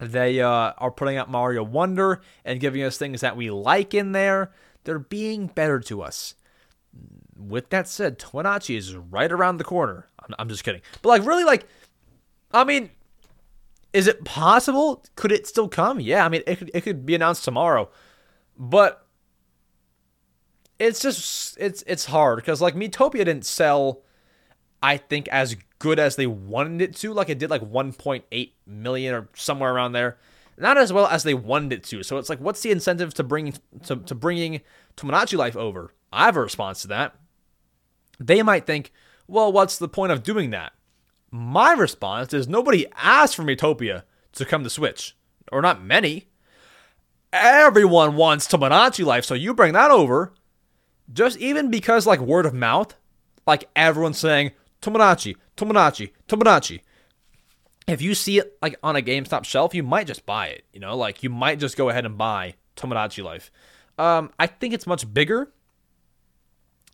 They 0.00 0.40
uh, 0.40 0.72
are 0.76 0.90
putting 0.90 1.16
out 1.16 1.30
Mario 1.30 1.62
Wonder 1.62 2.20
and 2.44 2.60
giving 2.60 2.82
us 2.82 2.98
things 2.98 3.20
that 3.20 3.36
we 3.36 3.50
like 3.50 3.94
in 3.94 4.12
there. 4.12 4.52
They're 4.84 4.98
being 4.98 5.46
better 5.46 5.80
to 5.80 6.02
us. 6.02 6.34
With 7.36 7.70
that 7.70 7.88
said, 7.88 8.18
Tomodachi 8.18 8.76
is 8.76 8.94
right 8.96 9.30
around 9.30 9.56
the 9.56 9.64
corner. 9.64 10.06
I'm, 10.20 10.34
I'm 10.38 10.48
just 10.48 10.64
kidding. 10.64 10.82
But, 11.02 11.08
like, 11.08 11.26
really, 11.26 11.44
like, 11.44 11.66
I 12.52 12.64
mean, 12.64 12.90
is 13.94 14.06
it 14.06 14.24
possible? 14.24 15.02
Could 15.16 15.32
it 15.32 15.46
still 15.46 15.68
come? 15.68 16.00
Yeah, 16.00 16.26
I 16.26 16.28
mean, 16.28 16.42
it 16.46 16.58
could, 16.58 16.70
it 16.74 16.82
could 16.82 17.06
be 17.06 17.14
announced 17.14 17.44
tomorrow. 17.44 17.88
But 18.58 19.06
it's 20.78 21.00
just, 21.00 21.56
it's, 21.58 21.82
it's 21.86 22.04
hard 22.04 22.36
because, 22.36 22.60
like, 22.60 22.74
Miitopia 22.74 23.24
didn't 23.24 23.46
sell 23.46 24.04
I 24.84 24.98
think, 24.98 25.28
as 25.28 25.56
good 25.78 25.98
as 25.98 26.16
they 26.16 26.26
wanted 26.26 26.82
it 26.82 26.96
to. 26.96 27.14
Like 27.14 27.30
it 27.30 27.38
did 27.38 27.48
like 27.48 27.62
1.8 27.62 28.52
million 28.66 29.14
or 29.14 29.28
somewhere 29.34 29.72
around 29.72 29.92
there. 29.92 30.18
Not 30.58 30.76
as 30.76 30.92
well 30.92 31.06
as 31.06 31.22
they 31.22 31.32
wanted 31.32 31.72
it 31.72 31.84
to. 31.84 32.02
So 32.02 32.18
it's 32.18 32.28
like, 32.28 32.38
what's 32.38 32.60
the 32.60 32.70
incentive 32.70 33.14
to 33.14 33.24
bring 33.24 33.54
to, 33.84 33.96
to 33.96 34.14
bringing 34.14 34.60
Tomodachi 34.98 35.38
Life 35.38 35.56
over? 35.56 35.94
I 36.12 36.26
have 36.26 36.36
a 36.36 36.42
response 36.42 36.82
to 36.82 36.88
that. 36.88 37.16
They 38.20 38.42
might 38.42 38.66
think, 38.66 38.92
well, 39.26 39.50
what's 39.50 39.78
the 39.78 39.88
point 39.88 40.12
of 40.12 40.22
doing 40.22 40.50
that? 40.50 40.74
My 41.36 41.72
response 41.72 42.32
is 42.32 42.46
nobody 42.46 42.86
asked 42.94 43.34
for 43.34 43.42
Miitopia 43.42 44.04
to 44.34 44.44
come 44.44 44.62
to 44.62 44.70
Switch, 44.70 45.16
or 45.50 45.60
not 45.60 45.82
many. 45.82 46.28
Everyone 47.32 48.14
wants 48.14 48.46
Tomodachi 48.46 49.04
Life, 49.04 49.24
so 49.24 49.34
you 49.34 49.52
bring 49.52 49.72
that 49.72 49.90
over. 49.90 50.32
Just 51.12 51.36
even 51.38 51.72
because, 51.72 52.06
like, 52.06 52.20
word 52.20 52.46
of 52.46 52.54
mouth, 52.54 52.94
like 53.48 53.68
everyone's 53.74 54.16
saying, 54.16 54.52
Tomodachi, 54.80 55.34
Tomodachi, 55.56 56.12
Tomodachi. 56.28 56.82
If 57.88 58.00
you 58.00 58.14
see 58.14 58.38
it 58.38 58.56
like 58.62 58.76
on 58.84 58.94
a 58.94 59.02
GameStop 59.02 59.44
shelf, 59.44 59.74
you 59.74 59.82
might 59.82 60.06
just 60.06 60.24
buy 60.24 60.46
it. 60.46 60.64
You 60.72 60.78
know, 60.78 60.96
like 60.96 61.24
you 61.24 61.30
might 61.30 61.58
just 61.58 61.76
go 61.76 61.88
ahead 61.88 62.06
and 62.06 62.16
buy 62.16 62.54
Tomodachi 62.76 63.24
Life. 63.24 63.50
Um, 63.98 64.30
I 64.38 64.46
think 64.46 64.72
it's 64.72 64.86
much 64.86 65.12
bigger, 65.12 65.52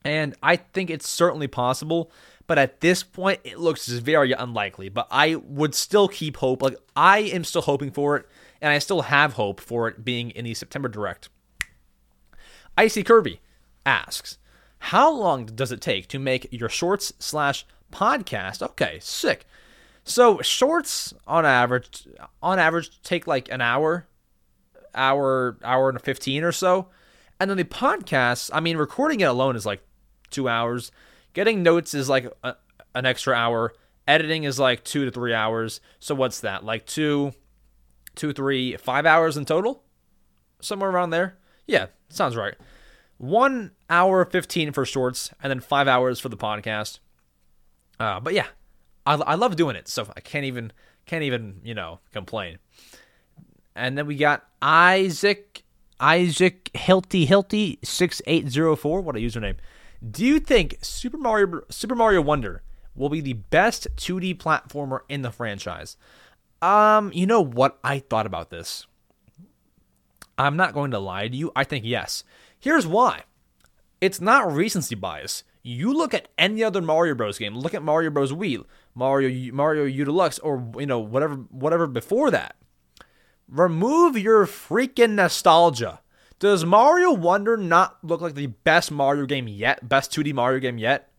and 0.03 0.35
I 0.43 0.57
think 0.57 0.89
it's 0.89 1.07
certainly 1.07 1.47
possible. 1.47 2.11
But 2.51 2.59
at 2.59 2.81
this 2.81 3.05
point, 3.05 3.39
it 3.44 3.60
looks 3.60 3.86
very 3.86 4.32
unlikely. 4.32 4.89
But 4.89 5.06
I 5.09 5.36
would 5.36 5.72
still 5.72 6.09
keep 6.09 6.39
hope. 6.39 6.62
Like 6.62 6.77
I 6.97 7.20
am 7.20 7.44
still 7.44 7.62
hoping 7.62 7.93
for 7.93 8.16
it, 8.16 8.27
and 8.60 8.72
I 8.72 8.81
still 8.81 9.02
have 9.02 9.35
hope 9.35 9.60
for 9.60 9.86
it 9.86 10.05
being 10.05 10.31
in 10.31 10.47
the 10.47 10.55
September 10.55 10.89
Direct. 10.89 11.28
Icy 12.77 13.05
Kirby 13.05 13.40
asks, 13.86 14.36
"How 14.81 15.12
long 15.12 15.47
does 15.47 15.70
it 15.70 15.81
take 15.81 16.09
to 16.09 16.18
make 16.18 16.48
your 16.51 16.68
shorts 16.68 17.12
slash 17.20 17.64
podcast?" 17.93 18.62
Okay, 18.62 18.98
sick. 19.01 19.47
So 20.02 20.40
shorts 20.40 21.14
on 21.28 21.47
average, 21.47 22.09
on 22.43 22.59
average, 22.59 23.01
take 23.02 23.28
like 23.28 23.48
an 23.52 23.60
hour, 23.60 24.09
hour, 24.93 25.56
hour 25.62 25.89
and 25.89 26.02
fifteen 26.02 26.43
or 26.43 26.51
so, 26.51 26.89
and 27.39 27.48
then 27.48 27.59
the 27.59 27.62
podcast. 27.62 28.51
I 28.52 28.59
mean, 28.59 28.77
recording 28.77 29.20
it 29.20 29.27
alone 29.27 29.55
is 29.55 29.64
like 29.64 29.85
two 30.31 30.48
hours. 30.48 30.90
Getting 31.32 31.62
notes 31.62 31.94
is 31.94 32.09
like 32.09 32.27
a, 32.43 32.57
an 32.94 33.07
extra 33.07 33.35
hour. 33.35 33.73
Editing 34.09 34.44
is 34.44 34.59
like 34.59 34.85
two 34.85 35.05
to 35.05 35.11
three 35.11 35.35
hours. 35.35 35.81
So 35.98 36.15
what's 36.15 36.40
that? 36.40 36.65
Like 36.65 36.86
two, 36.86 37.32
two, 38.15 38.32
three, 38.32 38.77
five 38.77 39.07
hours 39.07 39.36
in 39.36 39.44
total? 39.44 39.85
Somewhere 40.61 40.90
around 40.90 41.11
there. 41.11 41.39
Yeah, 41.66 41.86
sounds 42.09 42.36
right. 42.36 42.55
One 43.19 43.73
hour 43.89 44.24
fifteen 44.24 44.73
for 44.73 44.85
shorts, 44.85 45.31
and 45.43 45.51
then 45.51 45.61
five 45.61 45.86
hours 45.86 46.19
for 46.19 46.28
the 46.28 46.36
podcast. 46.36 46.98
Uh, 47.98 48.19
but 48.19 48.32
yeah, 48.32 48.47
I, 49.07 49.15
I 49.15 49.35
love 49.35 49.57
doing 49.57 49.77
it, 49.77 49.89
so 49.89 50.09
I 50.16 50.20
can't 50.20 50.47
even 50.47 50.73
can't 51.07 51.23
even 51.23 51.61
you 51.62 51.74
know 51.74 52.01
complain. 52.12 52.59
And 53.77 53.97
then 53.97 54.07
we 54.07 54.16
got 54.16 54.48
Isaac 54.62 55.62
Isaac 56.01 56.70
Hilty 56.74 57.27
Hilty 57.27 57.78
six 57.85 58.23
eight 58.27 58.48
zero 58.48 58.74
four. 58.74 59.02
What 59.02 59.16
a 59.16 59.19
username! 59.19 59.57
Do 60.09 60.24
you 60.24 60.40
think 60.40 60.78
Super 60.82 61.18
Mario 61.18 61.62
Super 61.68 61.94
Mario 61.94 62.22
Wonder 62.22 62.62
will 62.94 63.09
be 63.09 63.20
the 63.20 63.35
best 63.35 63.89
2D 63.97 64.39
platformer 64.39 65.01
in 65.09 65.22
the 65.22 65.31
franchise? 65.31 65.97
Um, 66.62 67.10
you 67.14 67.27
know 67.27 67.40
what? 67.40 67.78
I 67.85 67.98
thought 67.98 68.27
about 68.27 68.51
this. 68.51 68.86
I'm 70.39 70.56
not 70.56 70.72
going 70.72 70.90
to 70.93 70.98
lie 70.98 71.28
to 71.28 71.36
you. 71.36 71.52
I 71.55 71.64
think 71.64 71.85
yes. 71.85 72.24
Here's 72.59 72.86
why. 72.86 73.24
It's 74.01 74.20
not 74.20 74.51
recency 74.51 74.94
bias. 74.94 75.44
You 75.62 75.93
look 75.93 76.14
at 76.14 76.28
any 76.39 76.64
other 76.64 76.81
Mario 76.81 77.14
Bros 77.14 77.39
game. 77.39 77.55
Look 77.55 77.74
at 77.74 77.82
Mario 77.82 78.09
Bros 78.09 78.32
Wii, 78.32 78.64
Mario 78.94 79.52
Mario 79.52 79.85
U 79.85 80.05
Deluxe, 80.06 80.39
or 80.39 80.66
you 80.78 80.86
know 80.86 80.98
whatever 80.98 81.35
whatever 81.35 81.86
before 81.86 82.31
that. 82.31 82.56
Remove 83.47 84.16
your 84.16 84.47
freaking 84.47 85.10
nostalgia. 85.10 86.01
Does 86.41 86.65
Mario 86.65 87.12
Wonder 87.12 87.59
not 87.59 87.99
look 88.03 88.23
like 88.23 88.35
the 88.35 88.47
best 88.47 88.91
Mario 88.91 89.27
game 89.27 89.47
yet? 89.47 89.87
Best 89.87 90.11
2D 90.11 90.33
Mario 90.33 90.59
game 90.59 90.79
yet? 90.79 91.12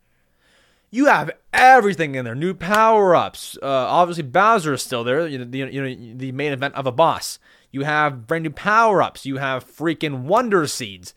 You 0.90 1.06
have 1.06 1.30
everything 1.54 2.16
in 2.16 2.26
there. 2.26 2.34
New 2.34 2.56
power 2.56 3.16
ups. 3.16 3.56
Uh, 3.62 3.68
obviously, 3.68 4.24
Bowser 4.24 4.74
is 4.74 4.82
still 4.82 5.04
there. 5.04 5.28
You 5.28 5.38
know, 5.38 5.46
the, 5.46 5.60
you 5.60 5.82
know, 5.82 6.18
the 6.18 6.32
main 6.32 6.52
event 6.52 6.74
of 6.74 6.88
a 6.88 6.92
boss. 6.92 7.38
You 7.70 7.84
have 7.84 8.26
brand 8.26 8.44
new 8.44 8.50
power 8.50 9.00
ups. 9.02 9.24
You 9.24 9.38
have 9.38 9.64
freaking 9.64 10.24
Wonder 10.24 10.66
Seeds. 10.66 11.14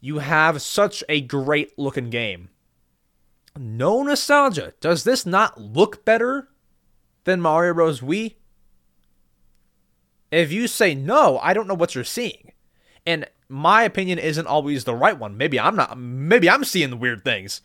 You 0.00 0.18
have 0.18 0.62
such 0.62 1.04
a 1.06 1.20
great 1.20 1.78
looking 1.78 2.08
game. 2.08 2.48
No 3.58 4.02
nostalgia. 4.02 4.72
Does 4.80 5.04
this 5.04 5.26
not 5.26 5.60
look 5.60 6.02
better 6.06 6.48
than 7.24 7.42
Mario 7.42 7.74
Bros. 7.74 8.00
Wii? 8.00 8.36
If 10.30 10.50
you 10.50 10.66
say 10.66 10.94
no, 10.94 11.38
I 11.42 11.52
don't 11.52 11.68
know 11.68 11.74
what 11.74 11.94
you're 11.94 12.04
seeing 12.04 12.52
and 13.08 13.26
my 13.48 13.84
opinion 13.84 14.18
isn't 14.18 14.46
always 14.46 14.84
the 14.84 14.94
right 14.94 15.18
one. 15.18 15.38
Maybe 15.38 15.58
I'm 15.58 15.74
not. 15.74 15.98
Maybe 15.98 16.48
I'm 16.48 16.62
seeing 16.62 16.90
the 16.90 16.96
weird 16.96 17.24
things, 17.24 17.62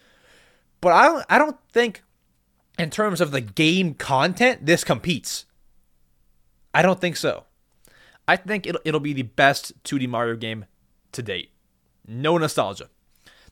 but 0.80 0.94
I 0.94 1.04
don't. 1.04 1.26
I 1.30 1.38
don't 1.38 1.58
think, 1.70 2.02
in 2.80 2.90
terms 2.90 3.20
of 3.20 3.32
the 3.32 3.42
game 3.42 3.94
content, 3.94 4.66
this 4.66 4.86
competes. 4.86 5.46
I 6.74 6.82
don't 6.82 7.02
think 7.02 7.18
so. 7.18 7.44
I 8.26 8.38
think 8.38 8.66
it'll 8.66 8.80
it'll 8.86 9.02
be 9.02 9.12
the 9.12 9.24
best 9.24 9.84
2D 9.84 10.08
Mario 10.08 10.38
game 10.38 10.66
to 11.12 11.22
date. 11.22 11.52
No 12.08 12.38
nostalgia. 12.38 12.90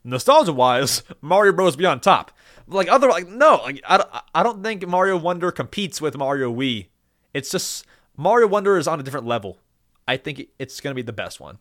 Nostalgia 0.02 0.54
wise, 0.54 1.04
Mario 1.22 1.52
Bros. 1.52 1.76
be 1.76 1.86
on 1.86 2.00
top. 2.00 2.32
Like 2.68 2.88
other 2.88 3.10
like 3.10 3.28
no, 3.28 3.60
like 3.64 3.82
I, 3.86 4.22
I 4.34 4.44
don't 4.44 4.64
think 4.64 4.88
Mario 4.88 5.18
Wonder 5.18 5.52
competes 5.52 6.00
with 6.00 6.16
Mario 6.16 6.54
Wii. 6.56 6.88
It's 7.34 7.52
just 7.52 7.86
Mario 8.16 8.48
Wonder 8.48 8.78
is 8.78 8.88
on 8.88 9.02
a 9.02 9.04
different 9.04 9.26
level. 9.26 9.60
I 10.08 10.16
think 10.16 10.48
it's 10.58 10.80
gonna 10.80 10.96
be 10.96 11.02
the 11.02 11.12
best 11.12 11.42
one. 11.42 11.60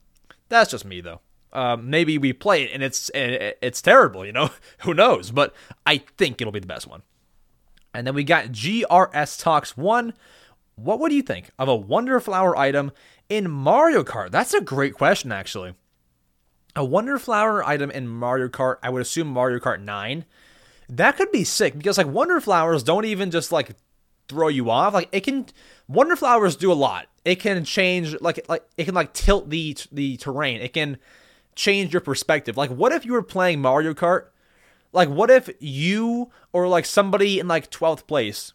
That's 0.51 0.71
just 0.71 0.85
me 0.85 1.01
though. 1.01 1.21
Um, 1.53 1.91
maybe 1.91 2.19
we 2.19 2.33
play 2.33 2.65
it 2.65 2.71
and 2.75 2.83
it's 2.83 3.11
it's 3.15 3.81
terrible, 3.81 4.27
you 4.27 4.33
know. 4.33 4.51
Who 4.81 4.93
knows? 4.93 5.31
But 5.31 5.55
I 5.87 5.99
think 6.19 6.41
it'll 6.41 6.53
be 6.53 6.61
the 6.61 6.67
best 6.67 6.87
one. 6.87 7.03
And 7.95 8.07
then 8.07 8.15
we 8.15 8.23
got 8.23 8.47
GRS 8.47 9.41
Talks 9.41 9.77
One. 9.77 10.13
What 10.77 11.01
would 11.01 11.13
you 11.13 11.23
think 11.23 11.51
of 11.59 11.69
a 11.69 11.75
Wonder 11.75 12.21
Flower 12.21 12.57
item 12.57 12.93
in 13.29 13.51
Mario 13.51 14.05
Kart? 14.05 14.31
That's 14.31 14.55
a 14.55 14.61
great 14.61 14.95
question, 14.95 15.33
actually. 15.33 15.75
A 16.77 16.85
Wonder 16.85 17.19
Flower 17.19 17.65
item 17.65 17.91
in 17.91 18.07
Mario 18.07 18.49
Kart. 18.49 18.77
I 18.83 18.91
would 18.91 19.03
assume 19.03 19.27
Mario 19.27 19.59
Kart 19.59 19.83
Nine. 19.83 20.25
That 20.89 21.17
could 21.17 21.33
be 21.33 21.45
sick 21.45 21.77
because 21.77 21.99
like 21.99 22.07
Wonder 22.07 22.41
Flowers 22.41 22.83
don't 22.83 23.05
even 23.05 23.31
just 23.31 23.51
like 23.51 23.73
throw 24.31 24.49
you 24.49 24.71
off. 24.71 24.95
Like 24.95 25.09
it 25.13 25.21
can 25.21 25.47
Wonder 25.89 26.17
Flowers 26.17 26.57
do 26.57 26.73
a 26.73 26.75
lot 26.75 27.07
it 27.25 27.37
can 27.37 27.65
change 27.65 28.19
like 28.21 28.45
like 28.49 28.65
it 28.77 28.85
can 28.85 28.95
like 28.95 29.13
tilt 29.13 29.51
the 29.51 29.77
the 29.93 30.17
terrain. 30.17 30.61
It 30.61 30.73
can 30.73 30.99
change 31.55 31.93
your 31.93 32.01
perspective. 32.01 32.57
Like 32.57 32.71
what 32.71 32.93
if 32.93 33.05
you 33.05 33.13
were 33.13 33.23
playing 33.23 33.61
Mario 33.61 33.95
Kart? 33.95 34.27
Like 34.93 35.09
what 35.09 35.31
if 35.31 35.51
you 35.61 36.31
or 36.53 36.67
like 36.67 36.87
somebody 36.87 37.39
in 37.39 37.49
like 37.49 37.71
12th 37.71 38.07
place 38.07 38.53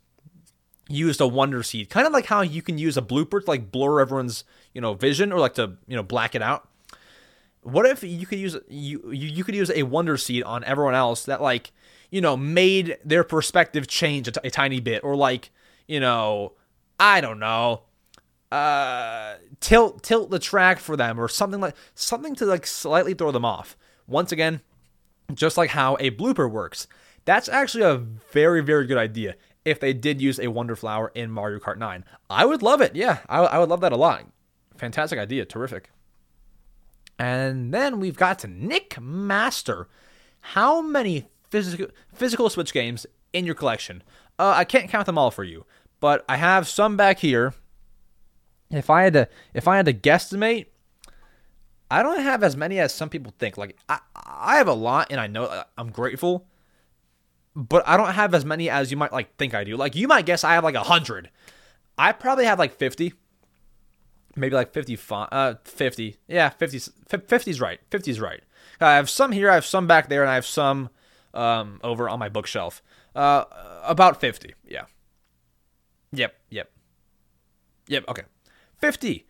used 0.90 1.22
a 1.22 1.28
wonder 1.28 1.62
seed? 1.62 1.90
Kind 1.90 2.08
of 2.08 2.14
like 2.14 2.26
how 2.26 2.42
you 2.42 2.62
can 2.62 2.78
use 2.78 2.98
a 2.98 3.02
blooper 3.02 3.44
to 3.44 3.50
like 3.50 3.72
blur 3.72 4.02
everyone's, 4.02 4.44
you 4.74 4.82
know, 4.82 4.94
vision 4.94 5.32
or 5.32 5.40
like 5.40 5.54
to, 5.56 5.74
you 5.88 5.96
know, 5.96 6.04
black 6.04 6.34
it 6.34 6.42
out. 6.42 6.68
What 7.62 7.86
if 7.86 8.04
you 8.04 8.26
could 8.26 8.40
use 8.40 8.58
you 8.68 9.12
you, 9.12 9.44
could 9.44 9.56
use 9.56 9.72
a 9.72 9.84
wonder 9.84 10.18
seed 10.18 10.44
on 10.44 10.64
everyone 10.64 10.96
else 10.96 11.26
that 11.26 11.42
like, 11.42 11.72
you 12.10 12.22
know, 12.22 12.36
made 12.36 12.98
their 13.04 13.24
perspective 13.24 13.88
change 13.88 14.28
a, 14.28 14.32
t- 14.32 14.40
a 14.44 14.50
tiny 14.50 14.80
bit 14.80 15.04
or 15.04 15.16
like, 15.16 15.52
you 15.88 16.00
know, 16.00 16.54
I 17.00 17.22
don't 17.22 17.40
know, 17.40 17.84
uh, 18.52 19.36
tilt 19.60 20.04
tilt 20.04 20.30
the 20.30 20.40
track 20.40 20.80
for 20.80 20.96
them 20.96 21.20
or 21.20 21.28
something 21.28 21.60
like 21.60 21.76
something 21.94 22.36
to 22.36 22.46
like 22.46 22.66
slightly 22.66 23.14
throw 23.14 23.32
them 23.32 23.46
off. 23.46 23.76
Once 24.08 24.32
again, 24.32 24.62
just 25.34 25.58
like 25.58 25.72
how 25.72 25.98
a 26.00 26.12
blooper 26.12 26.50
works. 26.50 26.88
That's 27.26 27.50
actually 27.50 27.84
a 27.84 27.98
very 27.98 28.62
very 28.62 28.86
good 28.86 28.98
idea. 28.98 29.36
If 29.64 29.80
they 29.80 29.94
did 29.94 30.22
use 30.22 30.40
a 30.40 30.48
Wonder 30.48 30.76
Flower 30.76 31.12
in 31.16 31.32
Mario 31.32 31.58
Kart 31.58 31.78
9, 31.78 32.06
I 32.30 32.46
would 32.46 32.62
love 32.62 32.82
it. 32.82 32.96
Yeah, 32.96 33.20
I, 33.28 33.40
I 33.40 33.58
would 33.58 33.70
love 33.70 33.82
that 33.82 33.92
a 33.92 33.98
lot. 33.98 34.24
Fantastic 34.78 35.18
idea, 35.18 35.44
terrific. 35.44 35.90
And 37.18 37.74
then 37.74 38.00
we've 38.00 38.18
got 38.18 38.40
to 38.40 38.48
Nick 38.48 39.00
Master. 39.02 39.88
How 40.42 40.82
many 40.82 41.26
physical 41.50 41.88
physical 42.14 42.50
Switch 42.50 42.74
games 42.74 43.08
in 43.34 43.46
your 43.46 43.56
collection? 43.56 44.04
Uh, 44.38 44.54
I 44.56 44.66
can't 44.66 44.90
count 44.90 45.06
them 45.06 45.18
all 45.18 45.32
for 45.32 45.44
you, 45.44 45.66
but 46.00 46.26
I 46.28 46.36
have 46.38 46.68
some 46.68 46.98
back 46.98 47.20
here 47.20 47.54
if 48.72 48.90
I 48.90 49.04
had 49.04 49.14
to 49.14 49.28
if 49.54 49.68
I 49.68 49.78
had 49.78 49.86
to 49.86 49.94
guesstimate, 49.94 50.68
I 51.90 52.04
don't 52.04 52.22
have 52.22 52.44
as 52.44 52.58
many 52.58 52.80
as 52.80 52.94
some 52.94 53.10
people 53.10 53.34
think. 53.38 53.58
Like 53.58 53.78
I 53.88 54.00
I 54.16 54.58
have 54.58 54.68
a 54.68 54.74
lot 54.74 55.08
and 55.12 55.20
I 55.20 55.28
know 55.28 55.64
I'm 55.78 55.92
grateful, 55.92 56.48
but 57.56 57.88
I 57.88 57.98
don't 57.98 58.14
have 58.14 58.34
as 58.34 58.46
many 58.46 58.70
as 58.70 58.92
you 58.92 58.98
might 58.98 59.14
like 59.14 59.36
think 59.38 59.54
I 59.54 59.64
do. 59.64 59.78
Like 59.78 59.96
you 59.96 60.08
might 60.08 60.26
guess 60.26 60.44
I 60.44 60.54
have 60.54 60.64
like 60.64 60.76
a 60.76 60.84
hundred. 60.84 61.30
I 61.98 62.12
probably 62.12 62.46
have 62.46 62.60
like 62.60 62.76
fifty. 62.76 63.14
Maybe 64.38 64.54
like 64.54 64.74
55, 64.74 65.30
uh, 65.32 65.54
50. 65.64 66.18
Yeah, 66.28 66.50
50, 66.50 66.78
50's 66.78 67.62
right. 67.62 67.80
50's 67.90 68.20
right. 68.20 68.44
I 68.82 68.96
have 68.96 69.10
some 69.10 69.32
here, 69.32 69.50
I 69.50 69.54
have 69.54 69.66
some 69.66 69.88
back 69.88 70.10
there, 70.10 70.24
and 70.24 70.30
I 70.30 70.36
have 70.36 70.46
some 70.46 70.90
um, 71.34 71.80
over 71.86 72.10
on 72.10 72.20
my 72.20 72.28
bookshelf. 72.28 72.84
Uh, 73.16 73.46
about 73.84 74.20
50. 74.20 74.54
Yeah. 74.68 74.86
Yep. 76.12 76.36
Yep. 76.50 76.72
Yep. 77.88 78.06
Okay. 78.10 78.24
50 78.78 79.26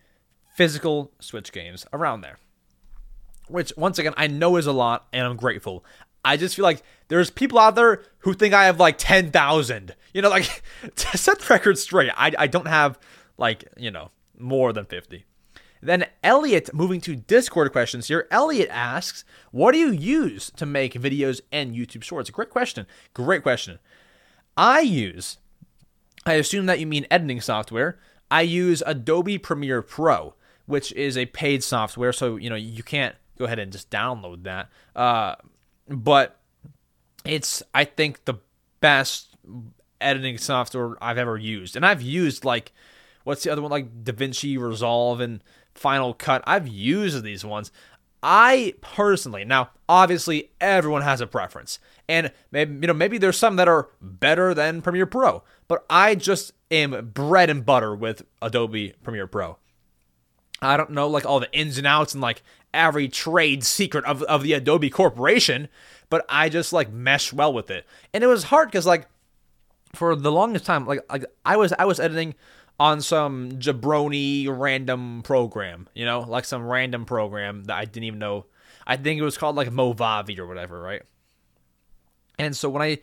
physical 0.54 1.12
Switch 1.20 1.52
games 1.52 1.86
around 1.92 2.22
there. 2.22 2.38
Which, 3.48 3.72
once 3.76 3.98
again, 3.98 4.14
I 4.16 4.26
know 4.26 4.56
is 4.56 4.66
a 4.66 4.72
lot, 4.72 5.06
and 5.12 5.24
I'm 5.24 5.36
grateful. 5.36 5.84
I 6.24 6.36
just 6.36 6.56
feel 6.56 6.64
like 6.64 6.82
there's 7.06 7.30
people 7.30 7.58
out 7.58 7.76
there 7.76 8.02
who 8.20 8.34
think 8.34 8.52
I 8.52 8.64
have 8.64 8.80
like 8.80 8.98
10,000. 8.98 9.94
You 10.12 10.22
know, 10.22 10.30
like, 10.30 10.62
to 10.96 11.18
set 11.18 11.38
the 11.38 11.46
record 11.48 11.78
straight, 11.78 12.10
I, 12.16 12.32
I 12.36 12.46
don't 12.48 12.66
have 12.66 12.98
like, 13.38 13.64
you 13.76 13.92
know, 13.92 14.10
more 14.36 14.72
than 14.72 14.86
50. 14.86 15.24
Then 15.86 16.06
Elliot, 16.24 16.74
moving 16.74 17.00
to 17.02 17.14
Discord 17.14 17.70
questions 17.70 18.08
here. 18.08 18.26
Elliot 18.30 18.68
asks, 18.70 19.24
"What 19.52 19.72
do 19.72 19.78
you 19.78 19.90
use 19.90 20.50
to 20.56 20.66
make 20.66 20.94
videos 20.94 21.40
and 21.52 21.74
YouTube 21.74 22.02
Shorts?" 22.02 22.28
Great 22.30 22.50
question. 22.50 22.86
Great 23.14 23.42
question. 23.42 23.78
I 24.56 24.80
use, 24.80 25.38
I 26.24 26.34
assume 26.34 26.66
that 26.66 26.80
you 26.80 26.86
mean 26.86 27.06
editing 27.10 27.40
software. 27.40 27.98
I 28.30 28.42
use 28.42 28.82
Adobe 28.84 29.38
Premiere 29.38 29.80
Pro, 29.82 30.34
which 30.66 30.92
is 30.92 31.16
a 31.16 31.26
paid 31.26 31.62
software, 31.62 32.12
so 32.12 32.36
you 32.36 32.50
know 32.50 32.56
you 32.56 32.82
can't 32.82 33.14
go 33.38 33.44
ahead 33.44 33.60
and 33.60 33.70
just 33.70 33.88
download 33.88 34.42
that. 34.42 34.68
Uh, 34.96 35.36
but 35.88 36.40
it's 37.24 37.62
I 37.72 37.84
think 37.84 38.24
the 38.24 38.34
best 38.80 39.36
editing 40.00 40.38
software 40.38 40.96
I've 41.00 41.18
ever 41.18 41.36
used, 41.36 41.76
and 41.76 41.86
I've 41.86 42.02
used 42.02 42.44
like 42.44 42.72
what's 43.22 43.44
the 43.44 43.50
other 43.50 43.62
one 43.62 43.70
like 43.70 44.04
DaVinci 44.04 44.58
Resolve 44.58 45.20
and 45.20 45.42
Final 45.76 46.14
Cut. 46.14 46.42
I've 46.46 46.68
used 46.68 47.22
these 47.22 47.44
ones. 47.44 47.70
I 48.22 48.74
personally, 48.80 49.44
now 49.44 49.70
obviously 49.88 50.50
everyone 50.60 51.02
has 51.02 51.20
a 51.20 51.26
preference, 51.26 51.78
and 52.08 52.32
maybe 52.50 52.74
you 52.74 52.86
know 52.88 52.94
maybe 52.94 53.18
there's 53.18 53.38
some 53.38 53.56
that 53.56 53.68
are 53.68 53.88
better 54.00 54.54
than 54.54 54.82
Premiere 54.82 55.06
Pro, 55.06 55.42
but 55.68 55.84
I 55.88 56.14
just 56.14 56.52
am 56.70 57.10
bread 57.14 57.50
and 57.50 57.64
butter 57.64 57.94
with 57.94 58.24
Adobe 58.42 58.94
Premiere 59.02 59.26
Pro. 59.26 59.58
I 60.62 60.76
don't 60.76 60.90
know 60.90 61.08
like 61.08 61.26
all 61.26 61.40
the 61.40 61.52
ins 61.52 61.78
and 61.78 61.86
outs 61.86 62.14
and 62.14 62.22
like 62.22 62.42
every 62.72 63.08
trade 63.08 63.64
secret 63.64 64.04
of, 64.04 64.22
of 64.24 64.42
the 64.42 64.54
Adobe 64.54 64.90
Corporation, 64.90 65.68
but 66.08 66.24
I 66.28 66.48
just 66.48 66.72
like 66.72 66.90
mesh 66.90 67.32
well 67.32 67.52
with 67.52 67.70
it. 67.70 67.86
And 68.12 68.24
it 68.24 68.28
was 68.28 68.44
hard 68.44 68.68
because 68.68 68.86
like 68.86 69.06
for 69.94 70.14
the 70.14 70.32
longest 70.32 70.66
time, 70.66 70.86
like, 70.86 71.00
like 71.10 71.24
I 71.44 71.56
was 71.56 71.72
I 71.78 71.84
was 71.84 72.00
editing 72.00 72.34
on 72.78 73.00
some 73.00 73.52
jabroni 73.52 74.46
random 74.48 75.22
program, 75.22 75.88
you 75.94 76.04
know, 76.04 76.20
like 76.20 76.44
some 76.44 76.66
random 76.66 77.04
program 77.04 77.64
that 77.64 77.76
I 77.76 77.84
didn't 77.84 78.04
even 78.04 78.18
know. 78.18 78.46
I 78.86 78.96
think 78.96 79.18
it 79.18 79.24
was 79.24 79.38
called 79.38 79.56
like 79.56 79.68
Movavi 79.68 80.38
or 80.38 80.46
whatever, 80.46 80.80
right? 80.80 81.02
And 82.38 82.54
so 82.54 82.68
when 82.68 82.82
I 82.82 82.98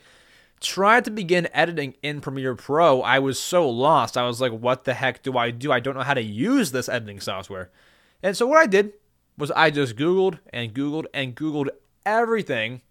tried 0.60 1.06
to 1.06 1.12
begin 1.12 1.48
editing 1.54 1.96
in 2.04 2.22
Premiere 2.22 2.56
Pro, 2.56 3.02
I 3.02 3.20
was 3.20 3.40
so 3.40 3.68
lost. 3.68 4.18
I 4.18 4.26
was 4.28 4.40
like, 4.40 4.52
what 4.52 4.86
the 4.86 4.94
heck 4.94 5.24
do 5.24 5.38
I 5.38 5.52
do? 5.52 5.72
I 5.72 5.80
don't 5.80 5.96
know 5.96 6.04
how 6.04 6.14
to 6.14 6.22
use 6.22 6.72
this 6.72 6.88
editing 6.88 7.20
software. 7.20 7.72
And 8.22 8.38
so 8.38 8.48
what 8.48 8.60
I 8.60 8.68
did 8.68 8.94
was 9.38 9.52
I 9.52 9.72
just 9.72 9.96
Googled 9.96 10.40
and 10.52 10.74
Googled 10.74 11.06
and 11.14 11.36
Googled 11.36 11.70
everything, 12.06 12.82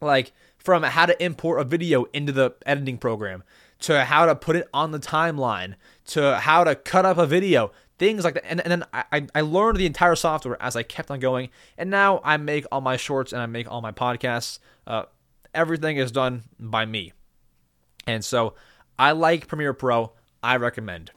like 0.00 0.32
from 0.58 0.84
how 0.84 1.06
to 1.06 1.22
import 1.22 1.60
a 1.60 1.64
video 1.64 2.04
into 2.12 2.32
the 2.32 2.54
editing 2.64 2.96
program 2.96 3.42
to 3.80 4.04
how 4.04 4.26
to 4.26 4.34
put 4.34 4.56
it 4.56 4.68
on 4.72 4.90
the 4.90 4.98
timeline 4.98 5.74
to 6.04 6.38
how 6.38 6.64
to 6.64 6.74
cut 6.74 7.04
up 7.04 7.18
a 7.18 7.26
video 7.26 7.72
things 8.00 8.24
like 8.24 8.32
that. 8.32 8.50
And, 8.50 8.60
and 8.62 8.70
then 8.70 8.84
I, 8.94 9.26
I 9.34 9.42
learned 9.42 9.76
the 9.76 9.84
entire 9.84 10.16
software 10.16 10.60
as 10.60 10.74
i 10.74 10.82
kept 10.82 11.10
on 11.10 11.20
going. 11.20 11.50
And 11.76 11.90
now 11.90 12.20
i 12.24 12.38
make 12.38 12.64
all 12.72 12.80
my 12.80 12.96
shorts 12.96 13.32
and 13.32 13.42
i 13.42 13.46
make 13.46 13.70
all 13.70 13.82
my 13.82 13.92
podcasts. 13.92 14.58
Uh, 14.86 15.04
everything 15.54 15.98
is 15.98 16.10
done 16.10 16.44
by 16.58 16.86
me. 16.86 17.12
And 18.06 18.24
so 18.24 18.54
i 18.98 19.12
like 19.12 19.46
premiere 19.46 19.74
pro. 19.74 20.12
I 20.42 20.56
recommend. 20.56 21.10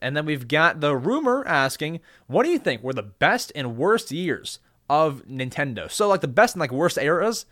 And 0.00 0.16
then 0.16 0.24
we've 0.24 0.48
got 0.48 0.80
the 0.80 0.96
rumor 0.96 1.46
asking 1.46 2.00
what 2.26 2.44
do 2.44 2.50
you 2.50 2.58
think 2.58 2.82
were 2.82 2.94
the 2.94 3.02
best 3.02 3.52
and 3.54 3.76
worst 3.76 4.10
years 4.10 4.58
of 4.88 5.22
nintendo? 5.28 5.90
So 5.90 6.08
like 6.08 6.22
the 6.22 6.28
best 6.28 6.54
and 6.54 6.60
like 6.60 6.72
worst 6.72 6.96
eras 6.96 7.44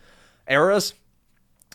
eras 0.49 0.95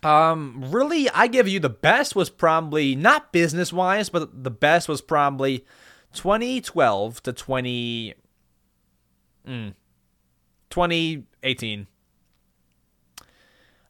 um, 0.03 0.65
really, 0.69 1.11
I 1.11 1.27
give 1.27 1.47
you 1.47 1.61
the 1.61 1.69
best 1.69 2.17
was 2.17 2.31
probably 2.31 2.95
not 2.97 3.33
business 3.33 3.73
wise, 3.73 4.09
but 4.09 4.43
the 4.45 4.51
best 4.51 4.89
was 4.89 5.01
probably 5.01 5.65
2012 6.15 7.23
to 7.23 7.33
20, 7.33 8.15
mm, 9.47 9.75
2018. 10.71 11.87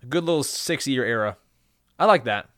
A 0.03 0.07
good 0.07 0.24
little 0.24 0.43
six 0.43 0.87
year 0.87 1.05
era. 1.05 1.37
I 1.99 2.07
like 2.07 2.24
that. 2.24 2.49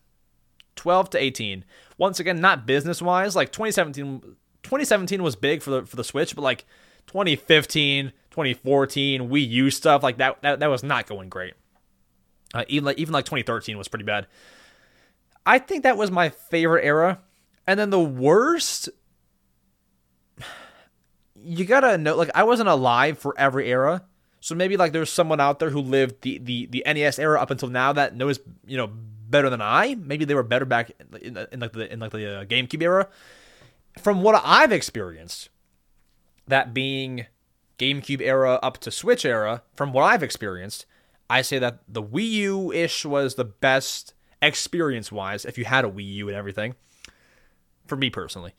12 0.77 1.11
to 1.11 1.19
18. 1.19 1.65
Once 1.99 2.21
again, 2.21 2.41
not 2.41 2.67
business 2.67 3.03
wise. 3.03 3.37
Like 3.37 3.53
2017, 3.53 4.21
2017 4.63 5.23
was 5.23 5.37
big 5.37 5.63
for 5.63 5.71
the 5.71 5.87
for 5.87 5.97
the 5.97 6.05
Switch, 6.05 6.35
but 6.35 6.43
like 6.43 6.65
2015, 7.09 8.13
2014, 8.31 9.29
Wii 9.29 9.49
U 9.49 9.71
stuff 9.71 10.03
like 10.03 10.19
that, 10.19 10.41
that, 10.43 10.61
that 10.61 10.71
was 10.71 10.83
not 10.83 11.07
going 11.07 11.29
great. 11.29 11.55
Uh, 12.55 12.65
even 12.69 12.85
like 12.85 12.99
even 12.99 13.13
like 13.13 13.25
2013 13.25 13.79
was 13.79 13.89
pretty 13.89 14.05
bad. 14.05 14.27
I 15.45 15.59
think 15.59 15.83
that 15.83 15.97
was 15.97 16.11
my 16.11 16.29
favorite 16.29 16.85
era, 16.85 17.21
and 17.67 17.79
then 17.79 17.91
the 17.91 18.01
worst. 18.01 18.89
You 21.45 21.65
gotta 21.65 21.99
know, 21.99 22.15
like 22.15 22.31
I 22.37 22.45
wasn't 22.45 22.69
alive 22.69 23.19
for 23.19 23.35
every 23.37 23.69
era, 23.69 24.05
so 24.39 24.55
maybe 24.55 24.77
like 24.77 24.93
there's 24.93 25.11
someone 25.11 25.41
out 25.41 25.59
there 25.59 25.71
who 25.71 25.81
lived 25.81 26.23
the 26.23 26.39
the 26.39 26.67
the 26.67 26.85
NES 26.87 27.19
era 27.19 27.41
up 27.41 27.51
until 27.51 27.69
now 27.69 27.93
that 27.93 28.15
knows 28.15 28.39
you 28.65 28.77
know 28.77 28.87
better 28.87 29.51
than 29.51 29.61
I. 29.61 29.97
Maybe 29.97 30.25
they 30.25 30.37
were 30.37 30.45
better 30.45 30.65
back 30.65 30.93
in, 31.21 31.37
in, 31.37 31.47
in 31.51 31.59
like 31.59 31.73
the 31.73 31.93
in 31.93 31.99
like 31.99 32.13
the 32.13 32.43
uh, 32.43 32.45
GameCube 32.45 32.83
era. 32.83 33.09
From 33.99 34.23
what 34.23 34.41
I've 34.45 34.71
experienced, 34.71 35.49
that 36.47 36.73
being 36.73 37.27
GameCube 37.79 38.21
era 38.21 38.61
up 38.63 38.79
to 38.79 38.93
Switch 38.93 39.25
era, 39.25 39.63
from 39.75 39.93
what 39.93 40.05
I've 40.05 40.23
experienced, 40.23 40.87
I 41.29 41.43
say 41.43 41.59
that 41.59 41.81
the 41.89 42.03
Wii 42.03 42.31
U 42.31 42.73
ish 42.73 43.05
was 43.05 43.35
the 43.35 43.45
best 43.45 44.15
experience 44.41 45.11
wise 45.11 45.45
if 45.45 45.57
you 45.57 45.65
had 45.65 45.85
a 45.85 45.91
Wii 45.91 46.15
U 46.15 46.29
and 46.29 46.37
everything, 46.37 46.75
for 47.87 47.97
me 47.97 48.11
personally. 48.11 48.55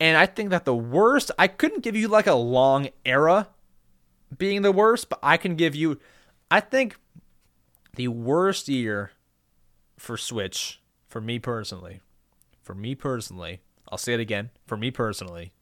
And 0.00 0.16
I 0.16 0.26
think 0.26 0.50
that 0.50 0.64
the 0.64 0.74
worst, 0.74 1.30
I 1.38 1.48
couldn't 1.48 1.82
give 1.82 1.96
you 1.96 2.08
like 2.08 2.26
a 2.26 2.34
long 2.34 2.88
era 3.04 3.48
being 4.36 4.62
the 4.62 4.72
worst, 4.72 5.08
but 5.08 5.18
I 5.22 5.36
can 5.36 5.56
give 5.56 5.74
you, 5.74 5.98
I 6.50 6.60
think 6.60 6.96
the 7.94 8.08
worst 8.08 8.68
year 8.68 9.12
for 9.96 10.16
Switch, 10.16 10.80
for 11.08 11.20
me 11.20 11.38
personally, 11.38 12.00
for 12.62 12.74
me 12.74 12.94
personally, 12.94 13.60
I'll 13.88 13.98
say 13.98 14.14
it 14.14 14.20
again, 14.20 14.50
for 14.66 14.76
me 14.76 14.90
personally, 14.90 15.52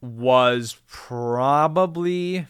was 0.00 0.78
probably 0.86 2.46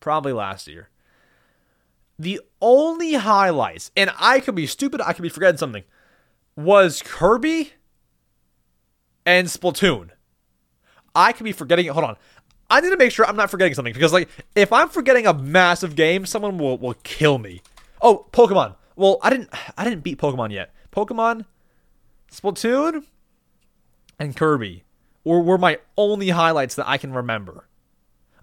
probably 0.00 0.32
last 0.32 0.66
year. 0.66 0.88
The 2.18 2.40
only 2.60 3.14
highlights, 3.14 3.90
and 3.96 4.10
I 4.18 4.40
could 4.40 4.54
be 4.54 4.66
stupid, 4.66 5.00
I 5.00 5.12
could 5.12 5.22
be 5.22 5.28
forgetting 5.28 5.58
something, 5.58 5.84
was 6.56 7.02
Kirby 7.02 7.72
and 9.24 9.48
Splatoon. 9.48 10.10
I 11.14 11.32
could 11.32 11.44
be 11.44 11.52
forgetting 11.52 11.86
it. 11.86 11.92
Hold 11.92 12.04
on. 12.04 12.16
I 12.68 12.80
need 12.80 12.90
to 12.90 12.96
make 12.96 13.10
sure 13.10 13.26
I'm 13.26 13.36
not 13.36 13.50
forgetting 13.50 13.74
something 13.74 13.92
because, 13.92 14.12
like, 14.12 14.28
if 14.54 14.72
I'm 14.72 14.88
forgetting 14.88 15.26
a 15.26 15.34
massive 15.34 15.96
game, 15.96 16.24
someone 16.26 16.56
will, 16.58 16.78
will 16.78 16.94
kill 17.02 17.38
me. 17.38 17.62
Oh, 18.00 18.26
Pokemon. 18.32 18.76
Well, 18.96 19.18
I 19.22 19.30
didn't 19.30 19.48
I 19.78 19.84
didn't 19.84 20.04
beat 20.04 20.18
Pokemon 20.18 20.52
yet. 20.52 20.74
Pokemon, 20.92 21.46
Splatoon, 22.30 23.04
and 24.18 24.36
Kirby 24.36 24.84
were, 25.24 25.40
were 25.40 25.58
my 25.58 25.78
only 25.96 26.28
highlights 26.28 26.74
that 26.74 26.88
I 26.88 26.98
can 26.98 27.12
remember 27.12 27.66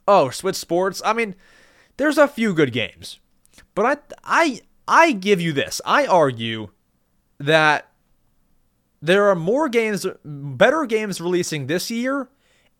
oh, 0.07 0.29
Switch 0.29 0.55
Sports. 0.55 1.01
I 1.05 1.13
mean, 1.13 1.35
there's 1.97 2.17
a 2.17 2.27
few 2.27 2.53
good 2.53 2.71
games, 2.71 3.19
but 3.75 3.85
I 3.85 3.97
I 4.23 4.61
I 4.87 5.11
give 5.11 5.41
you 5.41 5.53
this. 5.53 5.81
I 5.85 6.05
argue 6.05 6.69
that 7.39 7.91
there 9.01 9.27
are 9.29 9.35
more 9.35 9.69
games, 9.69 10.05
better 10.23 10.85
games 10.85 11.21
releasing 11.21 11.67
this 11.67 11.91
year 11.91 12.29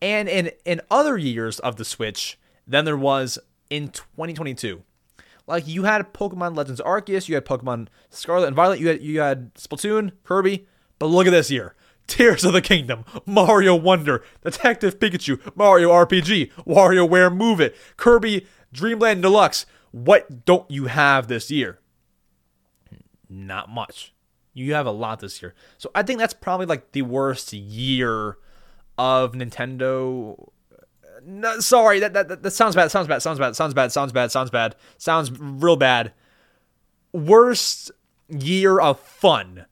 and 0.01 0.29
in 0.29 0.51
in 0.65 0.81
other 0.89 1.17
years 1.17 1.59
of 1.59 1.75
the 1.75 1.85
Switch 1.85 2.39
than 2.67 2.85
there 2.85 2.97
was 2.97 3.39
in 3.69 3.89
2022. 3.89 4.83
Like 5.45 5.67
you 5.67 5.83
had 5.83 6.13
Pokemon 6.13 6.57
Legends 6.57 6.81
Arceus, 6.81 7.29
you 7.29 7.35
had 7.35 7.45
Pokemon 7.45 7.87
Scarlet 8.09 8.47
and 8.47 8.55
Violet, 8.55 8.79
you 8.79 8.87
had 8.87 9.01
you 9.01 9.19
had 9.19 9.53
Splatoon, 9.55 10.11
Kirby, 10.23 10.67
but 10.99 11.07
look 11.07 11.27
at 11.27 11.31
this 11.31 11.49
year. 11.51 11.73
Tears 12.07 12.43
of 12.45 12.53
the 12.53 12.61
Kingdom, 12.61 13.05
Mario 13.25 13.75
Wonder, 13.75 14.23
Detective 14.43 14.99
Pikachu, 14.99 15.39
Mario 15.55 15.91
RPG, 15.91 16.51
WarioWare 16.65 17.35
Move 17.35 17.59
It, 17.59 17.75
Kirby 17.97 18.47
Dreamland 18.71 19.21
Deluxe. 19.21 19.65
What 19.91 20.45
don't 20.45 20.69
you 20.71 20.85
have 20.85 21.27
this 21.27 21.51
year? 21.51 21.79
Not 23.29 23.69
much. 23.69 24.13
You 24.53 24.73
have 24.73 24.87
a 24.87 24.91
lot 24.91 25.19
this 25.19 25.41
year. 25.41 25.53
So 25.77 25.91
I 25.93 26.03
think 26.03 26.19
that's 26.19 26.33
probably 26.33 26.65
like 26.65 26.93
the 26.93 27.03
worst 27.03 27.53
year 27.53 28.37
of 28.97 29.33
Nintendo 29.33 30.49
no, 31.25 31.59
sorry, 31.59 31.99
that, 31.99 32.13
that 32.13 32.43
that 32.43 32.51
sounds 32.51 32.75
bad. 32.75 32.91
Sounds 32.91 33.07
bad. 33.07 33.21
Sounds 33.21 33.39
bad. 33.39 33.55
Sounds 33.55 33.73
bad. 33.73 33.91
Sounds 33.91 34.11
bad. 34.11 34.31
Sounds 34.31 34.49
bad. 34.49 34.75
Sounds 34.97 35.31
real 35.39 35.75
bad. 35.75 36.13
Worst 37.11 37.91
year 38.29 38.79
of 38.79 38.99
fun, 38.99 39.65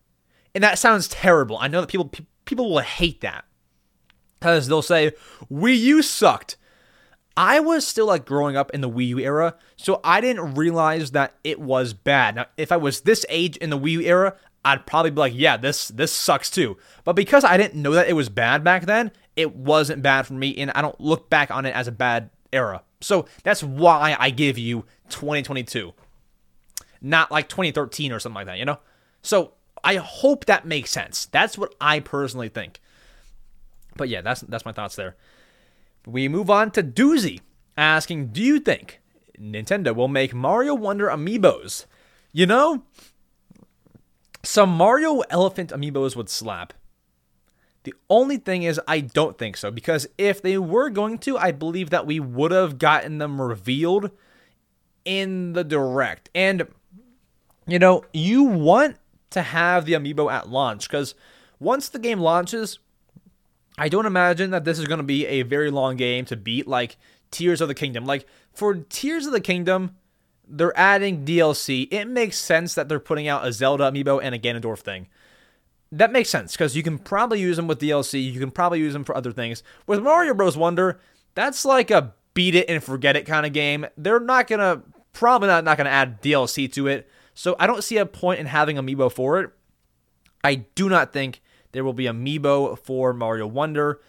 and 0.55 0.63
that 0.63 0.79
sounds 0.79 1.07
terrible. 1.07 1.57
I 1.59 1.67
know 1.67 1.81
that 1.81 1.89
people 1.89 2.09
people 2.45 2.71
will 2.71 2.79
hate 2.79 3.21
that 3.21 3.45
because 4.39 4.67
they'll 4.67 4.81
say 4.81 5.11
Wii 5.51 5.77
U 5.77 6.01
sucked. 6.01 6.57
I 7.37 7.59
was 7.59 7.85
still 7.85 8.05
like 8.05 8.25
growing 8.25 8.55
up 8.55 8.71
in 8.71 8.79
the 8.79 8.89
Wii 8.89 9.07
U 9.09 9.19
era, 9.19 9.55
so 9.75 9.99
I 10.03 10.21
didn't 10.21 10.55
realize 10.55 11.11
that 11.11 11.35
it 11.43 11.59
was 11.59 11.93
bad. 11.93 12.35
Now, 12.35 12.45
if 12.55 12.71
I 12.71 12.77
was 12.77 13.01
this 13.01 13.25
age 13.27 13.57
in 13.57 13.69
the 13.69 13.77
Wii 13.77 13.91
U 13.91 14.01
era, 14.01 14.35
I'd 14.63 14.85
probably 14.85 15.11
be 15.11 15.19
like, 15.19 15.33
yeah, 15.35 15.57
this 15.57 15.89
this 15.89 16.13
sucks 16.13 16.49
too. 16.49 16.77
But 17.03 17.13
because 17.13 17.43
I 17.43 17.57
didn't 17.57 17.81
know 17.81 17.91
that 17.91 18.07
it 18.07 18.13
was 18.13 18.29
bad 18.29 18.63
back 18.63 18.85
then, 18.85 19.11
it 19.35 19.55
wasn't 19.55 20.01
bad 20.01 20.25
for 20.25 20.33
me, 20.33 20.55
and 20.55 20.71
I 20.71 20.81
don't 20.81 20.99
look 21.01 21.29
back 21.29 21.51
on 21.51 21.65
it 21.65 21.75
as 21.75 21.89
a 21.89 21.91
bad 21.91 22.29
era. 22.53 22.81
So 23.01 23.25
that's 23.43 23.61
why 23.61 24.15
I 24.17 24.29
give 24.29 24.57
you 24.57 24.85
2022, 25.09 25.93
not 27.01 27.29
like 27.29 27.49
2013 27.49 28.13
or 28.13 28.19
something 28.19 28.35
like 28.35 28.47
that, 28.47 28.57
you 28.57 28.65
know? 28.65 28.79
So 29.21 29.53
I 29.85 29.97
hope 29.97 30.45
that 30.45 30.65
makes 30.65 30.89
sense. 30.89 31.27
That's 31.27 31.57
what 31.57 31.75
I 31.79 31.99
personally 31.99 32.49
think. 32.49 32.81
But 33.95 34.09
yeah, 34.09 34.21
that's 34.21 34.41
that's 34.41 34.65
my 34.65 34.71
thoughts 34.71 34.95
there. 34.95 35.15
We 36.05 36.27
move 36.27 36.49
on 36.49 36.71
to 36.71 36.83
Doozy 36.83 37.41
asking, 37.77 38.27
"Do 38.27 38.41
you 38.41 38.59
think 38.59 38.99
Nintendo 39.39 39.95
will 39.95 40.07
make 40.07 40.33
Mario 40.33 40.73
Wonder 40.73 41.07
amiibos?" 41.07 41.85
You 42.33 42.47
know, 42.47 42.83
some 44.43 44.69
Mario 44.71 45.19
Elephant 45.29 45.69
amiibos 45.69 46.15
would 46.15 46.29
slap. 46.29 46.73
The 47.83 47.93
only 48.09 48.37
thing 48.37 48.63
is, 48.63 48.81
I 48.87 48.99
don't 48.99 49.37
think 49.37 49.55
so 49.55 49.69
because 49.69 50.07
if 50.17 50.41
they 50.41 50.57
were 50.57 50.89
going 50.89 51.19
to, 51.19 51.37
I 51.37 51.51
believe 51.51 51.91
that 51.91 52.07
we 52.07 52.19
would 52.19 52.51
have 52.51 52.79
gotten 52.79 53.19
them 53.19 53.39
revealed 53.39 54.09
in 55.05 55.53
the 55.53 55.63
direct. 55.63 56.29
And 56.33 56.67
you 57.67 57.79
know, 57.79 58.03
you 58.13 58.43
want 58.43 58.97
to 59.31 59.41
have 59.41 59.85
the 59.85 59.93
amiibo 59.93 60.31
at 60.31 60.49
launch 60.49 60.87
because 60.87 61.15
once 61.59 61.89
the 61.89 61.99
game 61.99 62.19
launches, 62.19 62.79
I 63.77 63.89
don't 63.89 64.05
imagine 64.05 64.51
that 64.51 64.63
this 64.65 64.79
is 64.79 64.85
going 64.85 64.99
to 64.99 65.03
be 65.03 65.25
a 65.25 65.41
very 65.41 65.69
long 65.69 65.95
game 65.95 66.25
to 66.25 66.35
beat 66.35 66.67
like 66.67 66.97
Tears 67.31 67.61
of 67.61 67.67
the 67.67 67.75
Kingdom. 67.75 68.05
Like 68.05 68.25
for 68.53 68.75
Tears 68.75 69.25
of 69.25 69.33
the 69.33 69.41
Kingdom, 69.41 69.95
they're 70.47 70.77
adding 70.77 71.25
DLC. 71.25 71.87
It 71.91 72.05
makes 72.05 72.37
sense 72.37 72.73
that 72.75 72.87
they're 72.87 72.99
putting 72.99 73.27
out 73.27 73.45
a 73.45 73.51
Zelda 73.51 73.91
amiibo 73.91 74.19
and 74.21 74.33
a 74.35 74.39
Ganondorf 74.39 74.79
thing. 74.79 75.07
That 75.91 76.11
makes 76.11 76.29
sense 76.29 76.53
because 76.53 76.75
you 76.75 76.83
can 76.83 76.97
probably 76.97 77.39
use 77.39 77.57
them 77.57 77.67
with 77.67 77.79
DLC. 77.79 78.31
You 78.31 78.39
can 78.39 78.51
probably 78.51 78.79
use 78.79 78.93
them 78.93 79.03
for 79.03 79.15
other 79.15 79.31
things. 79.31 79.63
With 79.87 80.01
Mario 80.01 80.33
Bros. 80.33 80.57
Wonder, 80.57 80.99
that's 81.35 81.65
like 81.65 81.91
a 81.91 82.13
beat 82.33 82.55
it 82.55 82.69
and 82.69 82.83
forget 82.83 83.15
it 83.15 83.25
kind 83.25 83.45
of 83.45 83.53
game. 83.53 83.85
They're 83.97 84.19
not 84.19 84.47
gonna 84.47 84.83
probably 85.13 85.47
not, 85.47 85.63
not 85.63 85.77
gonna 85.77 85.89
add 85.89 86.21
DLC 86.21 86.71
to 86.73 86.87
it. 86.87 87.09
So 87.35 87.55
I 87.59 87.67
don't 87.67 87.83
see 87.83 87.97
a 87.97 88.05
point 88.05 88.39
in 88.39 88.47
having 88.47 88.77
amiibo 88.77 89.11
for 89.11 89.39
it. 89.41 89.51
I 90.43 90.55
do 90.55 90.89
not 90.89 91.13
think 91.13 91.41
there 91.73 91.83
will 91.83 91.93
be 91.93 92.05
amiibo 92.05 92.79
for 92.79 93.13
Mario 93.13 93.45
Wonder. 93.45 94.01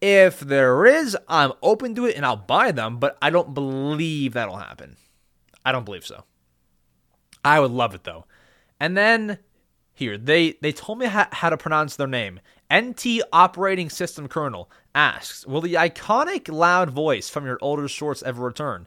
If 0.00 0.40
there 0.40 0.86
is, 0.86 1.16
I'm 1.26 1.52
open 1.62 1.94
to 1.96 2.06
it 2.06 2.16
and 2.16 2.24
I'll 2.24 2.36
buy 2.36 2.70
them, 2.70 2.98
but 2.98 3.18
I 3.20 3.30
don't 3.30 3.54
believe 3.54 4.34
that'll 4.34 4.56
happen. 4.56 4.96
I 5.64 5.72
don't 5.72 5.84
believe 5.84 6.06
so. 6.06 6.24
I 7.44 7.58
would 7.60 7.70
love 7.70 7.94
it 7.94 8.04
though. 8.04 8.26
And 8.78 8.96
then 8.96 9.38
here, 9.92 10.16
they 10.16 10.52
they 10.60 10.72
told 10.72 10.98
me 10.98 11.06
how, 11.06 11.28
how 11.32 11.50
to 11.50 11.56
pronounce 11.56 11.96
their 11.96 12.06
name. 12.06 12.40
NT 12.72 13.22
Operating 13.32 13.90
System 13.90 14.28
Kernel 14.28 14.70
asks, 14.94 15.46
"Will 15.46 15.60
the 15.60 15.74
iconic 15.74 16.50
loud 16.50 16.90
voice 16.90 17.28
from 17.28 17.44
your 17.44 17.58
older 17.60 17.88
shorts 17.88 18.22
ever 18.22 18.42
return?" 18.42 18.86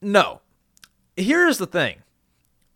No. 0.00 0.40
Here's 1.16 1.58
the 1.58 1.66
thing 1.66 2.02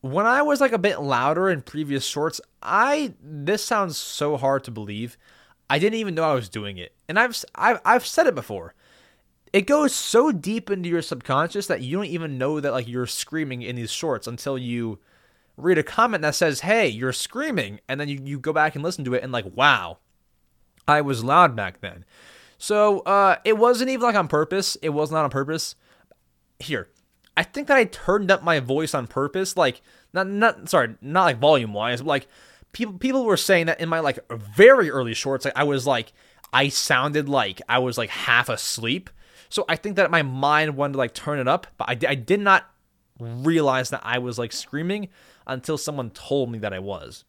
when 0.00 0.26
I 0.26 0.42
was 0.42 0.60
like 0.60 0.72
a 0.72 0.78
bit 0.78 1.00
louder 1.00 1.48
in 1.48 1.62
previous 1.62 2.04
shorts, 2.04 2.40
I 2.62 3.14
this 3.22 3.64
sounds 3.64 3.96
so 3.96 4.36
hard 4.36 4.64
to 4.64 4.70
believe. 4.70 5.16
I 5.70 5.78
didn't 5.78 5.98
even 5.98 6.14
know 6.14 6.24
I 6.24 6.34
was 6.34 6.48
doing 6.48 6.78
it. 6.78 6.92
And 7.08 7.18
I've 7.18 7.44
I've 7.54 7.80
I've 7.84 8.06
said 8.06 8.26
it 8.26 8.34
before. 8.34 8.74
It 9.52 9.66
goes 9.66 9.94
so 9.94 10.30
deep 10.30 10.70
into 10.70 10.88
your 10.88 11.02
subconscious 11.02 11.66
that 11.66 11.80
you 11.80 11.96
don't 11.96 12.06
even 12.06 12.38
know 12.38 12.60
that 12.60 12.72
like 12.72 12.86
you're 12.86 13.06
screaming 13.06 13.62
in 13.62 13.76
these 13.76 13.90
shorts 13.90 14.26
until 14.26 14.58
you 14.58 14.98
read 15.56 15.78
a 15.78 15.82
comment 15.82 16.22
that 16.22 16.34
says, 16.34 16.60
"Hey, 16.60 16.88
you're 16.88 17.12
screaming." 17.12 17.80
And 17.88 18.00
then 18.00 18.08
you 18.08 18.20
you 18.22 18.38
go 18.38 18.52
back 18.52 18.74
and 18.74 18.84
listen 18.84 19.04
to 19.04 19.14
it 19.14 19.22
and 19.22 19.32
like, 19.32 19.46
"Wow. 19.56 19.98
I 20.86 21.00
was 21.00 21.24
loud 21.24 21.56
back 21.56 21.80
then." 21.80 22.04
So, 22.58 23.00
uh 23.00 23.36
it 23.44 23.58
wasn't 23.58 23.90
even 23.90 24.02
like 24.06 24.16
on 24.16 24.28
purpose. 24.28 24.76
It 24.76 24.90
was 24.90 25.10
not 25.10 25.24
on 25.24 25.30
purpose. 25.30 25.74
Here, 26.60 26.88
I 27.38 27.44
think 27.44 27.68
that 27.68 27.76
I 27.76 27.84
turned 27.84 28.32
up 28.32 28.42
my 28.42 28.58
voice 28.58 28.94
on 28.94 29.06
purpose, 29.06 29.56
like 29.56 29.80
not 30.12 30.26
not 30.26 30.68
sorry, 30.68 30.96
not 31.00 31.22
like 31.22 31.38
volume 31.38 31.72
wise, 31.72 32.00
but 32.00 32.08
like 32.08 32.26
people 32.72 32.94
people 32.94 33.24
were 33.24 33.36
saying 33.36 33.66
that 33.66 33.80
in 33.80 33.88
my 33.88 34.00
like 34.00 34.18
very 34.28 34.90
early 34.90 35.14
shorts, 35.14 35.44
like 35.44 35.56
I 35.56 35.62
was 35.62 35.86
like 35.86 36.12
I 36.52 36.68
sounded 36.68 37.28
like 37.28 37.62
I 37.68 37.78
was 37.78 37.96
like 37.96 38.10
half 38.10 38.48
asleep. 38.48 39.08
So 39.50 39.64
I 39.68 39.76
think 39.76 39.94
that 39.96 40.10
my 40.10 40.22
mind 40.22 40.76
wanted 40.76 40.94
to 40.94 40.98
like 40.98 41.14
turn 41.14 41.38
it 41.38 41.46
up, 41.46 41.68
but 41.76 41.88
I, 41.88 42.10
I 42.10 42.14
did 42.16 42.40
not 42.40 42.68
realize 43.20 43.90
that 43.90 44.02
I 44.02 44.18
was 44.18 44.36
like 44.36 44.52
screaming 44.52 45.08
until 45.46 45.78
someone 45.78 46.10
told 46.10 46.50
me 46.50 46.58
that 46.58 46.74
I 46.74 46.80
was. 46.80 47.22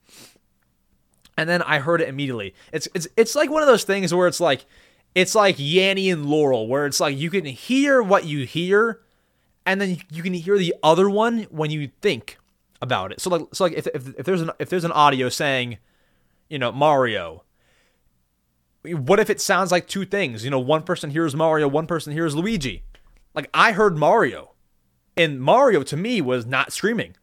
And 1.37 1.47
then 1.47 1.61
I 1.61 1.77
heard 1.77 2.01
it 2.01 2.09
immediately. 2.09 2.55
It's 2.73 2.87
it's 2.95 3.07
it's 3.15 3.35
like 3.35 3.51
one 3.51 3.61
of 3.61 3.67
those 3.67 3.83
things 3.83 4.11
where 4.11 4.27
it's 4.27 4.39
like 4.39 4.65
it's 5.13 5.35
like 5.35 5.57
Yanny 5.57 6.11
and 6.11 6.25
Laurel, 6.25 6.67
where 6.67 6.87
it's 6.87 6.99
like 6.99 7.15
you 7.15 7.29
can 7.29 7.45
hear 7.45 8.01
what 8.01 8.25
you 8.25 8.47
hear, 8.47 9.01
and 9.69 9.79
then 9.79 9.99
you 10.11 10.23
can 10.23 10.33
hear 10.33 10.57
the 10.57 10.73
other 10.81 11.07
one 11.07 11.43
when 11.51 11.69
you 11.69 11.91
think 12.01 12.39
about 12.81 13.11
it. 13.11 13.21
So 13.21 13.29
like, 13.29 13.43
so 13.53 13.65
like 13.65 13.73
if, 13.73 13.85
if, 13.93 14.07
if 14.17 14.25
there's 14.25 14.41
an 14.41 14.49
if 14.57 14.67
there's 14.67 14.83
an 14.83 14.91
audio 14.91 15.29
saying, 15.29 15.77
you 16.49 16.57
know, 16.57 16.71
Mario. 16.71 17.43
What 18.83 19.19
if 19.19 19.29
it 19.29 19.39
sounds 19.39 19.71
like 19.71 19.87
two 19.87 20.05
things? 20.05 20.43
You 20.43 20.49
know, 20.49 20.59
one 20.59 20.81
person 20.81 21.11
hears 21.11 21.35
Mario, 21.35 21.67
one 21.67 21.85
person 21.85 22.13
hears 22.13 22.35
Luigi. 22.35 22.83
Like 23.35 23.47
I 23.53 23.73
heard 23.73 23.95
Mario, 23.95 24.55
and 25.15 25.39
Mario 25.39 25.83
to 25.83 25.95
me 25.95 26.19
was 26.19 26.47
not 26.47 26.73
screaming. 26.73 27.15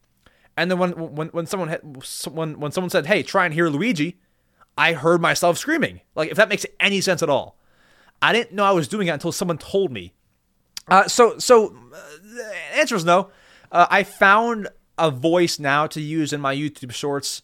And 0.56 0.70
then 0.70 0.78
when 0.78 0.93
when 0.93 1.28
when 1.28 1.47
someone 1.47 1.68
had, 1.68 1.81
when 2.31 2.60
when 2.60 2.70
someone 2.70 2.90
said, 2.90 3.06
"Hey, 3.06 3.24
try 3.24 3.44
and 3.44 3.55
hear 3.55 3.68
Luigi," 3.68 4.20
I 4.78 4.93
heard 4.93 5.20
myself 5.20 5.59
screaming. 5.59 6.01
Like 6.14 6.31
if 6.31 6.36
that 6.36 6.48
makes 6.48 6.64
any 6.78 7.01
sense 7.01 7.24
at 7.24 7.31
all. 7.31 7.59
I 8.23 8.32
didn't 8.32 8.55
know 8.55 8.64
I 8.64 8.70
was 8.70 8.86
doing 8.86 9.09
it 9.09 9.12
until 9.12 9.32
someone 9.32 9.59
told 9.59 9.90
me. 9.90 10.12
Uh, 10.88 11.08
so 11.08 11.38
so 11.38 11.76
uh, 11.94 12.52
answer 12.74 12.96
is 12.96 13.04
no. 13.04 13.30
Uh, 13.72 13.86
I 13.90 14.04
found 14.04 14.68
a 14.98 15.10
voice 15.10 15.58
now 15.58 15.86
to 15.88 16.00
use 16.00 16.32
in 16.32 16.40
my 16.40 16.54
YouTube 16.54 16.92
shorts. 16.92 17.42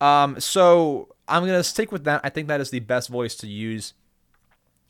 Um, 0.00 0.38
so 0.40 1.14
I'm 1.28 1.44
gonna 1.44 1.64
stick 1.64 1.92
with 1.92 2.04
that. 2.04 2.20
I 2.24 2.30
think 2.30 2.48
that 2.48 2.60
is 2.60 2.70
the 2.70 2.80
best 2.80 3.08
voice 3.08 3.34
to 3.36 3.46
use. 3.46 3.94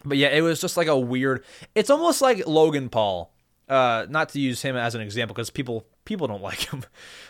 But 0.05 0.19
yeah, 0.19 0.29
it 0.29 0.43
was 0.43 0.61
just 0.61 0.77
like 0.77 0.89
a 0.89 0.99
weird. 0.99 1.45
It's 1.75 1.91
almost 1.91 2.21
like 2.21 2.47
Logan 2.47 2.89
Paul. 2.89 3.31
Uh, 3.67 4.05
not 4.11 4.29
to 4.29 4.39
use 4.39 4.61
him 4.61 4.77
as 4.77 4.95
an 4.95 5.01
example 5.01 5.35
because 5.35 5.49
people 5.49 5.87
people 6.05 6.27
don't 6.27 6.43
like 6.51 6.71
him. 6.71 6.85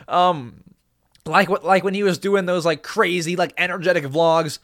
Um, 0.08 0.64
like 1.26 1.48
what 1.48 1.64
like 1.64 1.84
when 1.84 1.94
he 1.94 2.02
was 2.02 2.18
doing 2.18 2.46
those 2.46 2.66
like 2.66 2.82
crazy 2.82 3.36
like 3.36 3.54
energetic 3.56 4.04
vlogs, 4.04 4.58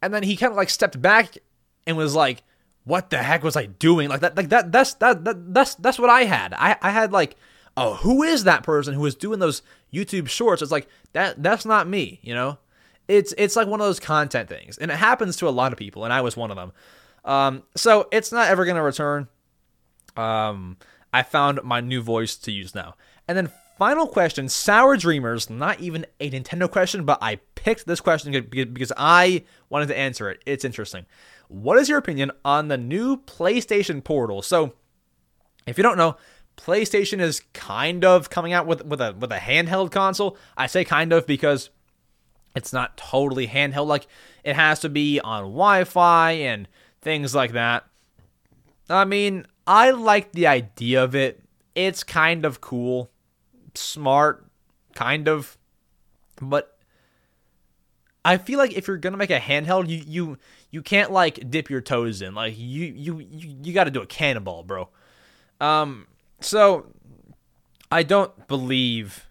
and 0.00 0.14
then 0.14 0.22
he 0.22 0.36
kind 0.36 0.52
of 0.52 0.56
like 0.56 0.70
stepped 0.70 1.00
back 1.00 1.38
and 1.86 1.96
was 1.96 2.14
like, 2.14 2.42
what 2.86 3.10
the 3.10 3.18
heck 3.18 3.42
was 3.42 3.56
I 3.56 3.66
doing? 3.66 4.08
Like 4.08 4.20
that, 4.20 4.36
like 4.36 4.48
that, 4.50 4.70
that's 4.70 4.94
that, 4.94 5.24
that 5.24 5.52
that's 5.52 5.74
that's 5.74 5.98
what 5.98 6.08
I 6.08 6.22
had. 6.22 6.54
I 6.54 6.76
I 6.80 6.90
had 6.90 7.12
like, 7.12 7.36
oh, 7.76 7.94
who 7.94 8.22
is 8.22 8.44
that 8.44 8.62
person 8.62 8.94
who 8.94 9.00
was 9.00 9.16
doing 9.16 9.40
those 9.40 9.60
YouTube 9.92 10.28
shorts? 10.28 10.62
It's 10.62 10.70
like 10.70 10.86
that 11.12 11.42
that's 11.42 11.66
not 11.66 11.88
me, 11.88 12.20
you 12.22 12.32
know. 12.32 12.58
It's 13.08 13.34
it's 13.36 13.56
like 13.56 13.66
one 13.66 13.80
of 13.80 13.86
those 13.86 13.98
content 13.98 14.48
things, 14.48 14.78
and 14.78 14.90
it 14.92 14.96
happens 14.96 15.36
to 15.38 15.48
a 15.48 15.50
lot 15.50 15.72
of 15.72 15.78
people, 15.78 16.04
and 16.04 16.12
I 16.12 16.20
was 16.20 16.36
one 16.36 16.52
of 16.52 16.56
them. 16.56 16.72
Um, 17.24 17.64
so 17.74 18.06
it's 18.12 18.30
not 18.30 18.48
ever 18.48 18.64
gonna 18.64 18.84
return. 18.84 19.26
Um, 20.16 20.76
I 21.12 21.24
found 21.24 21.60
my 21.64 21.80
new 21.80 22.02
voice 22.02 22.36
to 22.36 22.52
use 22.52 22.72
now, 22.72 22.94
and 23.26 23.36
then 23.36 23.50
final 23.78 24.06
question, 24.06 24.48
Sour 24.48 24.96
Dreamers. 24.96 25.50
Not 25.50 25.80
even 25.80 26.06
a 26.20 26.30
Nintendo 26.30 26.70
question, 26.70 27.04
but 27.04 27.18
I 27.20 27.40
picked 27.56 27.86
this 27.86 28.00
question 28.00 28.32
because 28.48 28.92
I 28.96 29.42
wanted 29.70 29.88
to 29.88 29.98
answer 29.98 30.30
it. 30.30 30.40
It's 30.46 30.64
interesting. 30.64 31.04
What 31.48 31.78
is 31.78 31.88
your 31.88 31.98
opinion 31.98 32.32
on 32.44 32.68
the 32.68 32.76
new 32.76 33.18
PlayStation 33.18 34.02
Portal? 34.02 34.42
So, 34.42 34.74
if 35.66 35.76
you 35.78 35.82
don't 35.82 35.96
know, 35.96 36.16
PlayStation 36.56 37.20
is 37.20 37.42
kind 37.52 38.04
of 38.04 38.30
coming 38.30 38.52
out 38.52 38.66
with 38.66 38.84
with 38.84 39.00
a 39.00 39.14
with 39.18 39.30
a 39.30 39.38
handheld 39.38 39.90
console. 39.90 40.36
I 40.56 40.66
say 40.66 40.84
kind 40.84 41.12
of 41.12 41.26
because 41.26 41.70
it's 42.54 42.72
not 42.72 42.96
totally 42.96 43.46
handheld. 43.46 43.86
Like 43.86 44.06
it 44.42 44.56
has 44.56 44.80
to 44.80 44.88
be 44.88 45.20
on 45.20 45.42
Wi-Fi 45.42 46.32
and 46.32 46.66
things 47.02 47.34
like 47.34 47.52
that. 47.52 47.84
I 48.88 49.04
mean, 49.04 49.46
I 49.66 49.90
like 49.90 50.32
the 50.32 50.46
idea 50.46 51.04
of 51.04 51.14
it. 51.14 51.42
It's 51.74 52.02
kind 52.02 52.44
of 52.44 52.60
cool, 52.60 53.10
smart, 53.74 54.46
kind 54.94 55.28
of, 55.28 55.58
but 56.40 56.78
I 58.24 58.38
feel 58.38 58.58
like 58.58 58.72
if 58.72 58.88
you're 58.88 58.96
gonna 58.96 59.18
make 59.18 59.30
a 59.30 59.38
handheld, 59.38 59.88
you 59.88 60.02
you 60.06 60.38
you 60.70 60.82
can't 60.82 61.10
like 61.10 61.50
dip 61.50 61.70
your 61.70 61.80
toes 61.80 62.22
in. 62.22 62.34
Like 62.34 62.54
you 62.56 62.86
you 62.86 63.18
you, 63.18 63.56
you 63.62 63.72
got 63.72 63.84
to 63.84 63.90
do 63.90 64.02
a 64.02 64.06
cannonball, 64.06 64.62
bro. 64.64 64.88
Um, 65.60 66.06
so 66.40 66.86
I 67.90 68.02
don't 68.02 68.46
believe 68.48 69.26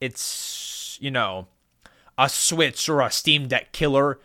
it's 0.00 0.98
you 1.00 1.10
know 1.10 1.46
a 2.18 2.28
Switch 2.28 2.88
or 2.88 3.00
a 3.00 3.10
Steam 3.10 3.48
Deck 3.48 3.72
killer. 3.72 4.20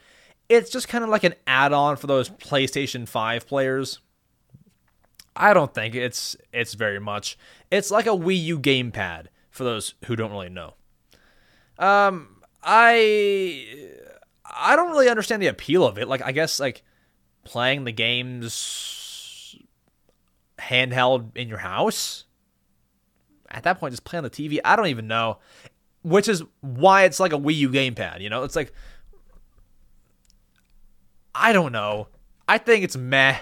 It's 0.47 0.69
just 0.69 0.87
kind 0.87 1.03
of 1.03 1.09
like 1.09 1.23
an 1.23 1.35
add-on 1.45 1.95
for 1.97 2.07
those 2.07 2.29
PlayStation 2.29 3.07
5 3.07 3.47
players. 3.47 3.99
I 5.35 5.53
don't 5.53 5.73
think 5.73 5.95
it's 5.95 6.35
it's 6.51 6.73
very 6.73 6.99
much. 6.99 7.37
It's 7.71 7.91
like 7.91 8.07
a 8.07 8.09
Wii 8.09 8.43
U 8.45 8.59
gamepad 8.59 9.27
for 9.51 9.63
those 9.63 9.93
who 10.05 10.15
don't 10.15 10.31
really 10.31 10.49
know. 10.49 10.73
Um, 11.77 12.41
I 12.63 13.98
I 14.49 14.75
don't 14.75 14.91
really 14.91 15.09
understand 15.09 15.41
the 15.41 15.47
appeal 15.47 15.85
of 15.85 15.97
it. 15.97 16.07
Like 16.07 16.21
I 16.21 16.31
guess 16.31 16.59
like 16.59 16.83
playing 17.43 17.83
the 17.83 17.91
games 17.91 19.55
handheld 20.59 21.35
in 21.35 21.47
your 21.47 21.57
house. 21.57 22.25
At 23.49 23.63
that 23.63 23.79
point, 23.79 23.93
just 23.93 24.03
play 24.03 24.17
on 24.17 24.23
the 24.23 24.29
TV. 24.29 24.59
I 24.63 24.75
don't 24.75 24.87
even 24.87 25.07
know, 25.07 25.39
which 26.03 26.27
is 26.27 26.43
why 26.61 27.03
it's 27.03 27.19
like 27.19 27.33
a 27.33 27.37
Wii 27.37 27.55
U 27.55 27.69
gamepad. 27.69 28.21
You 28.21 28.29
know, 28.29 28.43
it's 28.43 28.55
like 28.55 28.73
I 31.33 31.53
don't 31.53 31.71
know. 31.71 32.07
I 32.47 32.57
think 32.57 32.83
it's 32.83 32.97
meh. 32.97 33.37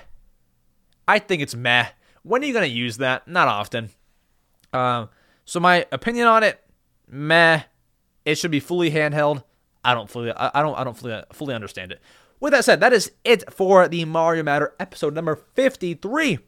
I 1.08 1.20
think 1.20 1.42
it's 1.42 1.56
meh. 1.56 1.88
When 2.24 2.44
are 2.44 2.46
you 2.46 2.54
gonna 2.54 2.66
use 2.68 2.98
that? 2.98 3.28
Not 3.28 3.48
often. 3.48 3.90
Um, 4.74 5.10
so 5.46 5.60
my 5.60 5.86
opinion 5.92 6.28
on 6.28 6.44
it, 6.44 6.62
meh. 7.08 7.64
It 8.26 8.38
should 8.38 8.52
be 8.52 8.60
fully 8.60 8.92
handheld. 8.92 9.44
I 9.88 9.93
don't 9.93 10.09
fully, 10.09 10.34
I 10.35 10.61
don't, 10.61 10.77
I 10.77 10.84
don't 10.84 10.97
fully, 10.97 11.23
fully 11.31 11.55
understand 11.55 11.93
it. 11.93 12.01
With 12.41 12.51
that 12.51 12.65
said, 12.65 12.81
that 12.81 12.91
is 12.91 13.14
it 13.23 13.53
for 13.53 13.88
the 13.88 14.03
Mario 14.03 14.43
Matter 14.43 14.76
episode 14.81 15.14
number 15.14 15.38
53. 15.55 16.39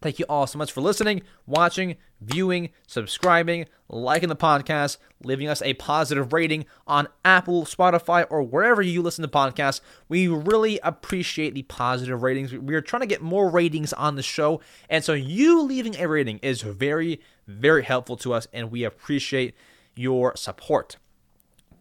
Thank 0.00 0.18
you 0.18 0.24
all 0.26 0.46
so 0.46 0.58
much 0.58 0.72
for 0.72 0.80
listening, 0.80 1.20
watching, 1.46 1.96
viewing, 2.22 2.70
subscribing, 2.86 3.66
liking 3.90 4.30
the 4.30 4.36
podcast, 4.36 4.96
leaving 5.22 5.48
us 5.48 5.60
a 5.60 5.74
positive 5.74 6.32
rating 6.32 6.64
on 6.86 7.08
Apple, 7.26 7.66
Spotify, 7.66 8.24
or 8.30 8.42
wherever 8.42 8.80
you 8.80 9.02
listen 9.02 9.20
to 9.20 9.28
podcasts. 9.28 9.82
We 10.08 10.26
really 10.26 10.80
appreciate 10.82 11.52
the 11.52 11.64
positive 11.64 12.22
ratings. 12.22 12.54
We 12.54 12.74
are 12.74 12.80
trying 12.80 13.02
to 13.02 13.06
get 13.06 13.20
more 13.20 13.50
ratings 13.50 13.92
on 13.92 14.16
the 14.16 14.22
show, 14.22 14.62
and 14.88 15.04
so 15.04 15.12
you 15.12 15.60
leaving 15.60 15.96
a 15.96 16.08
rating 16.08 16.38
is 16.38 16.62
very, 16.62 17.20
very 17.46 17.82
helpful 17.82 18.16
to 18.16 18.32
us, 18.32 18.48
and 18.50 18.70
we 18.70 18.82
appreciate 18.82 19.54
your 19.94 20.34
support. 20.36 20.96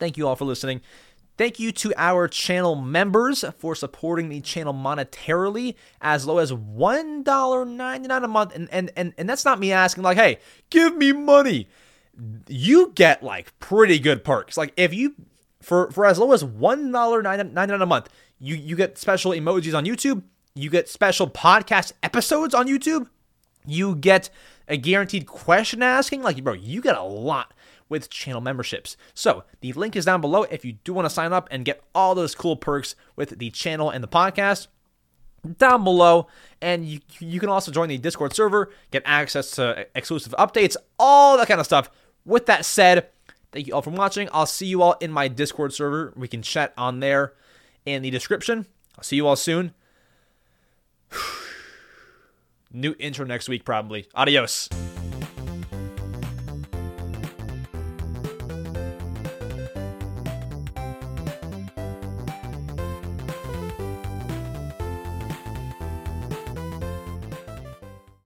Thank 0.02 0.18
you 0.18 0.28
all 0.28 0.36
for 0.36 0.45
listening. 0.45 0.82
Thank 1.38 1.60
you 1.60 1.72
to 1.73 1.94
our 1.95 2.28
channel 2.28 2.73
members 2.73 3.45
for 3.60 3.76
supporting 3.76 4.30
the 4.30 4.41
channel 4.41 4.73
monetarily 4.73 5.76
as 6.02 6.26
low 6.26 6.40
as 6.40 6.52
$1.99 6.52 8.23
a 8.23 8.28
month. 8.28 8.56
And, 8.56 8.68
and, 8.72 8.91
and, 8.98 9.14
and 9.19 9.30
that's 9.30 9.45
not 9.45 9.60
me 9.60 9.72
asking, 9.72 10.02
like, 10.03 10.18
hey, 10.18 10.40
give 10.72 10.98
me 10.98 11.11
money. 11.11 11.68
You 12.48 12.91
get 12.95 13.22
like 13.22 13.57
pretty 13.60 13.99
good 13.99 14.23
perks. 14.23 14.57
Like, 14.57 14.73
if 14.76 14.91
you, 14.91 15.14
for, 15.61 15.91
for 15.91 16.07
as 16.07 16.18
low 16.18 16.32
as 16.32 16.44
$1.99 16.44 17.82
a 17.82 17.86
month, 17.86 18.10
you, 18.40 18.56
you 18.56 18.76
get 18.76 18.98
special 18.98 19.34
emojis 19.34 19.78
on 19.78 19.86
YouTube, 19.86 20.23
you 20.56 20.72
get 20.72 20.90
special 20.90 21.30
podcast 21.30 21.94
episodes 22.02 22.56
on 22.56 22.68
YouTube, 22.68 23.07
you 23.68 23.95
get 23.95 24.32
a 24.68 24.78
guaranteed 24.78 25.28
question 25.28 25.84
asking. 25.84 26.23
Like, 26.23 26.44
bro, 26.44 26.53
you 26.53 26.82
get 26.82 26.98
a 26.98 27.03
lot 27.03 27.53
with 27.91 28.09
channel 28.09 28.39
memberships. 28.39 28.95
So 29.13 29.43
the 29.59 29.73
link 29.73 29.97
is 29.97 30.05
down 30.05 30.22
below 30.22 30.43
if 30.43 30.63
you 30.63 30.73
do 30.85 30.93
want 30.93 31.05
to 31.05 31.09
sign 31.09 31.34
up 31.34 31.49
and 31.51 31.65
get 31.65 31.84
all 31.93 32.15
those 32.15 32.34
cool 32.34 32.55
perks 32.55 32.95
with 33.18 33.38
the 33.38 33.51
channel 33.51 33.89
and 33.89 34.01
the 34.01 34.07
podcast. 34.07 34.68
Down 35.57 35.84
below 35.84 36.27
and 36.61 36.85
you, 36.85 36.99
you 37.19 37.39
can 37.39 37.49
also 37.49 37.72
join 37.72 37.89
the 37.89 37.97
discord 37.97 38.34
server 38.34 38.72
get 38.91 39.01
access 39.05 39.51
to 39.51 39.88
exclusive 39.95 40.34
updates 40.38 40.77
all 40.97 41.38
that 41.38 41.47
kind 41.47 41.59
of 41.59 41.65
stuff. 41.65 41.91
With 42.26 42.45
that 42.45 42.63
said 42.63 43.07
thank 43.51 43.68
you 43.68 43.73
all 43.73 43.81
for 43.81 43.89
watching. 43.89 44.30
I'll 44.31 44.45
see 44.45 44.68
you 44.68 44.81
all 44.81 44.93
in 45.01 45.11
my 45.11 45.27
discord 45.27 45.73
server. 45.73 46.13
We 46.15 46.27
can 46.27 46.43
chat 46.43 46.73
on 46.77 47.01
there 47.01 47.34
in 47.85 48.03
the 48.03 48.11
description. 48.11 48.68
I'll 48.97 49.03
see 49.03 49.18
you 49.18 49.27
all 49.27 49.35
soon. 49.35 49.73
New 52.72 52.95
intro 52.99 53.26
next 53.26 53.49
week 53.49 53.65
probably. 53.65 54.07
Adios 54.13 54.69